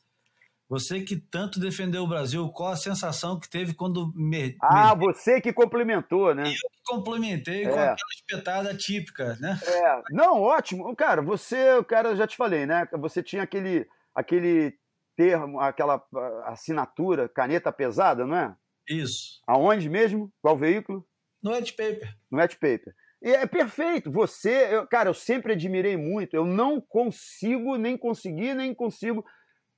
Você 0.69 1.01
que 1.01 1.15
tanto 1.15 1.61
defendeu 1.61 2.03
o 2.03 2.09
Brasil, 2.09 2.49
qual 2.49 2.73
a 2.73 2.77
sensação 2.77 3.39
que 3.39 3.49
teve 3.49 3.73
quando. 3.73 4.13
Me, 4.17 4.57
ah, 4.61 4.97
me... 4.97 5.07
você 5.07 5.41
que 5.41 5.53
complementou, 5.53 6.35
né? 6.35 6.43
Eu 6.43 6.53
que 6.53 6.83
complementei 6.85 7.63
é. 7.63 7.69
com 7.69 7.79
aquela 7.79 7.95
espetada 8.17 8.77
típica, 8.77 9.37
né? 9.41 9.57
É. 9.65 10.03
Não, 10.11 10.43
ótimo. 10.43 10.97
Cara, 10.97 11.23
você, 11.23 11.85
cara, 11.85 12.17
já 12.17 12.27
te 12.27 12.37
falei, 12.37 12.67
né? 12.67 12.89
Você 12.99 13.23
tinha 13.23 13.45
aquele 13.45 13.87
aquele 14.17 14.75
termo, 15.17 15.61
aquela 15.61 16.03
assinatura, 16.47 17.29
caneta 17.29 17.71
pesada, 17.71 18.27
não 18.27 18.37
é? 18.37 18.57
Isso. 18.89 19.41
Aonde 19.47 19.89
mesmo? 19.89 20.33
Qual 20.41 20.57
veículo? 20.57 21.07
No 21.43 21.55
Ed 21.55 21.73
Paper. 21.73 22.15
No 22.31 22.41
Ed 22.41 22.55
Paper. 22.57 22.95
E 23.23 23.31
é 23.31 23.47
perfeito. 23.47 24.11
Você, 24.11 24.69
eu, 24.71 24.87
cara, 24.87 25.11
eu 25.11 25.15
sempre 25.15 25.53
admirei 25.53 25.97
muito. 25.97 26.35
Eu 26.35 26.45
não 26.45 26.81
consigo, 26.81 27.77
nem 27.77 27.97
consegui, 27.97 28.55
nem 28.55 28.75
consigo 28.75 29.25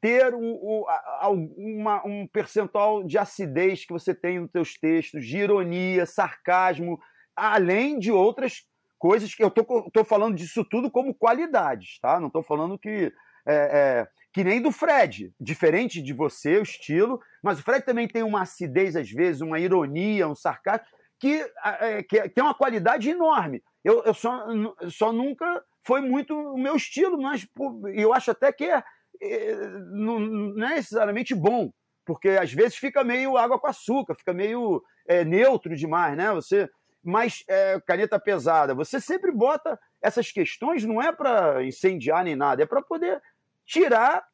ter 0.01 0.35
o, 0.35 0.41
o, 0.41 0.87
a, 0.89 1.29
uma, 1.31 2.07
um 2.07 2.27
percentual 2.27 3.03
de 3.03 3.19
acidez 3.19 3.85
que 3.85 3.93
você 3.93 4.15
tem 4.15 4.41
nos 4.41 4.51
seus 4.51 4.75
textos, 4.75 5.27
de 5.27 5.39
ironia, 5.39 6.07
sarcasmo, 6.07 6.99
além 7.35 7.99
de 7.99 8.13
outras 8.13 8.63
coisas 8.99 9.35
que 9.35 9.43
eu 9.43 9.51
tô, 9.51 9.91
tô 9.91 10.05
falando 10.05 10.37
disso 10.37 10.65
tudo 10.65 10.91
como 10.91 11.15
qualidades, 11.15 11.99
tá? 12.01 12.21
Não 12.21 12.29
estou 12.29 12.43
falando 12.43 12.79
que 12.79 13.13
é, 13.47 13.55
é, 13.55 14.09
que 14.33 14.45
nem 14.45 14.61
do 14.61 14.71
Fred, 14.71 15.33
diferente 15.41 16.03
de 16.03 16.13
você, 16.13 16.59
o 16.59 16.63
estilo, 16.63 17.21
mas 17.43 17.59
o 17.59 17.63
Fred 17.63 17.85
também 17.85 18.07
tem 18.07 18.23
uma 18.23 18.43
acidez 18.43 18.95
às 18.95 19.11
vezes, 19.11 19.41
uma 19.41 19.59
ironia, 19.59 20.29
um 20.29 20.35
sarcasmo, 20.35 20.87
que, 21.19 21.45
é, 21.81 22.03
que 22.03 22.29
tem 22.29 22.45
uma 22.45 22.55
qualidade 22.55 23.09
enorme. 23.11 23.63
Eu, 23.83 24.03
eu 24.05 24.15
só, 24.15 24.47
só 24.91 25.13
nunca 25.13 25.65
foi 25.85 26.01
muito 26.01 26.35
o 26.35 26.59
meu 26.59 26.77
estilo, 26.77 27.21
mas 27.21 27.47
eu 27.95 28.13
acho 28.13 28.31
até 28.31 28.53
que 28.53 28.65
é, 28.65 28.83
é, 29.21 29.57
não, 29.91 30.21
não 30.21 30.69
é 30.69 30.75
necessariamente 30.77 31.35
bom, 31.35 31.71
porque 32.05 32.31
às 32.31 32.53
vezes 32.53 32.77
fica 32.77 33.03
meio 33.03 33.37
água 33.37 33.59
com 33.59 33.67
açúcar, 33.67 34.15
fica 34.15 34.33
meio 34.33 34.83
é, 35.07 35.25
neutro 35.25 35.75
demais, 35.75 36.17
né? 36.17 36.33
Você, 36.33 36.69
mas 37.03 37.43
é, 37.49 37.81
caneta 37.87 38.21
pesada, 38.21 38.75
você 38.75 39.01
sempre 39.01 39.33
bota 39.33 39.79
essas 40.03 40.31
questões, 40.31 40.85
não 40.85 41.03
é 41.03 41.11
para 41.11 41.65
incendiar 41.65 42.25
nem 42.25 42.37
nada, 42.37 42.63
é 42.63 42.67
para 42.67 42.83
poder 42.83 43.21
tirar 43.69 44.27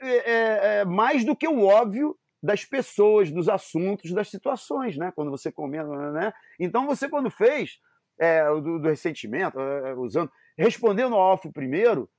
é, 0.00 0.08
é, 0.08 0.80
é, 0.80 0.84
mais 0.86 1.24
do 1.24 1.36
que 1.36 1.46
o 1.46 1.66
óbvio 1.66 2.18
das 2.42 2.64
pessoas, 2.64 3.30
dos 3.30 3.50
assuntos, 3.50 4.12
das 4.12 4.28
situações, 4.30 4.96
né? 4.96 5.12
Quando 5.14 5.30
você 5.30 5.52
comenta, 5.52 6.10
né? 6.10 6.32
Então 6.58 6.86
você 6.86 7.06
quando 7.06 7.30
fez 7.30 7.78
é, 8.18 8.42
do, 8.46 8.78
do, 8.78 8.88
ressentimento, 8.88 9.60
é, 9.60 9.94
usando, 9.94 10.32
respondendo 10.56 11.14
ao 11.14 11.20
Alfo 11.20 11.52
primeiro, 11.52 12.10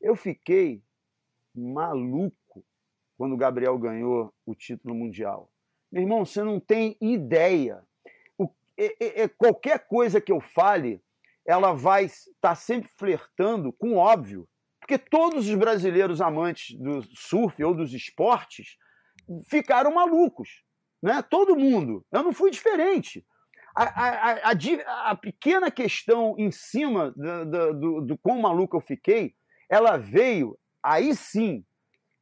eu 0.00 0.16
fiquei 0.16 0.82
maluco 1.54 2.64
quando 3.16 3.34
o 3.34 3.38
Gabriel 3.38 3.78
ganhou 3.78 4.34
o 4.44 4.54
título 4.54 4.94
mundial. 4.96 5.48
Meu 5.90 6.02
irmão, 6.02 6.24
você 6.24 6.42
não 6.42 6.58
tem 6.58 6.96
ideia. 7.00 7.84
O, 8.36 8.48
é, 8.76 9.22
é, 9.22 9.28
qualquer 9.28 9.86
coisa 9.86 10.20
que 10.20 10.32
eu 10.32 10.40
fale, 10.40 11.00
ela 11.46 11.72
vai 11.72 12.06
estar 12.06 12.32
tá 12.40 12.54
sempre 12.56 12.90
flertando 12.96 13.72
com 13.72 13.96
óbvio. 13.96 14.48
Porque 14.88 14.96
todos 14.96 15.46
os 15.46 15.54
brasileiros 15.54 16.22
amantes 16.22 16.74
do 16.78 17.02
surf 17.14 17.62
ou 17.62 17.74
dos 17.74 17.92
esportes 17.92 18.78
ficaram 19.46 19.92
malucos. 19.92 20.64
Né? 21.02 21.20
Todo 21.20 21.54
mundo. 21.54 22.06
Eu 22.10 22.22
não 22.22 22.32
fui 22.32 22.50
diferente. 22.50 23.22
A, 23.76 23.82
a, 23.84 24.50
a, 24.50 25.10
a 25.10 25.14
pequena 25.14 25.70
questão 25.70 26.34
em 26.38 26.50
cima 26.50 27.12
do, 27.14 27.44
do, 27.44 27.74
do, 27.74 28.00
do 28.00 28.18
quão 28.18 28.40
maluco 28.40 28.78
eu 28.78 28.80
fiquei, 28.80 29.34
ela 29.68 29.98
veio, 29.98 30.58
aí 30.82 31.14
sim, 31.14 31.62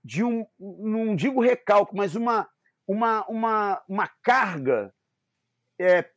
de 0.04 0.24
um, 0.24 0.44
não 0.58 1.14
digo 1.14 1.40
recalque, 1.40 1.94
mas 1.94 2.16
uma, 2.16 2.48
uma, 2.84 3.24
uma, 3.28 3.82
uma 3.88 4.10
carga 4.24 4.92
é, 5.78 6.10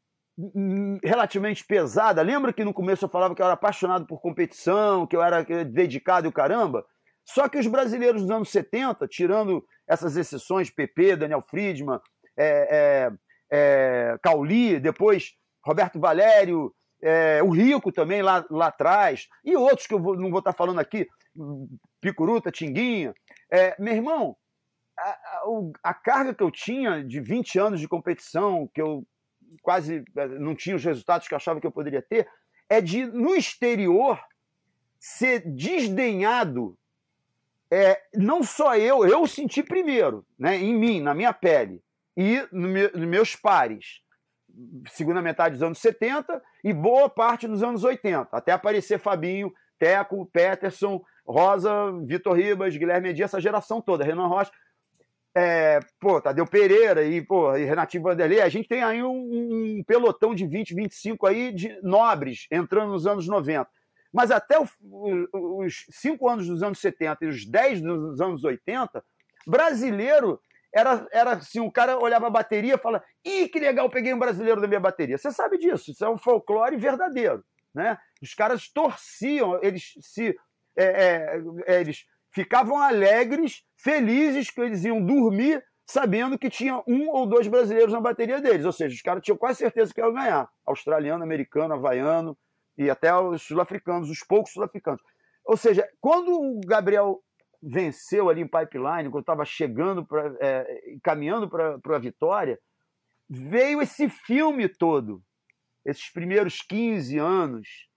relativamente 1.04 1.66
pesada. 1.66 2.22
Lembra 2.22 2.54
que 2.54 2.64
no 2.64 2.74
começo 2.74 3.06
eu 3.06 3.10
falava 3.10 3.36
que 3.36 3.42
eu 3.42 3.46
era 3.46 3.56
apaixonado 3.56 4.06
por 4.06 4.22
competição, 4.22 5.06
que 5.06 5.16
eu 5.16 5.22
era 5.22 5.44
dedicado 5.66 6.28
e 6.28 6.30
o 6.30 6.34
caramba? 6.34 6.86
Só 7.26 7.48
que 7.48 7.58
os 7.58 7.68
brasileiros 7.68 8.22
dos 8.22 8.32
anos 8.32 8.50
70, 8.50 9.08
tirando 9.08 9.64
essas 9.88 10.16
exceções, 10.16 10.70
PP, 10.70 11.18
Daniel 11.18 11.44
Friedman, 11.48 12.00
é, 12.38 12.48
é, 12.72 13.12
é, 13.52 14.18
Cauli, 14.24 14.80
depois 14.80 15.34
Roberto 15.64 16.00
Valério, 16.00 16.74
é, 17.04 17.42
o 17.44 17.50
Rico 17.50 17.92
também 17.92 18.22
lá, 18.22 18.46
lá 18.50 18.68
atrás, 18.68 19.28
e 19.44 19.56
outros 19.56 19.88
que 19.88 19.94
eu 19.94 20.02
vou, 20.02 20.16
não 20.16 20.30
vou 20.30 20.40
estar 20.40 20.54
falando 20.54 20.80
aqui, 20.80 21.08
Picuruta, 22.02 22.52
Tinguinha. 22.52 23.14
É, 23.52 23.76
meu 23.80 23.94
irmão, 23.94 24.36
a, 24.98 25.10
a, 25.10 25.92
a, 25.92 25.94
carga 25.94 26.34
que 26.34 26.44
eu 26.44 26.52
tinha 26.52 27.04
de 27.04 27.22
20 27.22 27.60
anos 27.60 27.80
de 27.80 27.88
competição, 27.88 28.70
que 28.74 28.82
eu 28.82 29.06
quase 29.62 30.04
eh, 30.16 30.28
não 30.40 30.56
tinha 30.56 30.76
os 30.76 30.84
resultados 30.84 31.28
que 31.28 31.34
eu 31.34 31.38
achava 31.38 31.60
que 31.60 31.68
eu 31.68 31.72
poderia 31.72 32.02
ter, 32.02 32.28
é 32.70 32.80
de, 32.80 33.06
no 33.06 33.36
exterior, 33.36 34.20
ser 35.00 35.42
desdenhado. 35.46 36.78
É, 37.72 38.02
não 38.16 38.44
só 38.44 38.76
eu, 38.76 39.06
eu 39.06 39.26
senti 39.28 39.62
primeiro, 39.62 40.26
né, 40.38 40.58
em 40.58 40.74
mim, 40.74 41.02
na 41.02 41.14
minha 41.14 41.32
pele, 41.32 41.84
e 42.18 42.48
no 42.52 42.68
nos 42.68 43.08
meus 43.08 43.36
pares. 43.36 44.02
segunda 44.92 45.22
metade 45.22 45.54
dos 45.54 45.64
anos 45.64 45.80
70 45.80 46.42
e 46.64 46.74
boa 46.74 47.10
parte 47.10 47.48
dos 47.48 47.64
anos 47.64 47.84
80, 47.84 48.36
até 48.36 48.52
aparecer 48.52 49.00
Fabinho, 49.00 49.54
Teco, 49.78 50.26
Peterson, 50.26 51.02
Rosa, 51.26 51.72
Vitor 52.06 52.36
Ribas, 52.36 52.76
Guilherme 52.76 53.14
Dias, 53.14 53.30
essa 53.30 53.40
geração 53.40 53.82
toda, 53.82 54.04
Renan 54.04 54.28
Rocha, 54.28 54.52
é, 55.36 55.80
pô, 56.00 56.20
Tadeu 56.20 56.46
Pereira 56.46 57.04
e, 57.04 57.22
pô, 57.22 57.56
e 57.56 57.64
Renatinho 57.64 58.04
Vanderlei, 58.04 58.42
a 58.42 58.50
gente 58.50 58.68
tem 58.68 58.84
aí 58.84 59.04
um, 59.04 59.78
um, 59.78 59.84
pelotão 59.86 60.34
de 60.34 60.46
20, 60.46 60.74
25 60.74 61.28
aí 61.28 61.52
de 61.52 61.80
nobres 61.82 62.48
entrando 62.52 62.92
nos 62.92 63.06
anos 63.06 63.28
90. 63.28 63.70
Mas 64.12 64.32
até 64.32 64.60
o, 64.60 64.68
os 65.64 65.86
5 65.92 66.28
anos 66.28 66.48
dos 66.48 66.64
anos 66.64 66.80
70 66.80 67.26
e 67.26 67.28
os 67.28 67.46
10 67.46 67.82
dos 67.82 68.20
anos 68.20 68.44
80, 68.44 69.04
brasileiro 69.46 70.40
era, 70.74 71.08
era 71.12 71.32
assim, 71.34 71.60
o 71.60 71.72
cara 71.72 71.98
olhava 71.98 72.28
a 72.28 72.32
bateria 72.32 72.76
e 72.76 72.80
fala, 72.80 73.04
ih, 73.24 73.48
que 73.48 73.60
legal, 73.60 73.90
peguei 73.90 74.14
um 74.14 74.20
brasileiro 74.20 74.62
da 74.62 74.68
minha 74.68 74.80
bateria. 74.80 75.18
Você 75.18 75.32
sabe 75.32 75.58
disso, 75.58 75.92
isso 75.92 76.04
é 76.04 76.10
um 76.10 76.18
folclore 76.18 76.76
verdadeiro. 76.78 77.44
Né? 77.74 77.98
Os 78.22 78.34
caras 78.34 78.68
torciam, 78.68 79.60
eles 79.62 79.94
se. 80.02 80.36
É, 80.76 81.42
é 81.68 81.82
eles 81.82 82.06
ficavam 82.32 82.78
alegres, 82.78 83.64
felizes 83.84 84.50
que 84.50 84.62
eles 84.62 84.84
iam 84.84 85.04
dormir 85.04 85.64
sabendo 85.86 86.38
que 86.38 86.50
tinha 86.50 86.84
um 86.88 87.10
ou 87.10 87.26
dois 87.26 87.48
brasileiros 87.48 87.92
na 87.92 88.00
bateria 88.00 88.40
deles. 88.40 88.66
Ou 88.66 88.72
seja, 88.72 88.94
os 88.94 89.02
caras 89.02 89.24
tinham 89.24 89.38
quase 89.38 89.60
certeza 89.60 89.94
que 89.94 90.00
iam 90.00 90.14
ganhar. 90.14 90.48
Australiano, 90.66 91.24
americano, 91.24 91.74
havaiano 91.74 92.38
e 92.78 92.90
até 92.90 93.14
os 93.16 93.42
sul-africanos, 93.42 94.10
os 94.10 94.20
poucos 94.20 94.54
sul-africanos. 94.54 95.02
Ou 95.44 95.58
seja, 95.58 95.88
quando 96.00 96.32
o 96.32 96.62
Gabriel 96.64 97.20
venceu 97.62 98.30
ali 98.30 98.42
em 98.42 98.48
pipeline, 98.48 99.10
quando 99.10 99.22
estava 99.22 99.44
chegando, 99.44 100.06
pra, 100.06 100.32
é, 100.40 100.82
caminhando 101.04 101.50
para 101.50 101.96
a 101.96 102.00
vitória, 102.00 102.60
veio 103.28 103.82
esse 103.82 104.08
filme 104.10 104.70
todo, 104.70 105.22
esses 105.84 106.10
primeiros 106.12 106.62
15 106.62 107.18
anos, 107.18 107.89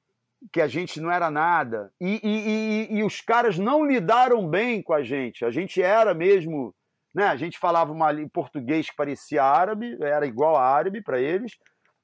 que 0.50 0.60
a 0.60 0.66
gente 0.66 1.00
não 1.00 1.10
era 1.10 1.30
nada. 1.30 1.92
E, 2.00 2.20
e, 2.22 2.48
e, 2.94 2.98
e, 2.98 3.04
os 3.04 3.20
caras 3.20 3.58
não 3.58 3.84
lidaram 3.84 4.48
bem 4.48 4.82
com 4.82 4.92
a 4.92 5.02
gente. 5.02 5.44
A 5.44 5.50
gente 5.50 5.82
era 5.82 6.14
mesmo. 6.14 6.74
Né? 7.14 7.26
A 7.26 7.36
gente 7.36 7.58
falava 7.58 7.92
uma, 7.92 8.12
em 8.12 8.28
português 8.28 8.88
que 8.88 8.96
parecia 8.96 9.44
árabe, 9.44 9.96
era 10.00 10.26
igual 10.26 10.56
a 10.56 10.66
árabe 10.66 11.02
para 11.02 11.20
eles. 11.20 11.52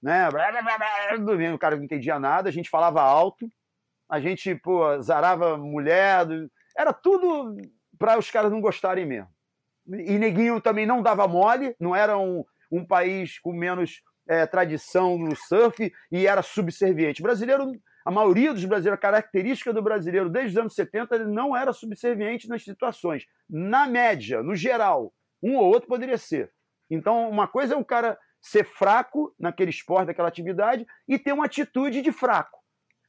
Né? 0.02 0.28
O 0.28 1.58
cara 1.58 1.76
não 1.76 1.84
entendia 1.84 2.18
nada, 2.18 2.48
a 2.48 2.52
gente 2.52 2.70
falava 2.70 3.00
alto, 3.00 3.50
a 4.08 4.20
gente 4.20 4.54
pô, 4.54 5.00
zarava 5.00 5.56
mulher, 5.56 6.26
era 6.76 6.92
tudo 6.92 7.56
para 7.98 8.18
os 8.18 8.30
caras 8.30 8.52
não 8.52 8.60
gostarem 8.60 9.06
mesmo. 9.06 9.28
E 9.88 10.18
Neguinho 10.18 10.60
também 10.60 10.86
não 10.86 11.02
dava 11.02 11.26
mole, 11.26 11.74
não 11.80 11.96
era 11.96 12.16
um, 12.18 12.44
um 12.70 12.86
país 12.86 13.38
com 13.40 13.52
menos 13.52 14.02
é, 14.28 14.46
tradição 14.46 15.18
no 15.18 15.34
surf 15.34 15.90
e 16.12 16.26
era 16.26 16.42
subserviente. 16.42 17.20
O 17.20 17.24
brasileiro 17.24 17.72
a 18.08 18.10
maioria 18.10 18.54
dos 18.54 18.64
brasileiros, 18.64 18.96
a 18.96 19.02
característica 19.02 19.70
do 19.70 19.82
brasileiro 19.82 20.30
desde 20.30 20.52
os 20.52 20.56
anos 20.56 20.74
70, 20.74 21.14
ele 21.14 21.24
não 21.26 21.54
era 21.54 21.74
subserviente 21.74 22.48
nas 22.48 22.64
situações. 22.64 23.26
Na 23.46 23.86
média, 23.86 24.42
no 24.42 24.56
geral, 24.56 25.12
um 25.42 25.56
ou 25.56 25.66
outro 25.66 25.90
poderia 25.90 26.16
ser. 26.16 26.50
Então, 26.90 27.28
uma 27.28 27.46
coisa 27.46 27.74
é 27.74 27.76
o 27.76 27.84
cara 27.84 28.18
ser 28.40 28.64
fraco 28.64 29.34
naquele 29.38 29.68
esporte, 29.68 30.06
naquela 30.06 30.28
atividade, 30.28 30.86
e 31.06 31.18
ter 31.18 31.34
uma 31.34 31.44
atitude 31.44 32.00
de 32.00 32.10
fraco. 32.10 32.58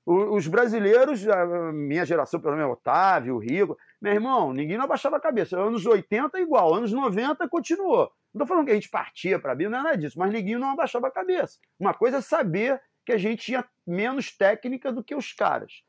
Os 0.06 0.48
brasileiros, 0.48 1.26
a 1.30 1.72
minha 1.72 2.06
geração, 2.06 2.42
pelo 2.42 2.58
menos 2.58 2.74
Otávio, 2.74 3.38
Rico, 3.38 3.78
meu 4.02 4.12
irmão, 4.12 4.52
ninguém 4.52 4.76
não 4.76 4.84
abaixava 4.84 5.16
a 5.16 5.22
cabeça. 5.22 5.58
Anos 5.58 5.86
80 5.86 6.42
igual, 6.42 6.74
anos 6.74 6.92
90 6.92 7.48
continuou. 7.48 8.12
Não 8.34 8.44
estou 8.44 8.48
falando 8.48 8.66
que 8.66 8.72
a 8.72 8.76
gente 8.76 8.90
partia 8.90 9.40
para 9.40 9.54
a 9.54 9.56
não 9.56 9.66
é 9.66 9.70
nada 9.70 9.96
disso, 9.96 10.20
mas 10.20 10.34
ninguém 10.34 10.58
não 10.58 10.72
abaixava 10.72 11.08
a 11.08 11.12
cabeça. 11.12 11.58
Uma 11.80 11.94
coisa 11.94 12.18
é 12.18 12.22
saber 12.22 12.82
que 13.10 13.14
a 13.14 13.18
gente 13.18 13.44
tinha 13.44 13.66
menos 13.88 14.32
técnica 14.38 14.94
do 14.94 15.04
que 15.04 15.16
os 15.16 15.34
caras. 15.34 15.82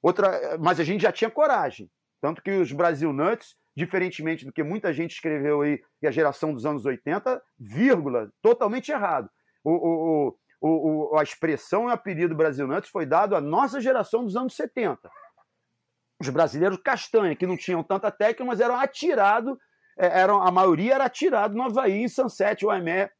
Outra, 0.00 0.56
mas 0.60 0.78
a 0.78 0.84
gente 0.84 1.02
já 1.02 1.10
tinha 1.10 1.28
coragem. 1.28 1.90
Tanto 2.20 2.40
que 2.40 2.52
os 2.52 2.70
Brasil 2.70 3.12
Nuts, 3.12 3.56
diferentemente 3.76 4.44
do 4.44 4.52
que 4.52 4.62
muita 4.62 4.92
gente 4.92 5.10
escreveu 5.10 5.62
aí, 5.62 5.82
e 6.00 6.06
a 6.06 6.12
geração 6.12 6.54
dos 6.54 6.64
anos 6.64 6.86
80, 6.86 7.42
vírgula, 7.58 8.30
totalmente 8.40 8.92
errado. 8.92 9.28
O, 9.64 9.72
o, 9.72 10.38
o, 10.60 11.10
o, 11.10 11.18
a 11.18 11.22
expressão 11.24 11.84
e 11.84 11.86
o 11.86 11.90
apelido 11.90 12.36
Brasil 12.36 12.68
Nuts 12.68 12.90
foi 12.90 13.04
dado 13.04 13.34
à 13.34 13.40
nossa 13.40 13.80
geração 13.80 14.24
dos 14.24 14.36
anos 14.36 14.54
70. 14.54 15.10
Os 16.20 16.28
brasileiros 16.28 16.78
castanha, 16.80 17.34
que 17.34 17.46
não 17.46 17.56
tinham 17.56 17.82
tanta 17.82 18.08
técnica, 18.12 18.44
mas 18.44 18.60
eram 18.60 18.78
atirados, 18.78 19.58
é, 19.98 20.20
eram, 20.20 20.40
a 20.40 20.52
maioria 20.52 20.94
era 20.94 21.06
atirado 21.06 21.56
no 21.56 21.64
Havaí, 21.64 22.04
em 22.04 22.08
Sunset, 22.08 22.64
Waimé, 22.64 23.10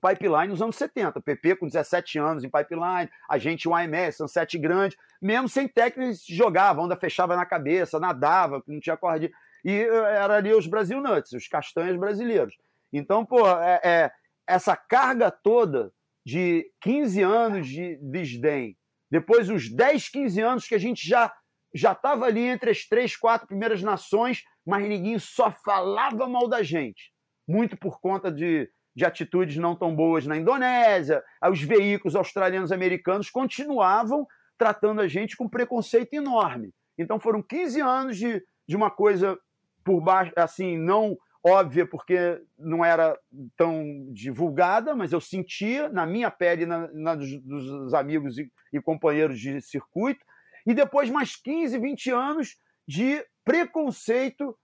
pipeline 0.00 0.48
nos 0.48 0.62
anos 0.62 0.76
70. 0.76 1.20
PP 1.20 1.56
com 1.56 1.66
17 1.66 2.18
anos 2.18 2.44
em 2.44 2.50
pipeline, 2.50 3.10
a 3.28 3.38
gente, 3.38 3.68
o 3.68 3.74
AMS, 3.74 4.16
Sunset 4.16 4.58
Grande, 4.58 4.96
mesmo 5.20 5.48
sem 5.48 5.66
técnica, 5.66 6.12
jogava, 6.28 6.80
onda 6.80 6.96
fechava 6.96 7.36
na 7.36 7.46
cabeça, 7.46 7.98
nadava, 7.98 8.62
não 8.66 8.80
tinha 8.80 8.96
corda. 8.96 9.30
E 9.64 9.70
eh, 9.70 9.86
era 9.86 10.36
ali 10.36 10.52
os 10.52 10.66
Brasil 10.66 11.00
Nuts, 11.00 11.32
os 11.32 11.48
castanhas 11.48 11.96
brasileiros. 11.96 12.56
Então, 12.92 13.24
pô, 13.24 13.46
é, 13.48 13.80
é, 13.82 14.12
essa 14.46 14.76
carga 14.76 15.30
toda 15.30 15.92
de 16.24 16.70
15 16.80 17.22
anos 17.22 17.68
de 17.68 17.96
desdém, 17.96 18.76
depois 19.10 19.48
os 19.48 19.70
10, 19.70 20.08
15 20.08 20.40
anos 20.40 20.68
que 20.68 20.74
a 20.74 20.78
gente 20.78 21.06
já 21.06 21.32
já 21.74 21.92
estava 21.92 22.24
ali 22.24 22.40
entre 22.40 22.70
as 22.70 22.86
três, 22.86 23.14
quatro 23.16 23.46
primeiras 23.46 23.82
nações, 23.82 24.42
mas 24.64 24.88
ninguém 24.88 25.18
só 25.18 25.50
falava 25.50 26.26
mal 26.26 26.48
da 26.48 26.62
gente. 26.62 27.12
Muito 27.46 27.76
por 27.76 28.00
conta 28.00 28.32
de 28.32 28.70
de 28.96 29.04
atitudes 29.04 29.58
não 29.58 29.76
tão 29.76 29.94
boas 29.94 30.26
na 30.26 30.38
Indonésia, 30.38 31.22
os 31.50 31.60
veículos 31.60 32.16
australianos 32.16 32.72
americanos 32.72 33.28
continuavam 33.28 34.26
tratando 34.56 35.02
a 35.02 35.06
gente 35.06 35.36
com 35.36 35.46
preconceito 35.46 36.14
enorme. 36.14 36.72
Então 36.96 37.20
foram 37.20 37.42
15 37.42 37.78
anos 37.82 38.16
de, 38.16 38.42
de 38.66 38.74
uma 38.74 38.90
coisa 38.90 39.38
por 39.84 40.00
baixo, 40.00 40.32
assim, 40.34 40.78
não 40.78 41.14
óbvia 41.44 41.86
porque 41.86 42.40
não 42.58 42.82
era 42.82 43.16
tão 43.54 43.84
divulgada, 44.12 44.96
mas 44.96 45.12
eu 45.12 45.20
sentia 45.20 45.90
na 45.90 46.06
minha 46.06 46.30
pele, 46.30 46.64
na, 46.64 46.88
na 46.92 47.14
dos, 47.14 47.38
dos, 47.42 47.92
amigos 47.92 48.38
e, 48.38 48.50
e 48.72 48.80
companheiros 48.80 49.38
de 49.38 49.60
circuito, 49.60 50.24
e 50.66 50.72
depois 50.72 51.10
mais 51.10 51.36
15, 51.36 51.78
20 51.78 52.10
anos 52.10 52.56
de 52.88 53.22
preconceito 53.44 54.58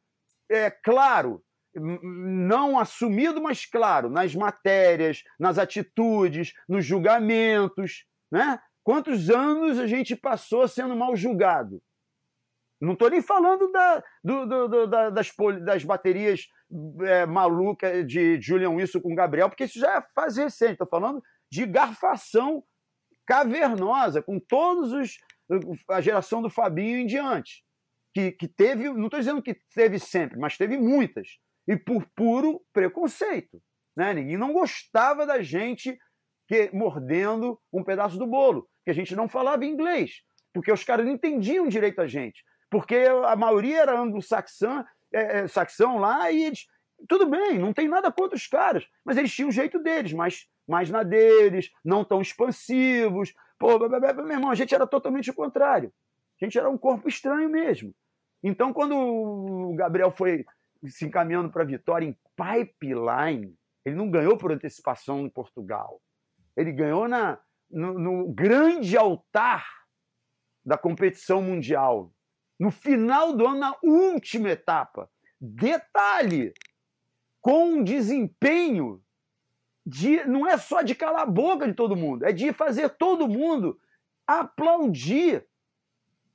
é, 0.50 0.70
claro 0.70 1.44
não 1.74 2.78
assumido, 2.78 3.42
mas 3.42 3.64
claro, 3.64 4.10
nas 4.10 4.34
matérias, 4.34 5.22
nas 5.38 5.58
atitudes, 5.58 6.52
nos 6.68 6.84
julgamentos, 6.84 8.04
né? 8.30 8.60
Quantos 8.84 9.30
anos 9.30 9.78
a 9.78 9.86
gente 9.86 10.16
passou 10.16 10.66
sendo 10.66 10.96
mal 10.96 11.14
julgado? 11.14 11.80
Não 12.80 12.94
estou 12.94 13.08
nem 13.08 13.22
falando 13.22 13.70
da, 13.70 14.02
do, 14.24 14.44
do, 14.44 14.68
do, 14.68 14.86
das, 14.88 15.32
das, 15.64 15.84
baterias 15.84 16.48
é, 17.02 17.24
malucas 17.24 18.04
de 18.04 18.40
Julian 18.40 18.70
Wilson 18.70 19.00
com 19.00 19.14
Gabriel, 19.14 19.48
porque 19.48 19.64
isso 19.64 19.78
já 19.78 19.98
é 19.98 20.04
fase 20.12 20.42
recente. 20.42 20.72
Estou 20.72 20.88
falando 20.88 21.22
de 21.48 21.64
garfação 21.64 22.64
cavernosa, 23.24 24.20
com 24.20 24.40
todos 24.40 24.92
os. 24.92 25.16
a 25.88 26.00
geração 26.00 26.42
do 26.42 26.50
Fabinho 26.50 26.98
em 26.98 27.06
diante. 27.06 27.64
Que, 28.12 28.32
que 28.32 28.48
teve, 28.48 28.92
não 28.92 29.04
estou 29.04 29.20
dizendo 29.20 29.42
que 29.42 29.54
teve 29.72 29.98
sempre, 29.98 30.38
mas 30.38 30.58
teve 30.58 30.76
muitas 30.76 31.38
e 31.66 31.76
por 31.76 32.06
puro 32.14 32.60
preconceito. 32.72 33.62
Né? 33.96 34.14
Ninguém 34.14 34.36
não 34.36 34.52
gostava 34.52 35.26
da 35.26 35.42
gente 35.42 35.98
que, 36.48 36.70
mordendo 36.72 37.60
um 37.72 37.84
pedaço 37.84 38.18
do 38.18 38.26
bolo, 38.26 38.68
que 38.84 38.90
a 38.90 38.94
gente 38.94 39.14
não 39.14 39.28
falava 39.28 39.64
inglês, 39.64 40.22
porque 40.52 40.72
os 40.72 40.84
caras 40.84 41.06
não 41.06 41.12
entendiam 41.12 41.68
direito 41.68 42.00
a 42.00 42.06
gente, 42.06 42.42
porque 42.70 43.06
a 43.26 43.36
maioria 43.36 43.82
era 43.82 43.98
anglo-saxão 43.98 44.84
é, 45.12 45.40
é, 45.40 45.46
saxão 45.46 45.98
lá 45.98 46.30
e 46.30 46.42
eles, 46.44 46.66
tudo 47.06 47.26
bem, 47.26 47.58
não 47.58 47.72
tem 47.72 47.86
nada 47.86 48.10
contra 48.10 48.36
os 48.36 48.46
caras, 48.46 48.86
mas 49.04 49.18
eles 49.18 49.32
tinham 49.32 49.50
o 49.50 49.52
jeito 49.52 49.78
deles, 49.78 50.12
mais, 50.12 50.46
mais 50.66 50.88
na 50.88 51.02
deles, 51.02 51.70
não 51.84 52.04
tão 52.04 52.22
expansivos. 52.22 53.34
Pô, 53.58 53.78
meu 53.78 54.30
irmão, 54.30 54.50
a 54.50 54.54
gente 54.54 54.74
era 54.74 54.86
totalmente 54.86 55.30
o 55.30 55.34
contrário. 55.34 55.92
A 56.40 56.44
gente 56.44 56.58
era 56.58 56.68
um 56.68 56.78
corpo 56.78 57.08
estranho 57.08 57.48
mesmo. 57.48 57.94
Então, 58.42 58.72
quando 58.72 58.96
o 58.96 59.74
Gabriel 59.74 60.10
foi 60.10 60.44
se 60.88 61.04
encaminhando 61.04 61.50
para 61.50 61.62
a 61.62 61.66
vitória 61.66 62.06
em 62.06 62.16
pipeline. 62.36 63.56
Ele 63.84 63.96
não 63.96 64.10
ganhou 64.10 64.36
por 64.36 64.52
antecipação 64.52 65.20
em 65.20 65.30
Portugal. 65.30 66.00
Ele 66.56 66.72
ganhou 66.72 67.08
na, 67.08 67.40
no, 67.70 67.98
no 67.98 68.32
grande 68.32 68.96
altar 68.96 69.66
da 70.64 70.78
competição 70.78 71.42
mundial. 71.42 72.12
No 72.58 72.70
final 72.70 73.34
do 73.34 73.46
ano, 73.46 73.58
na 73.58 73.76
última 73.82 74.50
etapa. 74.50 75.10
Detalhe: 75.40 76.52
com 77.40 77.74
um 77.74 77.84
desempenho 77.84 79.02
de. 79.84 80.24
Não 80.24 80.46
é 80.46 80.56
só 80.56 80.82
de 80.82 80.94
calar 80.94 81.22
a 81.22 81.30
boca 81.30 81.66
de 81.66 81.74
todo 81.74 81.96
mundo, 81.96 82.24
é 82.24 82.32
de 82.32 82.52
fazer 82.52 82.90
todo 82.90 83.28
mundo 83.28 83.78
aplaudir. 84.26 85.44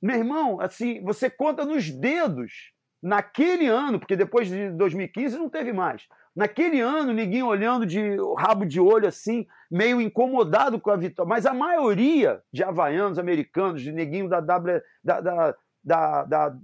Meu 0.00 0.16
irmão, 0.16 0.60
assim, 0.60 1.02
você 1.02 1.28
conta 1.30 1.64
nos 1.64 1.90
dedos 1.90 2.72
naquele 3.02 3.66
ano, 3.66 3.98
porque 3.98 4.16
depois 4.16 4.48
de 4.48 4.70
2015 4.70 5.38
não 5.38 5.48
teve 5.48 5.72
mais, 5.72 6.06
Naquele 6.38 6.80
ano, 6.80 7.12
ninguém 7.12 7.42
olhando 7.42 7.84
de 7.84 8.16
rabo 8.38 8.64
de 8.64 8.78
olho 8.78 9.08
assim, 9.08 9.44
meio 9.68 10.00
incomodado 10.00 10.80
com 10.80 10.88
a 10.88 10.96
vitória. 10.96 11.28
Mas 11.28 11.44
a 11.44 11.52
maioria 11.52 12.40
de 12.52 12.62
havaianos, 12.62 13.18
americanos, 13.18 13.82
de 13.82 13.90
neguinho 13.90 14.28
da 14.28 14.38
W. 14.38 14.80
Da, 15.02 15.20
da, 15.20 15.56
da, 15.82 16.24
da 16.24 16.56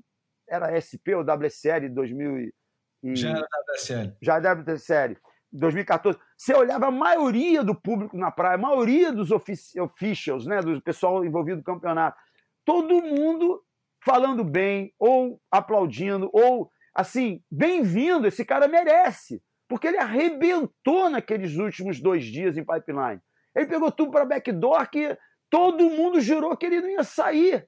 era 0.49 0.79
SP 0.79 1.19
ou 1.19 1.25
WSL 1.25 1.89
2000 1.91 2.53
e, 3.03 3.17
Já 3.17 3.31
era 3.31 3.49
WSL. 3.73 4.17
Já 4.23 4.37
era 4.37 4.55
WSL. 4.55 5.17
2014. 5.53 6.21
Você 6.39 6.55
olhava 6.55 6.87
a 6.87 6.93
maioria 6.93 7.65
do 7.65 7.75
público 7.75 8.17
na 8.17 8.31
praia, 8.31 8.55
a 8.55 8.59
maioria 8.59 9.11
dos 9.11 9.33
officials, 9.33 10.47
né, 10.47 10.61
do 10.61 10.81
pessoal 10.83 11.25
envolvido 11.25 11.57
no 11.57 11.65
campeonato. 11.65 12.17
Todo 12.65 13.03
mundo 13.03 13.61
falando 14.05 14.45
bem, 14.45 14.93
ou 14.99 15.41
aplaudindo, 15.51 16.29
ou 16.33 16.71
assim, 16.95 17.43
bem-vindo, 17.51 18.27
esse 18.27 18.45
cara 18.45 18.69
merece. 18.69 19.43
Porque 19.67 19.89
ele 19.89 19.97
arrebentou 19.97 21.09
naqueles 21.09 21.57
últimos 21.57 22.01
dois 22.01 22.25
dias 22.25 22.57
em 22.57 22.65
pipeline. 22.65 23.21
Ele 23.57 23.67
pegou 23.67 23.91
tudo 23.91 24.11
para 24.11 24.27
backdoor 24.27 24.91
que 24.91 25.17
todo 25.49 25.89
mundo 25.89 26.21
jurou 26.21 26.57
que 26.57 26.67
ele 26.67 26.81
não 26.81 26.91
ia 26.91 27.03
sair. 27.03 27.67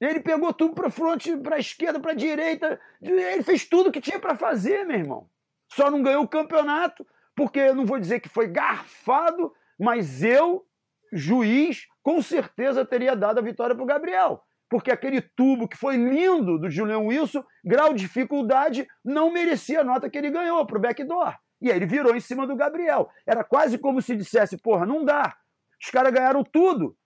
Ele 0.00 0.20
pegou 0.20 0.52
tudo 0.54 0.74
para 0.74 0.90
front, 0.90 1.26
para 1.42 1.58
esquerda, 1.58 2.00
para 2.00 2.14
direita. 2.14 2.80
Ele 3.02 3.42
fez 3.42 3.68
tudo 3.68 3.90
que 3.90 4.00
tinha 4.00 4.18
para 4.18 4.36
fazer, 4.36 4.84
meu 4.86 4.96
irmão. 4.96 5.28
Só 5.68 5.90
não 5.90 6.02
ganhou 6.02 6.22
o 6.22 6.28
campeonato, 6.28 7.06
porque 7.34 7.58
eu 7.58 7.74
não 7.74 7.84
vou 7.84 7.98
dizer 7.98 8.20
que 8.20 8.28
foi 8.28 8.46
garfado, 8.46 9.52
mas 9.78 10.22
eu, 10.22 10.64
juiz, 11.12 11.86
com 12.02 12.20
certeza 12.22 12.84
teria 12.84 13.14
dado 13.14 13.38
a 13.38 13.42
vitória 13.42 13.74
para 13.74 13.84
o 13.84 13.86
Gabriel 13.86 14.42
porque 14.68 14.90
aquele 14.90 15.20
tubo 15.20 15.66
que 15.66 15.76
foi 15.76 15.96
lindo 15.96 16.58
do 16.58 16.70
Julian 16.70 16.98
Wilson, 16.98 17.42
grau 17.64 17.94
de 17.94 18.00
dificuldade, 18.00 18.86
não 19.04 19.32
merecia 19.32 19.80
a 19.80 19.84
nota 19.84 20.10
que 20.10 20.18
ele 20.18 20.30
ganhou 20.30 20.66
para 20.66 20.78
o 20.78 20.80
backdoor. 20.80 21.34
E 21.60 21.70
aí 21.70 21.76
ele 21.76 21.86
virou 21.86 22.14
em 22.14 22.20
cima 22.20 22.46
do 22.46 22.54
Gabriel. 22.54 23.08
Era 23.26 23.42
quase 23.42 23.78
como 23.78 24.02
se 24.02 24.14
dissesse: 24.14 24.58
porra, 24.58 24.86
não 24.86 25.04
dá. 25.04 25.34
Os 25.82 25.90
caras 25.90 26.12
ganharam 26.12 26.44
tudo. 26.44 26.96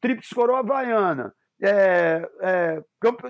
Tríplice 0.00 0.34
coroa 0.34 0.58
havaiana, 0.58 1.34
é, 1.62 2.28
é, 2.42 2.82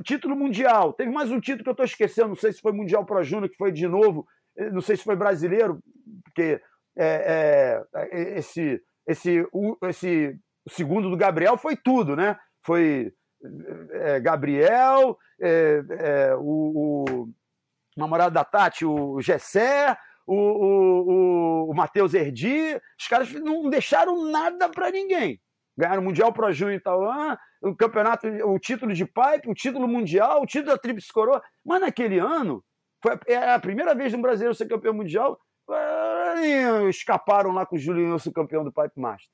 título 0.03 0.35
mundial. 0.35 0.93
Teve 0.93 1.11
mais 1.13 1.31
um 1.31 1.39
título 1.39 1.63
que 1.63 1.69
eu 1.69 1.73
estou 1.73 1.85
esquecendo, 1.85 2.29
não 2.29 2.37
sei 2.37 2.53
se 2.53 2.61
foi 2.61 2.73
Mundial 2.73 3.05
Pro 3.05 3.23
Júnior, 3.23 3.49
que 3.49 3.57
foi 3.57 3.71
de 3.71 3.87
novo, 3.87 4.27
não 4.73 4.81
sei 4.81 4.97
se 4.97 5.05
foi 5.05 5.15
brasileiro, 5.15 5.79
porque 6.25 6.61
é, 6.99 7.85
é 7.95 8.39
esse, 8.39 8.83
esse, 9.07 9.47
esse 9.89 10.39
segundo 10.69 11.11
do 11.11 11.17
Gabriel 11.17 11.57
foi 11.57 11.77
tudo, 11.77 12.17
né? 12.17 12.37
Foi 12.65 13.13
é, 13.93 14.21
Gabriel, 14.21 15.19
é, 15.41 15.83
é, 15.91 16.35
o, 16.37 17.05
o, 17.09 17.29
namorado 17.97 18.35
da 18.35 18.45
Tati, 18.45 18.85
o 18.85 19.21
Gessé, 19.21 19.97
o, 20.27 20.35
o, 20.35 21.71
o 21.71 21.75
Matheus 21.75 22.15
Erdi, 22.15 22.81
os 22.99 23.07
caras 23.07 23.33
não 23.33 23.69
deixaram 23.69 24.31
nada 24.31 24.69
para 24.69 24.91
ninguém. 24.91 25.41
Ganharam 25.77 26.03
o 26.03 26.05
Mundial 26.05 26.33
Pro 26.33 26.53
Júnior 26.53 26.77
em 26.77 26.81
Taiwan, 26.81 27.37
o 27.61 27.75
campeonato, 27.75 28.27
o 28.29 28.59
título 28.59 28.93
de 28.93 29.05
pipe, 29.05 29.49
o 29.49 29.55
título 29.55 29.89
mundial, 29.89 30.43
o 30.43 30.47
título 30.47 30.73
da 30.73 30.79
Tríplice 30.79 31.13
Coroa. 31.13 31.43
Mas 31.65 31.81
naquele 31.81 32.19
ano, 32.19 32.65
foi 33.03 33.19
é 33.27 33.53
a 33.53 33.59
primeira 33.59 33.95
vez 33.95 34.13
no 34.13 34.23
Brasileiro 34.23 34.55
ser 34.55 34.69
campeão 34.69 34.95
mundial, 34.95 35.39
escaparam 36.89 37.53
lá 37.53 37.65
com 37.65 37.77
o 37.77 37.79
Júlio 37.79 38.13
Wilson, 38.13 38.33
campeão 38.33 38.65
do 38.65 38.73
Pipe 38.73 38.99
Master. 39.01 39.31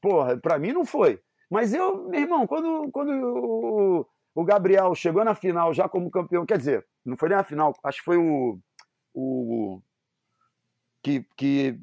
Porra, 0.00 0.36
pra 0.36 0.58
mim 0.58 0.72
não 0.72 0.84
foi. 0.84 1.20
Mas 1.50 1.72
eu, 1.72 2.08
meu 2.08 2.20
irmão, 2.20 2.46
quando, 2.46 2.90
quando 2.90 3.10
o, 3.10 4.06
o 4.34 4.44
Gabriel 4.44 4.94
chegou 4.94 5.24
na 5.24 5.34
final 5.34 5.72
já 5.72 5.88
como 5.88 6.10
campeão, 6.10 6.44
quer 6.44 6.58
dizer, 6.58 6.86
não 7.04 7.16
foi 7.16 7.28
nem 7.28 7.38
a 7.38 7.44
final, 7.44 7.74
acho 7.82 7.98
que 7.98 8.04
foi 8.04 8.16
o. 8.16 8.58
o 9.14 9.80
que, 11.02 11.26
que 11.36 11.78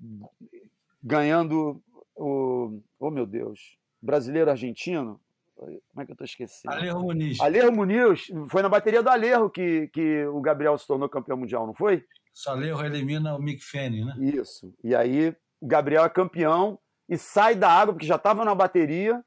ganhando 1.02 1.82
o. 2.16 2.82
Oh, 3.00 3.10
meu 3.10 3.26
Deus! 3.26 3.78
Brasileiro 4.02 4.52
argentino. 4.52 5.20
Como 5.56 6.02
é 6.02 6.06
que 6.06 6.12
eu 6.12 6.16
tô 6.16 6.24
esquecendo? 6.24 6.74
Alejo 6.74 7.00
Muniz. 7.00 7.40
Alejo 7.40 7.72
Muniz. 7.72 8.32
Foi 8.50 8.64
na 8.64 8.70
bateria 8.70 9.04
do 9.04 9.10
Alejo 9.10 9.50
que, 9.50 9.88
que 9.90 10.26
o 10.26 10.42
Gabriel 10.42 10.76
se 10.78 10.88
tornou 10.88 11.08
campeão 11.08 11.38
mundial, 11.38 11.68
não 11.68 11.74
foi? 11.74 12.04
O 12.48 12.50
Alejo 12.50 12.86
elimina 12.86 13.36
o 13.36 13.42
Mick 13.42 13.64
Fanning, 13.64 14.06
né? 14.06 14.16
Isso. 14.20 14.74
E 14.84 14.96
aí 14.96 15.36
o 15.60 15.68
Gabriel 15.68 16.04
é 16.04 16.10
campeão 16.10 16.80
e 17.08 17.18
sai 17.18 17.56
da 17.56 17.70
água, 17.70 17.94
porque 17.94 18.08
já 18.08 18.16
estava 18.16 18.46
na 18.46 18.56
bateria, 18.56 19.24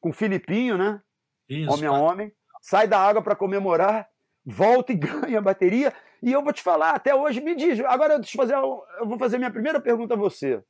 com 0.00 0.10
o 0.10 0.12
Filipinho, 0.12 0.76
né? 0.76 1.00
Isso, 1.48 1.72
homem 1.72 1.86
a 1.86 1.92
homem. 1.92 2.32
Sai 2.60 2.86
da 2.86 2.98
água 2.98 3.22
para 3.22 3.36
comemorar, 3.36 4.08
volta 4.44 4.92
e 4.92 4.96
ganha 4.96 5.38
a 5.38 5.42
bateria. 5.42 5.92
E 6.22 6.32
eu 6.32 6.42
vou 6.42 6.52
te 6.52 6.62
falar, 6.62 6.90
até 6.90 7.14
hoje, 7.14 7.40
me 7.40 7.54
diz. 7.54 7.80
Agora 7.80 8.18
deixa 8.18 8.36
eu 8.36 8.40
fazer, 8.40 8.54
eu 8.54 9.06
vou 9.06 9.18
fazer 9.18 9.38
minha 9.38 9.50
primeira 9.50 9.80
pergunta 9.80 10.14
a 10.14 10.16
você. 10.16 10.62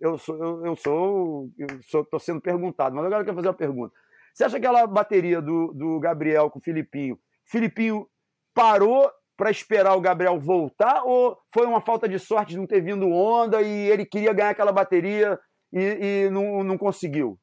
Eu 0.00 0.18
sou, 0.18 0.36
eu, 0.42 0.66
eu 0.66 0.76
sou, 0.76 1.50
eu 1.58 1.82
sou, 1.82 2.04
tô 2.04 2.18
sendo 2.18 2.40
perguntado, 2.40 2.94
mas 2.94 3.04
agora 3.04 3.20
eu 3.20 3.24
quero 3.24 3.36
fazer 3.36 3.48
uma 3.48 3.54
pergunta. 3.54 3.94
Você 4.34 4.44
acha 4.44 4.58
que 4.58 4.66
aquela 4.66 4.86
bateria 4.86 5.40
do, 5.40 5.72
do 5.72 6.00
Gabriel 6.00 6.50
com 6.50 6.58
o 6.58 6.62
Filipinho, 6.62 7.18
Filipinho 7.44 8.08
parou 8.54 9.10
para 9.36 9.50
esperar 9.50 9.94
o 9.94 10.00
Gabriel 10.00 10.38
voltar 10.38 11.02
ou 11.04 11.38
foi 11.52 11.66
uma 11.66 11.80
falta 11.80 12.08
de 12.08 12.18
sorte 12.18 12.50
de 12.50 12.58
não 12.58 12.66
ter 12.66 12.82
vindo 12.82 13.08
onda 13.08 13.62
e 13.62 13.90
ele 13.90 14.04
queria 14.04 14.32
ganhar 14.32 14.50
aquela 14.50 14.72
bateria 14.72 15.38
e, 15.72 16.26
e 16.26 16.30
não, 16.30 16.62
não 16.62 16.76
conseguiu? 16.76 17.38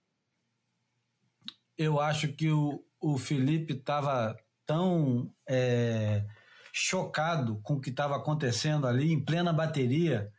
eu 1.80 1.98
acho 1.98 2.34
que 2.34 2.52
o, 2.52 2.84
o 2.99 3.18
Felipe 3.18 3.74
estava 3.74 4.38
tão 4.66 5.34
é, 5.48 6.26
chocado 6.74 7.61
com 7.64 7.76
o 7.76 7.80
que 7.80 7.90
estava 7.90 8.18
acontecendo 8.18 8.86
ali, 8.86 9.14
em 9.14 9.24
plena 9.24 9.53
bateria, 9.53 10.30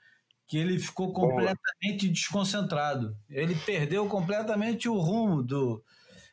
que 0.46 0.58
ele 0.58 0.78
ficou 0.78 1.14
completamente 1.14 2.10
desconcentrado. 2.10 3.16
Ele 3.30 3.54
perdeu 3.54 4.06
completamente 4.06 4.86
o 4.86 4.98
rumo 4.98 5.42
do. 5.42 5.82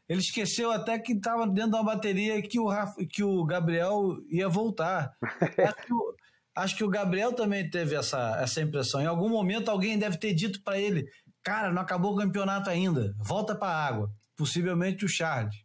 Ele 0.07 0.19
esqueceu 0.19 0.71
até 0.71 0.97
que 0.97 1.13
estava 1.13 1.45
dentro 1.45 1.71
de 1.71 1.75
uma 1.77 1.83
bateria 1.83 2.41
que 2.41 2.59
o, 2.59 2.67
Rafa, 2.67 3.05
que 3.05 3.23
o 3.23 3.43
Gabriel 3.43 4.17
ia 4.29 4.47
voltar. 4.47 5.13
acho, 5.21 5.85
que 5.85 5.93
o, 5.93 6.15
acho 6.55 6.75
que 6.77 6.83
o 6.83 6.89
Gabriel 6.89 7.33
também 7.33 7.69
teve 7.69 7.95
essa, 7.95 8.37
essa 8.41 8.61
impressão. 8.61 9.01
Em 9.01 9.05
algum 9.05 9.29
momento 9.29 9.69
alguém 9.69 9.99
deve 9.99 10.17
ter 10.17 10.33
dito 10.33 10.63
para 10.63 10.79
ele: 10.79 11.05
Cara, 11.43 11.71
não 11.71 11.81
acabou 11.81 12.13
o 12.13 12.17
campeonato 12.17 12.69
ainda, 12.69 13.13
volta 13.19 13.53
para 13.53 13.69
a 13.69 13.85
água 13.85 14.11
possivelmente 14.37 15.03
o 15.03 15.09
Charles. 15.09 15.55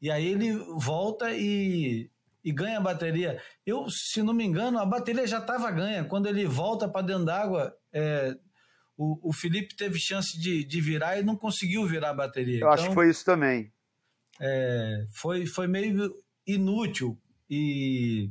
E 0.00 0.10
aí 0.10 0.26
ele 0.26 0.52
volta 0.76 1.32
e, 1.32 2.10
e 2.44 2.52
ganha 2.52 2.78
a 2.78 2.82
bateria. 2.82 3.42
Eu, 3.66 3.88
se 3.90 4.22
não 4.22 4.34
me 4.34 4.44
engano, 4.44 4.78
a 4.78 4.86
bateria 4.86 5.26
já 5.26 5.38
estava 5.38 5.70
ganha. 5.70 6.04
Quando 6.04 6.28
ele 6.28 6.46
volta 6.46 6.88
para 6.88 7.06
dentro 7.06 7.24
d'água, 7.24 7.74
é, 7.92 8.36
o, 9.00 9.30
o 9.30 9.32
Felipe 9.32 9.74
teve 9.74 9.98
chance 9.98 10.38
de, 10.38 10.62
de 10.62 10.78
virar 10.78 11.18
e 11.18 11.22
não 11.22 11.34
conseguiu 11.34 11.86
virar 11.86 12.10
a 12.10 12.14
bateria. 12.14 12.56
Eu 12.56 12.58
então, 12.58 12.70
acho 12.70 12.88
que 12.88 12.94
foi 12.94 13.08
isso 13.08 13.24
também. 13.24 13.72
É, 14.38 15.06
foi, 15.10 15.46
foi 15.46 15.66
meio 15.66 16.14
inútil. 16.46 17.18
E, 17.48 18.30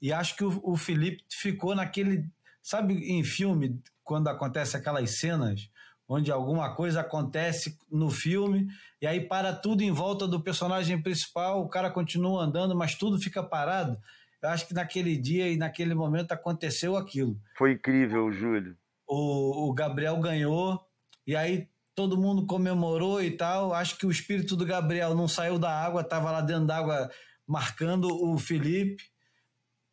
e 0.00 0.12
acho 0.12 0.36
que 0.36 0.44
o, 0.44 0.60
o 0.62 0.76
Felipe 0.76 1.24
ficou 1.28 1.74
naquele. 1.74 2.24
Sabe, 2.62 2.94
em 2.94 3.24
filme, 3.24 3.82
quando 4.04 4.28
acontece 4.28 4.76
aquelas 4.76 5.10
cenas 5.18 5.68
onde 6.08 6.30
alguma 6.30 6.72
coisa 6.72 7.00
acontece 7.00 7.76
no 7.90 8.08
filme 8.08 8.68
e 9.02 9.08
aí 9.08 9.20
para 9.20 9.52
tudo 9.52 9.82
em 9.82 9.90
volta 9.90 10.28
do 10.28 10.40
personagem 10.40 11.02
principal, 11.02 11.62
o 11.62 11.68
cara 11.68 11.90
continua 11.90 12.44
andando, 12.44 12.76
mas 12.76 12.94
tudo 12.94 13.18
fica 13.18 13.42
parado. 13.42 13.98
Eu 14.40 14.50
acho 14.50 14.68
que 14.68 14.74
naquele 14.74 15.16
dia 15.16 15.50
e 15.50 15.56
naquele 15.56 15.96
momento 15.96 16.30
aconteceu 16.30 16.96
aquilo. 16.96 17.36
Foi 17.58 17.72
incrível, 17.72 18.30
Júlio. 18.30 18.76
O, 19.06 19.68
o 19.68 19.72
Gabriel 19.72 20.18
ganhou 20.18 20.80
e 21.26 21.36
aí 21.36 21.68
todo 21.94 22.20
mundo 22.20 22.46
comemorou 22.46 23.22
e 23.22 23.30
tal. 23.30 23.72
Acho 23.72 23.96
que 23.98 24.06
o 24.06 24.10
espírito 24.10 24.54
do 24.54 24.66
Gabriel 24.66 25.14
não 25.14 25.26
saiu 25.26 25.58
da 25.58 25.70
água, 25.70 26.02
estava 26.02 26.30
lá 26.30 26.40
dentro 26.40 26.66
d'água 26.66 27.10
marcando 27.46 28.08
o 28.08 28.36
Felipe. 28.38 29.02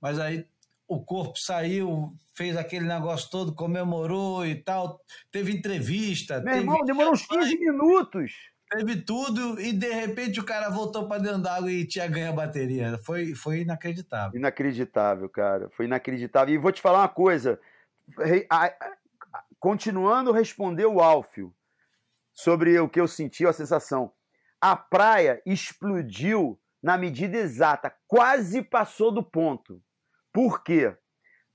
Mas 0.02 0.19
aí 0.19 0.45
o 0.88 1.03
corpo 1.03 1.40
saiu, 1.40 2.14
fez 2.35 2.57
aquele 2.57 2.85
negócio 2.85 3.30
todo, 3.30 3.56
comemorou 3.56 4.45
e 4.45 4.56
tal. 4.56 4.99
Teve 5.31 5.53
entrevista. 5.53 6.35
Meu 6.35 6.45
teve... 6.45 6.57
irmão, 6.57 6.84
demorou 6.85 7.14
uns 7.14 7.26
15 7.26 7.57
minutos. 7.57 8.34
Teve 8.69 9.02
tudo 9.02 9.61
e 9.61 9.72
de 9.72 9.94
repente 9.94 10.40
o 10.40 10.44
cara 10.44 10.68
voltou 10.69 11.07
para 11.07 11.22
dentro 11.22 11.41
d'água 11.41 11.72
e 11.72 11.85
tinha 11.85 12.07
ganho 12.07 12.30
a 12.30 12.34
bateria. 12.34 12.99
Foi, 13.03 13.35
foi 13.35 13.61
inacreditável. 13.61 14.38
Inacreditável, 14.38 15.30
cara. 15.30 15.69
Foi 15.77 15.85
inacreditável. 15.85 16.53
E 16.53 16.57
vou 16.57 16.72
te 16.72 16.81
falar 16.81 16.99
uma 16.99 17.07
coisa. 17.07 17.60
Continuando 19.64 20.34
o 20.34 20.99
Alfio 20.99 21.56
sobre 22.34 22.77
o 22.77 22.90
que 22.90 22.99
eu 22.99 23.07
senti, 23.07 23.48
a 23.48 23.53
sensação. 23.53 24.11
A 24.60 24.76
praia 24.76 25.41
explodiu 25.45 26.60
na 26.84 26.98
medida 26.98 27.38
exata, 27.38 27.95
quase 28.06 28.61
passou 28.61 29.10
do 29.10 29.23
ponto. 29.23 29.81
Por 30.34 30.61
quê? 30.65 30.94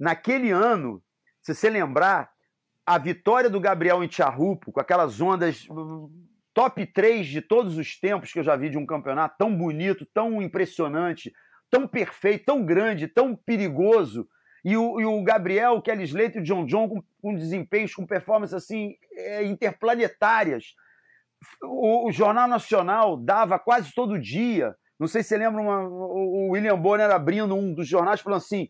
Naquele 0.00 0.50
ano, 0.50 1.04
se 1.42 1.54
você 1.54 1.68
lembrar, 1.68 2.30
a 2.86 2.96
vitória 2.96 3.50
do 3.50 3.60
Gabriel 3.60 4.02
em 4.02 4.08
Tiarrupo, 4.08 4.72
com 4.72 4.80
aquelas 4.80 5.20
ondas 5.20 5.66
top 6.54 6.86
3 6.86 7.26
de 7.26 7.42
todos 7.42 7.76
os 7.76 8.00
tempos 8.00 8.32
que 8.32 8.38
eu 8.38 8.42
já 8.42 8.56
vi 8.56 8.70
de 8.70 8.78
um 8.78 8.86
campeonato 8.86 9.36
tão 9.38 9.54
bonito, 9.54 10.06
tão 10.14 10.40
impressionante, 10.40 11.30
tão 11.70 11.86
perfeito, 11.86 12.46
tão 12.46 12.64
grande, 12.64 13.06
tão 13.06 13.36
perigoso. 13.36 14.26
E 14.64 14.76
o, 14.76 15.00
e 15.00 15.04
o 15.04 15.22
Gabriel, 15.22 15.74
o 15.74 15.82
Kelly 15.82 16.04
Slater 16.04 16.36
e 16.36 16.40
o 16.40 16.44
John 16.44 16.66
John 16.66 16.88
com, 16.88 17.02
com 17.22 17.34
desempenhos, 17.34 17.94
com 17.94 18.06
performances 18.06 18.54
assim, 18.54 18.96
é, 19.12 19.44
interplanetárias. 19.44 20.74
O, 21.62 22.08
o, 22.08 22.12
Jornal 22.12 22.48
Nacional 22.48 23.16
dava 23.16 23.58
quase 23.58 23.92
todo 23.94 24.18
dia. 24.18 24.74
Não 24.98 25.06
sei 25.06 25.22
se 25.22 25.28
você 25.28 25.38
lembra, 25.38 25.62
uma, 25.62 25.82
o 25.82 26.50
William 26.50 26.78
Bonner 26.78 27.10
abrindo 27.10 27.54
um 27.54 27.72
dos 27.72 27.86
jornais 27.86 28.20
falando 28.20 28.38
assim: 28.38 28.68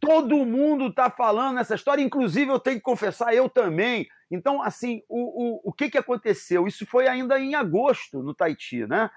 todo 0.00 0.46
mundo 0.46 0.88
está 0.88 1.10
falando 1.10 1.56
nessa 1.56 1.74
história, 1.74 2.02
inclusive 2.02 2.50
eu 2.50 2.60
tenho 2.60 2.76
que 2.76 2.82
confessar, 2.82 3.34
eu 3.34 3.48
também. 3.48 4.06
Então, 4.30 4.62
assim, 4.62 5.02
o, 5.08 5.18
o, 5.66 5.70
o 5.70 5.72
que, 5.72 5.90
que 5.90 5.98
aconteceu? 5.98 6.66
Isso 6.66 6.86
foi 6.86 7.08
ainda 7.08 7.38
em 7.38 7.54
agosto 7.54 8.22
no 8.22 8.34
Tahiti, 8.34 8.86
né? 8.86 9.10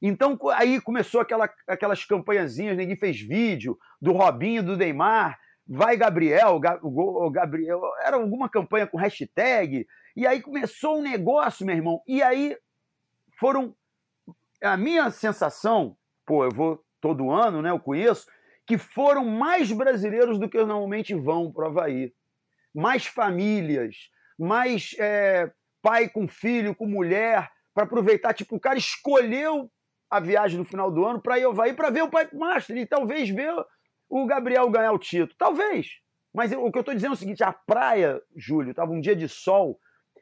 Então, 0.00 0.38
aí 0.54 0.80
começou 0.80 1.20
aquela, 1.20 1.50
aquelas 1.66 2.04
campanhazinhas, 2.04 2.76
ninguém 2.76 2.96
fez 2.96 3.20
vídeo 3.20 3.76
do 4.00 4.12
Robinho, 4.12 4.62
do 4.62 4.76
Neymar, 4.76 5.38
vai 5.68 5.96
Gabriel, 5.96 6.58
Gabriel, 7.30 7.82
era 8.00 8.16
alguma 8.16 8.48
campanha 8.48 8.86
com 8.86 8.96
hashtag, 8.96 9.86
e 10.16 10.26
aí 10.26 10.40
começou 10.40 10.98
um 10.98 11.02
negócio, 11.02 11.66
meu 11.66 11.76
irmão, 11.76 12.02
e 12.06 12.22
aí 12.22 12.56
foram, 13.38 13.76
a 14.62 14.76
minha 14.76 15.10
sensação, 15.10 15.96
pô, 16.24 16.44
eu 16.44 16.50
vou 16.50 16.82
todo 17.00 17.30
ano, 17.30 17.60
né, 17.60 17.70
eu 17.70 17.78
conheço, 17.78 18.26
que 18.66 18.78
foram 18.78 19.24
mais 19.24 19.70
brasileiros 19.70 20.38
do 20.38 20.48
que 20.48 20.58
normalmente 20.58 21.14
vão 21.14 21.52
para 21.52 21.64
o 21.64 21.68
Havaí, 21.68 22.12
mais 22.74 23.06
famílias, 23.06 23.96
mais 24.38 24.94
é, 24.98 25.50
pai 25.82 26.08
com 26.08 26.26
filho, 26.26 26.74
com 26.74 26.86
mulher, 26.86 27.50
para 27.74 27.84
aproveitar, 27.84 28.32
tipo, 28.32 28.56
o 28.56 28.60
cara 28.60 28.78
escolheu 28.78 29.70
a 30.10 30.18
viagem 30.18 30.58
no 30.58 30.64
final 30.64 30.90
do 30.90 31.04
ano 31.04 31.20
para 31.20 31.38
ir 31.38 31.44
ao 31.44 31.52
Havaí 31.52 31.74
para 31.74 31.90
ver 31.90 32.02
o 32.02 32.10
Pipe 32.10 32.36
Master 32.36 32.76
e 32.76 32.86
talvez 32.86 33.28
ver 33.28 33.54
o 34.08 34.26
Gabriel 34.26 34.70
ganhar 34.70 34.92
o 34.92 34.98
título. 34.98 35.34
Talvez. 35.38 35.88
Mas 36.34 36.52
o 36.52 36.70
que 36.70 36.78
eu 36.78 36.80
estou 36.80 36.94
dizendo 36.94 37.12
é 37.12 37.14
o 37.14 37.18
seguinte: 37.18 37.42
a 37.42 37.52
praia, 37.52 38.20
Júlio, 38.36 38.70
estava 38.70 38.92
um 38.92 39.00
dia 39.00 39.16
de 39.16 39.28
sol, 39.28 39.78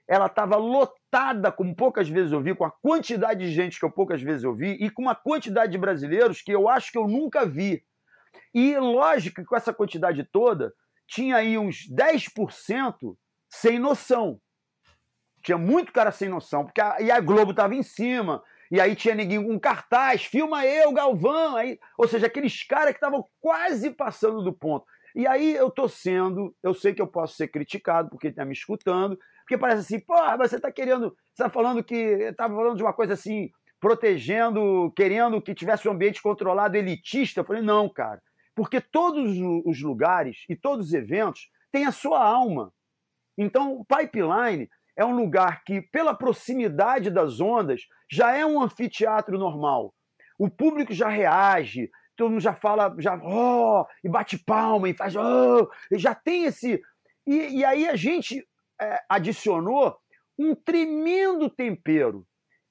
ela 0.08 0.26
estava 0.26 0.56
lotada, 0.56 1.50
como 1.50 1.74
poucas 1.74 2.08
vezes 2.08 2.32
eu 2.32 2.40
vi, 2.40 2.54
com 2.54 2.64
a 2.64 2.70
quantidade 2.70 3.40
de 3.40 3.52
gente 3.52 3.78
que 3.78 3.84
eu 3.84 3.90
poucas 3.90 4.22
vezes 4.22 4.44
eu 4.44 4.54
vi, 4.54 4.72
e 4.80 4.88
com 4.90 5.02
uma 5.02 5.14
quantidade 5.14 5.72
de 5.72 5.78
brasileiros 5.78 6.40
que 6.40 6.52
eu 6.52 6.68
acho 6.68 6.92
que 6.92 6.98
eu 6.98 7.08
nunca 7.08 7.44
vi. 7.44 7.84
E 8.54 8.76
lógico 8.78 9.36
que 9.42 9.46
com 9.46 9.56
essa 9.56 9.74
quantidade 9.74 10.22
toda, 10.24 10.72
tinha 11.06 11.36
aí 11.36 11.58
uns 11.58 11.88
10% 11.90 13.16
sem 13.48 13.78
noção. 13.78 14.40
Tinha 15.42 15.58
muito 15.58 15.92
cara 15.92 16.10
sem 16.10 16.28
noção, 16.28 16.64
porque 16.64 16.80
a, 16.80 17.00
e 17.00 17.10
a 17.10 17.20
Globo 17.20 17.50
estava 17.50 17.74
em 17.74 17.82
cima, 17.82 18.42
e 18.70 18.80
aí 18.80 18.96
tinha 18.96 19.14
ninguém 19.14 19.38
um 19.38 19.58
cartaz, 19.58 20.24
filma 20.24 20.66
eu, 20.66 20.92
Galvão, 20.92 21.56
aí, 21.56 21.78
ou 21.96 22.08
seja, 22.08 22.26
aqueles 22.26 22.62
caras 22.64 22.90
que 22.90 22.96
estavam 22.96 23.24
quase 23.40 23.90
passando 23.90 24.42
do 24.42 24.52
ponto. 24.52 24.84
E 25.14 25.26
aí 25.26 25.54
eu 25.54 25.70
tô 25.70 25.88
sendo, 25.88 26.54
eu 26.62 26.74
sei 26.74 26.92
que 26.92 27.00
eu 27.00 27.06
posso 27.06 27.36
ser 27.36 27.48
criticado 27.48 28.10
porque 28.10 28.28
está 28.28 28.44
me 28.44 28.52
escutando, 28.52 29.18
porque 29.40 29.56
parece 29.56 29.80
assim, 29.80 30.04
porra, 30.04 30.36
você 30.36 30.56
está 30.56 30.70
querendo, 30.70 31.16
você 31.32 31.44
tá 31.44 31.48
falando 31.48 31.82
que, 31.82 31.94
estava 31.94 32.54
falando 32.54 32.76
de 32.76 32.82
uma 32.82 32.92
coisa 32.92 33.14
assim, 33.14 33.50
protegendo, 33.80 34.92
querendo 34.96 35.40
que 35.40 35.54
tivesse 35.54 35.88
um 35.88 35.92
ambiente 35.92 36.20
controlado 36.20 36.76
elitista. 36.76 37.40
Eu 37.40 37.44
falei, 37.44 37.62
não, 37.62 37.88
cara, 37.88 38.20
porque 38.54 38.80
todos 38.80 39.38
os 39.64 39.80
lugares 39.80 40.44
e 40.48 40.56
todos 40.56 40.88
os 40.88 40.92
eventos 40.92 41.48
têm 41.70 41.86
a 41.86 41.92
sua 41.92 42.22
alma. 42.22 42.72
Então, 43.38 43.74
o 43.74 43.84
pipeline 43.84 44.68
é 44.96 45.04
um 45.04 45.14
lugar 45.14 45.62
que, 45.64 45.80
pela 45.80 46.14
proximidade 46.14 47.10
das 47.10 47.40
ondas, 47.40 47.82
já 48.10 48.34
é 48.34 48.44
um 48.44 48.60
anfiteatro 48.60 49.38
normal. 49.38 49.94
O 50.38 50.50
público 50.50 50.92
já 50.92 51.08
reage, 51.08 51.90
todo 52.16 52.30
mundo 52.30 52.40
já 52.40 52.54
fala, 52.54 52.94
já 52.98 53.20
oh, 53.22 53.86
e 54.02 54.08
bate 54.08 54.38
palma 54.38 54.88
e 54.88 54.94
faz 54.94 55.14
oh, 55.16 55.68
e 55.90 55.98
já 55.98 56.14
tem 56.14 56.44
esse. 56.44 56.80
E, 57.26 57.58
e 57.58 57.64
aí 57.64 57.88
a 57.88 57.96
gente 57.96 58.46
é, 58.80 59.00
adicionou 59.08 59.96
um 60.38 60.54
tremendo 60.54 61.48
tempero 61.48 62.26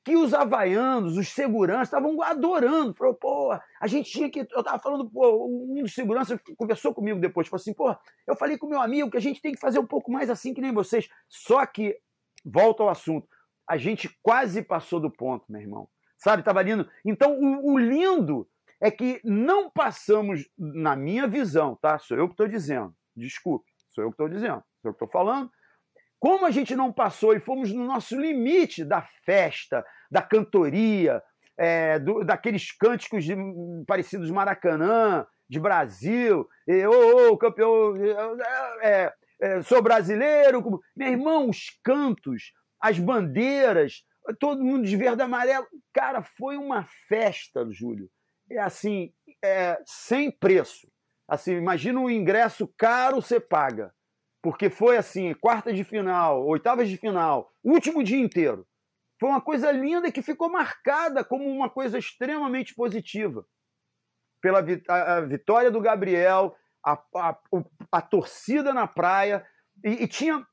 que 0.06 0.15
os 0.15 0.35
havaianos, 0.35 1.18
os 1.18 1.30
seguranças, 1.30 1.88
estavam 1.88 2.22
adorando. 2.22 2.93
Falou, 2.93 3.15
pô, 3.15 3.52
a 3.81 3.88
gente 3.88 4.11
tinha 4.11 4.30
que. 4.30 4.39
Eu 4.52 4.60
estava 4.60 4.77
falando, 4.77 5.10
pô, 5.10 5.47
um 5.47 5.81
dos 5.81 5.95
seguranças 5.95 6.39
conversou 6.56 6.93
comigo 6.93 7.19
depois, 7.19 7.47
falou 7.47 7.60
assim, 7.60 7.73
pô, 7.73 7.93
eu 8.27 8.35
falei 8.35 8.56
com 8.56 8.68
meu 8.68 8.80
amigo 8.80 9.10
que 9.10 9.18
a 9.18 9.22
gente 9.22 9.41
tem 9.41 9.53
que 9.53 9.60
fazer 9.60 9.80
um 9.80 9.88
pouco 9.88 10.11
mais 10.11 10.30
assim 10.30 10.53
que 10.53 10.61
nem 10.61 10.72
vocês. 10.72 11.10
Só 11.27 11.65
que, 11.65 11.97
volta 12.45 12.84
ao 12.84 12.89
assunto, 12.89 13.27
a 13.67 13.77
gente 13.77 14.09
quase 14.22 14.61
passou 14.61 14.99
do 14.99 15.09
ponto, 15.09 15.45
meu 15.49 15.61
irmão. 15.61 15.89
Sabe, 16.17 16.41
estava 16.41 16.61
lindo. 16.61 16.89
Então, 17.03 17.38
o, 17.39 17.73
o, 17.73 17.77
lindo 17.77 18.47
é 18.81 18.91
que 18.91 19.19
não 19.23 19.69
passamos, 19.69 20.47
na 20.57 20.95
minha 20.95 21.27
visão, 21.27 21.76
tá? 21.81 21.97
Sou 21.97 22.17
eu 22.17 22.27
que 22.27 22.34
estou 22.34 22.47
dizendo. 22.47 22.93
Desculpe, 23.15 23.65
sou 23.91 24.03
eu 24.03 24.09
que 24.09 24.13
estou 24.13 24.30
dizendo. 24.30 24.63
Sou 24.81 24.89
eu 24.89 24.93
que 24.93 25.03
estou 25.03 25.09
falando. 25.09 25.51
Como 26.19 26.45
a 26.45 26.51
gente 26.51 26.76
não 26.76 26.91
passou 26.91 27.34
e 27.34 27.39
fomos 27.39 27.72
no 27.72 27.85
nosso 27.85 28.19
limite 28.19 28.85
da 28.85 29.01
festa, 29.23 29.85
da 30.09 30.22
cantoria, 30.22 31.22
é, 31.57 31.99
do, 31.99 32.23
daqueles 32.23 32.72
cânticos 32.72 33.23
de, 33.23 33.35
parecidos 33.85 34.31
Maracanã, 34.31 35.26
de 35.47 35.59
Brasil, 35.59 36.47
oh, 36.67 37.31
oh, 37.31 37.38
campeão, 37.38 37.95
é, 38.81 39.13
é, 39.41 39.62
sou 39.62 39.82
brasileiro. 39.82 40.64
Meu 40.95 41.10
irmão, 41.10 41.49
os 41.49 41.80
cantos, 41.84 42.52
as 42.80 42.99
bandeiras, 42.99 44.03
todo 44.40 44.64
mundo 44.64 44.86
de 44.86 44.95
verde 44.95 45.22
e 45.22 45.24
amarelo. 45.24 45.68
Cara, 45.94 46.22
foi 46.24 46.57
uma 46.57 46.86
festa, 47.07 47.68
Júlio. 47.70 48.10
É 48.49 48.60
assim, 48.60 49.14
é, 49.44 49.80
sem 49.86 50.32
preço. 50.32 50.88
Assim, 51.28 51.53
imagina 51.53 51.99
um 51.99 52.10
ingresso 52.10 52.68
caro 52.78 53.22
você 53.22 53.40
paga. 53.40 53.94
Porque 54.41 54.70
foi 54.70 54.95
assim, 54.95 55.34
quarta 55.34 55.74
de 55.74 55.84
final, 55.84 56.45
oitavas 56.45 56.88
de 56.88 56.98
final, 56.98 57.52
último 57.64 58.03
dia 58.03 58.20
inteiro. 58.20 58.68
Foi 59.20 59.30
uma 59.30 59.41
coisa 59.41 59.72
linda 59.72 60.12
que 60.12 60.22
ficou 60.22 60.49
marcada 60.49 61.24
como 61.24 61.45
uma 61.45 61.70
coisa 61.70 61.98
extremamente 61.98 62.76
positiva. 62.76 63.45
Pela 64.41 64.64
a 64.88 65.22
vitória 65.22 65.72
do 65.72 65.82
Gabriel, 65.82 66.56
a, 66.86 66.94
a, 67.16 67.38
a, 67.91 68.02
torcida 68.02 68.74
na 68.74 68.88
praia. 68.88 69.45
E, 69.84 70.03
e 70.03 70.07
tinha 70.07 70.45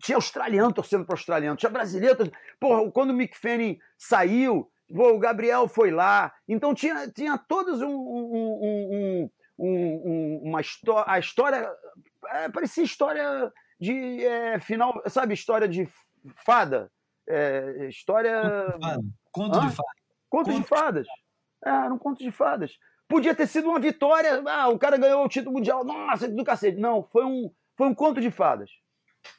tinha 0.00 0.16
australiano 0.16 0.72
torcendo 0.72 1.04
para 1.04 1.14
australiano, 1.14 1.56
tinha 1.56 1.70
brasileiro. 1.70 2.16
Torcendo... 2.16 2.36
Porra, 2.60 2.90
quando 2.90 3.10
o 3.10 3.14
Mick 3.14 3.36
Fanning 3.36 3.78
saiu, 3.96 4.70
pô, 4.94 5.12
o 5.12 5.18
Gabriel 5.18 5.68
foi 5.68 5.90
lá. 5.90 6.32
Então 6.46 6.74
tinha, 6.74 7.08
tinha 7.10 7.36
todos 7.36 7.82
um, 7.82 7.88
um, 7.88 9.30
um, 9.58 9.64
um 9.64 10.40
uma 10.44 10.60
história. 10.60 11.04
A 11.06 11.18
história. 11.18 11.70
É, 12.26 12.48
parecia 12.48 12.84
história 12.84 13.52
de 13.80 14.24
é, 14.24 14.60
final. 14.60 15.02
Sabe, 15.06 15.34
história 15.34 15.68
de 15.68 15.88
fada? 16.44 16.90
É, 17.28 17.86
história. 17.88 18.76
Conto 19.32 19.60
de 19.60 19.70
fadas. 19.70 19.98
Conto 20.30 20.52
de 20.52 20.62
fadas. 20.62 21.06
É, 21.64 21.70
era 21.70 21.92
um 21.92 21.98
conto 21.98 22.22
de 22.22 22.30
fadas. 22.30 22.72
Podia 23.08 23.34
ter 23.34 23.46
sido 23.46 23.70
uma 23.70 23.80
vitória. 23.80 24.42
Ah, 24.46 24.68
o 24.68 24.78
cara 24.78 24.98
ganhou 24.98 25.24
o 25.24 25.28
título 25.28 25.54
mundial. 25.54 25.84
Nossa, 25.84 26.28
do 26.28 26.44
cacete. 26.44 26.78
Não, 26.78 27.02
foi 27.02 27.24
um, 27.24 27.50
foi 27.76 27.86
um 27.86 27.94
conto 27.94 28.20
de 28.20 28.30
fadas. 28.30 28.70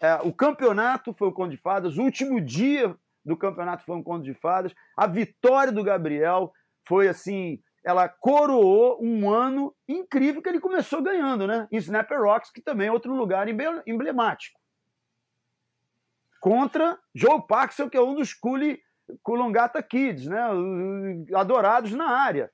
É, 0.02 0.16
o 0.16 0.34
campeonato 0.34 1.14
foi 1.14 1.28
um 1.28 1.34
conto 1.34 1.52
de 1.52 1.58
fadas, 1.58 1.98
o 1.98 2.04
último 2.04 2.40
dia 2.42 2.96
do 3.24 3.38
campeonato 3.38 3.84
foi 3.86 3.96
um 3.96 4.04
conto 4.04 4.24
de 4.24 4.34
fadas, 4.34 4.74
a 4.96 5.08
vitória 5.08 5.72
do 5.72 5.84
Gabriel 5.84 6.52
foi 6.88 7.08
assim, 7.08 7.62
ela 7.84 8.08
coroou 8.08 8.98
um 9.02 9.30
ano 9.30 9.76
incrível 9.88 10.42
que 10.42 10.50
ele 10.50 10.60
começou 10.60 11.02
ganhando, 11.02 11.46
né? 11.48 11.68
Em 11.72 11.78
Snapper 11.78 12.22
Rocks, 12.22 12.52
que 12.52 12.62
também 12.62 12.88
é 12.88 12.92
outro 12.92 13.14
lugar 13.14 13.48
emblemático. 13.88 14.60
Contra 16.42 16.98
Joe 17.14 17.46
Paxson, 17.48 17.90
que 17.90 17.98
é 17.98 18.02
um 18.02 18.16
dos 18.16 18.34
Kuli 18.34 18.80
Kulongata 19.24 19.82
Kids, 19.84 20.28
né? 20.28 20.42
Adorados 21.36 21.92
na 21.92 22.10
área. 22.10 22.52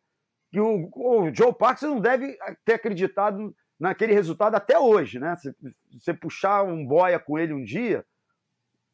E 0.56 0.60
o, 0.62 0.90
o 0.96 1.36
Joe 1.36 1.54
Paxson 1.54 1.88
não 1.88 2.00
deve 2.00 2.38
ter 2.64 2.76
acreditado 2.76 3.54
naquele 3.78 4.14
resultado 4.14 4.56
até 4.56 4.80
hoje, 4.80 5.20
né? 5.20 5.36
Se 5.36 5.54
você 5.92 6.14
puxar 6.14 6.64
um 6.64 6.88
boia 6.88 7.20
com 7.20 7.38
ele 7.38 7.52
um 7.52 7.62
dia, 7.62 8.06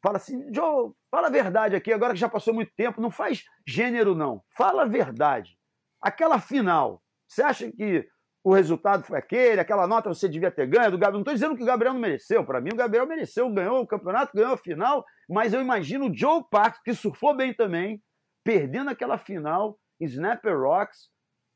fala 0.02 0.16
assim, 0.16 0.52
Joe, 0.52 0.90
fala 1.08 1.28
a 1.28 1.30
verdade 1.30 1.76
aqui, 1.76 1.92
agora 1.92 2.14
que 2.14 2.18
já 2.18 2.28
passou 2.28 2.52
muito 2.52 2.72
tempo, 2.74 3.00
não 3.00 3.12
faz 3.12 3.44
gênero 3.64 4.12
não, 4.12 4.42
fala 4.56 4.82
a 4.82 4.86
verdade. 4.86 5.56
Aquela 6.00 6.40
final, 6.40 7.00
você 7.28 7.42
acha 7.42 7.70
que 7.70 8.08
o 8.42 8.52
resultado 8.52 9.04
foi 9.04 9.16
aquele, 9.16 9.60
aquela 9.60 9.86
nota 9.86 10.08
você 10.08 10.28
devia 10.28 10.50
ter 10.50 10.66
ganho 10.66 10.90
do 10.90 10.98
Gabriel? 10.98 11.12
Não 11.12 11.20
estou 11.20 11.34
dizendo 11.34 11.56
que 11.56 11.62
o 11.62 11.66
Gabriel 11.66 11.94
não 11.94 12.00
mereceu, 12.00 12.44
para 12.44 12.60
mim 12.60 12.70
o 12.72 12.76
Gabriel 12.76 13.06
mereceu, 13.06 13.48
ganhou 13.50 13.82
o 13.82 13.86
campeonato, 13.86 14.36
ganhou 14.36 14.54
a 14.54 14.58
final, 14.58 15.04
mas 15.30 15.54
eu 15.54 15.60
imagino 15.60 16.10
o 16.10 16.12
Joe 16.12 16.42
Parks, 16.50 16.82
que 16.82 16.92
surfou 16.92 17.36
bem 17.36 17.54
também, 17.54 18.02
perdendo 18.42 18.90
aquela 18.90 19.16
final 19.16 19.78
em 20.00 20.06
Snapper 20.06 20.58
Rocks 20.58 21.11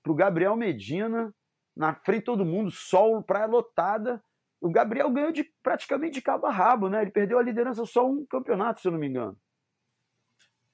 para 0.07 0.12
o 0.12 0.15
Gabriel 0.15 0.55
Medina, 0.55 1.35
na 1.77 1.93
frente 1.93 2.20
de 2.20 2.27
todo 2.27 2.45
mundo, 2.45 2.70
sol, 2.70 3.20
praia 3.24 3.47
lotada. 3.47 4.23
O 4.61 4.70
Gabriel 4.70 5.11
ganhou 5.11 5.33
de, 5.33 5.45
praticamente 5.62 6.15
de 6.15 6.23
cabo 6.23 6.47
a 6.47 6.53
rabo, 6.53 6.89
né? 6.89 7.03
Ele 7.03 7.11
perdeu 7.11 7.39
a 7.41 7.43
liderança 7.43 7.85
só 7.85 8.09
um 8.09 8.24
campeonato, 8.24 8.81
se 8.81 8.87
eu 8.87 8.93
não 8.93 9.01
me 9.01 9.09
engano. 9.09 9.37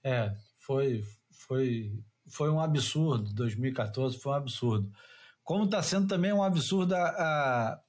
É, 0.04 0.34
foi, 0.58 1.02
foi, 1.30 1.98
foi 2.30 2.50
um 2.50 2.60
absurdo. 2.60 3.34
2014 3.34 4.18
foi 4.18 4.32
um 4.32 4.36
absurdo. 4.36 4.92
como 5.42 5.64
está 5.64 5.82
sendo 5.82 6.06
também 6.06 6.32
um 6.32 6.42
absurdo 6.42 6.94
a, 6.94 7.08
a, 7.08 7.80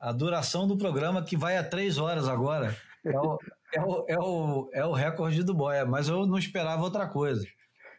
a, 0.00 0.12
duração 0.12 0.68
do 0.68 0.76
programa, 0.76 1.24
que 1.24 1.36
vai 1.36 1.56
a 1.56 1.64
três 1.64 1.96
horas 1.96 2.28
agora. 2.28 2.76
É 3.04 3.18
o, 3.18 3.38
é 3.72 3.80
o, 3.80 4.04
é 4.06 4.18
o, 4.18 4.70
é 4.74 4.84
o 4.84 4.92
recorde 4.92 5.42
do 5.42 5.54
Boia, 5.54 5.86
mas 5.86 6.08
eu 6.08 6.26
não 6.26 6.38
esperava 6.38 6.82
outra 6.82 7.08
coisa. 7.08 7.46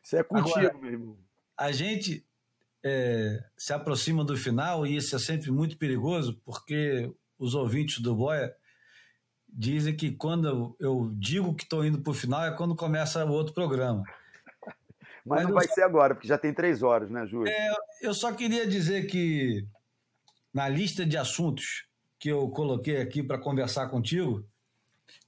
Isso 0.03 0.15
é 0.15 0.23
contigo, 0.23 0.59
agora, 0.59 0.77
meu 0.77 0.91
irmão. 0.91 1.17
A 1.57 1.71
gente 1.71 2.25
é, 2.84 3.43
se 3.57 3.72
aproxima 3.73 4.23
do 4.23 4.35
final 4.35 4.85
e 4.85 4.97
isso 4.97 5.15
é 5.15 5.19
sempre 5.19 5.51
muito 5.51 5.77
perigoso, 5.77 6.39
porque 6.43 7.11
os 7.39 7.55
ouvintes 7.55 7.99
do 7.99 8.15
Boia 8.15 8.53
dizem 9.47 9.95
que 9.95 10.11
quando 10.11 10.76
eu 10.80 11.11
digo 11.15 11.53
que 11.55 11.64
estou 11.64 11.85
indo 11.85 12.01
para 12.01 12.11
o 12.11 12.15
final 12.15 12.43
é 12.43 12.51
quando 12.51 12.76
começa 12.76 13.23
o 13.26 13.31
outro 13.31 13.53
programa. 13.53 14.03
Mas, 15.26 15.39
Mas 15.39 15.47
não 15.47 15.53
vai 15.53 15.68
só... 15.68 15.73
ser 15.73 15.84
agora, 15.84 16.14
porque 16.14 16.27
já 16.27 16.38
tem 16.38 16.53
três 16.53 16.84
horas, 16.84 17.10
né, 17.10 17.26
Júlio? 17.26 17.49
É, 17.49 17.73
eu 18.01 18.14
só 18.14 18.34
queria 18.34 18.68
dizer 18.68 19.07
que 19.07 19.65
na 20.53 20.68
lista 20.68 21.05
de 21.05 21.18
assuntos 21.18 21.85
que 22.19 22.30
eu 22.30 22.49
coloquei 22.49 23.01
aqui 23.01 23.23
para 23.23 23.38
conversar 23.38 23.88
contigo, 23.88 24.45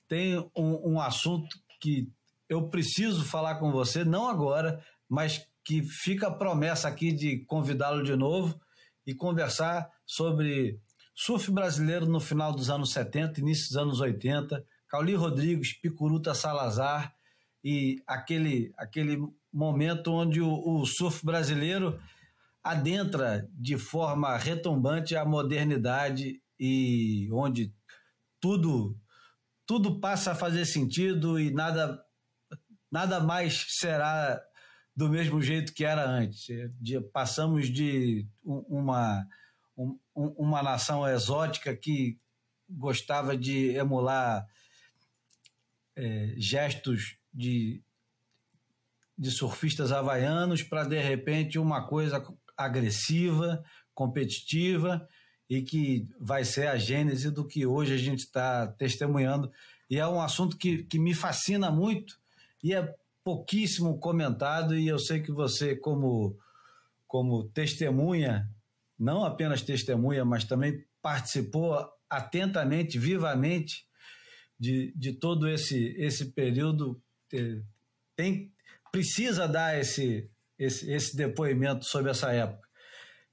tem 0.07 0.37
um, 0.55 0.93
um 0.93 1.01
assunto 1.01 1.57
que 1.79 2.09
eu 2.47 2.69
preciso 2.69 3.25
falar 3.25 3.55
com 3.55 3.71
você, 3.71 4.03
não 4.05 4.27
agora, 4.27 4.83
mas 5.09 5.47
que 5.65 5.81
fica 5.81 6.27
a 6.27 6.31
promessa 6.31 6.87
aqui 6.87 7.11
de 7.11 7.39
convidá-lo 7.45 8.03
de 8.03 8.15
novo 8.15 8.57
e 9.05 9.15
conversar 9.15 9.89
sobre 10.05 10.79
surf 11.15 11.51
brasileiro 11.51 12.05
no 12.05 12.19
final 12.19 12.53
dos 12.53 12.69
anos 12.69 12.91
70, 12.91 13.39
início 13.39 13.69
dos 13.69 13.77
anos 13.77 13.99
80, 13.99 14.63
Cauli 14.87 15.15
Rodrigues, 15.15 15.73
Picuruta 15.73 16.35
Salazar 16.35 17.15
e 17.63 18.01
aquele, 18.05 18.71
aquele 18.77 19.17
momento 19.51 20.13
onde 20.13 20.39
o, 20.39 20.51
o 20.51 20.85
surf 20.85 21.25
brasileiro 21.25 21.99
adentra 22.63 23.47
de 23.51 23.77
forma 23.77 24.37
retumbante 24.37 25.15
a 25.15 25.25
modernidade 25.25 26.41
e 26.59 27.27
onde 27.31 27.73
tudo 28.39 28.95
tudo 29.67 29.99
passa 29.99 30.31
a 30.31 30.35
fazer 30.35 30.65
sentido 30.65 31.39
e 31.39 31.51
nada 31.51 31.99
nada 32.91 33.19
mais 33.19 33.65
será 33.69 34.39
do 34.95 35.09
mesmo 35.09 35.41
jeito 35.41 35.73
que 35.73 35.83
era 35.83 36.07
antes. 36.07 36.47
De, 36.79 37.01
passamos 37.01 37.67
de 37.67 38.25
uma, 38.43 39.27
um, 39.77 39.97
uma 40.15 40.63
nação 40.63 41.07
exótica 41.07 41.75
que 41.75 42.17
gostava 42.69 43.37
de 43.37 43.75
emular 43.75 44.45
é, 45.95 46.33
gestos 46.37 47.17
de, 47.33 47.83
de 49.17 49.31
surfistas 49.31 49.91
havaianos 49.91 50.63
para, 50.63 50.83
de 50.83 50.99
repente, 50.99 51.59
uma 51.59 51.85
coisa 51.85 52.25
agressiva, 52.57 53.63
competitiva 53.93 55.07
e 55.49 55.61
que 55.61 56.07
vai 56.19 56.43
ser 56.43 56.67
a 56.67 56.77
gênese 56.77 57.29
do 57.29 57.45
que 57.45 57.65
hoje 57.65 57.93
a 57.93 57.97
gente 57.97 58.19
está 58.19 58.67
testemunhando. 58.67 59.51
E 59.89 59.99
é 59.99 60.07
um 60.07 60.21
assunto 60.21 60.57
que, 60.57 60.83
que 60.83 60.97
me 60.97 61.13
fascina 61.13 61.69
muito 61.69 62.17
e 62.63 62.73
é 62.73 62.95
pouquíssimo 63.25 63.99
comentado 63.99 64.77
e 64.77 64.87
eu 64.87 64.99
sei 64.99 65.19
que 65.19 65.31
você, 65.31 65.75
como, 65.75 66.37
como 67.07 67.49
testemunha, 67.49 68.47
não 68.99 69.25
apenas 69.25 69.63
testemunha, 69.63 70.23
mas 70.23 70.43
também 70.43 70.85
participou 71.01 71.75
atentamente, 72.07 72.99
vivamente 72.99 73.87
de, 74.59 74.93
de 74.95 75.11
todo 75.11 75.49
esse, 75.49 75.95
esse 75.97 76.33
período, 76.33 77.01
tem, 78.15 78.53
precisa 78.91 79.47
dar 79.47 79.75
esse, 79.75 80.29
esse, 80.59 80.91
esse 80.91 81.17
depoimento 81.17 81.83
sobre 81.83 82.11
essa 82.11 82.31
época. 82.31 82.69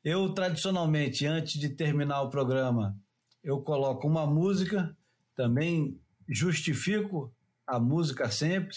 Eu, 0.03 0.33
tradicionalmente, 0.33 1.27
antes 1.27 1.61
de 1.61 1.69
terminar 1.69 2.23
o 2.23 2.31
programa, 2.31 2.99
eu 3.45 3.61
coloco 3.61 4.09
uma 4.09 4.27
música, 4.27 4.97
também 5.37 6.01
justifico 6.27 7.31
a 7.67 7.79
música 7.79 8.31
sempre, 8.31 8.75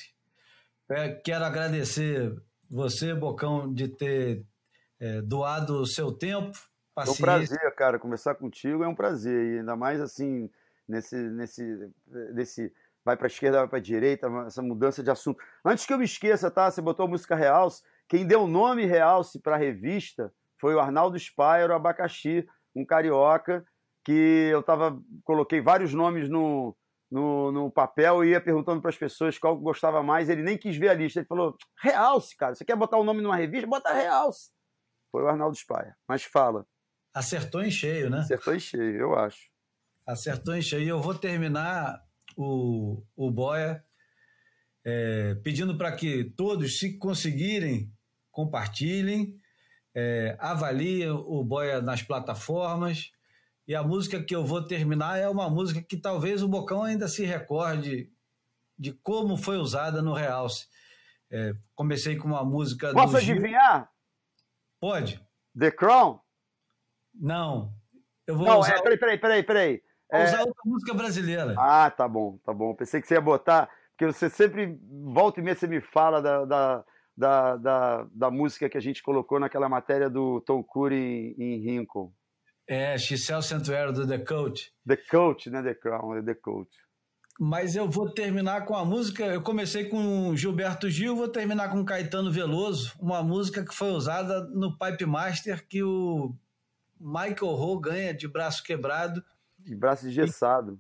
é, 0.90 1.10
quero 1.10 1.46
agradecer 1.46 2.36
você, 2.70 3.14
Bocão, 3.14 3.72
de 3.74 3.88
ter 3.88 4.46
é, 5.00 5.22
doado 5.22 5.82
o 5.82 5.86
seu 5.86 6.12
tempo. 6.12 6.58
Paciência. 6.94 7.22
É 7.22 7.24
um 7.24 7.26
prazer, 7.26 7.76
cara. 7.76 8.00
Conversar 8.00 8.36
contigo 8.36 8.84
é 8.84 8.88
um 8.88 8.96
prazer. 8.96 9.56
E 9.56 9.60
ainda 9.60 9.76
mais 9.76 10.00
assim, 10.00 10.50
nesse. 10.88 11.16
nesse, 11.16 11.92
nesse 12.34 12.74
vai 13.04 13.16
para 13.16 13.28
a 13.28 13.30
esquerda, 13.30 13.60
vai 13.60 13.68
para 13.68 13.78
a 13.78 13.82
direita, 13.82 14.28
essa 14.48 14.64
mudança 14.64 15.04
de 15.04 15.12
assunto. 15.12 15.40
Antes 15.64 15.86
que 15.86 15.94
eu 15.94 15.98
me 15.98 16.06
esqueça, 16.06 16.50
tá? 16.50 16.72
Você 16.72 16.82
botou 16.82 17.06
a 17.06 17.10
música 17.10 17.36
Realce. 17.36 17.84
Quem 18.08 18.26
deu 18.26 18.44
o 18.44 18.48
nome 18.48 18.86
Realce 18.86 19.40
para 19.40 19.56
a 19.56 19.60
revista 19.60 20.34
foi 20.58 20.74
o 20.74 20.80
Arnaldo 20.80 21.18
Spire, 21.20 21.70
o 21.70 21.74
Abacaxi, 21.74 22.48
um 22.76 22.84
carioca, 22.84 23.64
que 24.04 24.50
eu 24.52 24.64
tava, 24.64 25.00
coloquei 25.24 25.62
vários 25.62 25.94
nomes 25.94 26.28
no, 26.30 26.76
no, 27.10 27.52
no 27.52 27.72
papel 27.72 28.24
e 28.24 28.30
ia 28.30 28.42
perguntando 28.42 28.82
para 28.82 28.90
as 28.90 28.98
pessoas 28.98 29.38
qual 29.38 29.58
gostava 29.58 30.02
mais. 30.04 30.30
Ele 30.30 30.44
nem 30.44 30.58
quis 30.58 30.76
ver 30.78 30.90
a 30.90 30.94
lista. 30.94 31.20
Ele 31.20 31.28
falou: 31.28 31.58
Realce, 31.78 32.36
cara, 32.36 32.56
você 32.56 32.66
quer 32.66 32.76
botar 32.76 32.98
o 32.98 33.04
nome 33.04 33.22
numa 33.22 33.36
revista? 33.36 33.68
Bota 33.68 33.94
Realce. 33.94 34.52
Foi 35.12 35.24
o 35.24 35.28
Arnaldo 35.28 35.56
Spaia. 35.56 35.96
Mas 36.08 36.24
fala. 36.24 36.66
Acertou 37.14 37.64
em 37.64 37.72
cheio, 37.72 38.10
né? 38.10 38.20
Acertou 38.20 38.54
em 38.54 38.60
cheio, 38.60 39.00
eu 39.00 39.16
acho. 39.18 39.50
Acertou 40.06 40.56
em 40.56 40.62
cheio. 40.62 40.90
Eu 40.90 41.02
vou 41.02 41.16
terminar 41.16 42.02
o, 42.36 43.02
o 43.16 43.32
Boia 43.32 43.84
é, 44.84 45.36
pedindo 45.36 45.78
para 45.78 45.92
que 45.94 46.26
todos, 46.36 46.78
se 46.78 46.98
conseguirem, 46.98 47.92
compartilhem, 48.30 49.40
é, 49.96 50.36
avaliem 50.40 51.10
o 51.10 51.44
Boia 51.44 51.82
nas 51.82 52.04
plataformas 52.04 53.12
e 53.68 53.74
a 53.74 53.84
música 53.84 54.22
que 54.24 54.36
eu 54.36 54.46
vou 54.46 54.64
terminar 54.64 55.18
é 55.18 55.28
uma 55.28 55.50
música 55.50 55.82
que 55.82 55.98
talvez 55.98 56.44
o 56.44 56.48
Bocão 56.48 56.84
ainda 56.84 57.08
se 57.08 57.26
recorde 57.26 58.12
de 58.78 58.92
como 58.92 59.38
foi 59.38 59.58
usada 59.58 60.02
no 60.02 60.14
Realce. 60.14 60.68
É, 61.32 61.54
comecei 61.74 62.16
com 62.16 62.28
uma 62.28 62.44
música. 62.44 62.94
Posso 62.94 63.18
adivinhar? 63.18 63.90
Pode. 64.80 65.20
The 65.58 65.72
Crown? 65.72 66.20
Não. 67.14 67.74
Eu 68.28 68.38
vou 68.38 68.46
Não, 68.46 68.60
usar... 68.60 68.76
é, 68.76 68.82
peraí, 68.82 68.98
peraí, 68.98 69.18
peraí, 69.18 69.44
peraí. 69.44 69.84
Vou 70.12 70.22
é... 70.22 70.26
usar 70.26 70.40
outra 70.42 70.62
música 70.66 70.94
brasileira. 70.94 71.56
Ah, 71.58 71.90
tá 71.90 72.08
bom, 72.08 72.38
tá 72.44 72.54
bom. 72.54 72.76
Pensei 72.76 73.02
que 73.02 73.08
você 73.08 73.16
ia 73.16 73.22
botar, 73.22 73.70
porque 73.92 74.06
você 74.06 74.30
sempre, 74.30 74.80
volta 75.12 75.40
e 75.40 75.44
meia, 75.44 75.56
você 75.56 75.68
me 75.68 75.82
fala 75.82 76.22
da, 76.22 76.46
da, 76.46 76.86
da, 77.18 77.58
da, 77.58 78.08
da 78.12 78.32
música 78.32 78.70
que 78.70 78.78
a 78.78 78.82
gente 78.82 79.02
colocou 79.02 79.40
naquela 79.40 79.70
matéria 79.70 80.10
do 80.10 80.42
Tom 80.42 80.64
Curry 80.64 81.36
em, 81.38 81.44
em 81.44 81.60
Rincon. 81.62 82.14
É, 82.68 82.98
Gisele 82.98 83.44
Santuário 83.44 83.94
do 83.94 84.08
The 84.08 84.18
Coach. 84.20 84.74
The 84.88 84.98
Coach, 84.98 85.50
né? 85.50 85.62
The 85.62 85.76
Crown, 85.76 86.18
é 86.18 86.22
The 86.22 86.34
Coach. 86.36 86.72
Mas 87.40 87.76
eu 87.76 87.90
vou 87.90 88.10
terminar 88.10 88.66
com 88.66 88.76
a 88.76 88.86
música. 88.86 89.26
Eu 89.26 89.42
comecei 89.42 89.86
com 89.86 90.36
Gilberto 90.36 90.90
Gil, 90.90 91.16
vou 91.16 91.28
terminar 91.28 91.70
com 91.70 91.84
Caetano 91.84 92.32
Veloso, 92.32 92.94
uma 93.00 93.22
música 93.22 93.64
que 93.64 93.76
foi 93.76 93.92
usada 93.92 94.46
no 94.46 94.78
Pipe 94.78 95.06
Master 95.06 95.68
que 95.68 95.84
o 95.84 96.34
Michael 97.00 97.52
Ho 97.52 97.80
ganha 97.80 98.14
de 98.14 98.28
braço 98.28 98.64
quebrado. 98.64 99.24
De 99.60 99.76
braço 99.76 100.08
engessado. 100.08 100.80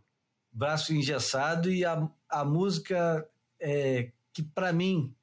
Braço 0.51 0.93
engessado, 0.93 1.69
e 1.69 1.83
a, 1.83 2.09
a 2.29 2.45
música 2.45 3.27
é, 3.59 4.11
que, 4.31 4.41
para 4.41 4.71
mim, 4.71 5.13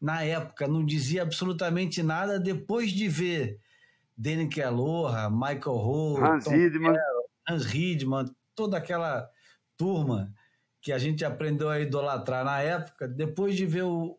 na 0.00 0.24
época, 0.24 0.66
não 0.66 0.84
dizia 0.84 1.22
absolutamente 1.22 2.02
nada, 2.02 2.40
depois 2.40 2.90
de 2.90 3.08
ver 3.08 3.60
Danny 4.16 4.48
Aloha, 4.62 5.28
Michael 5.30 5.76
Ho, 5.76 6.16
Hans 6.24 6.46
Hidman. 6.46 6.96
Hans 7.48 7.74
Hidman, 7.74 8.26
toda 8.54 8.76
aquela 8.76 9.28
turma 9.76 10.32
que 10.80 10.92
a 10.92 10.98
gente 10.98 11.24
aprendeu 11.24 11.70
a 11.70 11.80
idolatrar 11.80 12.44
na 12.44 12.60
época, 12.60 13.08
depois 13.08 13.56
de 13.56 13.66
ver 13.66 13.84
o, 13.84 14.18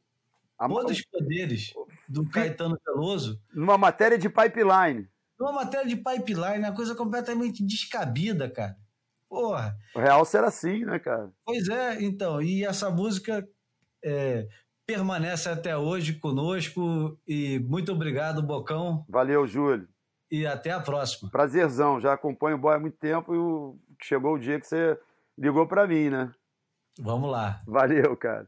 a, 0.57 0.67
todos 0.67 0.97
os 0.97 1.05
poderes 1.05 1.73
do 2.09 2.27
Caetano 2.29 2.77
Veloso. 2.85 3.39
Numa 3.53 3.77
matéria 3.77 4.17
de 4.17 4.29
pipeline. 4.29 5.07
Numa 5.39 5.51
matéria 5.51 5.87
de 5.87 5.95
pipeline, 5.95 6.59
uma 6.59 6.73
coisa 6.73 6.95
completamente 6.95 7.63
descabida, 7.63 8.49
cara. 8.49 8.75
Porra. 9.29 9.77
O 9.93 9.99
real 9.99 10.23
será 10.25 10.47
assim, 10.47 10.85
né, 10.85 10.97
cara? 10.97 11.31
Pois 11.45 11.67
é, 11.67 12.01
então. 12.01 12.41
E 12.41 12.63
essa 12.63 12.89
música 12.89 13.47
é, 14.03 14.47
permanece 14.85 15.49
até 15.49 15.75
hoje 15.75 16.13
conosco 16.13 17.19
e 17.27 17.59
muito 17.59 17.91
obrigado, 17.91 18.41
Bocão. 18.41 19.05
Valeu, 19.09 19.45
Júlio. 19.47 19.87
E 20.31 20.45
até 20.45 20.71
a 20.71 20.79
próxima. 20.79 21.29
Prazerzão, 21.29 21.99
já 21.99 22.13
acompanho 22.13 22.57
o 22.57 22.59
boy 22.59 22.75
há 22.75 22.79
muito 22.79 22.97
tempo 22.97 23.33
e 23.33 24.03
chegou 24.03 24.35
o 24.35 24.39
dia 24.39 24.59
que 24.59 24.67
você 24.67 24.99
ligou 25.37 25.67
para 25.67 25.87
mim, 25.87 26.09
né? 26.09 26.31
Vamos 26.99 27.29
lá. 27.29 27.61
Valeu, 27.67 28.15
cara. 28.15 28.47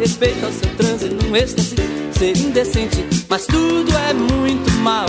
respeito 0.00 0.46
ao 0.46 0.50
seu 0.50 0.74
transe 0.76 1.10
num 1.10 1.36
êxtase, 1.36 1.76
ser 2.18 2.34
indecente, 2.38 3.04
mas 3.28 3.44
tudo 3.44 3.92
é 3.98 4.14
muito 4.14 4.70
mal. 4.78 5.04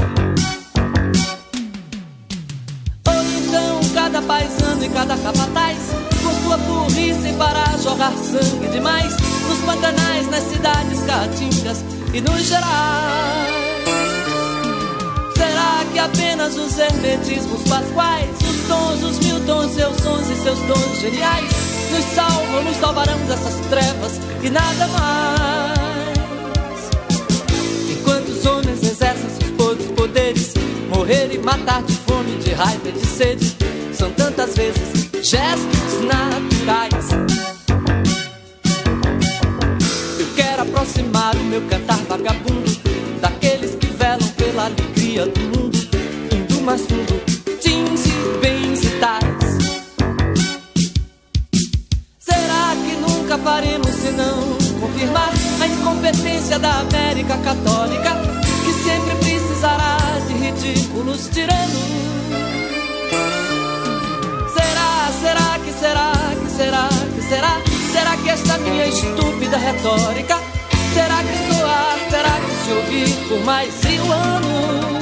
Ou 3.08 3.24
então 3.24 3.80
cada 3.94 4.22
paisano 4.22 4.84
e 4.84 4.90
cada 4.90 5.16
capataz, 5.16 5.78
com 6.22 6.44
sua 6.44 6.58
burrice 6.58 7.32
para 7.38 7.78
jorrar 7.78 8.12
sangue 8.18 8.68
demais, 8.68 9.16
nos 9.48 9.60
pantanais, 9.60 10.30
nas 10.30 10.44
cidades 10.44 11.00
caatingas 11.08 11.86
e 12.14 12.20
nos 12.20 12.42
gerais. 12.42 13.62
Será 15.38 15.86
que 15.94 16.00
apenas 16.00 16.58
os 16.58 16.78
hermetismos 16.78 17.62
pasquais, 17.64 18.30
os 18.42 18.68
tons, 18.68 19.04
os 19.04 19.20
mil 19.26 19.40
tons, 19.46 19.72
seus 19.72 19.96
sons 20.02 20.30
e 20.30 20.36
seus 20.44 20.60
dons 20.60 21.00
geniais, 21.00 21.51
nos 21.92 22.06
salvam, 22.06 22.64
nos 22.64 22.78
salvarão 22.78 23.18
dessas 23.28 23.56
trevas 23.68 24.20
e 24.42 24.50
nada 24.50 24.88
mais? 24.88 25.80
Enquanto 27.92 28.30
os 28.30 28.46
homens 28.46 28.84
exercem 28.84 29.30
seus 29.30 29.52
podres 29.52 29.92
poderes, 29.92 30.54
morrer 30.90 31.34
e 31.34 31.38
matar 31.38 31.84
de 31.84 31.94
fome, 31.94 32.38
de 32.38 32.54
raiva 32.54 32.90
e 32.90 32.92
de 32.94 33.06
sede, 33.06 33.56
são 33.94 34.10
tantas 34.12 34.56
vezes 34.56 35.10
gestos 35.22 36.02
naturais. 36.02 37.12
Eu 40.20 40.28
quero 40.36 40.62
aproximar 40.62 41.36
o 41.36 41.44
meu 41.44 41.62
cantar 41.68 41.98
vagabundo 42.08 42.72
daqueles 43.20 43.76
que 43.76 43.88
velam 43.88 44.28
pela 44.30 44.66
alegria 44.66 45.28
do 45.28 45.40
mundo, 45.42 45.78
indo 46.34 46.62
mais 46.62 46.82
fundo, 46.82 47.31
senão 54.22 54.80
confirmar 54.80 55.32
a 55.62 55.68
incompetência 55.68 56.60
da 56.60 56.80
América 56.80 57.38
Católica, 57.38 58.12
que 58.64 58.74
sempre 58.84 59.16
precisará 59.16 59.98
de 60.28 60.34
ridículos 60.34 61.28
tiranos? 61.30 61.72
Será, 64.54 65.12
será 65.22 65.60
que 65.60 65.74
será, 65.74 66.12
que 66.44 66.52
será, 66.52 66.90
que 67.16 67.22
será? 67.24 67.62
Será 67.92 68.18
que 68.18 68.30
esta 68.30 68.58
minha 68.60 68.88
estúpida 68.88 69.58
retórica 69.58 70.40
terá 70.94 71.24
que 71.24 71.54
soar, 71.54 71.98
terá 72.10 72.40
que 72.40 72.66
se 72.66 72.72
ouvir 72.72 73.28
por 73.28 73.44
mais 73.44 73.84
mil 73.84 74.14
anos? 74.14 75.01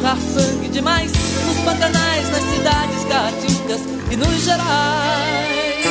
Jorrar 0.00 0.16
sangue 0.16 0.68
demais 0.68 1.12
nos 1.12 1.56
pantanais, 1.58 2.30
nas 2.30 2.42
cidades 2.42 3.04
caatingas 3.04 3.80
e 4.10 4.16
nos 4.16 4.42
gerais. 4.42 5.84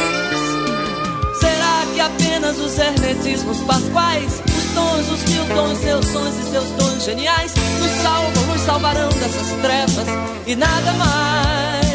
Será 1.39 1.85
que 1.93 1.99
apenas 2.01 2.57
os 2.57 2.77
hermetismos 2.77 3.61
pasquais, 3.61 4.41
os 4.47 4.73
tons, 4.73 5.11
os 5.11 5.29
mil 5.29 5.45
tons, 5.55 5.77
seus 5.79 6.05
sons 6.07 6.35
e 6.39 6.51
seus 6.51 6.69
dons 6.71 7.03
geniais 7.03 7.53
nos 7.79 7.91
salvam, 8.01 8.45
nos 8.47 8.61
salvarão 8.61 9.09
dessas 9.09 9.47
trevas 9.61 10.07
e 10.47 10.55
nada 10.55 10.91
mais? 10.93 11.89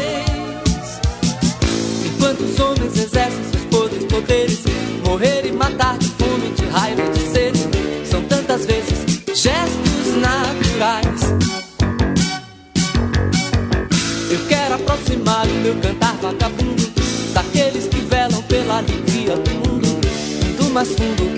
Enquanto 2.05 2.41
os 2.41 2.59
homens 2.59 2.97
exercem 2.97 3.43
seus 3.51 3.65
podres 3.65 4.05
poderes, 4.05 4.63
morrer 5.05 5.45
e 5.45 5.51
matar 5.51 5.97
de 5.97 6.07
fome, 6.07 6.49
de 6.55 6.65
raiva 6.67 7.01
e 7.01 7.09
de 7.09 7.31
sede, 7.31 7.59
são 8.09 8.23
tantas 8.23 8.65
vezes 8.65 9.05
gestos 9.33 10.15
naturais. 10.15 11.64
Meu 15.65 15.73
cantar 15.81 16.15
vagabundo 16.17 16.93
daqueles 17.33 17.87
que 17.87 17.99
velam 18.01 18.43
pela 18.43 18.77
alegria 18.77 19.35
do 19.35 19.51
mundo, 19.51 19.87
do 20.59 20.69
mais 20.69 20.89
fundo, 20.89 21.34